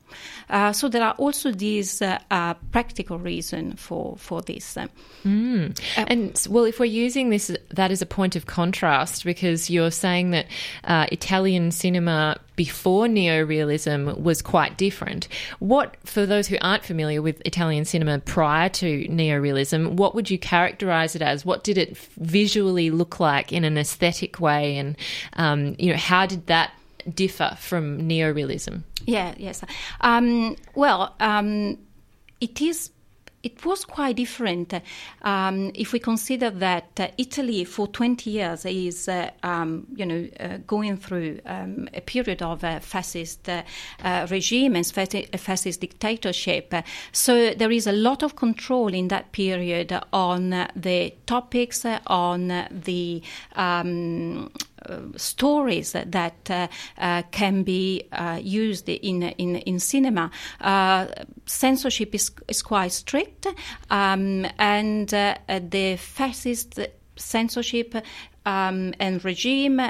Uh, 0.51 0.73
so 0.73 0.89
there 0.89 1.03
are 1.03 1.15
also 1.15 1.51
these 1.51 2.03
uh, 2.03 2.19
uh 2.31 2.55
practical 2.71 3.19
reasons 3.19 3.81
for 3.81 4.17
for 4.17 4.43
this. 4.43 4.77
Mm. 5.25 5.79
and 5.97 6.47
well, 6.51 6.65
if 6.65 6.79
we're 6.79 6.87
using 6.87 7.31
this 7.31 7.55
that 7.71 7.91
as 7.91 8.03
a 8.03 8.07
point 8.07 8.37
of 8.37 8.47
contrast, 8.47 9.25
because 9.25 9.71
you're 9.71 9.91
saying 9.91 10.31
that 10.31 10.47
uh, 10.85 11.07
Italian 11.11 11.71
cinema 11.71 12.39
before 12.57 13.07
neorealism 13.07 14.21
was 14.21 14.43
quite 14.43 14.77
different. 14.77 15.27
What, 15.59 15.97
for 16.05 16.27
those 16.27 16.47
who 16.47 16.57
aren't 16.61 16.85
familiar 16.85 17.23
with 17.23 17.41
Italian 17.47 17.85
cinema 17.85 18.19
prior 18.19 18.69
to 18.71 19.09
neorealism, 19.09 19.93
what 19.93 20.15
would 20.15 20.31
you 20.31 20.39
characterize 20.39 21.17
it 21.17 21.23
as? 21.23 21.45
What 21.45 21.65
did 21.65 21.79
it 21.79 21.97
visually 21.97 22.91
look 22.91 23.19
like 23.21 23.53
in 23.53 23.65
an 23.65 23.79
aesthetic 23.79 24.39
way, 24.39 24.77
and 24.77 24.97
um, 25.35 25.77
you 25.79 25.91
know 25.91 25.99
how 25.99 26.27
did 26.33 26.47
that 26.47 26.73
differ 27.15 27.57
from 27.59 28.09
neorealism? 28.09 28.83
Yeah, 29.07 29.35
yes. 29.37 29.63
Um, 30.01 30.57
well, 30.75 31.15
um, 31.21 31.79
it 32.41 32.61
is 32.61 32.91
it 33.43 33.65
was 33.65 33.85
quite 33.85 34.17
different 34.17 34.73
um, 35.23 35.73
if 35.75 35.93
we 35.93 35.99
consider 35.99 36.51
that 36.51 37.01
uh, 37.01 37.09
Italy 37.19 37.65
for 37.65 37.89
20 37.89 38.31
years 38.31 38.65
is, 38.65 39.09
uh, 39.09 39.31
um, 39.43 39.87
you 39.97 40.07
know, 40.07 40.29
uh, 40.39 40.59
going 40.67 40.97
through 40.97 41.41
um, 41.47 41.89
a 41.95 42.01
period 42.01 42.43
of 42.43 42.61
fascist 42.85 43.49
uh, 43.49 43.63
uh, 44.05 44.27
regime 44.31 44.77
and 44.77 44.87
fascist 44.87 45.81
dictatorship. 45.81 46.73
So 47.11 47.55
there 47.55 47.73
is 47.73 47.87
a 47.87 47.93
lot 47.93 48.23
of 48.23 48.37
control 48.37 48.95
in 48.95 49.09
that 49.09 49.33
period 49.33 49.99
on 50.13 50.51
the 50.77 51.15
topics, 51.27 51.85
on 52.07 52.49
the 52.71 53.23
um, 53.57 54.51
uh, 54.55 54.72
stories 55.17 55.93
that 55.93 56.51
uh, 56.51 56.69
uh, 56.99 57.23
can 57.31 57.63
be 57.63 58.03
used 58.41 58.89
in, 58.89 59.23
in, 59.23 59.57
in 59.57 59.79
cinema. 59.79 60.31
censorship 61.47 62.15
is, 62.15 62.31
is 62.49 62.63
quite 62.63 62.93
strict, 62.93 63.47
um, 63.91 64.47
and 64.59 65.09
the 65.09 65.97
fascist 65.99 66.81
censorship 67.17 67.95
um, 68.47 68.95
and 68.99 69.25
regime 69.25 69.81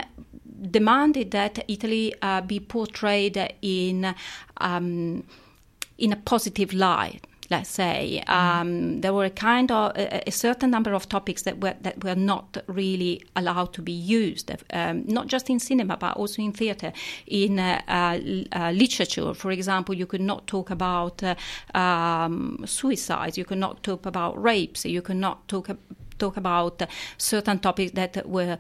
demanded 0.71 1.31
that 1.33 1.65
Italy 1.69 2.15
uh, 2.23 2.41
be 2.41 2.61
portrayed 2.61 3.55
in 3.63 4.15
um, 4.59 5.25
in 5.99 6.13
a 6.13 6.17
positive 6.17 6.73
light 6.73 7.27
let's 7.53 7.71
say. 7.71 8.23
Um, 8.27 9.03
there 9.03 9.13
were 9.13 9.27
a 9.27 9.31
kind 9.51 9.71
of 9.71 9.93
a, 9.97 10.29
a, 10.29 10.33
certain 10.33 10.71
number 10.71 10.93
of 10.95 11.09
topics 11.09 11.43
that 11.43 11.61
were 11.61 11.77
that 11.83 12.03
were 12.03 12.17
not 12.17 12.47
really 12.67 13.23
allowed 13.37 13.73
to 13.75 13.83
be 13.83 13.93
used, 13.93 14.51
um, 14.73 15.05
not 15.07 15.27
just 15.29 15.51
in 15.51 15.59
cinema 15.61 15.97
but 15.97 16.17
also 16.17 16.43
in 16.43 16.53
theatre, 16.53 16.93
in 17.27 17.59
uh, 17.59 17.81
uh, 17.89 18.19
uh, 18.59 18.71
literature. 18.73 19.35
For 19.35 19.51
example, 19.53 19.95
you 19.95 20.07
could 20.07 20.27
not 20.33 20.47
talk 20.47 20.71
about 20.71 21.23
uh, 21.23 21.35
um, 21.79 22.65
suicides, 22.65 23.39
you 23.39 23.45
could 23.45 23.63
not 23.67 23.83
talk 23.83 24.07
about 24.07 24.43
rapes, 24.43 24.85
you 24.85 25.03
could 25.03 25.21
not 25.21 25.47
talk 25.49 25.69
talk 26.19 26.37
about 26.37 26.83
certain 27.19 27.59
topics 27.59 27.93
that 27.93 28.29
were 28.29 28.57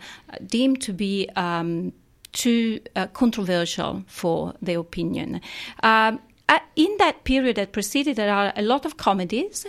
deemed 0.47 0.81
to 0.83 0.93
be 0.93 1.29
um, 1.37 1.93
too 2.33 2.81
uh, 2.97 3.07
controversial 3.09 4.03
for 4.07 4.55
the 4.63 4.75
opinion. 4.75 5.41
Um, 5.83 6.19
Uh, 6.53 6.59
in 6.77 6.95
that 6.99 7.25
period 7.25 7.57
that 7.57 7.73
preceded, 7.73 8.17
there 8.17 8.31
are 8.31 8.53
a 8.55 8.61
lot 8.61 8.85
of 8.85 8.99
comedies, 8.99 9.67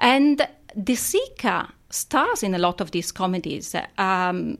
and 0.00 0.46
De 0.84 0.92
Sica 0.92 1.70
stars 1.96 2.42
in 2.42 2.54
a 2.54 2.58
lot 2.58 2.80
of 2.80 2.90
these 2.90 3.12
comedies. 3.12 3.74
Um, 3.98 4.58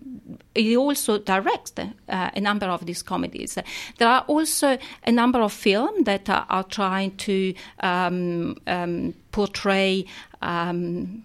he 0.55 0.77
also 0.77 1.19
directs 1.19 1.73
uh, 1.79 1.87
a 2.09 2.41
number 2.41 2.67
of 2.67 2.87
these 2.87 3.03
comedies. 3.03 3.59
There 3.99 4.09
are 4.09 4.25
also 4.27 4.79
a 5.05 5.13
number 5.13 5.41
of 5.41 5.53
films 5.53 6.05
that 6.05 6.29
are, 6.31 6.47
are 6.49 6.65
trying 6.65 7.17
to 7.17 7.55
um, 7.81 8.57
um, 8.67 9.15
portray 9.33 10.07
um, 10.43 11.23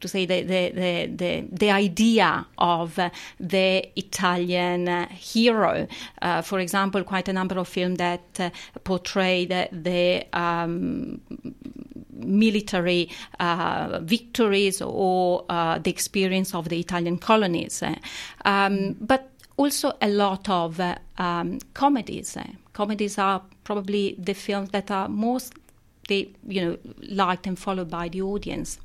to 0.00 0.08
say 0.08 0.26
the, 0.26 0.42
the, 0.42 1.06
the, 1.14 1.48
the, 1.50 1.70
idea 1.70 2.46
of 2.58 2.98
the 3.40 3.88
Italian 3.96 4.86
hero. 5.10 5.86
Uh, 6.20 6.42
for 6.42 6.58
example, 6.58 7.04
quite 7.04 7.28
a 7.28 7.32
number 7.32 7.58
of 7.58 7.68
films 7.68 7.98
that 7.98 8.22
uh, 8.38 8.50
portray 8.84 9.46
the, 9.46 9.68
the 9.72 10.24
um, 10.38 11.20
military 12.24 13.10
uh, 13.40 14.00
victories 14.02 14.82
or 14.82 15.44
uh, 15.48 15.78
the 15.78 15.90
experience 15.90 16.54
of 16.54 16.68
the 16.68 16.78
Italian 16.78 17.18
colonies. 17.18 17.82
Um, 18.44 18.96
but 19.00 19.30
also 19.56 19.92
a 20.00 20.08
lot 20.08 20.48
of 20.48 20.80
uh, 20.80 20.96
um, 21.18 21.58
comedies. 21.74 22.36
comedies 22.72 23.18
are 23.18 23.42
probably 23.64 24.16
the 24.18 24.34
films 24.34 24.70
that 24.70 24.90
are 24.90 25.08
most 25.08 25.54
they 26.08 26.32
you 26.46 26.60
know 26.60 26.78
liked 27.08 27.46
and 27.46 27.58
followed 27.58 27.90
by 27.90 28.08
the 28.08 28.22
audience. 28.22 28.78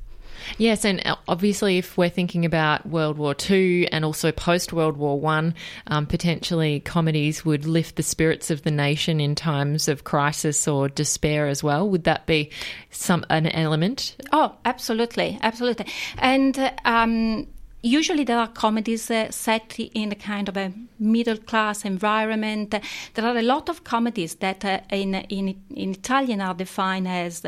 Yes, 0.56 0.84
and 0.84 1.04
uh, 1.06 1.16
obviously, 1.26 1.78
if 1.78 1.96
we're 1.96 2.08
thinking 2.08 2.44
about 2.44 2.86
World 2.86 3.18
War 3.18 3.34
II 3.48 3.88
and 3.88 4.04
also 4.04 4.32
post 4.32 4.72
World 4.72 4.96
War 4.96 5.20
One, 5.20 5.54
um, 5.86 6.06
potentially 6.06 6.80
comedies 6.80 7.44
would 7.44 7.66
lift 7.66 7.96
the 7.96 8.02
spirits 8.02 8.50
of 8.50 8.62
the 8.62 8.70
nation 8.70 9.20
in 9.20 9.34
times 9.34 9.88
of 9.88 10.04
crisis 10.04 10.66
or 10.66 10.88
despair 10.88 11.46
as 11.46 11.62
well. 11.62 11.88
Would 11.88 12.04
that 12.04 12.26
be 12.26 12.50
some 12.90 13.24
an 13.30 13.46
element? 13.46 14.16
Oh, 14.32 14.54
absolutely, 14.64 15.38
absolutely, 15.42 15.86
and 16.18 16.58
uh, 16.58 16.72
um, 16.84 17.46
usually 17.82 18.24
there 18.24 18.38
are 18.38 18.48
comedies 18.48 19.10
uh, 19.10 19.30
set 19.30 19.78
in 19.78 20.12
a 20.12 20.14
kind 20.14 20.48
of 20.48 20.56
a 20.56 20.72
middle 20.98 21.36
class 21.36 21.84
environment. 21.84 22.74
There 23.14 23.24
are 23.24 23.36
a 23.36 23.42
lot 23.42 23.68
of 23.68 23.84
comedies 23.84 24.34
that 24.36 24.64
uh, 24.64 24.80
in, 24.90 25.14
in, 25.14 25.54
in, 25.74 25.90
Italian 25.92 26.40
are 26.40 26.54
defined 26.54 27.08
as 27.08 27.44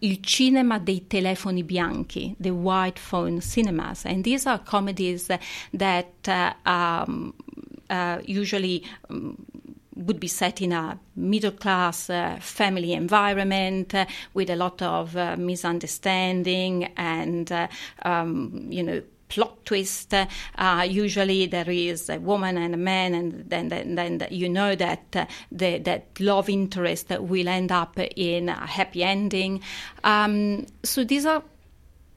il 0.00 0.18
cinema 0.22 0.78
dei 0.78 1.04
telefoni 1.06 1.62
bianchi, 1.62 2.36
the 2.40 2.50
white 2.50 2.98
phone 2.98 3.40
cinemas. 3.40 4.06
And 4.06 4.24
these 4.24 4.46
are 4.46 4.58
comedies 4.58 5.30
that 5.74 6.28
uh, 6.28 6.52
um, 6.64 7.34
uh, 7.88 8.18
usually 8.24 8.84
um, 9.10 9.36
would 9.96 10.20
be 10.20 10.28
set 10.28 10.62
in 10.62 10.72
a 10.72 10.98
middle 11.16 11.52
class 11.52 12.08
uh, 12.08 12.38
family 12.40 12.94
environment 12.94 13.94
uh, 13.94 14.06
with 14.32 14.48
a 14.48 14.56
lot 14.56 14.80
of 14.80 15.14
uh, 15.16 15.36
misunderstanding 15.36 16.84
and, 16.96 17.52
uh, 17.52 17.68
um, 18.02 18.66
you 18.70 18.82
know, 18.82 19.02
plot 19.30 19.64
twist. 19.64 20.12
Uh, 20.12 20.86
usually 20.86 21.46
there 21.46 21.70
is 21.70 22.10
a 22.10 22.18
woman 22.18 22.58
and 22.58 22.74
a 22.74 22.76
man, 22.76 23.14
and 23.14 23.48
then 23.48 23.68
then, 23.68 23.94
then 23.94 24.26
you 24.30 24.48
know 24.48 24.74
that 24.74 25.16
uh, 25.16 25.24
the, 25.50 25.78
that 25.78 26.20
love 26.20 26.50
interest 26.50 27.08
will 27.10 27.48
end 27.48 27.72
up 27.72 27.98
in 27.98 28.48
a 28.50 28.66
happy 28.66 29.02
ending. 29.02 29.62
Um, 30.04 30.66
so 30.82 31.04
these 31.04 31.24
are 31.24 31.42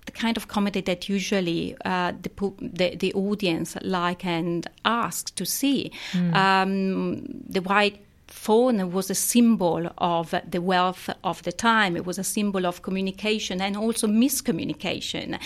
the 0.05 0.11
kind 0.11 0.37
of 0.37 0.47
comedy 0.47 0.81
that 0.81 1.07
usually 1.07 1.75
uh, 1.85 2.11
the, 2.21 2.31
the, 2.59 2.95
the 2.95 3.13
audience 3.13 3.77
like 3.81 4.25
and 4.25 4.67
ask 4.83 5.33
to 5.35 5.45
see. 5.45 5.91
Mm. 6.11 6.35
Um, 6.35 7.23
the 7.47 7.61
white 7.61 8.03
phone 8.27 8.91
was 8.91 9.09
a 9.09 9.15
symbol 9.15 9.89
of 9.97 10.33
the 10.49 10.61
wealth 10.61 11.09
of 11.23 11.43
the 11.43 11.51
time. 11.51 11.95
It 11.95 12.05
was 12.05 12.17
a 12.17 12.23
symbol 12.23 12.65
of 12.65 12.81
communication 12.81 13.61
and 13.61 13.77
also 13.77 14.07
miscommunication. 14.07 15.39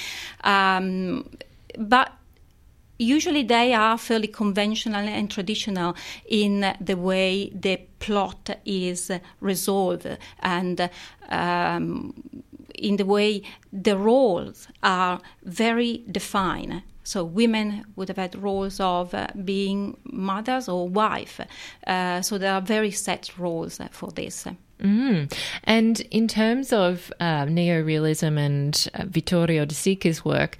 Um, 0.43 1.29
but 1.77 2.11
usually 2.99 3.43
they 3.43 3.73
are 3.73 3.97
fairly 3.97 4.27
conventional 4.27 5.07
and 5.07 5.29
traditional 5.29 5.95
in 6.27 6.75
the 6.81 6.97
way 6.97 7.49
the 7.49 7.79
plot 7.99 8.49
is 8.65 9.11
resolved 9.39 10.17
and 10.39 10.89
um, 11.29 12.13
in 12.75 12.97
the 12.97 13.05
way 13.05 13.41
the 13.71 13.97
roles 13.97 14.67
are 14.83 15.19
very 15.43 16.03
defined. 16.09 16.83
So 17.03 17.23
women 17.23 17.85
would 17.95 18.09
have 18.09 18.17
had 18.17 18.35
roles 18.35 18.81
of 18.81 19.13
uh, 19.13 19.27
being 19.45 19.97
mothers 20.03 20.67
or 20.67 20.89
wife. 20.89 21.39
Uh, 21.85 22.21
so 22.21 22.37
there 22.37 22.53
are 22.53 22.61
very 22.61 22.91
set 22.91 23.31
roles 23.37 23.79
for 23.91 24.11
this. 24.11 24.45
Mm. 24.81 25.33
And 25.63 26.01
in 26.11 26.27
terms 26.27 26.71
of 26.71 27.11
uh, 27.19 27.45
neorealism 27.45 28.37
and 28.37 28.89
uh, 28.93 29.05
Vittorio 29.05 29.65
De 29.65 29.73
Sica's 29.73 30.23
work, 30.23 30.57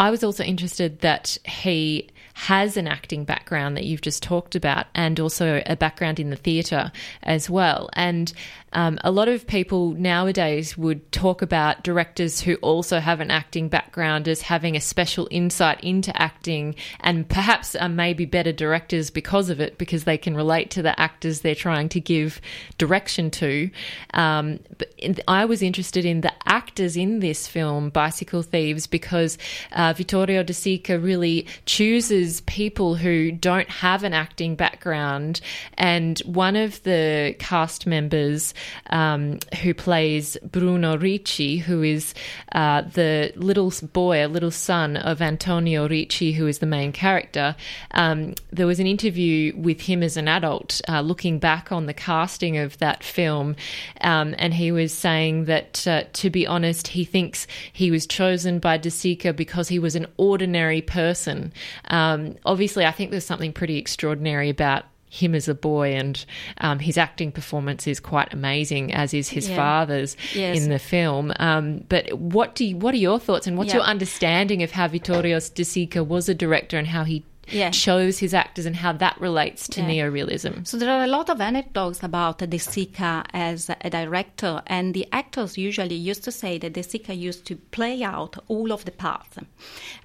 I 0.00 0.10
was 0.10 0.24
also 0.24 0.42
interested 0.42 1.00
that 1.00 1.36
he 1.44 2.08
has 2.40 2.78
an 2.78 2.88
acting 2.88 3.22
background 3.22 3.76
that 3.76 3.84
you've 3.84 4.00
just 4.00 4.22
talked 4.22 4.54
about 4.54 4.86
and 4.94 5.20
also 5.20 5.62
a 5.66 5.76
background 5.76 6.18
in 6.18 6.30
the 6.30 6.36
theatre 6.36 6.90
as 7.22 7.50
well. 7.50 7.90
And 7.92 8.32
um, 8.72 8.98
a 9.04 9.10
lot 9.10 9.28
of 9.28 9.46
people 9.46 9.90
nowadays 9.92 10.78
would 10.78 11.12
talk 11.12 11.42
about 11.42 11.82
directors 11.82 12.40
who 12.40 12.54
also 12.62 12.98
have 12.98 13.20
an 13.20 13.30
acting 13.30 13.68
background 13.68 14.26
as 14.26 14.40
having 14.40 14.74
a 14.74 14.80
special 14.80 15.28
insight 15.30 15.84
into 15.84 16.16
acting 16.20 16.76
and 17.00 17.28
perhaps 17.28 17.74
are 17.74 17.90
maybe 17.90 18.24
better 18.24 18.52
directors 18.52 19.10
because 19.10 19.50
of 19.50 19.60
it, 19.60 19.76
because 19.76 20.04
they 20.04 20.16
can 20.16 20.34
relate 20.34 20.70
to 20.70 20.80
the 20.80 20.98
actors 20.98 21.42
they're 21.42 21.54
trying 21.54 21.90
to 21.90 22.00
give 22.00 22.40
direction 22.78 23.30
to. 23.32 23.70
Um, 24.14 24.60
but 24.78 24.94
I 25.28 25.44
was 25.44 25.60
interested 25.60 26.06
in 26.06 26.22
the 26.22 26.32
actors 26.46 26.96
in 26.96 27.18
this 27.18 27.46
film, 27.46 27.90
Bicycle 27.90 28.42
Thieves, 28.42 28.86
because 28.86 29.36
uh, 29.72 29.92
Vittorio 29.94 30.42
De 30.42 30.54
Sica 30.54 30.96
really 31.02 31.46
chooses 31.66 32.29
people 32.42 32.94
who 32.94 33.32
don't 33.32 33.68
have 33.70 34.04
an 34.04 34.12
acting 34.12 34.54
background. 34.54 35.40
And 35.74 36.18
one 36.20 36.54
of 36.54 36.82
the 36.82 37.34
cast 37.38 37.86
members 37.86 38.54
um, 38.90 39.38
who 39.62 39.72
plays 39.72 40.36
Bruno 40.42 40.96
Ricci, 40.98 41.56
who 41.56 41.82
is 41.82 42.14
uh, 42.52 42.82
the 42.82 43.32
little 43.36 43.72
boy, 43.92 44.24
a 44.24 44.28
little 44.28 44.50
son 44.50 44.96
of 44.96 45.22
Antonio 45.22 45.88
Ricci, 45.88 46.32
who 46.32 46.46
is 46.46 46.58
the 46.58 46.66
main 46.66 46.92
character. 46.92 47.56
Um, 47.92 48.34
there 48.52 48.66
was 48.66 48.80
an 48.80 48.86
interview 48.86 49.56
with 49.56 49.80
him 49.80 50.02
as 50.02 50.16
an 50.16 50.28
adult, 50.28 50.80
uh, 50.88 51.00
looking 51.00 51.38
back 51.38 51.72
on 51.72 51.86
the 51.86 51.94
casting 51.94 52.58
of 52.58 52.76
that 52.78 53.02
film, 53.02 53.56
um, 54.02 54.34
and 54.38 54.52
he 54.52 54.72
was 54.72 54.92
saying 54.92 55.46
that, 55.46 55.86
uh, 55.86 56.04
to 56.12 56.30
be 56.30 56.46
honest, 56.46 56.88
he 56.88 57.04
thinks 57.04 57.46
he 57.72 57.90
was 57.90 58.06
chosen 58.06 58.58
by 58.58 58.76
De 58.76 58.90
Sica 58.90 59.34
because 59.34 59.68
he 59.68 59.78
was 59.78 59.96
an 59.96 60.06
ordinary 60.16 60.82
person. 60.82 61.52
Um, 61.88 62.19
obviously, 62.44 62.84
I 62.86 62.92
think 62.92 63.10
there's 63.10 63.26
something 63.26 63.52
pretty 63.52 63.76
extraordinary 63.78 64.48
about 64.48 64.84
him 65.12 65.34
as 65.34 65.48
a 65.48 65.54
boy, 65.54 65.92
and 65.94 66.24
um, 66.58 66.78
his 66.78 66.96
acting 66.96 67.32
performance 67.32 67.86
is 67.88 67.98
quite 67.98 68.32
amazing, 68.32 68.94
as 68.94 69.12
is 69.12 69.28
his 69.28 69.48
Yeah. 69.48 69.56
father's 69.56 70.16
Yes. 70.34 70.56
in 70.62 70.70
the 70.70 70.78
film. 70.78 71.32
Um, 71.40 71.84
but 71.88 72.12
what 72.16 72.54
do 72.54 72.64
you, 72.64 72.76
what 72.76 72.94
are 72.94 72.98
your 72.98 73.18
thoughts, 73.18 73.48
and 73.48 73.58
what's 73.58 73.70
Yeah. 73.70 73.78
your 73.78 73.86
understanding 73.86 74.62
of 74.62 74.70
how 74.70 74.86
Vittorio 74.86 75.40
De 75.40 75.64
Sica 75.64 76.06
was 76.06 76.28
a 76.28 76.34
director 76.34 76.78
and 76.78 76.86
how 76.86 77.02
he 77.02 77.24
Yeah. 77.52 77.70
chose 77.70 78.18
his 78.18 78.34
actors 78.34 78.66
and 78.66 78.76
how 78.76 78.92
that 78.92 79.20
relates 79.20 79.68
to 79.68 79.80
Yeah. 79.80 79.88
neorealism? 79.88 80.66
So 80.66 80.76
there 80.78 80.90
are 80.90 81.04
a 81.04 81.06
lot 81.08 81.28
of 81.30 81.40
anecdotes 81.40 82.02
about 82.02 82.38
De 82.38 82.46
Sica 82.58 83.24
as 83.32 83.70
a 83.80 83.90
director, 83.90 84.62
and 84.66 84.94
the 84.94 85.06
actors 85.12 85.58
usually 85.58 85.94
used 85.96 86.24
to 86.24 86.32
say 86.32 86.58
that 86.58 86.72
De 86.72 86.82
Sica 86.82 87.16
used 87.16 87.44
to 87.46 87.56
play 87.56 88.02
out 88.02 88.36
all 88.48 88.72
of 88.72 88.84
the 88.84 88.92
parts 88.92 89.36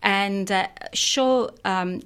and 0.02 0.52
uh, 0.52 0.68
show. 0.94 1.50
Um, 1.64 2.02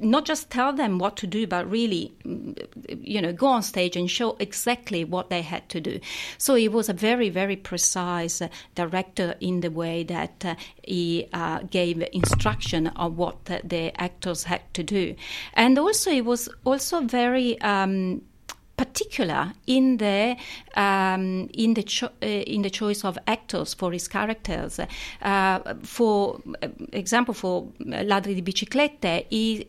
not 0.00 0.24
just 0.24 0.50
tell 0.50 0.72
them 0.72 0.98
what 0.98 1.16
to 1.16 1.26
do, 1.26 1.46
but 1.46 1.70
really, 1.70 2.12
mm, 2.24 2.56
you 3.00 3.20
know, 3.20 3.32
go 3.32 3.46
on 3.46 3.62
stage 3.62 3.96
and 3.96 4.10
show 4.10 4.36
exactly 4.38 5.04
what 5.04 5.30
they 5.30 5.42
had 5.42 5.68
to 5.70 5.80
do. 5.80 6.00
So 6.38 6.54
he 6.54 6.68
was 6.68 6.88
a 6.88 6.92
very, 6.92 7.30
very 7.30 7.56
precise 7.56 8.42
uh, 8.42 8.48
director 8.74 9.34
in 9.40 9.60
the 9.60 9.70
way 9.70 10.04
that 10.04 10.44
uh, 10.44 10.54
he 10.82 11.28
uh, 11.32 11.60
gave 11.70 12.02
instruction 12.12 12.88
of 12.88 13.16
what 13.16 13.44
the 13.44 13.92
actors 14.00 14.44
had 14.44 14.62
to 14.74 14.82
do, 14.82 15.14
and 15.54 15.78
also 15.78 16.10
he 16.10 16.20
was 16.20 16.48
also 16.64 17.00
very. 17.00 17.60
Um, 17.60 18.22
particular 18.76 19.52
in 19.66 19.96
the 19.96 20.36
um, 20.74 21.48
in 21.54 21.74
the 21.74 21.82
cho- 21.82 22.12
uh, 22.22 22.26
in 22.26 22.62
the 22.62 22.70
choice 22.70 23.04
of 23.04 23.18
actors 23.26 23.74
for 23.74 23.92
his 23.92 24.08
characters. 24.08 24.78
Uh, 25.22 25.74
for 25.82 26.40
uh, 26.62 26.68
example, 26.92 27.34
for 27.34 27.68
Ladri 27.80 28.34
di 28.34 28.42
Biciclette, 28.42 29.26
he, 29.30 29.66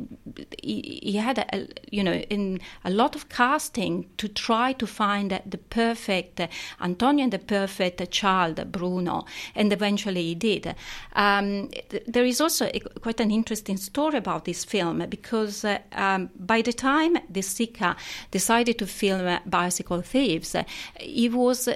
he 0.62 1.00
he 1.04 1.18
had 1.18 1.38
a, 1.38 1.56
a- 1.56 1.68
you 1.92 2.04
know 2.04 2.14
in 2.14 2.60
a 2.84 2.90
lot 2.90 3.16
of 3.16 3.30
casting 3.30 4.06
to 4.18 4.28
try 4.28 4.74
to 4.74 4.86
find 4.86 5.32
the 5.46 5.58
perfect 5.58 6.40
uh, 6.42 6.48
Antonio 6.82 7.24
and 7.24 7.34
the 7.34 7.40
perfect 7.40 8.12
child 8.12 8.72
Bruno, 8.72 9.26
and 9.56 9.72
eventually 9.72 10.24
he 10.24 10.36
did. 10.36 10.76
Um, 11.16 11.70
th- 11.90 12.04
there 12.08 12.26
is 12.26 12.42
also 12.42 12.66
a, 12.74 12.80
quite 13.02 13.20
an 13.22 13.32
interesting 13.32 13.78
story 13.78 14.18
about 14.18 14.44
this 14.46 14.66
film 14.66 15.06
because 15.10 15.64
uh, 15.64 15.80
um, 15.94 16.30
by 16.36 16.62
the 16.62 16.74
time 16.74 17.18
De 17.32 17.42
Sica 17.42 17.96
decided 18.32 18.78
to 18.80 18.86
film 18.98 19.28
uh, 19.28 19.40
Bicycle 19.45 20.02
Thieves, 20.02 20.56
uh, 20.56 20.64
he 20.99 21.30
was 21.30 21.69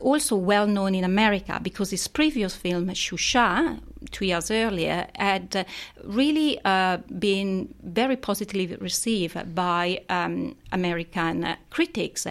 also 0.00 0.36
well 0.36 0.66
known 0.66 0.94
in 0.94 1.04
America 1.04 1.60
because 1.62 1.90
his 1.90 2.08
previous 2.08 2.54
film, 2.56 2.88
Sciuscià, 2.88 3.80
two 4.10 4.26
years 4.26 4.50
earlier, 4.50 5.06
had 5.16 5.56
uh, 5.56 5.64
really 6.02 6.60
uh, 6.64 6.98
been 7.18 7.74
very 7.82 8.16
positively 8.16 8.66
received 8.76 9.54
by 9.54 10.00
um, 10.08 10.56
American 10.72 11.44
uh, 11.44 11.56
critics. 11.70 12.26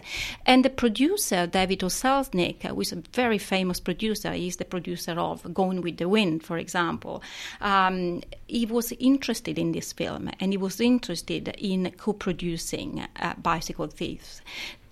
And 0.45 0.65
the 0.65 0.69
producer, 0.69 1.47
David 1.47 1.83
O. 1.83 1.87
Selznick, 1.87 2.63
who 2.63 2.81
is 2.81 2.91
a 2.91 3.01
very 3.13 3.37
famous 3.37 3.79
producer, 3.79 4.33
he's 4.33 4.57
the 4.57 4.65
producer 4.65 5.13
of 5.13 5.53
Gone 5.53 5.81
with 5.81 5.97
the 5.97 6.09
Wind, 6.09 6.43
for 6.43 6.57
example, 6.57 7.23
um, 7.61 8.21
he 8.47 8.65
was 8.65 8.91
interested 8.93 9.57
in 9.57 9.71
this 9.71 9.93
film 9.93 10.29
and 10.39 10.53
he 10.53 10.57
was 10.57 10.79
interested 10.79 11.47
in 11.57 11.91
co 11.97 12.13
producing 12.13 13.05
uh, 13.19 13.33
Bicycle 13.41 13.87
Thieves 13.87 14.41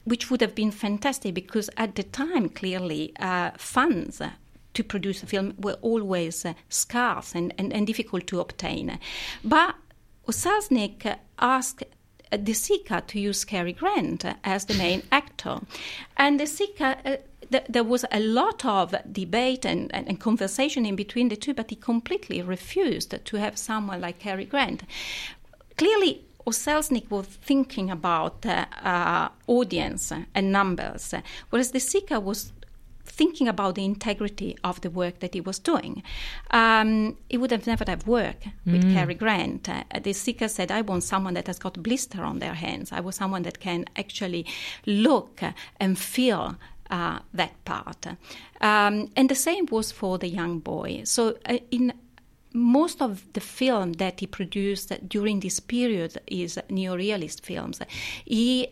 which 0.04 0.32
would 0.32 0.42
have 0.42 0.56
been 0.56 0.72
fantastic 0.72 1.34
because 1.34 1.70
at 1.78 1.96
the 1.96 2.04
time, 2.04 2.50
clearly, 2.50 3.14
uh, 3.20 3.52
funds 3.58 4.20
to 4.74 4.84
produce 4.84 5.24
a 5.24 5.26
film 5.26 5.54
were 5.58 5.78
always 5.82 6.46
uh, 6.46 6.54
scarce 6.70 7.36
and, 7.36 7.54
and, 7.58 7.74
and 7.74 7.88
difficult 7.88 8.28
to 8.28 8.40
obtain. 8.40 9.00
But 9.44 9.76
O. 10.28 10.32
Selznick 10.32 11.18
asked 11.40 11.84
De 12.32 12.54
Sica 12.54 13.06
to 13.08 13.20
use 13.20 13.44
Cary 13.44 13.74
Grant 13.74 14.26
as 14.44 14.66
the 14.66 14.74
main 14.76 15.04
actor. 15.12 15.60
And 16.18 16.40
De 16.40 16.46
Sica. 16.46 16.98
Uh, 17.06 17.18
th- 17.52 17.66
there 17.68 17.84
was 17.84 18.06
a 18.12 18.20
lot 18.20 18.64
of 18.66 18.96
debate 19.12 19.66
and, 19.66 19.94
and, 19.94 20.08
and 20.08 20.20
conversation 20.20 20.86
in 20.86 20.96
between 20.96 21.30
the 21.30 21.36
two, 21.36 21.54
but 21.54 21.70
he 21.70 21.76
completely 21.76 22.42
refused 22.42 23.14
to 23.26 23.38
have 23.38 23.58
someone 23.58 24.02
like 24.02 24.20
Cary 24.20 24.46
Grant. 24.46 24.84
Clearly, 25.78 26.24
O. 26.46 26.52
Selznick 26.52 27.10
was 27.12 27.28
thinking 27.28 27.92
about 27.92 28.46
uh, 28.46 28.66
uh, 28.84 29.30
audience 29.48 30.12
and 30.34 30.52
numbers, 30.52 31.14
whereas 31.50 31.72
De 31.72 31.80
Sica 31.80 32.22
was 32.22 32.52
thinking 33.12 33.48
about 33.48 33.76
the 33.76 33.86
integrity 33.86 34.58
of 34.64 34.82
the 34.82 34.90
work 34.90 35.20
that 35.20 35.34
he 35.34 35.42
was 35.42 35.60
doing. 35.60 36.04
Um, 36.52 37.18
he 37.30 37.38
would 37.38 37.52
have 37.52 37.68
never 37.68 37.86
have 37.88 38.08
worked 38.08 38.48
with 38.66 38.84
Cary 38.94 39.16
Grant. 39.16 39.68
Uh, 39.70 39.84
De 40.02 40.14
Sica 40.14 40.50
said, 40.50 40.72
I 40.72 40.82
want 40.82 41.04
someone 41.04 41.34
that 41.34 41.48
has 41.48 41.60
got 41.60 41.82
blister 41.84 42.24
on 42.24 42.40
their 42.40 42.54
hands. 42.54 42.92
I 42.92 43.00
want 43.02 43.16
someone 43.16 43.44
that 43.44 43.60
can 43.60 43.86
actually 43.96 44.46
look 44.86 45.42
and 45.80 45.98
feel 46.00 46.56
uh, 46.90 47.20
that 47.34 47.54
part. 47.66 48.06
Um, 48.62 49.10
and 49.16 49.30
the 49.30 49.36
same 49.36 49.66
was 49.72 49.92
for 49.92 50.18
the 50.18 50.28
young 50.30 50.60
boy. 50.60 51.02
So 51.06 51.38
uh, 51.46 51.60
in 51.70 51.94
most 52.54 53.02
of 53.02 53.26
the 53.34 53.40
film 53.40 53.94
that 53.94 54.20
he 54.20 54.28
produced 54.28 54.92
during 55.08 55.40
this 55.40 55.60
period 55.60 56.20
is 56.28 56.60
neorealist 56.70 57.42
films. 57.42 57.80
He 58.26 58.68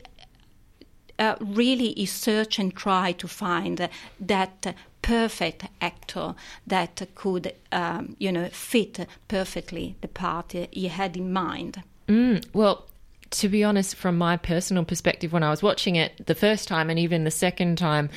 uh, 1.20 1.36
really 1.40 1.90
is 1.92 2.12
search 2.12 2.58
and 2.58 2.76
try 2.76 3.12
to 3.12 3.28
find 3.28 3.90
that 4.20 4.76
perfect 5.02 5.66
actor 5.82 6.36
that 6.66 7.02
could, 7.16 7.54
um, 7.72 8.16
you 8.20 8.32
know, 8.32 8.48
fit 8.50 9.08
perfectly 9.28 9.96
the 10.02 10.08
part 10.08 10.54
he 10.72 10.88
had 10.88 11.18
in 11.18 11.32
mind. 11.32 11.84
Mm, 12.08 12.46
well, 12.54 12.88
to 13.32 13.50
be 13.50 13.64
honest, 13.64 13.96
from 13.96 14.18
my 14.18 14.38
personal 14.38 14.84
perspective, 14.84 15.32
when 15.32 15.44
I 15.44 15.50
was 15.52 15.62
watching 15.62 15.96
it 15.96 16.26
the 16.26 16.36
first 16.36 16.68
time 16.68 16.90
and 16.90 16.98
even 16.98 17.24
the 17.24 17.32
second 17.32 17.78
time, 17.78 18.10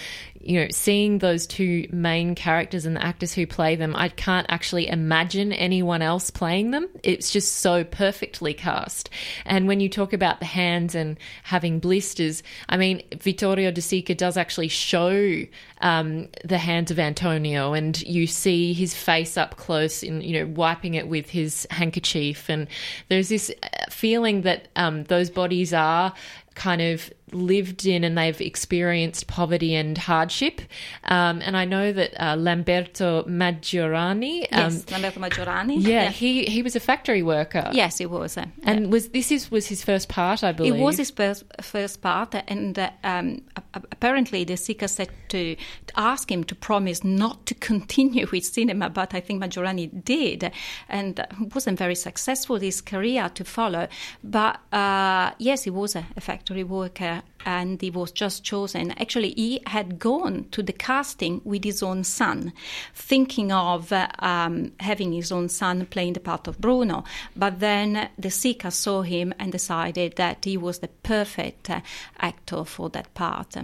you 0.43 0.61
know, 0.61 0.67
seeing 0.71 1.19
those 1.19 1.47
two 1.47 1.89
main 1.93 2.35
characters 2.35 2.85
and 2.85 2.97
the 2.97 3.05
actors 3.05 3.33
who 3.33 3.47
play 3.47 3.77
them, 3.77 3.95
I 3.95 4.09
can't 4.09 4.47
actually 4.49 4.89
imagine 4.89 5.53
anyone 5.53 6.03
else 6.03 6.31
playing 6.31 6.73
them. 6.73 6.89
It's 7.03 7.31
just 7.31 7.57
so 7.57 7.85
perfectly 7.85 8.53
cast. 8.53 9.09
And 9.45 9.69
when 9.69 9.81
you 9.81 9.89
talk 9.89 10.13
about 10.13 10.41
the 10.41 10.47
hands 10.47 10.95
and 10.95 11.19
having 11.45 11.79
blisters, 11.79 12.43
I 12.69 12.77
mean, 12.77 13.03
Vittorio 13.21 13.71
De 13.71 13.81
Sica 13.81 14.17
does 14.17 14.37
actually 14.37 14.69
show 14.69 15.45
um, 15.81 16.29
the 16.45 16.59
hands 16.59 16.91
of 16.91 16.99
Antonio, 16.99 17.73
and 17.73 18.01
you 18.03 18.27
see 18.27 18.73
his 18.73 18.95
face 18.95 19.37
up 19.37 19.57
close, 19.57 20.03
in 20.03 20.21
you 20.21 20.39
know, 20.39 20.47
wiping 20.47 20.95
it 20.95 21.09
with 21.09 21.31
his 21.31 21.67
handkerchief, 21.71 22.49
and 22.49 22.69
there's 23.09 23.29
this 23.29 23.51
uh, 23.63 23.91
feeling 23.91 24.43
that 24.43 24.69
um, 24.77 25.05
those 25.05 25.31
bodies 25.31 25.73
are 25.73 26.13
kind 26.55 26.83
of 26.83 27.11
lived 27.35 27.87
in 27.87 28.05
and 28.05 28.17
they've 28.17 28.41
experienced 28.41 29.27
poverty 29.27 29.75
and 29.75 29.97
hardship. 29.99 30.61
Um, 31.05 31.41
and 31.43 31.57
I 31.57 31.65
know 31.65 31.93
that 31.93 32.15
uh, 32.23 32.37
Lamberto 32.37 33.25
Maggiorani, 33.29 34.47
um, 34.53 34.73
Yes, 34.73 34.85
Lamberto 34.91 35.21
Maggiorani. 35.21 35.77
yeah, 35.79 36.11
he 36.11 36.45
he 36.45 36.63
was 36.63 36.77
a 36.77 36.81
factory 36.81 37.23
worker. 37.23 37.71
Yes, 37.73 37.99
he 37.99 38.07
was. 38.07 38.37
Uh, 38.37 38.47
and 38.65 38.93
was 38.93 39.09
this 39.11 39.31
is 39.33 39.51
was 39.51 39.67
his 39.67 39.83
first 39.85 40.09
part, 40.09 40.45
I 40.45 40.53
believe. 40.53 40.75
It 40.75 40.79
was 40.81 40.97
his 40.99 41.11
first, 41.11 41.45
first 41.61 42.01
part, 42.03 42.35
and 42.49 42.79
uh, 42.79 42.91
um, 43.05 43.43
apparently 43.75 44.45
De 44.45 44.55
Sica 44.55 44.89
said 44.89 45.09
to, 45.29 45.55
to 45.57 45.93
ask 45.97 46.31
him 46.31 46.45
to 46.45 46.55
promise 46.55 47.05
not 47.05 47.47
to 47.47 47.55
continue 47.55 48.27
with 48.33 48.45
cinema, 48.45 48.91
but 48.91 49.15
I 49.15 49.21
think 49.21 49.43
Maggiorani 49.43 50.05
did, 50.05 50.51
and 50.89 51.21
uh, 51.21 51.27
wasn't 51.55 51.79
very 51.79 51.95
successful 51.95 52.57
his 52.57 52.81
career 52.81 53.29
to 53.35 53.45
follow. 53.45 53.89
But 54.23 54.61
uh, 54.73 55.33
yes, 55.39 55.65
he 55.65 55.71
was 55.71 55.97
a, 55.97 56.07
a 56.17 56.21
factory 56.21 56.65
worker, 56.65 57.22
and 57.45 57.81
he 57.81 57.91
was 57.91 58.13
just 58.13 58.45
chosen. 58.45 58.93
Actually, 58.93 59.33
he 59.35 59.61
had 59.67 59.99
gone 59.99 60.47
to 60.53 60.63
the 60.63 60.73
casting 60.73 61.41
with 61.45 61.65
his 61.65 61.83
own 61.83 62.05
son, 62.05 62.53
thinking 62.95 63.51
of 63.53 63.93
uh, 63.93 64.09
um, 64.21 64.73
having 64.81 65.13
his 65.13 65.33
own 65.33 65.49
son 65.49 65.87
playing 65.87 66.13
the 66.13 66.21
part 66.21 66.47
of 66.47 66.61
Bruno. 66.61 67.05
But 67.37 67.61
then 67.61 68.11
De 68.19 68.29
Sica 68.29 68.73
saw 68.73 69.03
him 69.03 69.35
and 69.39 69.53
decided 69.53 70.17
that 70.17 70.45
he 70.45 70.57
was 70.57 70.79
the 70.79 70.89
perfect 70.89 71.71
uh, 71.71 71.81
actor 72.21 72.65
for 72.65 72.89
that 72.91 73.13
part. 73.15 73.57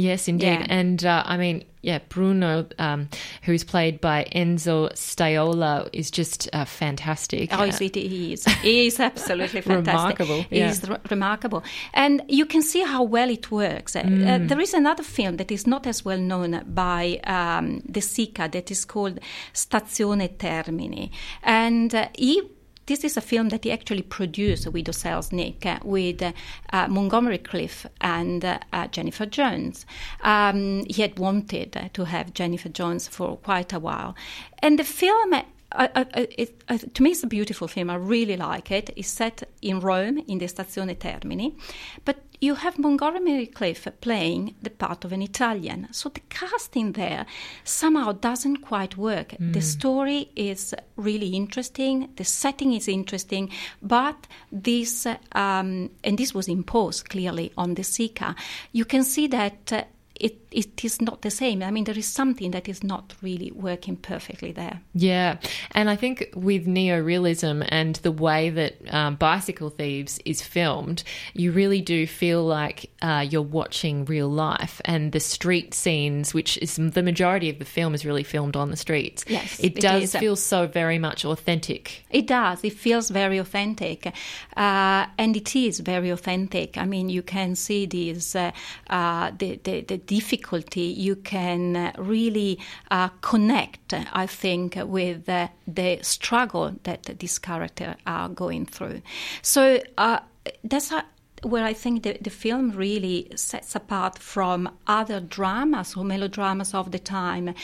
Yes, 0.00 0.28
indeed. 0.28 0.46
Yeah. 0.46 0.66
And 0.68 1.04
uh, 1.04 1.22
I 1.26 1.36
mean, 1.36 1.64
yeah, 1.82 1.98
Bruno, 2.08 2.66
um, 2.78 3.08
who's 3.42 3.64
played 3.64 4.00
by 4.00 4.26
Enzo 4.34 4.92
Staiola, 4.94 5.88
is 5.92 6.10
just 6.10 6.48
uh, 6.52 6.64
fantastic. 6.64 7.50
Oh, 7.52 7.64
it, 7.64 7.94
he 7.94 8.32
is. 8.32 8.44
He 8.62 8.86
is 8.86 8.98
absolutely 9.00 9.60
fantastic. 9.72 10.18
Remarkable, 10.18 10.42
He 10.50 10.58
yeah. 10.58 10.70
is 10.70 10.88
re- 10.88 10.96
remarkable. 11.10 11.62
And 11.92 12.22
you 12.28 12.46
can 12.46 12.62
see 12.62 12.82
how 12.82 13.02
well 13.02 13.30
it 13.30 13.50
works. 13.50 13.96
Uh, 13.96 14.00
Mm. 14.10 14.26
Uh, 14.26 14.46
there 14.48 14.60
is 14.60 14.74
another 14.74 15.04
film 15.04 15.36
that 15.36 15.52
is 15.52 15.66
not 15.66 15.86
as 15.86 16.04
well 16.04 16.18
known 16.18 16.62
by 16.66 17.20
um, 17.24 17.80
De 17.90 18.00
Sica 18.00 18.50
that 18.50 18.70
is 18.70 18.84
called 18.84 19.20
Stazione 19.54 20.28
Termini. 20.36 21.10
And 21.44 21.94
uh, 21.94 22.08
he 22.16 22.42
this 22.90 23.04
is 23.04 23.16
a 23.16 23.20
film 23.20 23.50
that 23.50 23.62
he 23.62 23.70
actually 23.70 24.02
produced 24.02 24.66
with 24.66 24.86
Selznick, 24.86 25.64
uh, 25.64 25.78
with 25.84 26.20
uh, 26.20 26.32
uh, 26.72 26.88
Montgomery 26.88 27.38
Clift 27.38 27.86
and 28.00 28.44
uh, 28.44 28.58
uh, 28.72 28.88
Jennifer 28.88 29.26
Jones. 29.26 29.86
Um, 30.22 30.84
he 30.86 31.00
had 31.00 31.16
wanted 31.16 31.76
uh, 31.76 31.88
to 31.92 32.04
have 32.06 32.34
Jennifer 32.34 32.68
Jones 32.68 33.06
for 33.06 33.36
quite 33.36 33.72
a 33.72 33.78
while. 33.78 34.16
And 34.58 34.76
the 34.76 34.84
film 34.84 35.34
I, 35.72 35.88
I, 35.94 36.28
it, 36.36 36.94
to 36.94 37.02
me, 37.02 37.10
it's 37.10 37.22
a 37.22 37.28
beautiful 37.28 37.68
film. 37.68 37.90
I 37.90 37.94
really 37.94 38.36
like 38.36 38.72
it. 38.72 38.90
It's 38.96 39.06
set 39.06 39.44
in 39.62 39.78
Rome, 39.78 40.18
in 40.26 40.38
the 40.38 40.46
Stazione 40.46 40.96
Termini, 40.98 41.56
but 42.04 42.16
you 42.40 42.54
have 42.54 42.78
Montgomery 42.78 43.46
Clift 43.46 44.00
playing 44.00 44.54
the 44.62 44.70
part 44.70 45.04
of 45.04 45.12
an 45.12 45.22
Italian. 45.22 45.88
So 45.92 46.08
the 46.08 46.20
casting 46.30 46.92
there 46.92 47.26
somehow 47.64 48.12
doesn't 48.12 48.58
quite 48.58 48.96
work. 48.96 49.30
Mm. 49.30 49.52
The 49.52 49.60
story 49.60 50.30
is 50.34 50.74
really 50.96 51.28
interesting, 51.28 52.08
the 52.16 52.24
setting 52.24 52.72
is 52.72 52.88
interesting, 52.88 53.50
but 53.82 54.26
this, 54.50 55.06
um, 55.32 55.90
and 56.02 56.18
this 56.18 56.34
was 56.34 56.48
imposed 56.48 57.08
clearly 57.10 57.52
on 57.56 57.74
De 57.74 57.82
Sica, 57.82 58.34
you 58.72 58.84
can 58.84 59.04
see 59.04 59.26
that. 59.28 59.72
Uh, 59.72 59.84
it, 60.14 60.36
it 60.50 60.84
is 60.84 61.00
not 61.00 61.22
the 61.22 61.30
same. 61.30 61.62
I 61.62 61.70
mean, 61.70 61.84
there 61.84 61.98
is 61.98 62.06
something 62.06 62.50
that 62.50 62.68
is 62.68 62.82
not 62.82 63.14
really 63.22 63.52
working 63.52 63.96
perfectly 63.96 64.52
there. 64.52 64.80
Yeah. 64.94 65.38
And 65.72 65.88
I 65.88 65.96
think 65.96 66.30
with 66.34 66.66
neorealism 66.66 67.66
and 67.68 67.96
the 67.96 68.12
way 68.12 68.50
that 68.50 68.74
um, 68.92 69.16
Bicycle 69.16 69.70
Thieves 69.70 70.18
is 70.24 70.42
filmed, 70.42 71.04
you 71.34 71.52
really 71.52 71.80
do 71.80 72.06
feel 72.06 72.44
like 72.44 72.90
uh, 73.02 73.26
you're 73.28 73.42
watching 73.42 74.04
real 74.04 74.28
life. 74.28 74.80
And 74.84 75.12
the 75.12 75.20
street 75.20 75.74
scenes, 75.74 76.34
which 76.34 76.58
is 76.58 76.76
the 76.76 77.02
majority 77.02 77.48
of 77.48 77.58
the 77.58 77.64
film, 77.64 77.94
is 77.94 78.04
really 78.04 78.24
filmed 78.24 78.56
on 78.56 78.70
the 78.70 78.76
streets. 78.76 79.24
Yes. 79.28 79.60
It, 79.60 79.76
it 79.76 79.80
does 79.80 80.02
is. 80.02 80.16
feel 80.16 80.36
so 80.36 80.66
very 80.66 80.98
much 80.98 81.24
authentic. 81.24 82.04
It 82.10 82.26
does. 82.26 82.64
It 82.64 82.72
feels 82.72 83.10
very 83.10 83.38
authentic. 83.38 84.06
Uh, 84.56 85.06
and 85.16 85.36
it 85.36 85.54
is 85.54 85.80
very 85.80 86.10
authentic. 86.10 86.76
I 86.76 86.86
mean, 86.86 87.08
you 87.08 87.22
can 87.22 87.54
see 87.54 87.86
these, 87.86 88.34
uh, 88.34 88.50
uh 88.88 89.30
the, 89.38 89.60
the, 89.62 89.82
the 89.82 89.98
difficulty, 90.40 90.80
you 90.80 91.16
can 91.16 91.76
uh, 91.76 91.92
really 91.98 92.58
uh, 92.90 93.08
connect, 93.20 93.94
I 94.12 94.26
think, 94.26 94.76
with 94.76 95.28
uh, 95.28 95.48
the 95.66 95.98
struggle 96.02 96.74
that 96.82 97.18
these 97.18 97.38
characters 97.38 97.96
are 98.06 98.28
going 98.28 98.66
through. 98.66 99.02
So 99.42 99.80
uh, 99.98 100.20
that's 100.64 100.92
a, 100.92 101.04
where 101.42 101.64
I 101.64 101.74
think 101.74 102.02
the, 102.02 102.18
the 102.20 102.30
film 102.30 102.72
really 102.72 103.28
sets 103.34 103.74
apart 103.74 104.18
from 104.18 104.68
other 104.86 105.20
dramas 105.20 105.96
or 105.96 106.04
melodramas 106.04 106.74
of 106.74 106.90
the 106.90 106.98
time, 106.98 107.54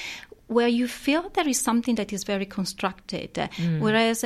where 0.48 0.68
you 0.68 0.88
feel 0.88 1.30
there 1.34 1.48
is 1.48 1.60
something 1.60 1.96
that 1.96 2.12
is 2.12 2.24
very 2.24 2.46
constructed, 2.46 3.34
mm. 3.34 3.80
whereas 3.80 4.24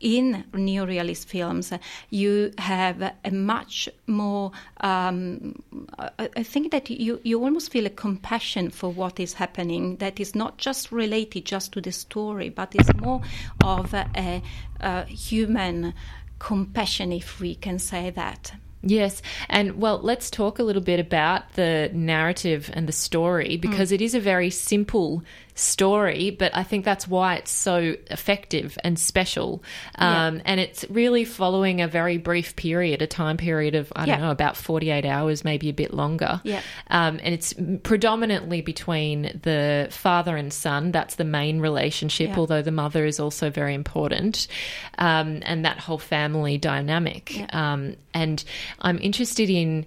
in 0.00 0.44
neorealist 0.52 1.26
films, 1.26 1.72
you 2.08 2.52
have 2.58 3.12
a 3.24 3.30
much 3.30 3.88
more. 4.06 4.52
Um, 4.80 5.62
I 6.18 6.42
think 6.42 6.72
that 6.72 6.90
you, 6.90 7.20
you 7.22 7.42
almost 7.42 7.70
feel 7.70 7.86
a 7.86 7.90
compassion 7.90 8.70
for 8.70 8.90
what 8.90 9.20
is 9.20 9.34
happening. 9.34 9.96
That 9.96 10.18
is 10.18 10.34
not 10.34 10.58
just 10.58 10.90
related 10.90 11.44
just 11.44 11.72
to 11.72 11.80
the 11.80 11.92
story, 11.92 12.48
but 12.48 12.74
it's 12.74 12.94
more 12.94 13.20
of 13.62 13.94
a, 13.94 14.42
a 14.80 15.04
human 15.04 15.94
compassion, 16.38 17.12
if 17.12 17.40
we 17.40 17.54
can 17.54 17.78
say 17.78 18.10
that. 18.10 18.52
Yes. 18.82 19.20
And 19.48 19.78
well, 19.78 20.00
let's 20.02 20.30
talk 20.30 20.58
a 20.58 20.62
little 20.62 20.82
bit 20.82 20.98
about 20.98 21.52
the 21.52 21.90
narrative 21.92 22.70
and 22.72 22.88
the 22.88 22.92
story 22.92 23.58
because 23.58 23.90
mm. 23.90 23.94
it 23.94 24.00
is 24.00 24.14
a 24.14 24.20
very 24.20 24.48
simple 24.48 25.22
story, 25.54 26.30
but 26.30 26.54
I 26.56 26.62
think 26.62 26.84
that's 26.84 27.06
why 27.06 27.36
it's 27.36 27.50
so 27.50 27.96
effective 28.10 28.78
and 28.84 28.98
special. 28.98 29.62
Um, 29.96 30.36
yeah. 30.36 30.42
And 30.44 30.60
it's 30.60 30.84
really 30.90 31.24
following 31.24 31.80
a 31.80 31.88
very 31.88 32.18
brief 32.18 32.56
period, 32.56 33.02
a 33.02 33.06
time 33.06 33.36
period 33.36 33.74
of, 33.74 33.92
I 33.94 34.06
don't 34.06 34.20
yeah. 34.20 34.26
know, 34.26 34.30
about 34.30 34.56
48 34.56 35.04
hours, 35.04 35.44
maybe 35.44 35.68
a 35.68 35.72
bit 35.72 35.92
longer. 35.92 36.40
Yeah. 36.44 36.62
Um, 36.88 37.20
and 37.22 37.34
it's 37.34 37.54
predominantly 37.82 38.60
between 38.62 39.40
the 39.42 39.88
father 39.90 40.36
and 40.36 40.52
son. 40.52 40.92
That's 40.92 41.16
the 41.16 41.24
main 41.24 41.60
relationship, 41.60 42.30
yeah. 42.30 42.38
although 42.38 42.62
the 42.62 42.72
mother 42.72 43.04
is 43.04 43.20
also 43.20 43.50
very 43.50 43.74
important. 43.74 44.48
Um, 44.98 45.40
and 45.42 45.64
that 45.64 45.78
whole 45.78 45.98
family 45.98 46.58
dynamic. 46.58 47.54
Um, 47.54 47.96
and 48.14 48.42
I'm 48.80 48.98
interested 48.98 49.50
in 49.50 49.86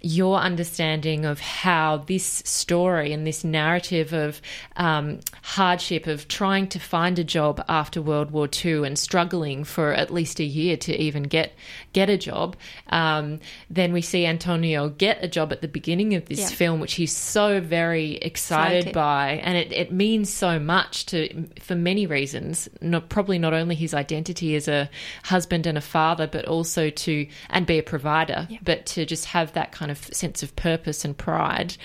your 0.00 0.38
understanding 0.38 1.24
of 1.24 1.40
how 1.40 1.98
this 2.06 2.24
story 2.44 3.12
and 3.12 3.26
this 3.26 3.42
narrative 3.42 4.12
of 4.12 4.40
um, 4.76 5.18
hardship 5.42 6.06
of 6.06 6.28
trying 6.28 6.68
to 6.68 6.78
find 6.78 7.18
a 7.18 7.24
job 7.24 7.64
after 7.68 8.00
World 8.00 8.30
War 8.30 8.48
II 8.64 8.86
and 8.86 8.98
struggling 8.98 9.64
for 9.64 9.92
at 9.92 10.12
least 10.12 10.38
a 10.38 10.44
year 10.44 10.76
to 10.76 10.96
even 10.96 11.24
get 11.24 11.52
get 11.92 12.08
a 12.08 12.16
job. 12.16 12.56
Um, 12.90 13.40
then 13.68 13.92
we 13.92 14.00
see 14.00 14.24
Antonio 14.24 14.88
get 14.88 15.22
a 15.22 15.28
job 15.28 15.52
at 15.52 15.62
the 15.62 15.68
beginning 15.68 16.14
of 16.14 16.26
this 16.26 16.38
yeah. 16.38 16.48
film, 16.48 16.80
which 16.80 16.94
he's 16.94 17.14
so 17.14 17.60
very 17.60 18.16
excited, 18.16 18.78
excited. 18.78 18.94
by, 18.94 19.40
and 19.42 19.56
it, 19.56 19.72
it, 19.72 19.92
means 19.92 20.32
so 20.32 20.58
much 20.58 21.06
to 21.06 21.48
for 21.60 21.74
many 21.74 22.06
reasons. 22.06 22.68
Not 22.80 23.08
probably 23.08 23.38
not 23.38 23.52
only 23.52 23.74
his 23.74 23.94
identity 23.94 24.54
as 24.54 24.68
a 24.68 24.88
husband 25.24 25.66
and 25.66 25.76
a 25.76 25.80
father, 25.80 26.26
but 26.26 26.44
also 26.44 26.90
to 26.90 27.26
and 27.50 27.66
be 27.66 27.78
a 27.78 27.82
provider, 27.82 28.46
yeah. 28.48 28.58
but 28.62 28.86
to 28.86 29.04
just 29.04 29.24
have 29.26 29.52
that 29.54 29.72
kind 29.72 29.87
kind 29.88 29.98
of 29.98 30.14
sense 30.14 30.42
of 30.42 30.54
purpose 30.56 31.04
and 31.04 31.16
pride. 31.16 31.76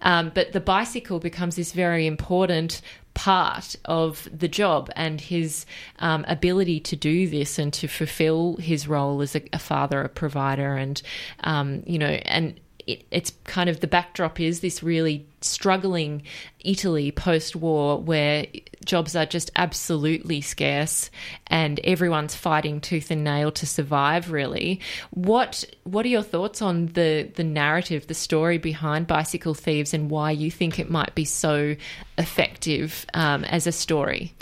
Um, 0.00 0.32
but 0.34 0.52
the 0.52 0.60
bicycle 0.60 1.18
becomes 1.18 1.56
this 1.56 1.72
very 1.72 2.06
important 2.06 2.80
part 3.12 3.76
of 3.84 4.28
the 4.32 4.48
job 4.48 4.88
and 4.96 5.20
his 5.20 5.66
um, 5.98 6.24
ability 6.28 6.80
to 6.80 6.96
do 6.96 7.28
this 7.28 7.58
and 7.58 7.72
to 7.74 7.88
fulfill 7.88 8.56
his 8.56 8.88
role 8.88 9.20
as 9.20 9.36
a, 9.36 9.42
a 9.52 9.58
father, 9.58 10.02
a 10.02 10.08
provider, 10.08 10.76
and 10.76 11.02
um, 11.44 11.82
you 11.86 11.98
know, 11.98 12.06
and 12.06 12.58
it, 12.92 13.04
it's 13.10 13.32
kind 13.44 13.68
of 13.68 13.80
the 13.80 13.86
backdrop 13.86 14.40
is 14.40 14.60
this 14.60 14.82
really 14.82 15.26
struggling 15.40 16.22
Italy 16.60 17.10
post 17.10 17.56
war 17.56 17.98
where 18.00 18.46
jobs 18.84 19.16
are 19.16 19.26
just 19.26 19.50
absolutely 19.56 20.40
scarce 20.40 21.10
and 21.46 21.80
everyone's 21.80 22.34
fighting 22.34 22.80
tooth 22.80 23.10
and 23.10 23.24
nail 23.24 23.50
to 23.52 23.66
survive 23.66 24.30
really. 24.30 24.80
What 25.10 25.64
what 25.84 26.04
are 26.04 26.10
your 26.10 26.22
thoughts 26.22 26.60
on 26.62 26.86
the 26.86 27.30
the 27.34 27.44
narrative 27.44 28.06
the 28.06 28.14
story 28.14 28.58
behind 28.58 29.06
bicycle 29.06 29.54
thieves 29.54 29.94
and 29.94 30.10
why 30.10 30.30
you 30.30 30.50
think 30.50 30.78
it 30.78 30.90
might 30.90 31.14
be 31.14 31.24
so 31.24 31.76
effective 32.18 33.06
um, 33.14 33.44
as 33.44 33.66
a 33.66 33.72
story 33.72 34.34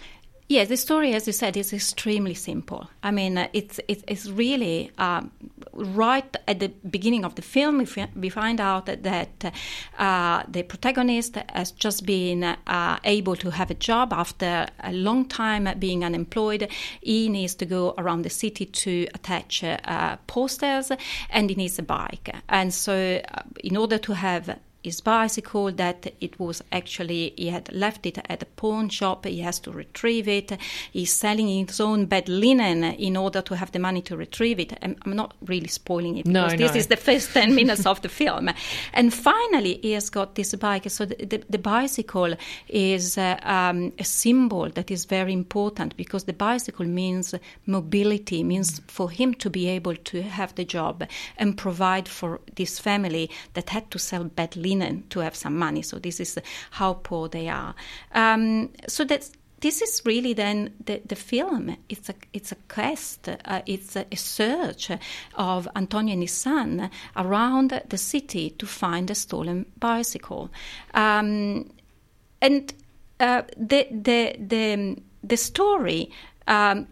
Yes, 0.50 0.68
the 0.68 0.78
story, 0.78 1.12
as 1.12 1.26
you 1.26 1.34
said, 1.34 1.58
is 1.58 1.74
extremely 1.74 2.32
simple. 2.32 2.88
I 3.02 3.10
mean, 3.10 3.36
uh, 3.36 3.48
it's 3.52 3.80
it's 3.86 4.30
really 4.30 4.90
um, 4.96 5.30
right 5.74 6.36
at 6.46 6.58
the 6.58 6.68
beginning 6.90 7.26
of 7.26 7.34
the 7.34 7.42
film. 7.42 7.84
We 8.16 8.30
find 8.30 8.58
out 8.58 8.86
that 8.86 9.52
uh, 9.98 10.42
the 10.48 10.62
protagonist 10.62 11.36
has 11.52 11.72
just 11.72 12.06
been 12.06 12.44
uh, 12.44 12.98
able 13.04 13.36
to 13.36 13.50
have 13.50 13.70
a 13.70 13.74
job 13.74 14.14
after 14.14 14.66
a 14.82 14.92
long 14.94 15.26
time 15.26 15.68
being 15.78 16.02
unemployed. 16.02 16.66
He 17.02 17.28
needs 17.28 17.54
to 17.56 17.66
go 17.66 17.94
around 17.98 18.22
the 18.22 18.30
city 18.30 18.64
to 18.64 19.06
attach 19.12 19.62
uh, 19.62 20.16
posters, 20.26 20.90
and 21.28 21.50
he 21.50 21.56
needs 21.56 21.78
a 21.78 21.82
bike. 21.82 22.34
And 22.48 22.72
so, 22.72 23.20
uh, 23.34 23.42
in 23.62 23.76
order 23.76 23.98
to 23.98 24.14
have 24.14 24.58
his 24.82 25.00
bicycle 25.00 25.72
that 25.72 26.12
it 26.20 26.38
was 26.38 26.62
actually 26.72 27.34
he 27.36 27.48
had 27.48 27.72
left 27.72 28.06
it 28.06 28.18
at 28.28 28.42
a 28.42 28.46
pawn 28.46 28.88
shop 28.88 29.24
he 29.24 29.40
has 29.40 29.58
to 29.58 29.70
retrieve 29.70 30.28
it 30.28 30.52
he's 30.92 31.12
selling 31.12 31.66
his 31.66 31.80
own 31.80 32.06
bed 32.06 32.28
linen 32.28 32.84
in 32.84 33.16
order 33.16 33.42
to 33.42 33.56
have 33.56 33.72
the 33.72 33.78
money 33.78 34.00
to 34.02 34.16
retrieve 34.16 34.60
it. 34.60 34.78
I'm, 34.82 34.96
I'm 35.04 35.16
not 35.16 35.34
really 35.46 35.68
spoiling 35.68 36.18
it 36.18 36.24
because 36.24 36.52
no, 36.52 36.56
this 36.56 36.76
is 36.76 36.86
the 36.86 36.96
first 36.96 37.32
10 37.32 37.54
minutes 37.54 37.86
of 37.86 38.00
the 38.02 38.08
film. 38.08 38.50
And 38.92 39.12
finally 39.12 39.78
he 39.82 39.92
has 39.92 40.10
got 40.10 40.34
this 40.34 40.54
bike. 40.54 40.88
So 40.90 41.04
the, 41.04 41.16
the, 41.16 41.42
the 41.50 41.58
bicycle 41.58 42.34
is 42.68 43.18
uh, 43.18 43.38
um, 43.42 43.92
a 43.98 44.04
symbol 44.04 44.68
that 44.70 44.90
is 44.90 45.04
very 45.04 45.32
important 45.32 45.96
because 45.96 46.24
the 46.24 46.32
bicycle 46.32 46.86
means 46.86 47.34
mobility 47.66 48.42
means 48.42 48.80
for 48.86 49.10
him 49.10 49.34
to 49.34 49.50
be 49.50 49.68
able 49.68 49.96
to 49.96 50.22
have 50.22 50.54
the 50.54 50.64
job 50.64 51.04
and 51.36 51.56
provide 51.56 52.08
for 52.08 52.40
this 52.56 52.78
family 52.78 53.30
that 53.54 53.70
had 53.70 53.90
to 53.90 53.98
sell 53.98 54.24
bed 54.24 54.56
linen 54.56 54.67
linen 54.68 55.04
to 55.10 55.20
have 55.20 55.34
some 55.34 55.56
money. 55.56 55.82
So 55.82 55.98
this 55.98 56.20
is 56.20 56.38
how 56.70 56.94
poor 56.94 57.28
they 57.28 57.48
are. 57.48 57.74
Um, 58.14 58.70
so 58.86 59.04
that's 59.04 59.32
this 59.60 59.82
is 59.82 60.02
really 60.04 60.34
then 60.34 60.74
the, 60.84 61.02
the 61.04 61.16
film. 61.16 61.76
It's 61.88 62.08
a 62.08 62.14
it's 62.32 62.52
a 62.52 62.56
quest. 62.68 63.28
Uh, 63.28 63.62
it's 63.66 63.96
a, 63.96 64.06
a, 64.12 64.16
search 64.16 64.90
of 65.34 65.68
Antonio 65.74 66.12
and 66.12 66.22
his 66.22 66.32
son 66.32 66.90
around 67.16 67.82
the 67.88 67.98
city 67.98 68.50
to 68.50 68.66
find 68.66 69.10
a 69.10 69.14
stolen 69.14 69.66
bicycle, 69.78 70.50
um, 70.94 71.70
and 72.40 72.72
uh, 73.20 73.42
the 73.56 73.88
the 73.90 74.36
the 74.38 74.96
the 75.24 75.36
story 75.36 76.10
um, 76.46 76.86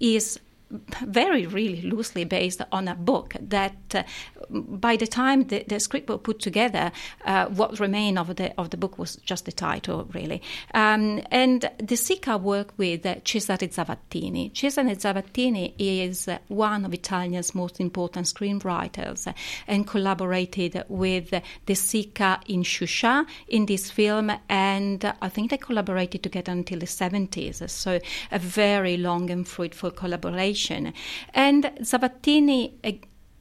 is 0.00 0.40
very, 0.70 1.46
really 1.46 1.82
loosely 1.82 2.24
based 2.24 2.60
on 2.72 2.88
a 2.88 2.94
book 2.94 3.36
that 3.40 3.94
uh, 3.94 4.02
by 4.50 4.96
the 4.96 5.06
time 5.06 5.44
the, 5.44 5.64
the, 5.68 5.78
script 5.78 6.08
was 6.08 6.20
put 6.22 6.40
together, 6.40 6.90
uh, 7.24 7.46
what 7.46 7.78
remained 7.78 8.18
of 8.18 8.34
the, 8.36 8.52
of 8.58 8.70
the 8.70 8.76
book 8.76 8.98
was 8.98 9.16
just 9.16 9.44
the 9.44 9.52
title, 9.52 10.08
really. 10.12 10.42
Um, 10.74 11.22
and 11.30 11.60
De 11.78 11.94
Sica 11.94 12.40
worked 12.40 12.76
with 12.78 13.06
uh, 13.06 13.16
Cesare 13.24 13.68
Zavattini. 13.68 14.52
Cesare 14.52 14.96
Zavattini 14.96 15.74
is 15.78 16.28
one 16.48 16.84
of 16.84 16.92
Italia's 16.92 17.54
most 17.54 17.80
important 17.80 18.26
screenwriters 18.26 19.32
and 19.68 19.86
collaborated 19.86 20.84
with 20.88 21.30
De 21.30 21.74
Sica 21.74 22.40
in 22.46 22.62
Sciuscià 22.62 23.24
in 23.48 23.66
this 23.66 23.90
film, 23.90 24.32
and 24.48 25.04
I 25.22 25.28
think 25.28 25.50
they 25.50 25.58
collaborated 25.58 26.24
together 26.24 26.50
until 26.50 26.80
the 26.80 26.86
70s. 26.86 27.68
So 27.70 28.00
a 28.32 28.38
very 28.38 28.96
long 28.96 29.30
and 29.30 29.46
fruitful 29.46 29.92
collaboration. 29.92 30.55
And 31.34 31.64
Zavattini 31.80 32.72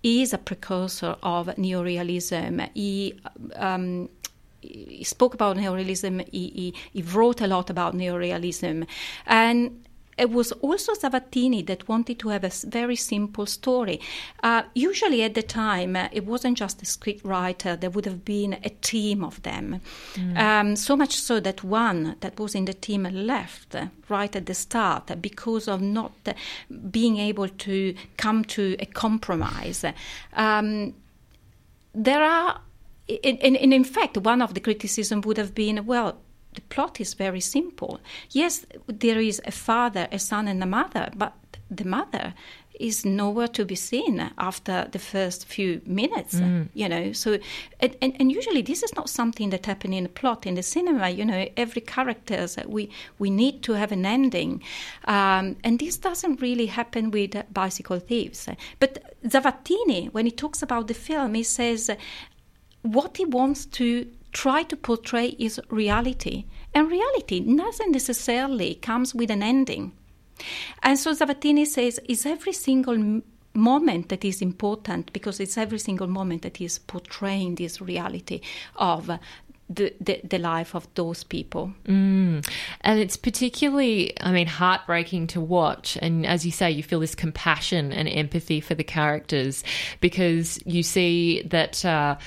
is 0.04 0.34
a 0.34 0.38
precursor 0.38 1.16
of 1.24 1.48
neorealism. 1.48 2.70
He 2.74 3.20
um, 3.56 4.10
he 4.62 5.04
spoke 5.04 5.34
about 5.34 5.58
neorealism. 5.58 6.28
He, 6.32 6.50
he, 6.50 6.74
he, 6.94 7.02
wrote 7.02 7.42
a 7.42 7.48
lot 7.48 7.70
about 7.70 7.96
neorealism, 7.96 8.88
and 9.26 9.86
it 10.18 10.30
was 10.30 10.52
also 10.54 10.94
Zavattini 10.94 11.66
that 11.68 11.88
wanted 11.88 12.20
to 12.20 12.30
have 12.30 12.44
a 12.44 12.52
very 12.68 12.96
simple 12.96 13.46
story. 13.46 14.00
Uh, 14.42 14.64
usually 14.74 15.24
at 15.24 15.34
the 15.34 15.44
time, 15.44 15.96
uh, 15.96 16.08
it 16.12 16.26
wasn't 16.26 16.58
just 16.58 16.82
a 16.82 16.86
script 16.86 17.26
writer, 17.26 17.76
there 17.76 17.90
would 17.90 18.06
have 18.06 18.24
been 18.24 18.54
a 18.64 18.70
team 18.70 19.24
of 19.24 19.42
them. 19.44 19.82
Mm. 20.14 20.38
Um, 20.38 20.76
so 20.76 20.96
much 20.96 21.16
so 21.16 21.40
that 21.42 21.64
one 21.64 22.16
that 22.22 22.40
was 22.40 22.56
in 22.56 22.66
the 22.66 22.74
team 22.74 23.04
left 23.04 23.76
right 24.08 24.36
at 24.36 24.46
the 24.46 24.54
start 24.54 25.12
because 25.22 25.68
of 25.68 25.82
not 25.82 26.14
being 26.92 27.18
able 27.18 27.50
to 27.50 27.94
come 28.18 28.46
to 28.46 28.76
a 28.80 28.86
compromise. 28.86 29.84
Um, 30.34 30.94
there 31.94 32.24
are 32.24 32.62
and, 33.08 33.56
in 33.56 33.84
fact, 33.84 34.18
one 34.18 34.42
of 34.42 34.56
the 34.56 34.60
criticism 34.60 35.22
would 35.22 35.38
have 35.38 35.54
been, 35.54 35.86
well, 35.86 36.18
the 36.56 36.62
plot 36.62 37.00
is 37.00 37.14
very 37.14 37.42
simple. 37.42 38.00
Yes, 38.32 38.66
there 38.88 39.20
is 39.20 39.42
a 39.46 39.52
father, 39.52 40.08
a 40.12 40.20
son, 40.20 40.48
and 40.48 40.62
a 40.64 40.66
mother, 40.66 41.10
but 41.16 41.34
the 41.70 41.86
mother 41.86 42.34
is 42.80 43.06
nowhere 43.06 43.48
to 43.48 43.66
be 43.66 43.76
seen 43.76 44.32
after 44.38 44.88
the 44.92 45.00
first 45.00 45.46
few 45.46 45.82
minutes 45.86 46.36
mm. 46.36 46.68
you 46.74 46.90
know 46.90 47.12
so 47.14 47.38
and, 47.80 47.96
and, 48.02 48.16
and, 48.20 48.32
usually 48.32 48.62
this 48.62 48.84
is 48.84 48.94
not 48.96 49.10
something 49.10 49.50
that 49.50 49.66
happens 49.66 49.96
in 49.96 50.06
a 50.06 50.10
plot 50.10 50.46
in 50.46 50.56
the 50.56 50.64
cinema 50.64 51.10
you 51.10 51.26
know 51.26 51.48
every 51.58 51.82
character 51.82 52.48
we 52.68 52.90
we 53.20 53.30
need 53.30 53.64
to 53.64 53.74
have 53.74 53.92
an 53.92 54.06
ending 54.06 54.62
um, 55.06 55.56
and 55.64 55.80
this 55.80 55.98
doesn't 55.98 56.42
really 56.42 56.66
happen 56.66 57.12
with 57.12 57.32
bicycle 57.54 58.00
thieves 58.00 58.50
but 58.80 59.16
zavattini 59.26 60.12
when 60.12 60.26
he 60.26 60.32
talks 60.32 60.62
about 60.62 60.88
the 60.88 60.94
film 60.94 61.34
he 61.34 61.44
says 61.44 61.90
what 62.82 63.18
he 63.18 63.26
wants 63.26 63.66
to 63.66 64.08
try 64.36 64.64
to 64.64 64.76
portray 64.76 65.28
is 65.40 65.62
reality. 65.70 66.44
And 66.74 66.92
reality 66.92 67.40
doesn't 67.40 67.92
necessarily 67.92 68.76
comes 68.76 69.16
with 69.16 69.32
an 69.32 69.42
ending. 69.42 69.94
And 70.84 71.00
so 71.00 71.14
Zavattini 71.14 71.66
says, 71.66 72.00
is 72.10 72.26
every 72.26 72.52
single 72.52 73.22
moment 73.54 74.10
that 74.10 74.26
is 74.26 74.42
important 74.42 75.14
because 75.14 75.40
it's 75.40 75.58
every 75.58 75.80
single 75.80 76.08
moment 76.08 76.42
that 76.42 76.60
is 76.60 76.80
portraying 76.80 77.56
this 77.56 77.80
reality 77.80 78.42
of 78.76 79.10
the, 79.70 79.94
the, 80.02 80.20
the, 80.24 80.38
life 80.38 80.76
of 80.76 80.88
those 80.96 81.24
people. 81.24 81.74
Mm. 81.86 82.46
And 82.82 83.00
it's 83.00 83.18
particularly, 83.18 84.14
I 84.22 84.32
mean, 84.32 84.48
heartbreaking 84.48 85.28
to 85.28 85.42
watch. 85.42 85.98
And 86.02 86.26
as 86.26 86.46
you 86.46 86.52
say, 86.52 86.70
you 86.70 86.84
feel 86.84 87.00
this 87.00 87.16
compassion 87.16 87.92
and 87.92 88.08
empathy 88.08 88.60
for 88.60 88.76
the 88.76 88.84
characters 88.84 89.64
because 90.02 90.60
you 90.66 90.84
see 90.84 91.42
that 91.44 91.84
uh, 91.84 92.18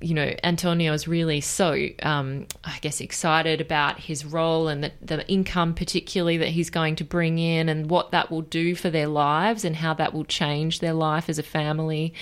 you 0.00 0.14
know, 0.14 0.34
Antonio 0.42 0.92
is 0.92 1.06
really 1.06 1.40
so, 1.40 1.76
um, 2.02 2.46
I 2.64 2.78
guess, 2.80 3.00
excited 3.00 3.60
about 3.60 4.00
his 4.00 4.24
role 4.24 4.68
and 4.68 4.84
the, 4.84 4.92
the 5.02 5.28
income, 5.28 5.74
particularly 5.74 6.38
that 6.38 6.48
he's 6.48 6.70
going 6.70 6.96
to 6.96 7.04
bring 7.04 7.38
in, 7.38 7.68
and 7.68 7.90
what 7.90 8.10
that 8.12 8.30
will 8.30 8.42
do 8.42 8.74
for 8.74 8.88
their 8.88 9.08
lives 9.08 9.64
and 9.64 9.76
how 9.76 9.92
that 9.94 10.14
will 10.14 10.24
change 10.24 10.80
their 10.80 10.94
life 10.94 11.28
as 11.28 11.38
a 11.38 11.42
family. 11.42 12.14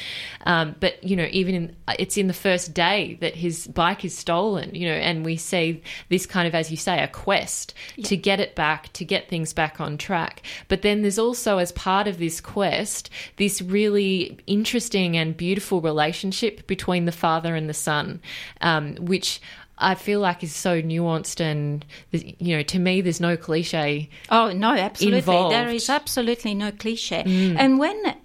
Um, 0.44 0.74
but 0.80 1.02
you 1.04 1.14
know, 1.14 1.28
even 1.30 1.54
in, 1.54 1.76
it's 1.98 2.16
in 2.16 2.26
the 2.26 2.34
first 2.34 2.74
day 2.74 3.16
that 3.20 3.36
his 3.36 3.68
bike 3.68 4.04
is 4.04 4.16
stolen, 4.16 4.74
you 4.74 4.88
know, 4.88 4.94
and 4.94 5.24
we 5.24 5.36
see 5.36 5.82
this 6.08 6.26
kind 6.26 6.48
of, 6.48 6.54
as 6.54 6.70
you 6.70 6.76
say, 6.76 7.02
a 7.02 7.08
quest 7.08 7.74
yeah. 7.94 8.06
to 8.08 8.16
get 8.16 8.40
it 8.40 8.56
back, 8.56 8.92
to 8.94 9.04
get 9.04 9.28
things 9.28 9.52
back 9.52 9.80
on 9.80 9.98
track. 9.98 10.42
But 10.66 10.82
then 10.82 11.02
there's 11.02 11.18
also, 11.18 11.58
as 11.58 11.70
part 11.72 12.08
of 12.08 12.18
this 12.18 12.40
quest, 12.40 13.10
this 13.36 13.62
really 13.62 14.38
interesting 14.46 15.16
and 15.16 15.36
beautiful 15.36 15.80
relationship 15.80 16.66
between 16.66 17.04
the 17.04 17.12
father 17.12 17.54
and 17.54 17.67
the 17.68 17.74
son, 17.74 18.20
um, 18.60 18.96
which 18.96 19.40
I 19.78 19.94
feel 19.94 20.20
like 20.20 20.42
is 20.42 20.54
so 20.54 20.82
nuanced 20.82 21.40
and 21.40 21.84
you 22.10 22.56
know 22.56 22.62
to 22.62 22.78
me 22.78 23.00
there's 23.00 23.20
no 23.20 23.36
cliche. 23.36 24.10
Oh 24.30 24.52
no, 24.52 24.74
absolutely. 24.74 25.18
Involved. 25.18 25.54
There 25.54 25.68
is 25.68 25.88
absolutely 25.88 26.54
no 26.54 26.72
cliche. 26.72 27.22
Mm. 27.24 27.56
And 27.58 27.78
when 27.78 28.16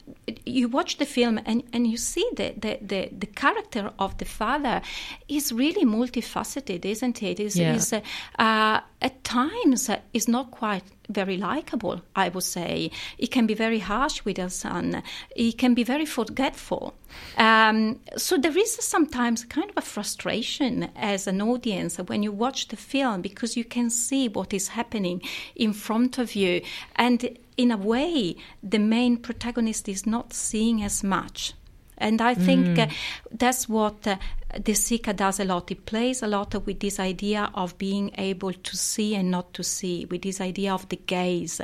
you 0.45 0.67
watch 0.67 0.97
the 0.97 1.05
film 1.05 1.39
and, 1.45 1.63
and 1.73 1.85
you 1.87 1.97
see 1.97 2.27
the, 2.35 2.53
the, 2.57 2.79
the, 2.81 3.09
the, 3.11 3.27
character 3.27 3.91
of 3.99 4.17
the 4.17 4.25
father 4.25 4.81
is 5.27 5.51
really 5.51 5.85
multifaceted, 5.85 6.85
isn't 6.85 7.21
it? 7.21 7.39
Is 7.39 7.57
yeah. 7.57 7.75
is 7.75 7.91
uh, 7.91 8.01
uh, 8.39 8.79
at 9.03 9.23
times 9.23 9.89
uh, 9.89 9.99
is 10.13 10.27
not 10.27 10.49
quite 10.49 10.83
very 11.09 11.37
likable. 11.37 12.01
I 12.15 12.29
would 12.29 12.43
say 12.43 12.89
he 13.17 13.27
can 13.27 13.45
be 13.45 13.53
very 13.53 13.79
harsh 13.79 14.23
with 14.23 14.37
his 14.37 14.55
son. 14.55 15.03
He 15.35 15.51
can 15.51 15.73
be 15.73 15.83
very 15.83 16.05
forgetful. 16.05 16.93
Um, 17.37 17.99
so 18.17 18.37
there 18.37 18.57
is 18.57 18.73
sometimes 18.75 19.43
kind 19.43 19.69
of 19.69 19.77
a 19.77 19.81
frustration 19.81 20.89
as 20.95 21.27
an 21.27 21.41
audience 21.41 21.97
when 21.97 22.23
you 22.23 22.31
watch 22.31 22.69
the 22.69 22.77
film 22.77 23.21
because 23.21 23.57
you 23.57 23.65
can 23.65 23.89
see 23.89 24.29
what 24.29 24.53
is 24.53 24.69
happening 24.69 25.21
in 25.55 25.73
front 25.73 26.17
of 26.17 26.33
you 26.33 26.61
and 26.95 27.37
in 27.57 27.71
a 27.71 27.77
way, 27.77 28.35
the 28.63 28.79
main 28.79 29.17
protagonist 29.17 29.87
is 29.87 30.05
not 30.05 30.33
seeing 30.33 30.81
as 30.81 31.03
much. 31.03 31.53
And 31.97 32.21
I 32.21 32.33
think 32.33 32.65
mm. 32.65 32.87
uh, 32.87 32.93
that's 33.31 33.69
what 33.69 34.07
uh, 34.07 34.17
De 34.61 34.73
Sica 34.73 35.15
does 35.15 35.39
a 35.39 35.45
lot. 35.45 35.71
It 35.71 35.85
plays 35.85 36.21
a 36.21 36.27
lot 36.27 36.53
with 36.65 36.79
this 36.79 36.99
idea 36.99 37.49
of 37.55 37.77
being 37.77 38.11
able 38.17 38.53
to 38.53 38.77
see 38.77 39.15
and 39.15 39.31
not 39.31 39.53
to 39.55 39.63
see, 39.63 40.05
with 40.05 40.21
this 40.21 40.39
idea 40.41 40.73
of 40.73 40.87
the 40.89 40.97
gaze. 40.97 41.59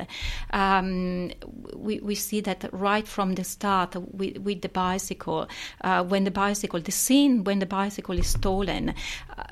Um, 0.52 1.30
we, 1.74 2.00
we 2.00 2.14
see 2.14 2.40
that 2.40 2.68
right 2.72 3.06
from 3.06 3.34
the 3.34 3.44
start 3.44 3.94
with, 3.96 4.38
with 4.38 4.62
the 4.62 4.68
bicycle, 4.68 5.48
uh, 5.82 6.02
when 6.04 6.24
the 6.24 6.30
bicycle, 6.30 6.80
the 6.80 6.92
scene 6.92 7.44
when 7.44 7.60
the 7.60 7.66
bicycle 7.66 8.18
is 8.18 8.26
stolen, 8.26 8.94
uh, 9.36 9.42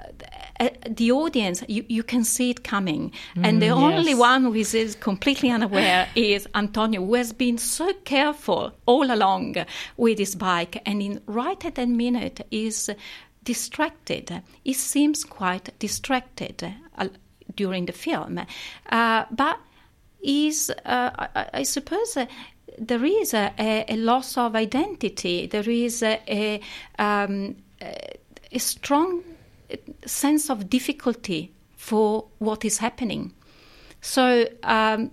uh 0.60 0.68
the 0.88 1.12
audience, 1.12 1.62
you, 1.68 1.84
you 1.88 2.02
can 2.02 2.24
see 2.24 2.50
it 2.50 2.64
coming. 2.64 3.12
Mm, 3.36 3.46
and 3.46 3.62
the 3.62 3.66
yes. 3.66 3.76
only 3.76 4.14
one 4.14 4.44
who 4.44 4.54
is, 4.54 4.74
is 4.74 4.94
completely 4.96 5.50
unaware 5.50 6.08
is 6.16 6.48
Antonio, 6.54 7.04
who 7.04 7.14
has 7.14 7.32
been 7.32 7.58
so 7.58 7.92
careful 8.04 8.72
all 8.86 9.12
along 9.12 9.56
with 9.96 10.18
his 10.18 10.34
bike. 10.34 10.82
And 10.84 11.00
in 11.00 11.20
right 11.26 11.64
at 11.64 11.76
that 11.76 11.88
minute 11.88 12.46
is 12.50 12.90
distracted. 13.48 14.42
He 14.62 14.74
seems 14.74 15.24
quite 15.24 15.70
distracted 15.78 16.74
uh, 16.98 17.08
during 17.56 17.86
the 17.86 17.94
film, 17.94 18.40
uh, 18.90 19.24
but 19.30 19.58
is 20.22 20.70
uh, 20.84 21.10
I, 21.34 21.46
I, 21.54 21.62
suppose. 21.62 22.14
Uh, 22.14 22.26
there 22.78 23.04
is 23.06 23.32
a, 23.32 23.54
a, 23.58 23.96
loss 23.96 24.36
of 24.36 24.54
identity. 24.54 25.46
There 25.46 25.70
is 25.70 26.02
a, 26.02 26.20
a, 26.28 26.60
um, 26.98 27.56
a 27.80 28.58
strong 28.58 29.22
sense 30.04 30.50
of 30.50 30.68
difficulty 30.68 31.50
for 31.76 32.26
what 32.38 32.64
is 32.66 32.78
happening. 32.78 33.32
So 34.00 34.46
um, 34.62 35.10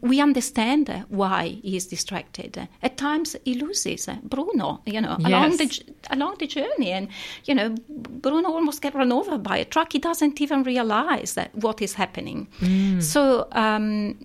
we 0.00 0.20
understand 0.20 1.04
why 1.08 1.58
he 1.62 1.76
is 1.76 1.86
distracted. 1.86 2.68
At 2.82 2.96
times 2.96 3.36
he 3.44 3.54
loses 3.54 4.08
Bruno, 4.22 4.80
you 4.86 5.00
know, 5.00 5.16
yes. 5.18 5.28
along 5.28 5.56
the 5.56 5.84
along 6.10 6.36
the 6.38 6.46
journey, 6.46 6.92
and 6.92 7.08
you 7.44 7.54
know, 7.54 7.74
Bruno 7.88 8.50
almost 8.50 8.80
get 8.80 8.94
run 8.94 9.12
over 9.12 9.38
by 9.38 9.58
a 9.58 9.64
truck. 9.64 9.92
He 9.92 9.98
doesn't 9.98 10.40
even 10.40 10.62
realize 10.62 11.34
that 11.34 11.54
what 11.54 11.82
is 11.82 11.94
happening. 11.94 12.46
Mm. 12.60 13.02
So 13.02 13.48
um, 13.52 14.24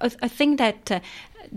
I, 0.00 0.10
I, 0.22 0.28
think 0.28 0.58
that. 0.58 0.90
Uh, 0.90 1.00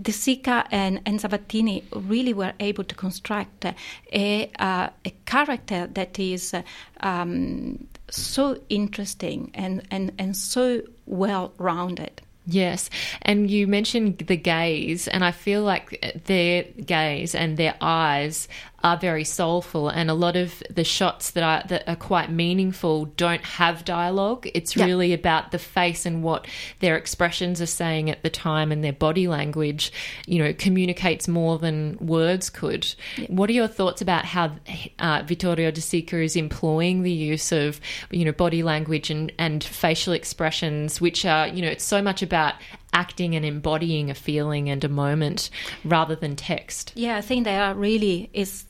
De 0.00 0.10
Sica 0.10 0.66
and, 0.72 1.00
and 1.06 1.20
Zavattini 1.20 1.84
really 1.94 2.32
were 2.34 2.52
able 2.58 2.82
to 2.82 2.96
construct 2.96 3.64
a, 4.12 4.50
uh, 4.58 4.88
a 5.04 5.10
character 5.24 5.86
that 5.86 6.18
is 6.18 6.52
um, 7.00 7.86
so 8.10 8.58
interesting 8.68 9.50
and, 9.54 9.82
and, 9.90 10.12
and 10.18 10.36
so 10.36 10.82
well 11.06 11.52
rounded. 11.58 12.22
Yes. 12.46 12.90
And 13.22 13.50
you 13.50 13.66
mentioned 13.66 14.18
the 14.18 14.36
gaze, 14.36 15.08
and 15.08 15.24
I 15.24 15.30
feel 15.30 15.62
like 15.62 16.22
their 16.26 16.64
gaze 16.64 17.34
and 17.34 17.56
their 17.56 17.74
eyes 17.80 18.48
are 18.84 18.96
very 18.98 19.24
soulful, 19.24 19.88
and 19.88 20.10
a 20.10 20.14
lot 20.14 20.36
of 20.36 20.62
the 20.70 20.84
shots 20.84 21.30
that 21.32 21.42
are 21.42 21.66
that 21.68 21.88
are 21.88 21.96
quite 21.96 22.30
meaningful 22.30 23.06
don't 23.16 23.42
have 23.42 23.84
dialogue. 23.84 24.46
It's 24.54 24.76
Yeah. 24.76 24.84
really 24.84 25.14
about 25.14 25.50
the 25.50 25.58
face 25.58 26.04
and 26.04 26.22
what 26.22 26.46
their 26.80 26.96
expressions 26.96 27.60
are 27.62 27.66
saying 27.66 28.10
at 28.10 28.22
the 28.22 28.28
time, 28.30 28.70
and 28.70 28.84
their 28.84 28.92
body 28.92 29.26
language. 29.26 29.90
You 30.26 30.38
know, 30.44 30.52
communicates 30.52 31.26
more 31.26 31.58
than 31.58 31.96
words 31.98 32.50
could. 32.50 32.94
What 33.28 33.48
are 33.48 33.54
your 33.54 33.68
thoughts 33.68 34.02
about 34.02 34.26
how 34.26 34.52
uh, 34.98 35.22
Vittorio 35.24 35.70
De 35.70 35.80
Sica 35.80 36.22
is 36.22 36.36
employing 36.36 37.02
the 37.02 37.10
use 37.10 37.52
of 37.52 37.80
you 38.10 38.24
know 38.26 38.32
body 38.32 38.62
language 38.62 39.08
and 39.10 39.32
and 39.38 39.64
facial 39.64 40.12
expressions, 40.12 41.00
which 41.00 41.24
are 41.24 41.48
you 41.48 41.62
know 41.62 41.68
it's 41.68 41.84
so 41.84 42.02
much 42.02 42.20
about 42.22 42.54
acting 42.92 43.34
and 43.34 43.44
embodying 43.44 44.08
a 44.10 44.14
feeling 44.14 44.68
and 44.68 44.84
a 44.84 44.88
moment 44.88 45.50
rather 45.84 46.14
than 46.14 46.36
text. 46.36 46.92
Yeah, 46.94 47.16
I 47.16 47.22
think 47.22 47.44
they 47.44 47.56
are 47.56 47.74
really 47.74 48.30
is 48.32 48.64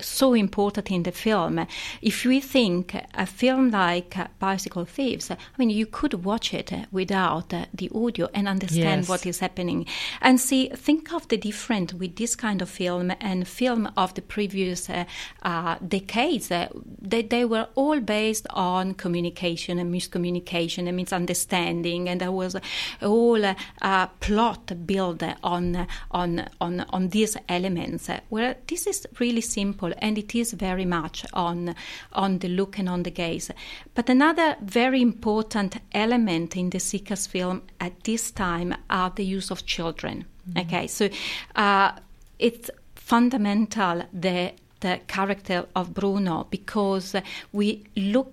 so 0.00 0.34
important 0.34 0.90
in 0.90 1.02
the 1.02 1.12
film. 1.12 1.66
If 2.02 2.24
we 2.24 2.40
think 2.40 2.94
a 3.14 3.26
film 3.26 3.70
like 3.70 4.16
Bicycle 4.38 4.84
Thieves, 4.84 5.30
I 5.30 5.36
mean, 5.58 5.70
you 5.70 5.86
could 5.86 6.24
watch 6.24 6.54
it 6.54 6.72
without 6.92 7.48
the 7.50 7.90
audio 7.94 8.28
and 8.34 8.48
understand 8.48 9.02
Yes. 9.02 9.08
what 9.08 9.26
is 9.26 9.38
happening. 9.40 9.86
And 10.20 10.40
see, 10.40 10.68
think 10.68 11.12
of 11.12 11.28
the 11.28 11.36
difference 11.36 11.94
with 11.94 12.16
this 12.16 12.36
kind 12.36 12.62
of 12.62 12.68
film 12.70 13.12
and 13.20 13.46
film 13.46 13.90
of 13.96 14.14
the 14.14 14.22
previous 14.22 14.88
uh, 14.90 15.04
uh, 15.42 15.76
decades. 15.86 16.50
Uh, 16.50 16.68
they, 17.00 17.22
they 17.22 17.44
were 17.44 17.68
all 17.74 18.00
based 18.00 18.46
on 18.50 18.94
communication 18.94 19.78
and 19.78 19.92
miscommunication 19.94 20.86
and 20.88 20.96
misunderstanding, 20.96 22.08
and 22.08 22.20
there 22.20 22.32
was 22.32 22.54
a 22.54 22.60
whole 23.00 23.44
uh, 23.44 23.54
uh, 23.82 24.06
plot 24.20 24.72
built 24.86 25.22
on 25.42 25.86
on 26.10 26.48
on 26.60 26.80
on 26.90 27.08
these 27.08 27.36
elements. 27.48 28.08
Where 28.28 28.56
this 28.66 28.86
is 28.86 29.06
really 29.18 29.40
simple 29.40 29.89
and 29.98 30.18
it 30.18 30.34
is 30.34 30.52
very 30.52 30.84
much 30.84 31.24
on 31.32 31.74
on 32.12 32.38
the 32.38 32.48
look 32.48 32.78
and 32.78 32.88
on 32.88 33.02
the 33.02 33.10
gaze. 33.10 33.50
But 33.94 34.08
another 34.08 34.56
very 34.62 35.00
important 35.02 35.76
element 35.92 36.56
in 36.56 36.70
De 36.70 36.78
Sica's 36.78 37.26
film 37.26 37.62
at 37.80 38.04
this 38.04 38.30
time 38.30 38.74
are 38.88 39.10
the 39.10 39.24
use 39.24 39.50
of 39.50 39.66
children. 39.66 40.24
Okay, 40.56 40.86
so 40.86 41.08
uh, 41.56 41.92
it's 42.38 42.70
fundamental 42.94 44.02
the 44.12 44.52
the 44.80 45.00
character 45.06 45.66
of 45.74 45.92
Bruno 45.92 46.46
because 46.50 47.14
we 47.52 47.84
look 47.96 48.32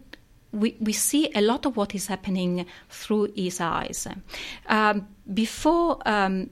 we, 0.54 0.76
we 0.80 0.94
see 0.94 1.30
a 1.36 1.42
lot 1.42 1.66
of 1.66 1.76
what 1.76 1.94
is 1.94 2.08
happening 2.08 2.66
through 2.90 3.32
his 3.36 3.60
eyes. 3.60 4.08
Um, 4.68 5.08
before 5.34 6.00
um, 6.06 6.50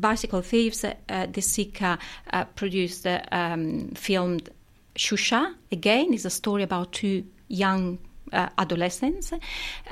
Bicycle 0.00 0.42
Thieves, 0.42 0.84
uh, 0.84 1.26
De 1.26 1.40
Sica 1.40 1.98
uh, 2.32 2.44
produced, 2.54 3.06
uh, 3.06 3.20
um, 3.32 3.90
filmed 3.94 4.48
Sciuscià. 4.96 5.54
Again, 5.70 6.14
is 6.14 6.24
a 6.24 6.30
story 6.30 6.62
about 6.62 6.92
two 6.92 7.24
young 7.48 7.98
uh, 8.32 8.48
adolescents. 8.58 9.32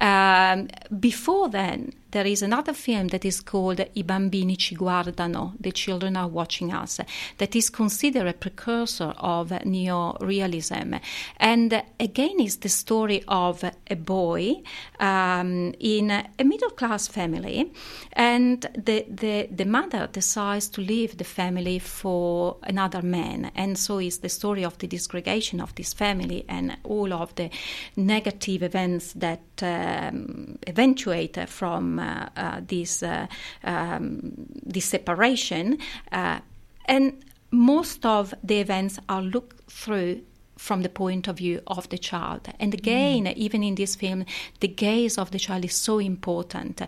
Um, 0.00 0.68
before 0.98 1.48
then, 1.48 1.92
there 2.10 2.26
is 2.26 2.42
another 2.42 2.72
film 2.72 3.08
that 3.08 3.24
is 3.24 3.40
called 3.40 3.80
I 3.80 4.02
bambini 4.02 4.56
ci 4.56 4.74
guardano, 4.74 5.52
The 5.60 5.72
Children 5.72 6.16
Are 6.16 6.28
Watching 6.28 6.72
Us, 6.72 7.00
that 7.36 7.54
is 7.54 7.70
considered 7.70 8.26
a 8.26 8.32
precursor 8.32 9.12
of 9.18 9.50
neorealism. 9.50 11.00
And 11.36 11.82
again, 12.00 12.40
is 12.40 12.56
the 12.58 12.68
story 12.68 13.22
of 13.28 13.62
a 13.62 13.96
boy 13.96 14.62
um, 15.00 15.74
in 15.78 16.10
a 16.10 16.44
middle 16.44 16.70
class 16.70 17.08
family, 17.08 17.72
and 18.14 18.62
the, 18.74 19.04
the, 19.08 19.48
the 19.50 19.66
mother 19.66 20.08
decides 20.10 20.68
to 20.68 20.80
leave 20.80 21.18
the 21.18 21.24
family 21.24 21.78
for 21.78 22.56
another 22.62 23.02
man. 23.02 23.50
And 23.54 23.78
so 23.78 23.98
is 23.98 24.18
the 24.18 24.28
story 24.28 24.64
of 24.64 24.78
the 24.78 24.86
disgregation 24.86 25.60
of 25.60 25.74
this 25.74 25.92
family 25.92 26.44
and 26.48 26.78
all 26.84 27.12
of 27.12 27.34
the 27.34 27.50
negative 27.96 28.62
events 28.62 29.12
that 29.14 29.42
um, 29.62 30.58
eventuate 30.66 31.48
from 31.48 31.97
uh, 31.98 32.28
uh, 32.36 32.60
this, 32.66 33.02
uh, 33.02 33.26
um, 33.64 34.20
this 34.64 34.86
separation. 34.86 35.78
And 36.10 37.24
most 37.50 38.06
of 38.06 38.34
the 38.42 38.60
events 38.60 38.98
are 39.08 39.22
looked 39.22 39.70
through 39.70 40.22
from 40.56 40.82
the 40.82 40.88
point 40.88 41.28
of 41.28 41.38
view 41.38 41.62
of 41.66 41.88
the 41.88 41.98
child. 41.98 42.48
And 42.58 42.74
again, 42.74 43.26
even 43.28 43.62
in 43.62 43.76
this 43.76 43.94
film, 43.94 44.24
the 44.60 44.68
gaze 44.68 45.16
of 45.16 45.30
the 45.30 45.38
child 45.38 45.64
is 45.64 45.74
so 45.74 45.98
important. 45.98 46.82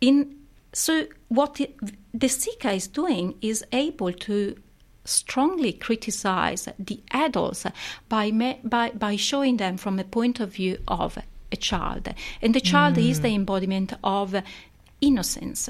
In 0.00 0.36
so 0.72 1.06
what 1.28 1.60
it, 1.60 1.76
De 2.16 2.28
Sica 2.28 2.74
is 2.74 2.86
doing 2.86 3.34
is 3.40 3.64
able 3.72 4.12
to 4.12 4.56
strongly 5.04 5.72
criticize 5.72 6.68
the 6.78 7.00
adults 7.10 7.66
by, 8.08 8.30
by 8.62 8.90
by 8.90 9.16
showing 9.16 9.56
them 9.56 9.76
from 9.76 9.98
a 9.98 10.04
point 10.04 10.38
of 10.38 10.54
view 10.54 10.78
of 10.86 11.18
a 11.52 11.56
child, 11.56 12.08
and 12.42 12.54
the 12.54 12.60
child 12.60 12.98
is 12.98 13.18
mm. 13.18 13.22
the 13.22 13.34
embodiment 13.34 13.92
of 14.04 14.34
innocence. 15.00 15.68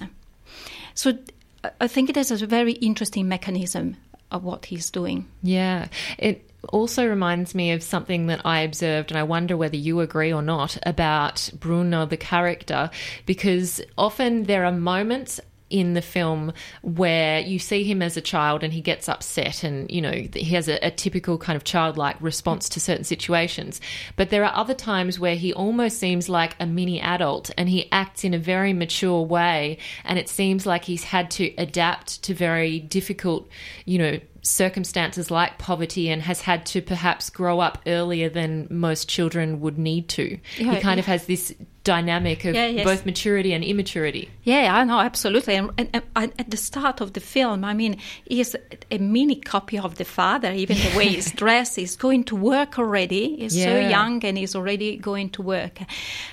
So 0.94 1.18
I- 1.64 1.70
I 1.80 1.88
think 1.88 2.10
it 2.10 2.16
is 2.16 2.30
a 2.30 2.46
very 2.46 2.72
interesting 2.72 3.28
mechanism 3.28 3.96
of 4.30 4.44
what 4.44 4.66
he's 4.66 4.90
doing. 4.90 5.26
Yeah. 5.42 5.88
It 6.18 6.50
also 6.68 7.06
reminds 7.06 7.54
me 7.54 7.72
of 7.72 7.82
something 7.82 8.26
that 8.26 8.44
I 8.44 8.60
observed, 8.60 9.10
and 9.10 9.18
I 9.18 9.22
wonder 9.22 9.56
whether 9.56 9.76
you 9.76 10.00
agree 10.00 10.32
or 10.32 10.42
not 10.42 10.76
about 10.84 11.50
Bruno, 11.58 12.06
the 12.06 12.16
character, 12.16 12.90
because 13.26 13.80
often 13.96 14.44
there 14.44 14.64
are 14.64 14.72
moments 14.72 15.40
in 15.70 15.94
the 15.94 16.02
film 16.02 16.52
where 16.82 17.40
you 17.40 17.58
see 17.58 17.84
him 17.84 18.02
as 18.02 18.16
a 18.16 18.20
child 18.20 18.62
and 18.62 18.72
he 18.72 18.80
gets 18.80 19.08
upset 19.08 19.62
and 19.62 19.90
you 19.90 20.02
know 20.02 20.10
he 20.10 20.54
has 20.54 20.68
a, 20.68 20.84
a 20.84 20.90
typical 20.90 21.38
kind 21.38 21.56
of 21.56 21.64
childlike 21.64 22.16
response 22.20 22.68
to 22.68 22.80
certain 22.80 23.04
situations 23.04 23.80
but 24.16 24.30
there 24.30 24.44
are 24.44 24.54
other 24.54 24.74
times 24.74 25.18
where 25.18 25.36
he 25.36 25.52
almost 25.54 25.98
seems 25.98 26.28
like 26.28 26.56
a 26.60 26.66
mini 26.66 27.00
adult 27.00 27.50
and 27.56 27.68
he 27.68 27.90
acts 27.92 28.24
in 28.24 28.34
a 28.34 28.38
very 28.38 28.72
mature 28.72 29.22
way 29.22 29.78
and 30.04 30.18
it 30.18 30.28
seems 30.28 30.66
like 30.66 30.84
he's 30.84 31.04
had 31.04 31.30
to 31.30 31.54
adapt 31.56 32.22
to 32.22 32.34
very 32.34 32.80
difficult 32.80 33.48
you 33.84 33.98
know 33.98 34.18
circumstances 34.42 35.30
like 35.30 35.58
poverty 35.58 36.08
and 36.08 36.22
has 36.22 36.40
had 36.42 36.64
to 36.66 36.80
perhaps 36.80 37.30
grow 37.30 37.60
up 37.60 37.78
earlier 37.86 38.28
than 38.28 38.66
most 38.70 39.08
children 39.08 39.60
would 39.60 39.78
need 39.78 40.08
to. 40.08 40.38
Yeah, 40.58 40.74
he 40.74 40.80
kind 40.80 40.98
of 40.98 41.06
has 41.06 41.26
this 41.26 41.54
dynamic 41.84 42.44
of 42.44 42.54
Yeah, 42.54 42.66
yes. 42.66 42.84
both 42.84 43.06
maturity 43.06 43.52
and 43.52 43.64
immaturity. 43.64 44.30
Yeah, 44.44 44.74
I 44.76 44.84
know 44.84 45.00
absolutely. 45.00 45.54
And, 45.54 45.70
and, 45.78 46.02
and 46.14 46.32
at 46.38 46.50
the 46.50 46.56
start 46.56 47.00
of 47.00 47.14
the 47.14 47.20
film, 47.20 47.64
I 47.64 47.74
mean, 47.74 47.98
he's 48.26 48.54
a 48.90 48.98
mini 48.98 49.36
copy 49.36 49.78
of 49.78 49.96
the 49.96 50.04
father. 50.04 50.52
Even 50.52 50.76
the 50.76 50.96
way 50.96 51.08
he's 51.08 51.32
dressed, 51.42 51.76
he's 51.76 51.96
going 51.96 52.24
to 52.24 52.36
work 52.36 52.78
already. 52.78 53.36
He's 53.36 53.54
so 53.54 53.78
young 53.78 54.24
and 54.24 54.36
he's 54.36 54.54
already 54.54 54.96
going 54.96 55.30
to 55.30 55.42
work. 55.42 55.80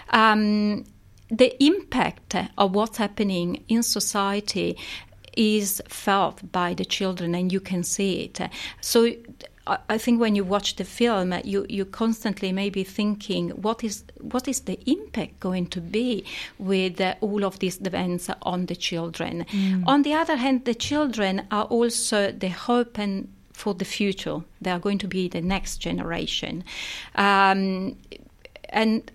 Um, 0.10 0.86
the 1.30 1.64
impact 1.64 2.36
of 2.58 2.74
what's 2.74 2.98
happening 2.98 3.64
in 3.68 3.84
society 3.84 4.78
is 5.36 5.82
felt 5.88 6.52
by 6.52 6.74
the 6.74 6.86
children, 6.86 7.36
and 7.36 7.52
you 7.52 7.60
can 7.60 7.84
see 7.84 8.22
it. 8.22 8.40
So. 8.82 9.12
I- 9.90 9.98
think 9.98 10.20
when 10.22 10.36
you 10.36 10.44
watch 10.44 10.76
the 10.76 10.84
film, 10.84 11.34
you 11.44 11.66
you 11.70 11.86
constantly 11.86 12.52
may 12.52 12.70
be 12.70 12.84
thinking, 12.84 13.50
what 13.52 13.84
is 13.84 14.04
what 14.22 14.48
is 14.48 14.62
the 14.62 14.78
impact 14.86 15.40
going 15.40 15.68
to 15.68 15.82
be 15.82 16.24
with 16.58 17.02
uh, 17.02 17.16
all 17.22 17.44
of 17.46 17.60
these 17.60 17.80
events 17.82 18.30
on 18.42 18.66
the 18.68 18.76
children? 18.76 19.46
On 19.86 20.04
the 20.04 20.14
other 20.14 20.36
hand, 20.38 20.66
the 20.66 20.76
children 20.76 21.42
are 21.52 21.66
also 21.66 22.32
the 22.32 22.50
hope 22.50 22.98
and 22.98 23.28
for 23.54 23.74
the 23.74 23.86
future. 23.86 24.42
They 24.62 24.72
are 24.72 24.80
going 24.80 25.00
to 25.00 25.08
be 25.08 25.28
the 25.30 25.42
next 25.42 25.78
generation, 25.78 26.64
um, 27.16 27.96
and 28.70 29.12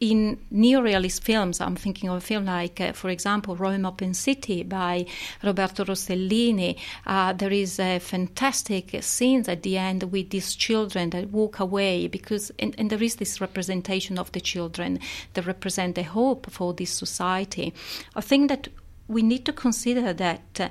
in 0.00 0.38
neorealist 0.50 1.22
films, 1.22 1.60
I'm 1.60 1.76
thinking 1.76 2.08
of 2.08 2.16
a 2.16 2.20
film 2.20 2.46
like, 2.46 2.80
uh, 2.80 2.92
for 2.92 3.10
example, 3.10 3.54
Rome 3.54 3.84
Open 3.84 4.14
City 4.14 4.62
by 4.62 5.04
Roberto 5.42 5.84
Rossellini. 5.84 6.78
Uh, 7.06 7.34
there 7.34 7.52
is 7.52 7.78
a 7.78 7.98
fantastic 7.98 9.02
scenes 9.02 9.46
at 9.46 9.62
the 9.62 9.76
end 9.76 10.04
with 10.04 10.30
these 10.30 10.54
children 10.54 11.10
that 11.10 11.30
walk 11.30 11.60
away 11.60 12.06
because, 12.06 12.50
and, 12.58 12.74
and 12.78 12.88
there 12.88 13.02
is 13.02 13.16
this 13.16 13.42
representation 13.42 14.18
of 14.18 14.32
the 14.32 14.40
children 14.40 14.98
that 15.34 15.46
represent 15.46 15.96
the 15.96 16.02
hope 16.02 16.50
for 16.50 16.72
this 16.72 16.90
society. 16.90 17.74
I 18.16 18.22
think 18.22 18.48
that 18.48 18.68
we 19.06 19.22
need 19.22 19.44
to 19.44 19.52
consider 19.52 20.14
that. 20.14 20.70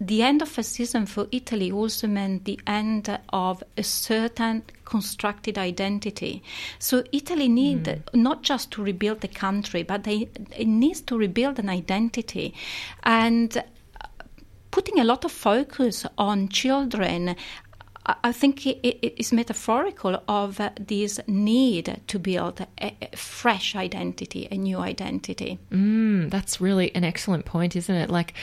The 0.00 0.22
end 0.22 0.40
of 0.40 0.48
fascism 0.48 1.04
for 1.04 1.26
Italy 1.30 1.70
also 1.70 2.06
meant 2.06 2.46
the 2.46 2.58
end 2.66 3.18
of 3.34 3.62
a 3.76 3.82
certain 3.82 4.62
constructed 4.86 5.58
identity. 5.58 6.42
So 6.78 7.04
Italy 7.12 7.48
needs 7.48 7.86
not 8.14 8.42
just 8.42 8.70
to 8.72 8.82
rebuild 8.82 9.20
the 9.20 9.28
country, 9.28 9.82
but 9.82 10.04
they, 10.04 10.28
it 10.56 10.66
needs 10.66 11.02
to 11.02 11.18
rebuild 11.18 11.58
an 11.58 11.68
identity. 11.68 12.54
And 13.02 13.54
uh, 13.58 13.62
putting 14.70 14.98
a 14.98 15.04
lot 15.04 15.24
of 15.24 15.32
focus 15.32 16.06
on 16.16 16.48
children. 16.48 17.36
I- 18.06 18.32
think 18.32 18.66
it 18.66 19.20
is 19.20 19.32
metaphorical 19.32 20.22
of 20.26 20.58
uh, 20.58 20.70
this 20.80 21.20
need 21.28 22.00
to 22.06 22.18
build 22.18 22.66
a, 22.80 22.96
a 23.02 23.16
fresh 23.16 23.76
identity, 23.76 24.48
a 24.50 24.56
new 24.56 24.78
identity. 24.78 25.58
Mm, 25.70 26.30
that's 26.30 26.60
really 26.60 26.92
an 26.94 27.04
excellent 27.04 27.44
point, 27.44 27.76
isn't 27.76 27.94
it? 27.94 28.10
Like, 28.10 28.34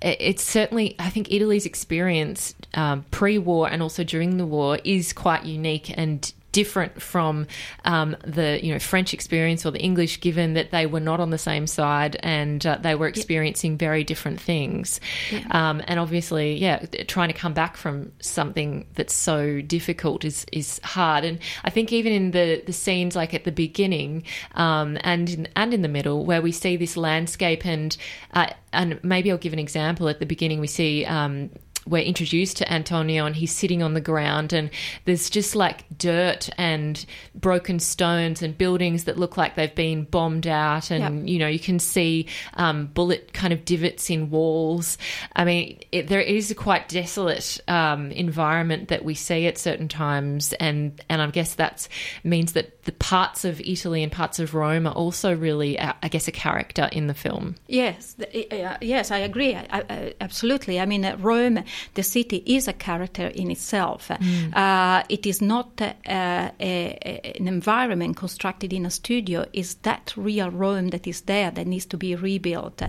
it's 0.00 0.42
certainly, 0.42 0.94
I 0.98 1.10
think 1.10 1.30
Italy's 1.32 1.66
experience 1.66 2.54
um, 2.74 3.04
pre 3.10 3.38
war 3.38 3.68
and 3.68 3.82
also 3.82 4.04
during 4.04 4.36
the 4.36 4.46
war 4.46 4.78
is 4.84 5.12
quite 5.12 5.44
unique 5.44 5.96
and 5.96 6.32
different 6.54 7.02
from 7.02 7.46
um, 7.84 8.16
the 8.24 8.64
you 8.64 8.72
know 8.72 8.78
French 8.78 9.12
experience 9.12 9.66
or 9.66 9.72
the 9.72 9.80
English, 9.80 10.20
given 10.20 10.54
that 10.54 10.70
they 10.70 10.86
were 10.86 11.00
not 11.00 11.18
on 11.18 11.30
the 11.30 11.38
same 11.38 11.66
side 11.66 12.16
and 12.20 12.64
uh, 12.64 12.78
they 12.80 12.94
were 12.94 13.08
experiencing 13.08 13.72
yeah. 13.72 13.78
very 13.78 14.04
different 14.04 14.40
things. 14.40 15.00
Yeah. 15.30 15.40
Um, 15.50 15.82
and 15.86 15.98
obviously, 15.98 16.54
yeah, 16.56 16.86
trying 17.08 17.28
to 17.28 17.34
come 17.34 17.54
back 17.54 17.76
from 17.76 18.12
something 18.20 18.86
that's 18.94 19.14
so 19.14 19.60
difficult 19.60 20.24
is 20.24 20.46
is 20.52 20.80
hard. 20.84 21.24
And 21.24 21.40
I 21.64 21.70
think 21.70 21.92
even 21.92 22.12
in 22.12 22.30
the 22.30 22.62
the 22.64 22.72
scenes 22.72 23.16
like 23.16 23.34
at 23.34 23.42
the 23.44 23.52
beginning 23.52 24.22
um, 24.54 24.96
and 25.02 25.28
in, 25.28 25.48
and 25.56 25.74
in 25.74 25.82
the 25.82 25.88
middle, 25.88 26.24
where 26.24 26.40
we 26.40 26.52
see 26.52 26.76
this 26.76 26.96
landscape 26.96 27.66
and 27.66 27.96
uh, 28.32 28.46
and 28.72 29.02
maybe 29.02 29.30
I'll 29.30 29.38
give 29.38 29.52
an 29.52 29.58
example. 29.58 30.08
At 30.08 30.20
the 30.20 30.26
beginning, 30.26 30.60
we 30.60 30.68
see 30.68 31.04
um, 31.04 31.50
we're 31.86 32.02
introduced 32.02 32.56
to 32.58 32.72
Antonio 32.72 33.26
and 33.26 33.36
he's 33.36 33.52
sitting 33.52 33.82
on 33.82 33.94
the 33.94 34.00
ground 34.00 34.52
and 34.52 34.70
there's 35.04 35.30
just 35.30 35.54
like 35.54 35.84
dirt 35.96 36.48
and 36.58 37.04
broken 37.34 37.78
stones 37.78 38.42
and 38.42 38.56
buildings 38.56 39.04
that 39.04 39.18
look 39.18 39.36
like 39.36 39.54
they've 39.54 39.74
been 39.74 40.04
bombed 40.04 40.46
out 40.46 40.90
and 40.90 41.20
yep. 41.20 41.28
you 41.28 41.38
know 41.38 41.46
you 41.46 41.58
can 41.58 41.78
see 41.78 42.26
um, 42.54 42.86
bullet 42.86 43.32
kind 43.32 43.52
of 43.52 43.64
divots 43.64 44.10
in 44.10 44.30
walls. 44.30 44.98
I 45.34 45.44
mean 45.44 45.80
it, 45.92 46.08
there 46.08 46.20
is 46.20 46.50
a 46.50 46.54
quite 46.54 46.88
desolate 46.88 47.60
um, 47.68 48.10
environment 48.12 48.88
that 48.88 49.04
we 49.04 49.14
see 49.14 49.46
at 49.46 49.58
certain 49.58 49.88
times 49.88 50.52
and 50.54 51.00
and 51.08 51.20
I 51.20 51.26
guess 51.30 51.54
that 51.54 51.88
means 52.22 52.52
that 52.52 52.84
the 52.84 52.92
parts 52.92 53.44
of 53.44 53.60
Italy 53.60 54.02
and 54.02 54.12
parts 54.12 54.38
of 54.38 54.54
Rome 54.54 54.86
are 54.86 54.94
also 54.94 55.34
really 55.34 55.78
uh, 55.78 55.92
I 56.02 56.08
guess 56.08 56.28
a 56.28 56.32
character 56.32 56.88
in 56.92 57.06
the 57.06 57.14
film. 57.14 57.56
Yes, 57.66 58.16
uh, 58.20 58.76
yes, 58.80 59.10
I 59.10 59.18
agree. 59.18 59.54
I, 59.54 59.66
I, 59.72 60.14
absolutely. 60.20 60.80
I 60.80 60.86
mean, 60.86 61.04
uh, 61.04 61.16
Rome 61.18 61.64
the 61.94 62.02
city 62.02 62.42
is 62.46 62.68
a 62.68 62.72
character 62.72 63.26
in 63.26 63.50
itself. 63.50 64.08
Mm. 64.08 64.54
Uh, 64.54 65.02
it 65.08 65.26
is 65.26 65.40
not 65.40 65.80
uh, 65.80 65.90
a, 66.06 66.50
a, 66.60 67.36
an 67.38 67.48
environment 67.48 68.16
constructed 68.16 68.72
in 68.72 68.86
a 68.86 68.90
studio. 68.90 69.46
It's 69.52 69.74
that 69.82 70.12
real 70.16 70.50
Rome 70.50 70.88
that 70.88 71.06
is 71.06 71.22
there 71.22 71.50
that 71.50 71.66
needs 71.66 71.86
to 71.86 71.96
be 71.96 72.14
rebuilt. 72.14 72.82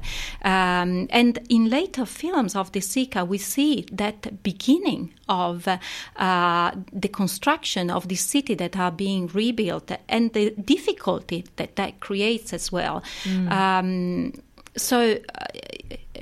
Um, 0.43 1.07
and 1.09 1.39
in 1.49 1.69
later 1.69 2.05
films 2.05 2.55
of 2.55 2.71
De 2.71 2.79
Sica, 2.79 3.27
we 3.27 3.37
see 3.37 3.85
that 3.91 4.43
beginning 4.43 5.13
of 5.27 5.67
uh, 5.67 6.71
the 6.91 7.09
construction 7.09 7.89
of 7.89 8.07
the 8.07 8.15
city 8.15 8.55
that 8.55 8.77
are 8.77 8.91
being 8.91 9.27
rebuilt 9.27 9.91
and 10.07 10.33
the 10.33 10.51
difficulty 10.51 11.45
that 11.55 11.75
that 11.75 11.99
creates 11.99 12.53
as 12.53 12.71
well. 12.71 13.03
Mm. 13.23 13.51
Um, 13.51 14.33
so 14.77 15.13
uh, 15.13 15.45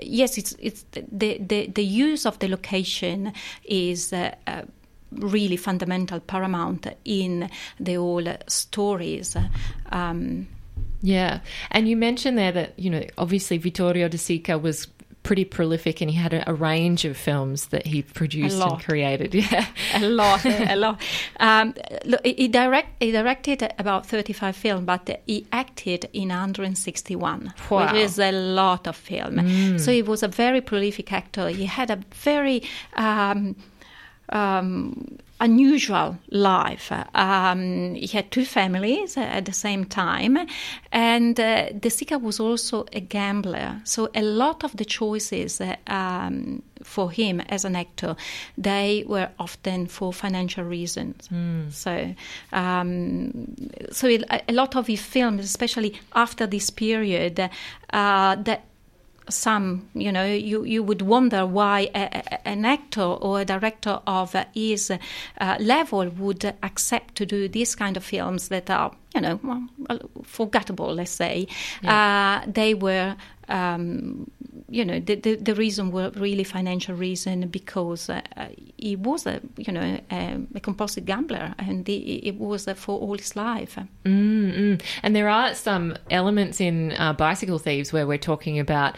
yes, 0.01 0.37
it's 0.37 0.55
it's 0.59 0.85
the, 0.91 1.37
the 1.39 1.67
the 1.67 1.83
use 1.83 2.25
of 2.25 2.39
the 2.39 2.47
location 2.47 3.33
is. 3.65 4.13
Uh, 4.13 4.35
uh, 4.47 4.63
really 5.17 5.57
fundamental, 5.57 6.19
paramount 6.19 6.87
in 7.05 7.47
the 7.79 7.93
whole 7.93 8.25
stories. 8.47 9.37
Um, 9.91 10.47
yeah, 11.01 11.41
and 11.69 11.87
you 11.87 11.97
mentioned 11.97 12.37
there 12.37 12.51
that 12.51 12.79
you 12.79 12.89
know 12.89 13.03
obviously 13.17 13.57
Vittorio 13.57 14.07
De 14.07 14.17
Sica 14.17 14.59
was 14.59 14.87
pretty 15.23 15.45
prolific 15.45 16.01
and 16.01 16.11
he 16.11 16.17
had 16.17 16.33
a, 16.33 16.49
a 16.49 16.53
range 16.53 17.05
of 17.05 17.17
films 17.17 17.67
that 17.67 17.87
he 17.87 18.01
produced 18.01 18.61
and 18.61 18.79
created. 18.83 19.33
Yeah, 19.53 19.65
a 19.95 20.07
lot, 20.07 20.45
a 20.45 20.75
lot. 20.75 21.01
Um, 21.39 21.73
he, 22.23 22.47
direct, 22.47 23.01
he 23.01 23.11
directed 23.11 23.73
about 23.77 24.05
35 24.05 24.55
films, 24.55 24.85
but 24.85 25.21
he 25.25 25.45
acted 25.51 26.09
in 26.13 26.29
161, 26.29 27.53
wow. 27.69 27.85
which 27.85 27.95
is 27.95 28.19
a 28.19 28.31
lot 28.31 28.87
of 28.87 28.95
film. 28.95 29.35
Mm. 29.35 29.79
So 29.79 29.91
he 29.91 30.01
was 30.01 30.23
a 30.23 30.27
very 30.27 30.61
prolific 30.61 31.11
actor. 31.11 31.49
He 31.49 31.65
had 31.65 31.91
a 31.91 31.99
very 32.13 32.63
um, 32.93 33.55
um, 34.29 35.17
unusual 35.43 36.17
life. 36.31 36.91
Um, 37.13 37.95
he 37.95 38.07
had 38.07 38.31
two 38.31 38.45
families 38.45 39.17
at 39.17 39.45
the 39.45 39.51
same 39.51 39.83
time, 39.85 40.37
and 40.91 41.37
uh, 41.39 41.69
De 41.71 41.89
Sica 41.89 42.19
was 42.19 42.39
also 42.39 42.85
a 42.93 43.01
gambler. 43.01 43.81
So 43.83 44.09
a 44.15 44.21
lot 44.21 44.63
of 44.63 44.75
the 44.77 44.85
choices 44.85 45.59
uh, 45.59 45.75
um, 45.87 46.63
for 46.81 47.11
him 47.11 47.41
as 47.49 47.65
an 47.65 47.75
actor, 47.75 48.15
they 48.57 49.03
were 49.05 49.29
often 49.37 49.87
for 49.87 50.13
financial 50.13 50.63
reasons. 50.63 51.27
Mm. 51.27 51.71
So, 51.71 52.15
um, 52.53 53.55
so 53.91 54.07
a 54.07 54.53
lot 54.53 54.75
of 54.75 54.87
his 54.87 55.01
films, 55.01 55.43
especially 55.43 55.99
after 56.13 56.47
this 56.47 56.69
period, 56.69 57.39
uh, 57.39 58.35
that 58.35 58.63
some, 59.29 59.89
you 59.93 60.11
know, 60.11 60.25
you, 60.25 60.63
you 60.63 60.83
would 60.83 61.01
wonder 61.01 61.45
why 61.45 61.89
a, 61.95 62.03
a, 62.03 62.47
an 62.47 62.65
actor 62.65 63.01
or 63.01 63.41
a 63.41 63.45
director 63.45 63.99
of 64.05 64.35
his 64.53 64.91
uh, 64.91 65.57
level 65.59 66.09
would 66.09 66.53
accept 66.63 67.15
to 67.15 67.25
do 67.25 67.47
these 67.47 67.75
kind 67.75 67.97
of 67.97 68.03
films 68.03 68.49
that 68.49 68.69
are, 68.69 68.91
you 69.15 69.21
know, 69.21 69.39
well, 69.43 69.99
forgettable, 70.23 70.93
let's 70.93 71.11
say. 71.11 71.47
Yeah. 71.81 72.41
Uh, 72.43 72.51
they 72.51 72.73
were 72.73 73.15
um, 73.49 74.29
you 74.69 74.85
know, 74.85 74.99
the, 74.99 75.15
the, 75.15 75.35
the, 75.35 75.55
reason 75.55 75.91
were 75.91 76.09
really 76.11 76.43
financial 76.43 76.95
reason 76.95 77.47
because 77.47 78.09
uh, 78.09 78.21
he 78.77 78.95
was 78.95 79.25
a, 79.25 79.41
you 79.57 79.71
know, 79.71 79.99
a, 80.11 80.39
a 80.55 80.59
compulsive 80.59 81.05
gambler 81.05 81.53
and 81.59 81.87
he, 81.87 82.21
it 82.23 82.35
was 82.39 82.67
for 82.75 82.99
all 82.99 83.17
his 83.17 83.35
life. 83.35 83.77
Mm-hmm. 84.05 84.85
And 85.03 85.15
there 85.15 85.29
are 85.29 85.53
some 85.55 85.95
elements 86.09 86.61
in 86.61 86.93
uh, 86.93 87.13
Bicycle 87.13 87.59
Thieves 87.59 87.93
where 87.93 88.07
we're 88.07 88.17
talking 88.17 88.59
about 88.59 88.95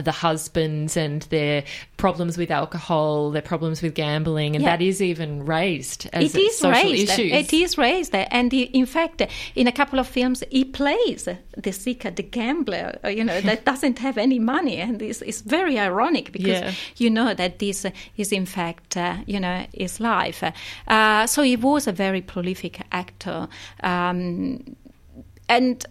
the 0.00 0.12
husbands 0.12 0.96
and 0.96 1.22
their 1.22 1.64
problems 1.96 2.38
with 2.38 2.50
alcohol, 2.50 3.30
their 3.30 3.42
problems 3.42 3.82
with 3.82 3.94
gambling, 3.94 4.54
and 4.56 4.64
yeah. 4.64 4.76
that 4.76 4.82
is 4.82 5.02
even 5.02 5.44
raised 5.44 6.08
as 6.12 6.34
it 6.34 6.38
is 6.38 6.58
social 6.58 6.90
raised. 6.90 7.18
issues. 7.18 7.32
It 7.32 7.52
is 7.52 7.78
raised, 7.78 8.14
and 8.14 8.52
in 8.52 8.86
fact, 8.86 9.22
in 9.54 9.66
a 9.66 9.72
couple 9.72 9.98
of 9.98 10.06
films, 10.06 10.42
he 10.50 10.64
plays 10.64 11.24
De 11.24 11.70
Sica, 11.70 12.14
the 12.14 12.22
gambler, 12.22 12.98
uh, 13.04 13.08
you 13.08 13.24
know, 13.24 13.40
that 13.40 13.64
doesn't 13.70 13.98
have 13.98 14.18
any 14.18 14.38
money, 14.38 14.76
and 14.76 15.00
it's, 15.02 15.22
it's 15.22 15.40
very 15.42 15.78
ironic 15.78 16.32
because 16.32 16.60
yeah. 16.60 16.72
you 16.96 17.10
know 17.10 17.34
that 17.34 17.58
this 17.58 17.86
is 18.16 18.32
in 18.32 18.46
fact, 18.46 18.96
uh, 18.96 19.16
you 19.26 19.40
know, 19.40 19.66
his 19.72 20.00
life. 20.00 20.42
Uh, 20.88 21.26
so 21.26 21.42
he 21.42 21.56
was 21.56 21.86
a 21.86 21.92
very 21.92 22.20
prolific 22.20 22.80
actor, 22.92 23.48
um, 23.82 24.76
and 25.48 25.86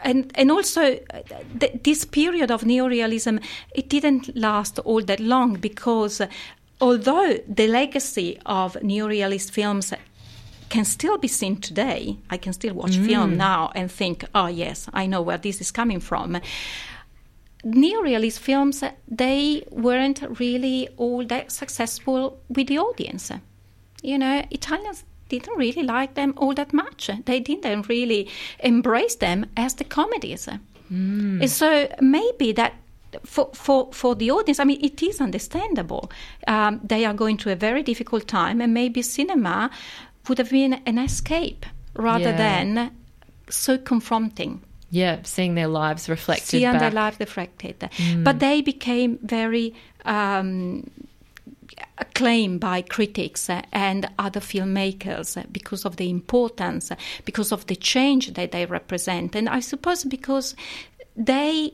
and 0.00 0.30
and 0.34 0.50
also 0.50 0.82
uh, 0.82 1.20
th- 1.60 1.82
this 1.82 2.04
period 2.04 2.50
of 2.50 2.62
neorealism 2.62 3.42
it 3.74 3.88
didn't 3.88 4.34
last 4.36 4.78
all 4.80 5.02
that 5.02 5.20
long 5.20 5.54
because 5.54 6.20
uh, 6.20 6.26
although 6.80 7.38
the 7.48 7.66
legacy 7.66 8.38
of 8.46 8.74
neorealist 8.82 9.50
films 9.50 9.92
can 10.68 10.84
still 10.84 11.18
be 11.18 11.28
seen 11.28 11.56
today 11.56 12.16
i 12.30 12.36
can 12.36 12.52
still 12.52 12.74
watch 12.74 12.96
mm. 12.96 13.06
film 13.06 13.36
now 13.36 13.70
and 13.74 13.90
think 13.90 14.24
oh 14.34 14.46
yes 14.46 14.88
i 14.92 15.06
know 15.06 15.22
where 15.22 15.38
this 15.38 15.60
is 15.60 15.70
coming 15.70 16.00
from 16.00 16.40
neorealist 17.64 18.38
films 18.38 18.82
uh, 18.82 18.90
they 19.08 19.64
weren't 19.70 20.22
really 20.38 20.88
all 20.96 21.24
that 21.24 21.50
successful 21.50 22.38
with 22.48 22.66
the 22.66 22.78
audience 22.78 23.30
you 24.02 24.18
know 24.18 24.44
italians 24.50 25.04
didn't 25.28 25.56
really 25.56 25.82
like 25.82 26.14
them 26.14 26.34
all 26.36 26.54
that 26.54 26.72
much. 26.72 27.10
They 27.24 27.40
didn't 27.40 27.88
really 27.88 28.28
embrace 28.60 29.16
them 29.16 29.46
as 29.56 29.74
the 29.74 29.84
comedies. 29.84 30.48
Mm. 30.92 31.48
So 31.48 31.88
maybe 32.00 32.52
that 32.52 32.74
for, 33.24 33.50
for, 33.54 33.92
for 33.92 34.14
the 34.14 34.30
audience, 34.30 34.58
I 34.58 34.64
mean, 34.64 34.84
it 34.84 35.02
is 35.02 35.20
understandable. 35.20 36.10
Um, 36.46 36.80
they 36.82 37.04
are 37.04 37.14
going 37.14 37.38
through 37.38 37.52
a 37.52 37.56
very 37.56 37.82
difficult 37.82 38.26
time, 38.26 38.60
and 38.60 38.74
maybe 38.74 39.02
cinema 39.02 39.70
would 40.28 40.38
have 40.38 40.50
been 40.50 40.74
an 40.86 40.98
escape 40.98 41.66
rather 41.94 42.30
yeah. 42.30 42.36
than 42.36 42.96
so 43.48 43.78
confronting. 43.78 44.62
Yeah, 44.90 45.18
seeing 45.24 45.54
their 45.54 45.68
lives 45.68 46.08
reflected. 46.08 46.46
Seeing 46.46 46.72
back. 46.72 46.80
their 46.80 46.90
lives 46.90 47.18
reflected. 47.18 47.80
Mm. 47.80 48.24
But 48.24 48.38
they 48.38 48.62
became 48.62 49.18
very 49.22 49.74
um, 50.04 50.88
acclaimed 51.98 52.60
by 52.60 52.82
critics 52.82 53.48
and 53.72 54.08
other 54.18 54.40
filmmakers 54.40 55.44
because 55.52 55.84
of 55.84 55.96
the 55.96 56.10
importance, 56.10 56.90
because 57.24 57.52
of 57.52 57.66
the 57.66 57.76
change 57.76 58.34
that 58.34 58.52
they 58.52 58.66
represent. 58.66 59.36
And 59.36 59.48
I 59.48 59.60
suppose 59.60 60.04
because 60.04 60.56
they 61.16 61.72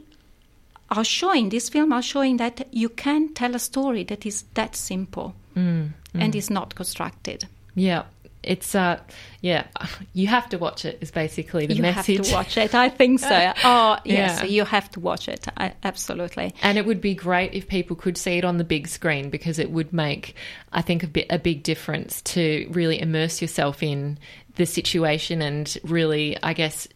are 0.90 1.05
showing, 1.05 1.48
this 1.48 1.68
film 1.68 1.92
are 1.92 2.02
showing 2.02 2.36
that 2.38 2.68
you 2.72 2.88
can 2.88 3.32
tell 3.32 3.55
a 3.55 3.59
story 3.59 4.05
that 4.05 4.26
is 4.26 4.44
that 4.55 4.76
simple 4.76 5.34
mm, 5.56 5.88
mm. 5.88 5.92
and 6.14 6.34
is 6.34 6.51
not 6.51 6.74
constructed. 6.74 7.47
Yeah, 7.74 8.05
it's 8.42 8.74
uh 8.74 8.98
yeah 9.40 9.66
you 10.12 10.26
have 10.26 10.48
to 10.48 10.58
watch 10.58 10.84
it 10.84 10.98
is 11.00 11.10
basically 11.10 11.66
the 11.66 11.74
you 11.74 11.82
message 11.82 12.08
you 12.08 12.16
have 12.18 12.26
to 12.26 12.34
watch 12.34 12.56
it. 12.56 12.74
I 12.74 12.88
think 12.88 13.20
so. 13.20 13.52
Oh 13.64 13.98
yes 14.04 14.40
yeah. 14.40 14.44
you 14.44 14.64
have 14.64 14.90
to 14.92 15.00
watch 15.00 15.28
it. 15.28 15.46
I, 15.56 15.74
absolutely. 15.82 16.54
And 16.62 16.78
it 16.78 16.86
would 16.86 17.00
be 17.00 17.14
great 17.14 17.54
if 17.54 17.68
people 17.68 17.96
could 17.96 18.16
see 18.16 18.38
it 18.38 18.44
on 18.44 18.56
the 18.56 18.64
big 18.64 18.88
screen 18.88 19.30
because 19.30 19.58
it 19.58 19.70
would 19.70 19.92
make 19.92 20.34
i 20.72 20.82
think 20.82 21.02
a 21.02 21.06
bit 21.06 21.26
a 21.30 21.38
big 21.38 21.62
difference 21.62 22.22
to 22.22 22.68
really 22.70 23.00
immerse 23.00 23.40
yourself 23.40 23.82
in 23.82 24.18
the 24.56 24.66
situation 24.66 25.42
and 25.42 25.78
really 25.84 26.36
i 26.42 26.52
guess 26.52 26.86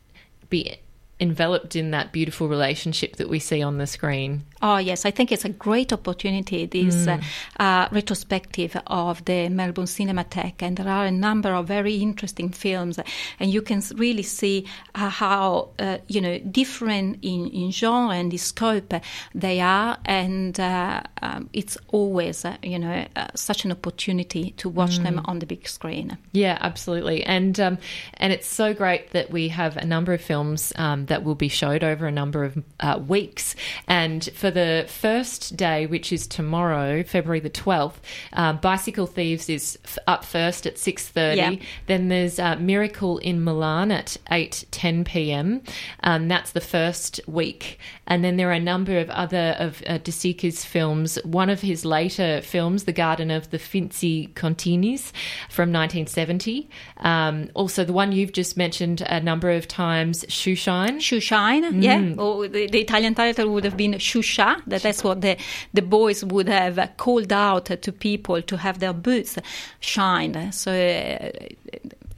be 0.50 0.76
enveloped 1.24 1.74
in 1.74 1.90
that 1.90 2.12
beautiful 2.12 2.48
relationship 2.48 3.16
that 3.16 3.28
we 3.28 3.38
see 3.38 3.62
on 3.62 3.78
the 3.78 3.86
screen. 3.86 4.42
Oh, 4.60 4.76
yes, 4.76 5.04
I 5.04 5.10
think 5.10 5.32
it's 5.32 5.44
a 5.44 5.50
great 5.50 5.92
opportunity, 5.92 6.66
this 6.66 7.06
mm. 7.06 7.22
uh, 7.58 7.62
uh, 7.62 7.88
retrospective 7.90 8.76
of 8.86 9.24
the 9.24 9.48
Melbourne 9.48 9.86
Cinematheque. 9.86 10.62
And 10.62 10.76
there 10.76 10.88
are 10.88 11.06
a 11.06 11.10
number 11.10 11.50
of 11.54 11.66
very 11.66 11.96
interesting 11.96 12.50
films, 12.50 12.98
and 13.40 13.52
you 13.52 13.62
can 13.62 13.82
really 13.96 14.22
see 14.22 14.66
uh, 14.94 15.08
how, 15.08 15.68
uh, 15.78 15.98
you 16.08 16.20
know, 16.20 16.38
different 16.38 17.18
in, 17.22 17.48
in 17.48 17.72
genre 17.72 18.14
and 18.14 18.32
in 18.32 18.38
scope 18.38 18.94
they 19.34 19.60
are. 19.60 19.98
And 20.04 20.58
uh, 20.58 21.02
um, 21.22 21.48
it's 21.52 21.76
always, 21.88 22.44
uh, 22.44 22.56
you 22.62 22.78
know, 22.78 23.06
such 23.34 23.64
an 23.64 23.72
opportunity 23.72 24.52
to 24.56 24.68
watch 24.68 24.98
mm. 24.98 25.04
them 25.04 25.20
on 25.24 25.38
the 25.40 25.46
big 25.46 25.68
screen. 25.68 26.16
Yeah, 26.32 26.58
absolutely. 26.60 27.22
And, 27.24 27.58
um, 27.60 27.78
and 28.14 28.32
it's 28.32 28.46
so 28.46 28.74
great 28.74 29.10
that 29.10 29.30
we 29.30 29.48
have 29.48 29.76
a 29.76 29.84
number 29.84 30.12
of 30.12 30.20
films 30.20 30.72
um, 30.76 31.06
that 31.06 31.13
will 31.22 31.34
be 31.34 31.48
showed 31.48 31.84
over 31.84 32.06
a 32.06 32.12
number 32.12 32.44
of 32.44 33.08
weeks. 33.08 33.54
And 33.86 34.28
for 34.34 34.50
the 34.50 34.86
first 34.88 35.56
day, 35.56 35.86
which 35.86 36.12
is 36.12 36.26
tomorrow, 36.26 37.02
February 37.02 37.40
the 37.40 37.50
12th, 37.50 37.94
uh, 38.32 38.54
Bicycle 38.54 39.06
Thieves 39.06 39.48
is 39.48 39.78
f- 39.84 39.98
up 40.06 40.24
first 40.24 40.66
at 40.66 40.76
6.30. 40.76 41.36
Yeah. 41.36 41.66
Then 41.86 42.08
there's 42.08 42.38
uh, 42.38 42.56
Miracle 42.56 43.18
in 43.18 43.44
Milan 43.44 43.92
at 43.92 44.16
8.10 44.30 45.04
p.m. 45.04 45.62
Um, 46.02 46.28
that's 46.28 46.52
the 46.52 46.60
first 46.60 47.20
week. 47.26 47.78
And 48.06 48.24
then 48.24 48.36
there 48.36 48.48
are 48.48 48.52
a 48.52 48.60
number 48.60 48.98
of 48.98 49.08
other 49.10 49.56
of 49.58 49.82
uh, 49.86 49.98
De 49.98 50.12
Sica's 50.12 50.64
films. 50.64 51.16
One 51.24 51.50
of 51.50 51.60
his 51.60 51.84
later 51.84 52.40
films, 52.42 52.84
The 52.84 52.92
Garden 52.92 53.30
of 53.30 53.50
the 53.50 53.58
Finzi 53.58 54.32
Continis 54.34 55.12
from 55.48 55.72
1970. 55.72 56.68
Um, 56.98 57.50
also, 57.54 57.84
the 57.84 57.92
one 57.92 58.12
you've 58.12 58.32
just 58.32 58.56
mentioned 58.56 59.02
a 59.02 59.20
number 59.20 59.50
of 59.50 59.68
times, 59.68 60.24
Shoeshine. 60.26 60.93
Shoeshine, 60.98 61.70
mm. 61.70 61.82
yeah. 61.82 62.22
Or 62.22 62.48
the, 62.48 62.66
the, 62.68 62.80
Italian 62.80 63.14
title 63.14 63.50
would 63.50 63.64
have 63.64 63.76
been 63.76 63.92
Sciuscià. 63.92 64.62
That 64.66 64.82
that's 64.82 65.04
what 65.04 65.20
the, 65.20 65.36
the 65.72 65.82
boys 65.82 66.24
would 66.24 66.48
have 66.48 66.96
called 66.96 67.32
out 67.32 67.66
to 67.66 67.92
people 67.92 68.42
to 68.42 68.56
have 68.56 68.78
their 68.78 68.92
boots 68.92 69.38
shine. 69.80 70.52
So 70.52 70.72
uh, 70.72 71.30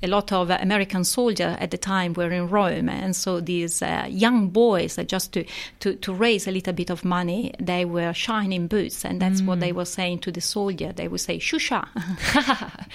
a 0.02 0.06
lot 0.06 0.30
of 0.30 0.50
American 0.50 1.04
soldiers 1.04 1.56
at 1.58 1.70
the 1.70 1.78
time 1.78 2.12
were 2.12 2.30
in 2.30 2.48
Rome, 2.48 2.88
and 2.88 3.16
so 3.16 3.40
these 3.40 3.80
uh, 3.80 4.06
young 4.08 4.48
boys, 4.48 4.98
uh, 4.98 5.04
just 5.04 5.32
to, 5.32 5.44
to, 5.80 5.94
to, 5.96 6.12
raise 6.12 6.46
a 6.46 6.50
little 6.50 6.74
bit 6.74 6.90
of 6.90 7.02
money, 7.04 7.54
they 7.58 7.86
were 7.86 8.12
shining 8.12 8.66
boots, 8.66 9.04
and 9.06 9.20
that's 9.22 9.40
mm. 9.40 9.46
what 9.46 9.60
they 9.60 9.70
mm. 9.70 9.76
were 9.76 9.86
saying 9.86 10.18
to 10.20 10.30
the 10.30 10.40
soldier. 10.40 10.92
They 10.92 11.08
would 11.08 11.20
say 11.20 11.38
"shusha." 11.38 11.88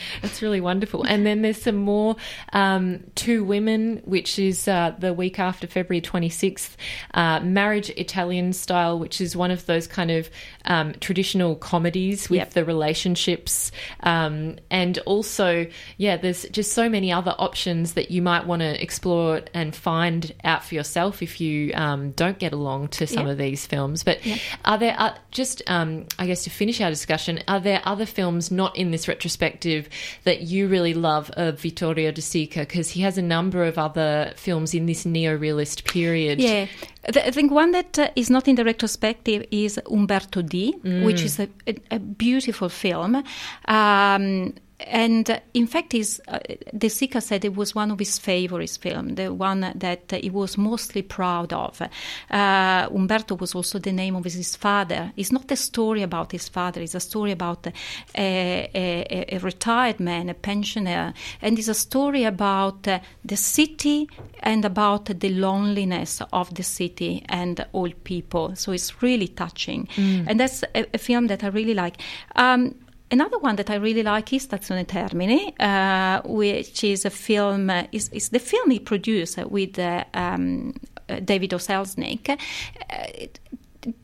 that's 0.22 0.44
really 0.44 0.62
wonderful. 0.62 1.04
And 1.04 1.26
then 1.26 1.42
there's 1.42 1.62
some 1.62 1.78
more 1.78 2.18
um, 2.54 3.04
two 3.16 3.44
women, 3.44 4.02
which 4.06 4.38
is 4.38 4.68
uh, 4.68 4.94
the 5.00 5.12
week 5.14 5.40
after 5.40 5.66
February 5.66 6.02
26th, 6.02 6.76
uh, 7.16 7.40
marriage 7.40 7.90
Italian 7.92 8.54
style, 8.54 9.00
which 9.00 9.20
is 9.20 9.36
one 9.36 9.50
of 9.50 9.66
those 9.66 9.88
kind 9.88 10.12
of 10.12 10.30
um, 10.66 10.94
traditional 11.00 11.56
comedies 11.56 12.30
with 12.30 12.38
yep. 12.38 12.52
the 12.52 12.64
relationships, 12.64 13.72
um, 14.02 14.58
and 14.70 15.00
also 15.00 15.66
yeah, 15.98 16.18
there's 16.18 16.44
just 16.50 16.74
so 16.74 16.91
many 16.92 17.12
other 17.12 17.34
options 17.40 17.94
that 17.94 18.12
you 18.12 18.22
might 18.22 18.46
want 18.46 18.62
to 18.62 18.82
explore 18.82 19.42
and 19.54 19.76
find 19.76 20.34
out 20.44 20.64
for 20.64 20.76
yourself 20.76 21.24
if 21.24 21.42
you 21.42 21.74
um, 21.74 22.12
don't 22.12 22.38
get 22.38 22.54
along 22.54 22.90
to 22.90 23.08
some 23.08 23.26
of 23.26 23.38
these 23.38 23.66
films. 23.66 24.04
But 24.04 24.20
are 24.66 24.78
there 24.78 24.96
uh, 24.98 25.16
just, 25.32 25.64
um, 25.68 26.06
I 26.20 26.28
guess, 26.28 26.44
to 26.44 26.50
finish 26.50 26.82
our 26.82 26.90
discussion, 26.90 27.40
are 27.48 27.60
there 27.60 27.82
other 27.86 28.06
films 28.06 28.52
not 28.52 28.76
in 28.76 28.92
this 28.92 29.08
retrospective 29.08 29.90
that 30.26 30.42
you 30.42 30.68
really 30.68 30.94
love 30.94 31.32
of 31.32 31.60
Vittorio 31.60 32.12
De 32.12 32.22
Sica? 32.22 32.60
Because 32.60 32.90
he 32.90 33.02
has 33.02 33.18
a 33.18 33.22
number 33.22 33.64
of 33.64 33.78
other 33.78 34.34
films 34.36 34.74
in 34.74 34.86
this 34.86 35.06
neo-realist 35.06 35.86
period. 35.86 36.40
Yeah, 36.40 36.68
I 37.08 37.32
think 37.32 37.52
one 37.52 37.72
that 37.72 37.98
uh, 37.98 38.10
is 38.16 38.30
not 38.30 38.48
in 38.48 38.56
the 38.56 38.64
retrospective 38.66 39.46
is 39.52 39.80
Umberto 39.90 40.42
D, 40.42 40.76
mm. 40.84 41.06
which 41.06 41.22
is 41.22 41.40
a, 41.40 41.48
a, 41.66 41.76
a 41.92 42.00
beautiful 42.00 42.70
film. 42.70 43.24
Um, 43.66 44.54
and 44.88 45.42
in 45.54 45.68
fact, 45.68 45.94
his, 45.94 46.22
uh, 46.28 46.40
De 46.76 46.88
Sica 46.88 47.22
said 47.22 47.46
it 47.46 47.56
was 47.56 47.76
one 47.76 47.92
of 47.92 48.00
his 48.00 48.18
favorite 48.18 48.78
films, 48.82 49.16
the 49.16 49.34
one 49.34 49.72
that 49.76 50.12
he 50.12 50.30
was 50.30 50.58
mostly 50.58 51.02
proud 51.02 51.54
of. 51.54 51.82
Uh, 52.30 52.88
Umberto 52.94 53.36
was 53.36 53.56
also 53.56 53.80
the 53.80 53.92
name 53.92 54.16
of 54.16 54.24
his 54.24 54.56
father. 54.56 55.12
It's 55.16 55.32
not 55.32 55.52
a 55.52 55.56
story 55.56 56.02
about 56.02 56.32
his 56.32 56.50
father, 56.50 56.82
it's 56.82 56.96
a 56.96 57.00
story 57.00 57.32
about 57.32 57.68
a, 57.68 57.74
a, 58.16 59.36
a 59.36 59.40
retired 59.40 60.00
man, 60.00 60.30
a 60.30 60.34
pensioner, 60.34 61.14
and 61.42 61.58
it's 61.58 61.68
a 61.68 61.74
story 61.74 62.24
about 62.24 62.88
uh, 62.88 63.00
the 63.24 63.38
city 63.38 64.10
and 64.40 64.66
about 64.66 65.06
the 65.06 65.30
loneliness 65.30 66.22
of 66.34 66.54
the 66.54 66.64
city 66.64 67.24
and 67.30 67.66
old 67.74 68.04
people. 68.04 68.56
So 68.56 68.72
it's 68.72 69.02
really 69.02 69.28
touching. 69.28 69.88
Mm. 69.96 70.26
And 70.28 70.40
that's 70.40 70.64
a, 70.76 70.86
a, 70.94 70.98
film 70.98 71.28
that 71.28 71.44
I 71.44 71.48
really 71.48 71.74
like. 71.74 71.98
Um, 72.36 72.76
Another 73.12 73.40
one 73.40 73.58
that 73.58 73.70
I 73.70 73.76
really 73.76 74.04
like 74.04 74.32
is 74.32 74.48
Stazione 74.48 74.86
Termini, 74.86 75.54
uh, 75.60 76.22
which 76.26 76.82
is 76.86 77.04
a 77.04 77.10
film, 77.10 77.70
uh, 77.70 77.84
is, 77.92 78.08
is 78.14 78.30
the 78.30 78.40
film 78.40 78.72
he 78.72 78.80
produced 78.80 79.38
with 79.38 79.78
uh, 79.78 80.06
um, 80.14 80.74
uh, 81.10 81.20
David 81.20 81.54
O. 81.54 81.58
Uh, 81.58 82.38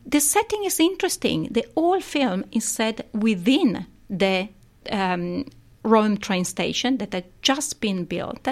the 0.04 0.20
setting 0.20 0.64
is 0.64 0.78
interesting. 0.78 1.48
The 1.50 1.64
whole 1.74 2.00
film 2.00 2.44
is 2.52 2.64
set 2.68 3.08
within 3.14 3.86
the 4.10 4.48
um, 4.90 5.46
Rome 5.84 6.18
train 6.18 6.44
station 6.44 6.98
that 6.98 7.14
had 7.14 7.24
just 7.40 7.80
been 7.80 8.04
built 8.04 8.46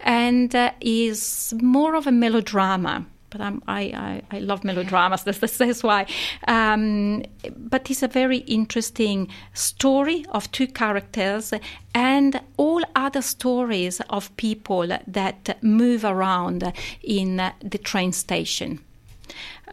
and 0.00 0.54
uh, 0.54 0.72
is 0.80 1.54
more 1.62 1.94
of 1.94 2.06
a 2.06 2.12
melodrama 2.12 3.06
but 3.34 3.40
I, 3.40 3.52
I, 3.66 4.22
I 4.30 4.38
love 4.38 4.62
melodramas. 4.62 5.24
That's, 5.24 5.56
that's 5.58 5.82
why. 5.82 6.06
Um, 6.46 7.24
but 7.56 7.90
it's 7.90 8.02
a 8.04 8.08
very 8.08 8.38
interesting 8.38 9.28
story 9.54 10.24
of 10.30 10.50
two 10.52 10.68
characters 10.68 11.52
and 11.94 12.40
all 12.56 12.82
other 12.94 13.22
stories 13.22 14.00
of 14.08 14.34
people 14.36 14.86
that 15.06 15.62
move 15.62 16.04
around 16.04 16.72
in 17.02 17.36
the 17.60 17.78
train 17.78 18.12
station. 18.12 18.80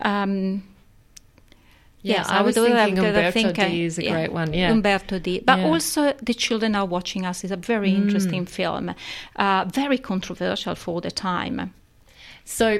Um, 0.01 0.63
Yes, 2.03 2.29
I, 2.29 2.39
I 2.39 2.41
was 2.41 2.55
thinking 2.55 2.97
Umberto 2.97 3.29
think, 3.29 3.55
D 3.57 3.83
is 3.83 3.99
a 3.99 4.03
yeah, 4.03 4.11
great 4.11 4.33
one. 4.33 4.53
Yeah, 4.55 4.71
Umberto 4.71 5.19
D. 5.19 5.39
But 5.45 5.59
yeah. 5.59 5.65
also, 5.65 6.13
The 6.13 6.33
Children 6.33 6.73
Are 6.73 6.87
Watching 6.87 7.27
Us 7.27 7.43
is 7.43 7.51
a 7.51 7.55
very 7.55 7.91
mm. 7.91 7.97
interesting 7.97 8.47
film, 8.47 8.95
uh, 9.35 9.65
very 9.71 9.99
controversial 9.99 10.73
for 10.73 10.99
the 10.99 11.11
time. 11.11 11.75
So, 12.43 12.79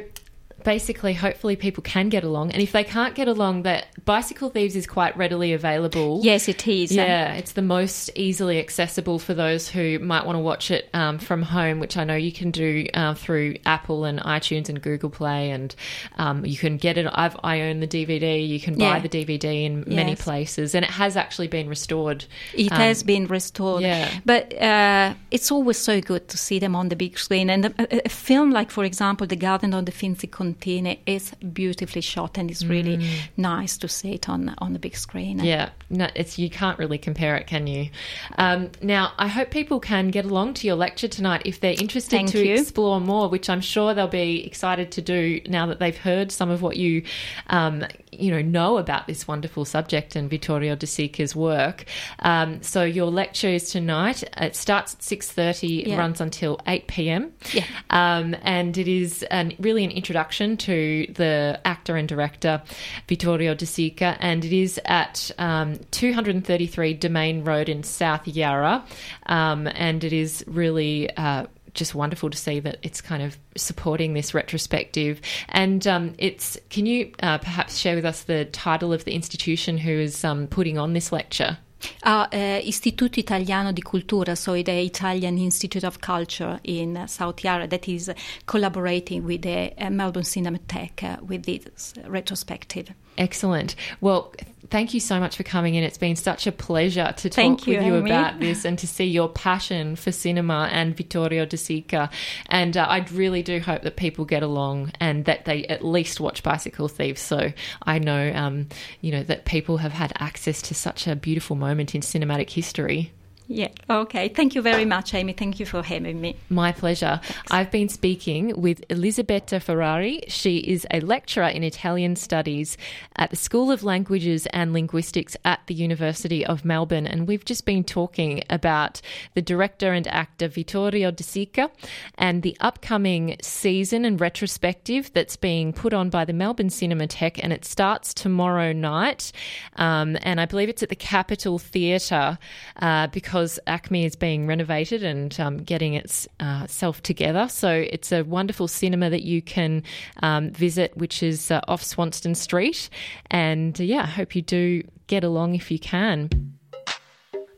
basically, 0.64 1.14
hopefully, 1.14 1.56
people 1.56 1.84
can 1.84 2.10
get 2.10 2.24
along. 2.24 2.52
And 2.52 2.62
if 2.62 2.72
they 2.72 2.84
can't 2.84 3.16
get 3.16 3.28
along, 3.28 3.64
that 3.64 3.88
Bicycle 4.06 4.50
Thieves 4.50 4.76
is 4.76 4.88
quite 4.88 5.16
readily 5.18 5.54
available. 5.54 6.22
Yes, 6.24 6.48
it 6.48 6.68
is. 6.68 6.92
Yeah, 6.92 7.34
it's 7.34 7.54
the 7.54 7.62
most 7.62 8.10
easily 8.16 8.60
accessible 8.60 9.20
for 9.20 9.34
those 9.34 9.68
who 9.68 10.00
might 10.00 10.26
want 10.26 10.36
to 10.36 10.40
watch 10.40 10.72
it 10.72 10.90
um, 10.94 11.20
from 11.20 11.42
home, 11.42 11.80
which 11.80 11.98
I 11.98 12.04
know 12.04 12.16
you 12.16 12.32
can 12.32 12.52
do 12.52 12.88
uh, 12.94 13.14
through 13.14 13.56
Apple 13.66 14.06
and 14.06 14.20
iTunes 14.20 14.70
and 14.70 14.82
Google 14.82 15.10
Play, 15.10 15.52
and 15.52 15.76
um, 16.18 16.46
you 16.46 16.58
can 16.58 16.78
get 16.78 16.98
it. 16.98 17.08
I've, 17.12 17.38
I 17.44 17.62
own 17.62 17.80
the 17.80 17.88
DVD. 17.88 18.48
You 18.48 18.60
can 18.60 18.78
buy 18.78 18.98
yeah. 18.98 19.00
the 19.00 19.10
DVD 19.10 19.66
in 19.66 19.80
yes. 19.80 19.88
many 19.88 20.16
places, 20.16 20.76
and 20.76 20.86
it 20.86 20.92
has 20.92 21.18
actually 21.18 21.48
been 21.48 21.70
restored. 21.70 22.26
It 22.54 22.72
um, 22.72 22.78
has 22.78 23.04
been 23.04 23.28
restored. 23.28 23.82
Yeah, 23.82 24.12
but 24.26 24.54
uh, 24.62 25.14
it's 25.32 25.52
always 25.52 25.78
so 25.78 26.02
good 26.02 26.28
to 26.30 26.38
see 26.38 26.60
them 26.60 26.76
on 26.76 26.90
the 26.90 26.96
big 26.96 27.18
screen. 27.18 27.50
And 27.50 27.66
a, 27.66 28.06
a 28.06 28.10
film 28.10 28.52
like, 28.52 28.72
for 28.72 28.84
example, 28.84 29.28
The 29.28 29.36
Garden 29.36 29.74
of 29.74 29.86
the 29.86 29.92
Finzi 29.92 30.30
Contini 30.56 30.99
is 31.06 31.32
beautifully 31.53 32.02
shot, 32.02 32.38
and 32.38 32.49
it's 32.49 32.64
really 32.64 32.98
mm. 32.98 33.07
nice 33.38 33.78
to 33.78 33.88
see 33.88 34.14
it 34.14 34.30
on 34.30 34.53
on 34.57 34.73
the 34.73 34.80
big 34.80 34.95
screen. 34.95 35.40
Yeah, 35.40 35.69
no, 35.90 36.07
it's 36.15 36.40
you 36.40 36.49
can't 36.49 36.80
really 36.80 36.98
compare 36.98 37.36
it, 37.36 37.48
can 37.48 37.68
you? 37.68 37.90
Um, 38.38 38.72
now, 38.82 39.14
I 39.18 39.28
hope 39.28 39.52
people 39.52 39.80
can 39.80 40.10
get 40.10 40.26
along 40.26 40.56
to 40.56 40.68
your 40.68 40.76
lecture 40.76 41.07
tonight 41.07 41.44
if 41.45 41.60
they're 41.60 41.80
interested 41.80 42.11
Thank 42.11 42.32
to 42.32 42.45
you. 42.45 42.56
explore 42.56 42.99
more, 42.99 43.30
which 43.30 43.49
I'm 43.49 43.61
sure 43.61 43.94
they'll 43.94 44.07
be 44.07 44.45
excited 44.45 44.91
to 44.94 45.02
do 45.02 45.41
now 45.48 45.68
that 45.68 45.80
they've 45.80 45.98
heard 45.98 46.32
some 46.32 46.49
of 46.49 46.61
what 46.61 46.78
you, 46.78 47.03
um, 47.48 47.86
you 48.11 48.32
know, 48.32 48.41
know 48.41 48.78
about 48.78 49.07
this 49.07 49.28
wonderful 49.28 49.65
subject 49.65 50.15
and 50.15 50.30
Vittorio 50.30 50.76
De 50.76 50.88
Sica's 50.88 51.36
work. 51.36 51.86
Um, 52.19 52.61
so 52.64 52.84
your 52.84 53.11
lecture 53.11 53.49
is 53.49 53.69
tonight. 53.72 54.23
It 54.38 54.56
starts 54.56 54.95
at 54.95 55.03
six 55.03 55.32
thirty, 55.32 55.84
yeah. 55.88 55.98
runs 55.98 56.19
until 56.22 56.60
eight 56.68 56.88
pm. 56.88 57.34
Yeah, 57.53 57.65
um, 57.90 58.36
and 58.41 58.78
it 58.78 58.88
is 58.88 59.23
an, 59.23 59.53
really 59.60 59.84
an 59.84 59.91
introduction 59.91 60.40
to 60.41 61.07
the 61.15 61.59
actor 61.65 61.95
and 61.95 62.07
director 62.07 62.61
Vittorio 63.07 63.53
De 63.53 63.65
Sica 63.65 64.18
and 64.19 64.43
it 64.43 64.53
is 64.53 64.80
at 64.85 65.31
um, 65.38 65.80
233 65.91 66.93
Domain 66.95 67.43
Road 67.43 67.69
in 67.69 67.84
South 67.84 68.27
Yarra, 68.27 68.85
um, 69.27 69.68
and 69.68 70.03
it 70.03 70.13
is 70.13 70.43
really. 70.47 71.15
Uh, 71.15 71.45
just 71.73 71.95
wonderful 71.95 72.30
to 72.30 72.38
see 72.38 72.59
that 72.59 72.77
it's 72.81 72.99
kind 72.99 73.23
of 73.23 73.38
supporting 73.55 74.13
this 74.13 74.34
retrospective. 74.34 75.22
And 75.47 75.88
um, 75.88 76.15
it's 76.18 76.59
can 76.69 76.85
you 76.85 77.13
uh, 77.23 77.38
perhaps 77.38 77.77
share 77.77 77.95
with 77.95 78.03
us 78.03 78.23
the 78.23 78.43
title 78.43 78.91
of 78.91 79.05
the 79.05 79.13
institution 79.13 79.77
who 79.77 79.91
is 79.91 80.26
um, 80.26 80.47
putting 80.47 80.77
on 80.77 80.91
this 80.91 81.13
lecture? 81.13 81.57
Uh, 82.03 82.28
uh, 82.32 82.60
Istituto 82.64 83.20
Italiano 83.20 83.72
di 83.72 83.82
Cultura, 83.82 84.36
so 84.36 84.53
the 84.62 84.72
Italian 84.72 85.38
Institute 85.38 85.86
of 85.86 85.99
Culture 85.99 86.60
in 86.64 86.98
uh, 86.98 87.08
South 87.08 87.44
Yarra, 87.44 87.68
that 87.68 87.88
is 87.88 88.12
collaborating 88.45 89.24
with 89.24 89.41
the 89.41 89.74
uh, 89.78 89.90
Melbourne 89.90 90.24
Cinematheque 90.24 91.22
with 91.22 91.44
this 91.44 91.94
retrospective. 92.08 92.94
Excellent. 93.18 93.76
Well, 94.00 94.34
thank 94.70 94.94
you 94.94 95.00
so 95.00 95.20
much 95.20 95.36
for 95.36 95.44
coming 95.44 95.76
in. 95.76 95.84
It's 95.84 95.98
been 95.98 96.16
such 96.16 96.48
a 96.48 96.52
pleasure 96.52 97.14
to 97.18 97.30
talk 97.30 97.68
you, 97.68 97.76
with 97.76 97.86
you 97.86 97.96
Amy. 97.98 98.10
about 98.10 98.40
this 98.40 98.66
and 98.66 98.80
to 98.80 98.88
see 98.88 99.06
your 99.06 99.28
passion 99.30 99.96
for 99.96 100.12
cinema 100.12 100.70
and 100.72 100.96
Vittorio 100.96 101.46
De 101.46 101.58
Sica. 101.58 102.10
And 102.48 102.78
uh, 102.78 102.86
I 102.90 103.06
really 103.12 103.44
do 103.44 103.60
hope 103.60 103.84
that 103.84 103.98
people 103.98 104.26
get 104.26 104.44
along 104.44 104.94
and 105.00 105.26
that 105.26 105.46
they 105.46 105.66
at 105.66 105.84
least 105.84 106.20
watch 106.20 106.42
Bicycle 106.42 106.88
Thieves. 106.88 107.22
So 107.22 107.52
I 107.84 108.00
know, 108.00 108.32
um, 108.34 108.70
you 109.02 109.12
know, 109.12 109.24
that 109.24 109.46
people 109.46 109.78
have 109.78 109.92
had 109.92 110.14
access 110.20 110.62
to 110.64 110.74
such 110.74 111.06
a 111.06 111.16
beautiful 111.16 111.56
moment 111.56 111.94
in 111.94 112.02
cinematic 112.02 112.50
history. 112.50 113.12
Yeah, 113.53 113.68
okay. 113.90 114.30
Thank 114.30 114.56
you 114.56 114.61
very 114.61 114.86
much, 114.86 115.14
Amy. 115.14 115.34
Thank 115.34 115.60
you 115.60 115.65
for 115.65 115.84
having 115.84 116.22
me. 116.22 116.38
My 116.48 116.72
pleasure. 116.72 117.19
I've 117.49 117.69
been 117.69 117.90
speaking 117.90 118.53
with 118.61 118.82
Elisabetta 118.90 119.60
Ferrari. 119.60 120.22
She 120.30 120.60
is 120.60 120.88
a 120.90 121.02
lecturer 121.02 121.49
in 121.49 121.61
Italian 121.61 122.15
studies 122.15 122.78
at 123.18 123.30
the 123.30 123.36
School 123.36 123.69
of 123.69 123.84
Languages 123.84 124.48
and 124.53 124.72
Linguistics 124.72 125.36
at 125.44 125.60
the 125.68 125.73
University 125.73 126.45
of 126.45 126.64
Melbourne. 126.64 127.06
And 127.06 127.28
we've 127.28 127.44
just 127.44 127.65
been 127.65 127.84
talking 127.84 128.41
about 128.49 129.02
the 129.34 129.41
director 129.41 129.91
and 129.91 130.07
actor 130.07 130.48
Vittorio 130.48 131.11
De 131.11 131.23
Sica 131.23 131.69
and 132.18 132.44
the 132.44 132.56
upcoming 132.61 133.36
season 133.41 134.06
and 134.06 134.22
retrospective 134.22 135.11
that's 135.11 135.36
being 135.36 135.73
put 135.73 135.94
on 135.94 136.10
by 136.10 136.23
the 136.23 136.32
Melbourne 136.32 136.69
Cinematheque. 136.69 137.41
And 137.44 137.52
it 137.52 137.65
starts 137.65 138.14
tomorrow 138.14 138.72
night. 138.72 139.34
Um, 139.76 140.18
and 140.22 140.40
I 140.40 140.45
believe 140.45 140.69
it's 140.69 140.84
at 140.84 140.88
the 140.88 140.95
Capitol 140.95 141.60
Theatre 141.60 142.38
uh, 142.78 143.07
because 143.07 143.40
ACMI 143.68 144.05
is 144.05 144.15
being 144.15 144.47
renovated 144.47 145.03
and 145.03 145.38
um, 145.39 145.57
getting 145.57 145.95
itself 145.95 146.97
uh, 146.97 147.01
together. 147.01 147.47
So 147.49 147.69
it's 147.69 148.11
a 148.11 148.23
wonderful 148.23 148.68
cinema 148.68 149.09
that 149.09 149.23
you 149.23 149.41
can 149.41 149.84
um, 150.22 150.51
visit, 150.51 150.95
which 150.97 151.23
is 151.23 151.51
uh, 151.51 151.61
off 151.68 151.84
Swanston 151.84 152.35
Street. 152.35 152.89
And 153.30 153.80
uh, 153.80 153.84
yeah, 153.84 154.03
I 154.03 154.07
hope 154.07 154.35
you 154.35 154.41
do 154.41 154.84
get 155.07 155.23
along 155.23 155.55
if 155.55 155.72
you 155.72 155.80
can. 155.80 156.30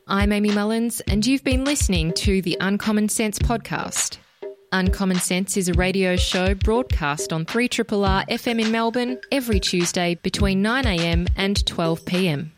I'm 0.06 0.32
Amy 0.32 0.50
Mullins, 0.50 1.00
and 1.02 1.24
you've 1.24 1.44
been 1.44 1.64
listening 1.64 2.12
to 2.14 2.42
the 2.42 2.58
Uncommon 2.60 3.08
Sense 3.08 3.38
podcast. 3.38 4.18
Uncommon 4.72 5.18
Sense 5.18 5.56
is 5.56 5.68
a 5.68 5.72
radio 5.74 6.16
show 6.16 6.54
broadcast 6.54 7.32
on 7.32 7.46
3RRR 7.46 8.28
FM 8.28 8.60
in 8.60 8.72
Melbourne 8.72 9.18
every 9.30 9.60
Tuesday 9.60 10.16
between 10.16 10.62
9am 10.62 11.28
and 11.36 11.56
12pm. 11.64 12.50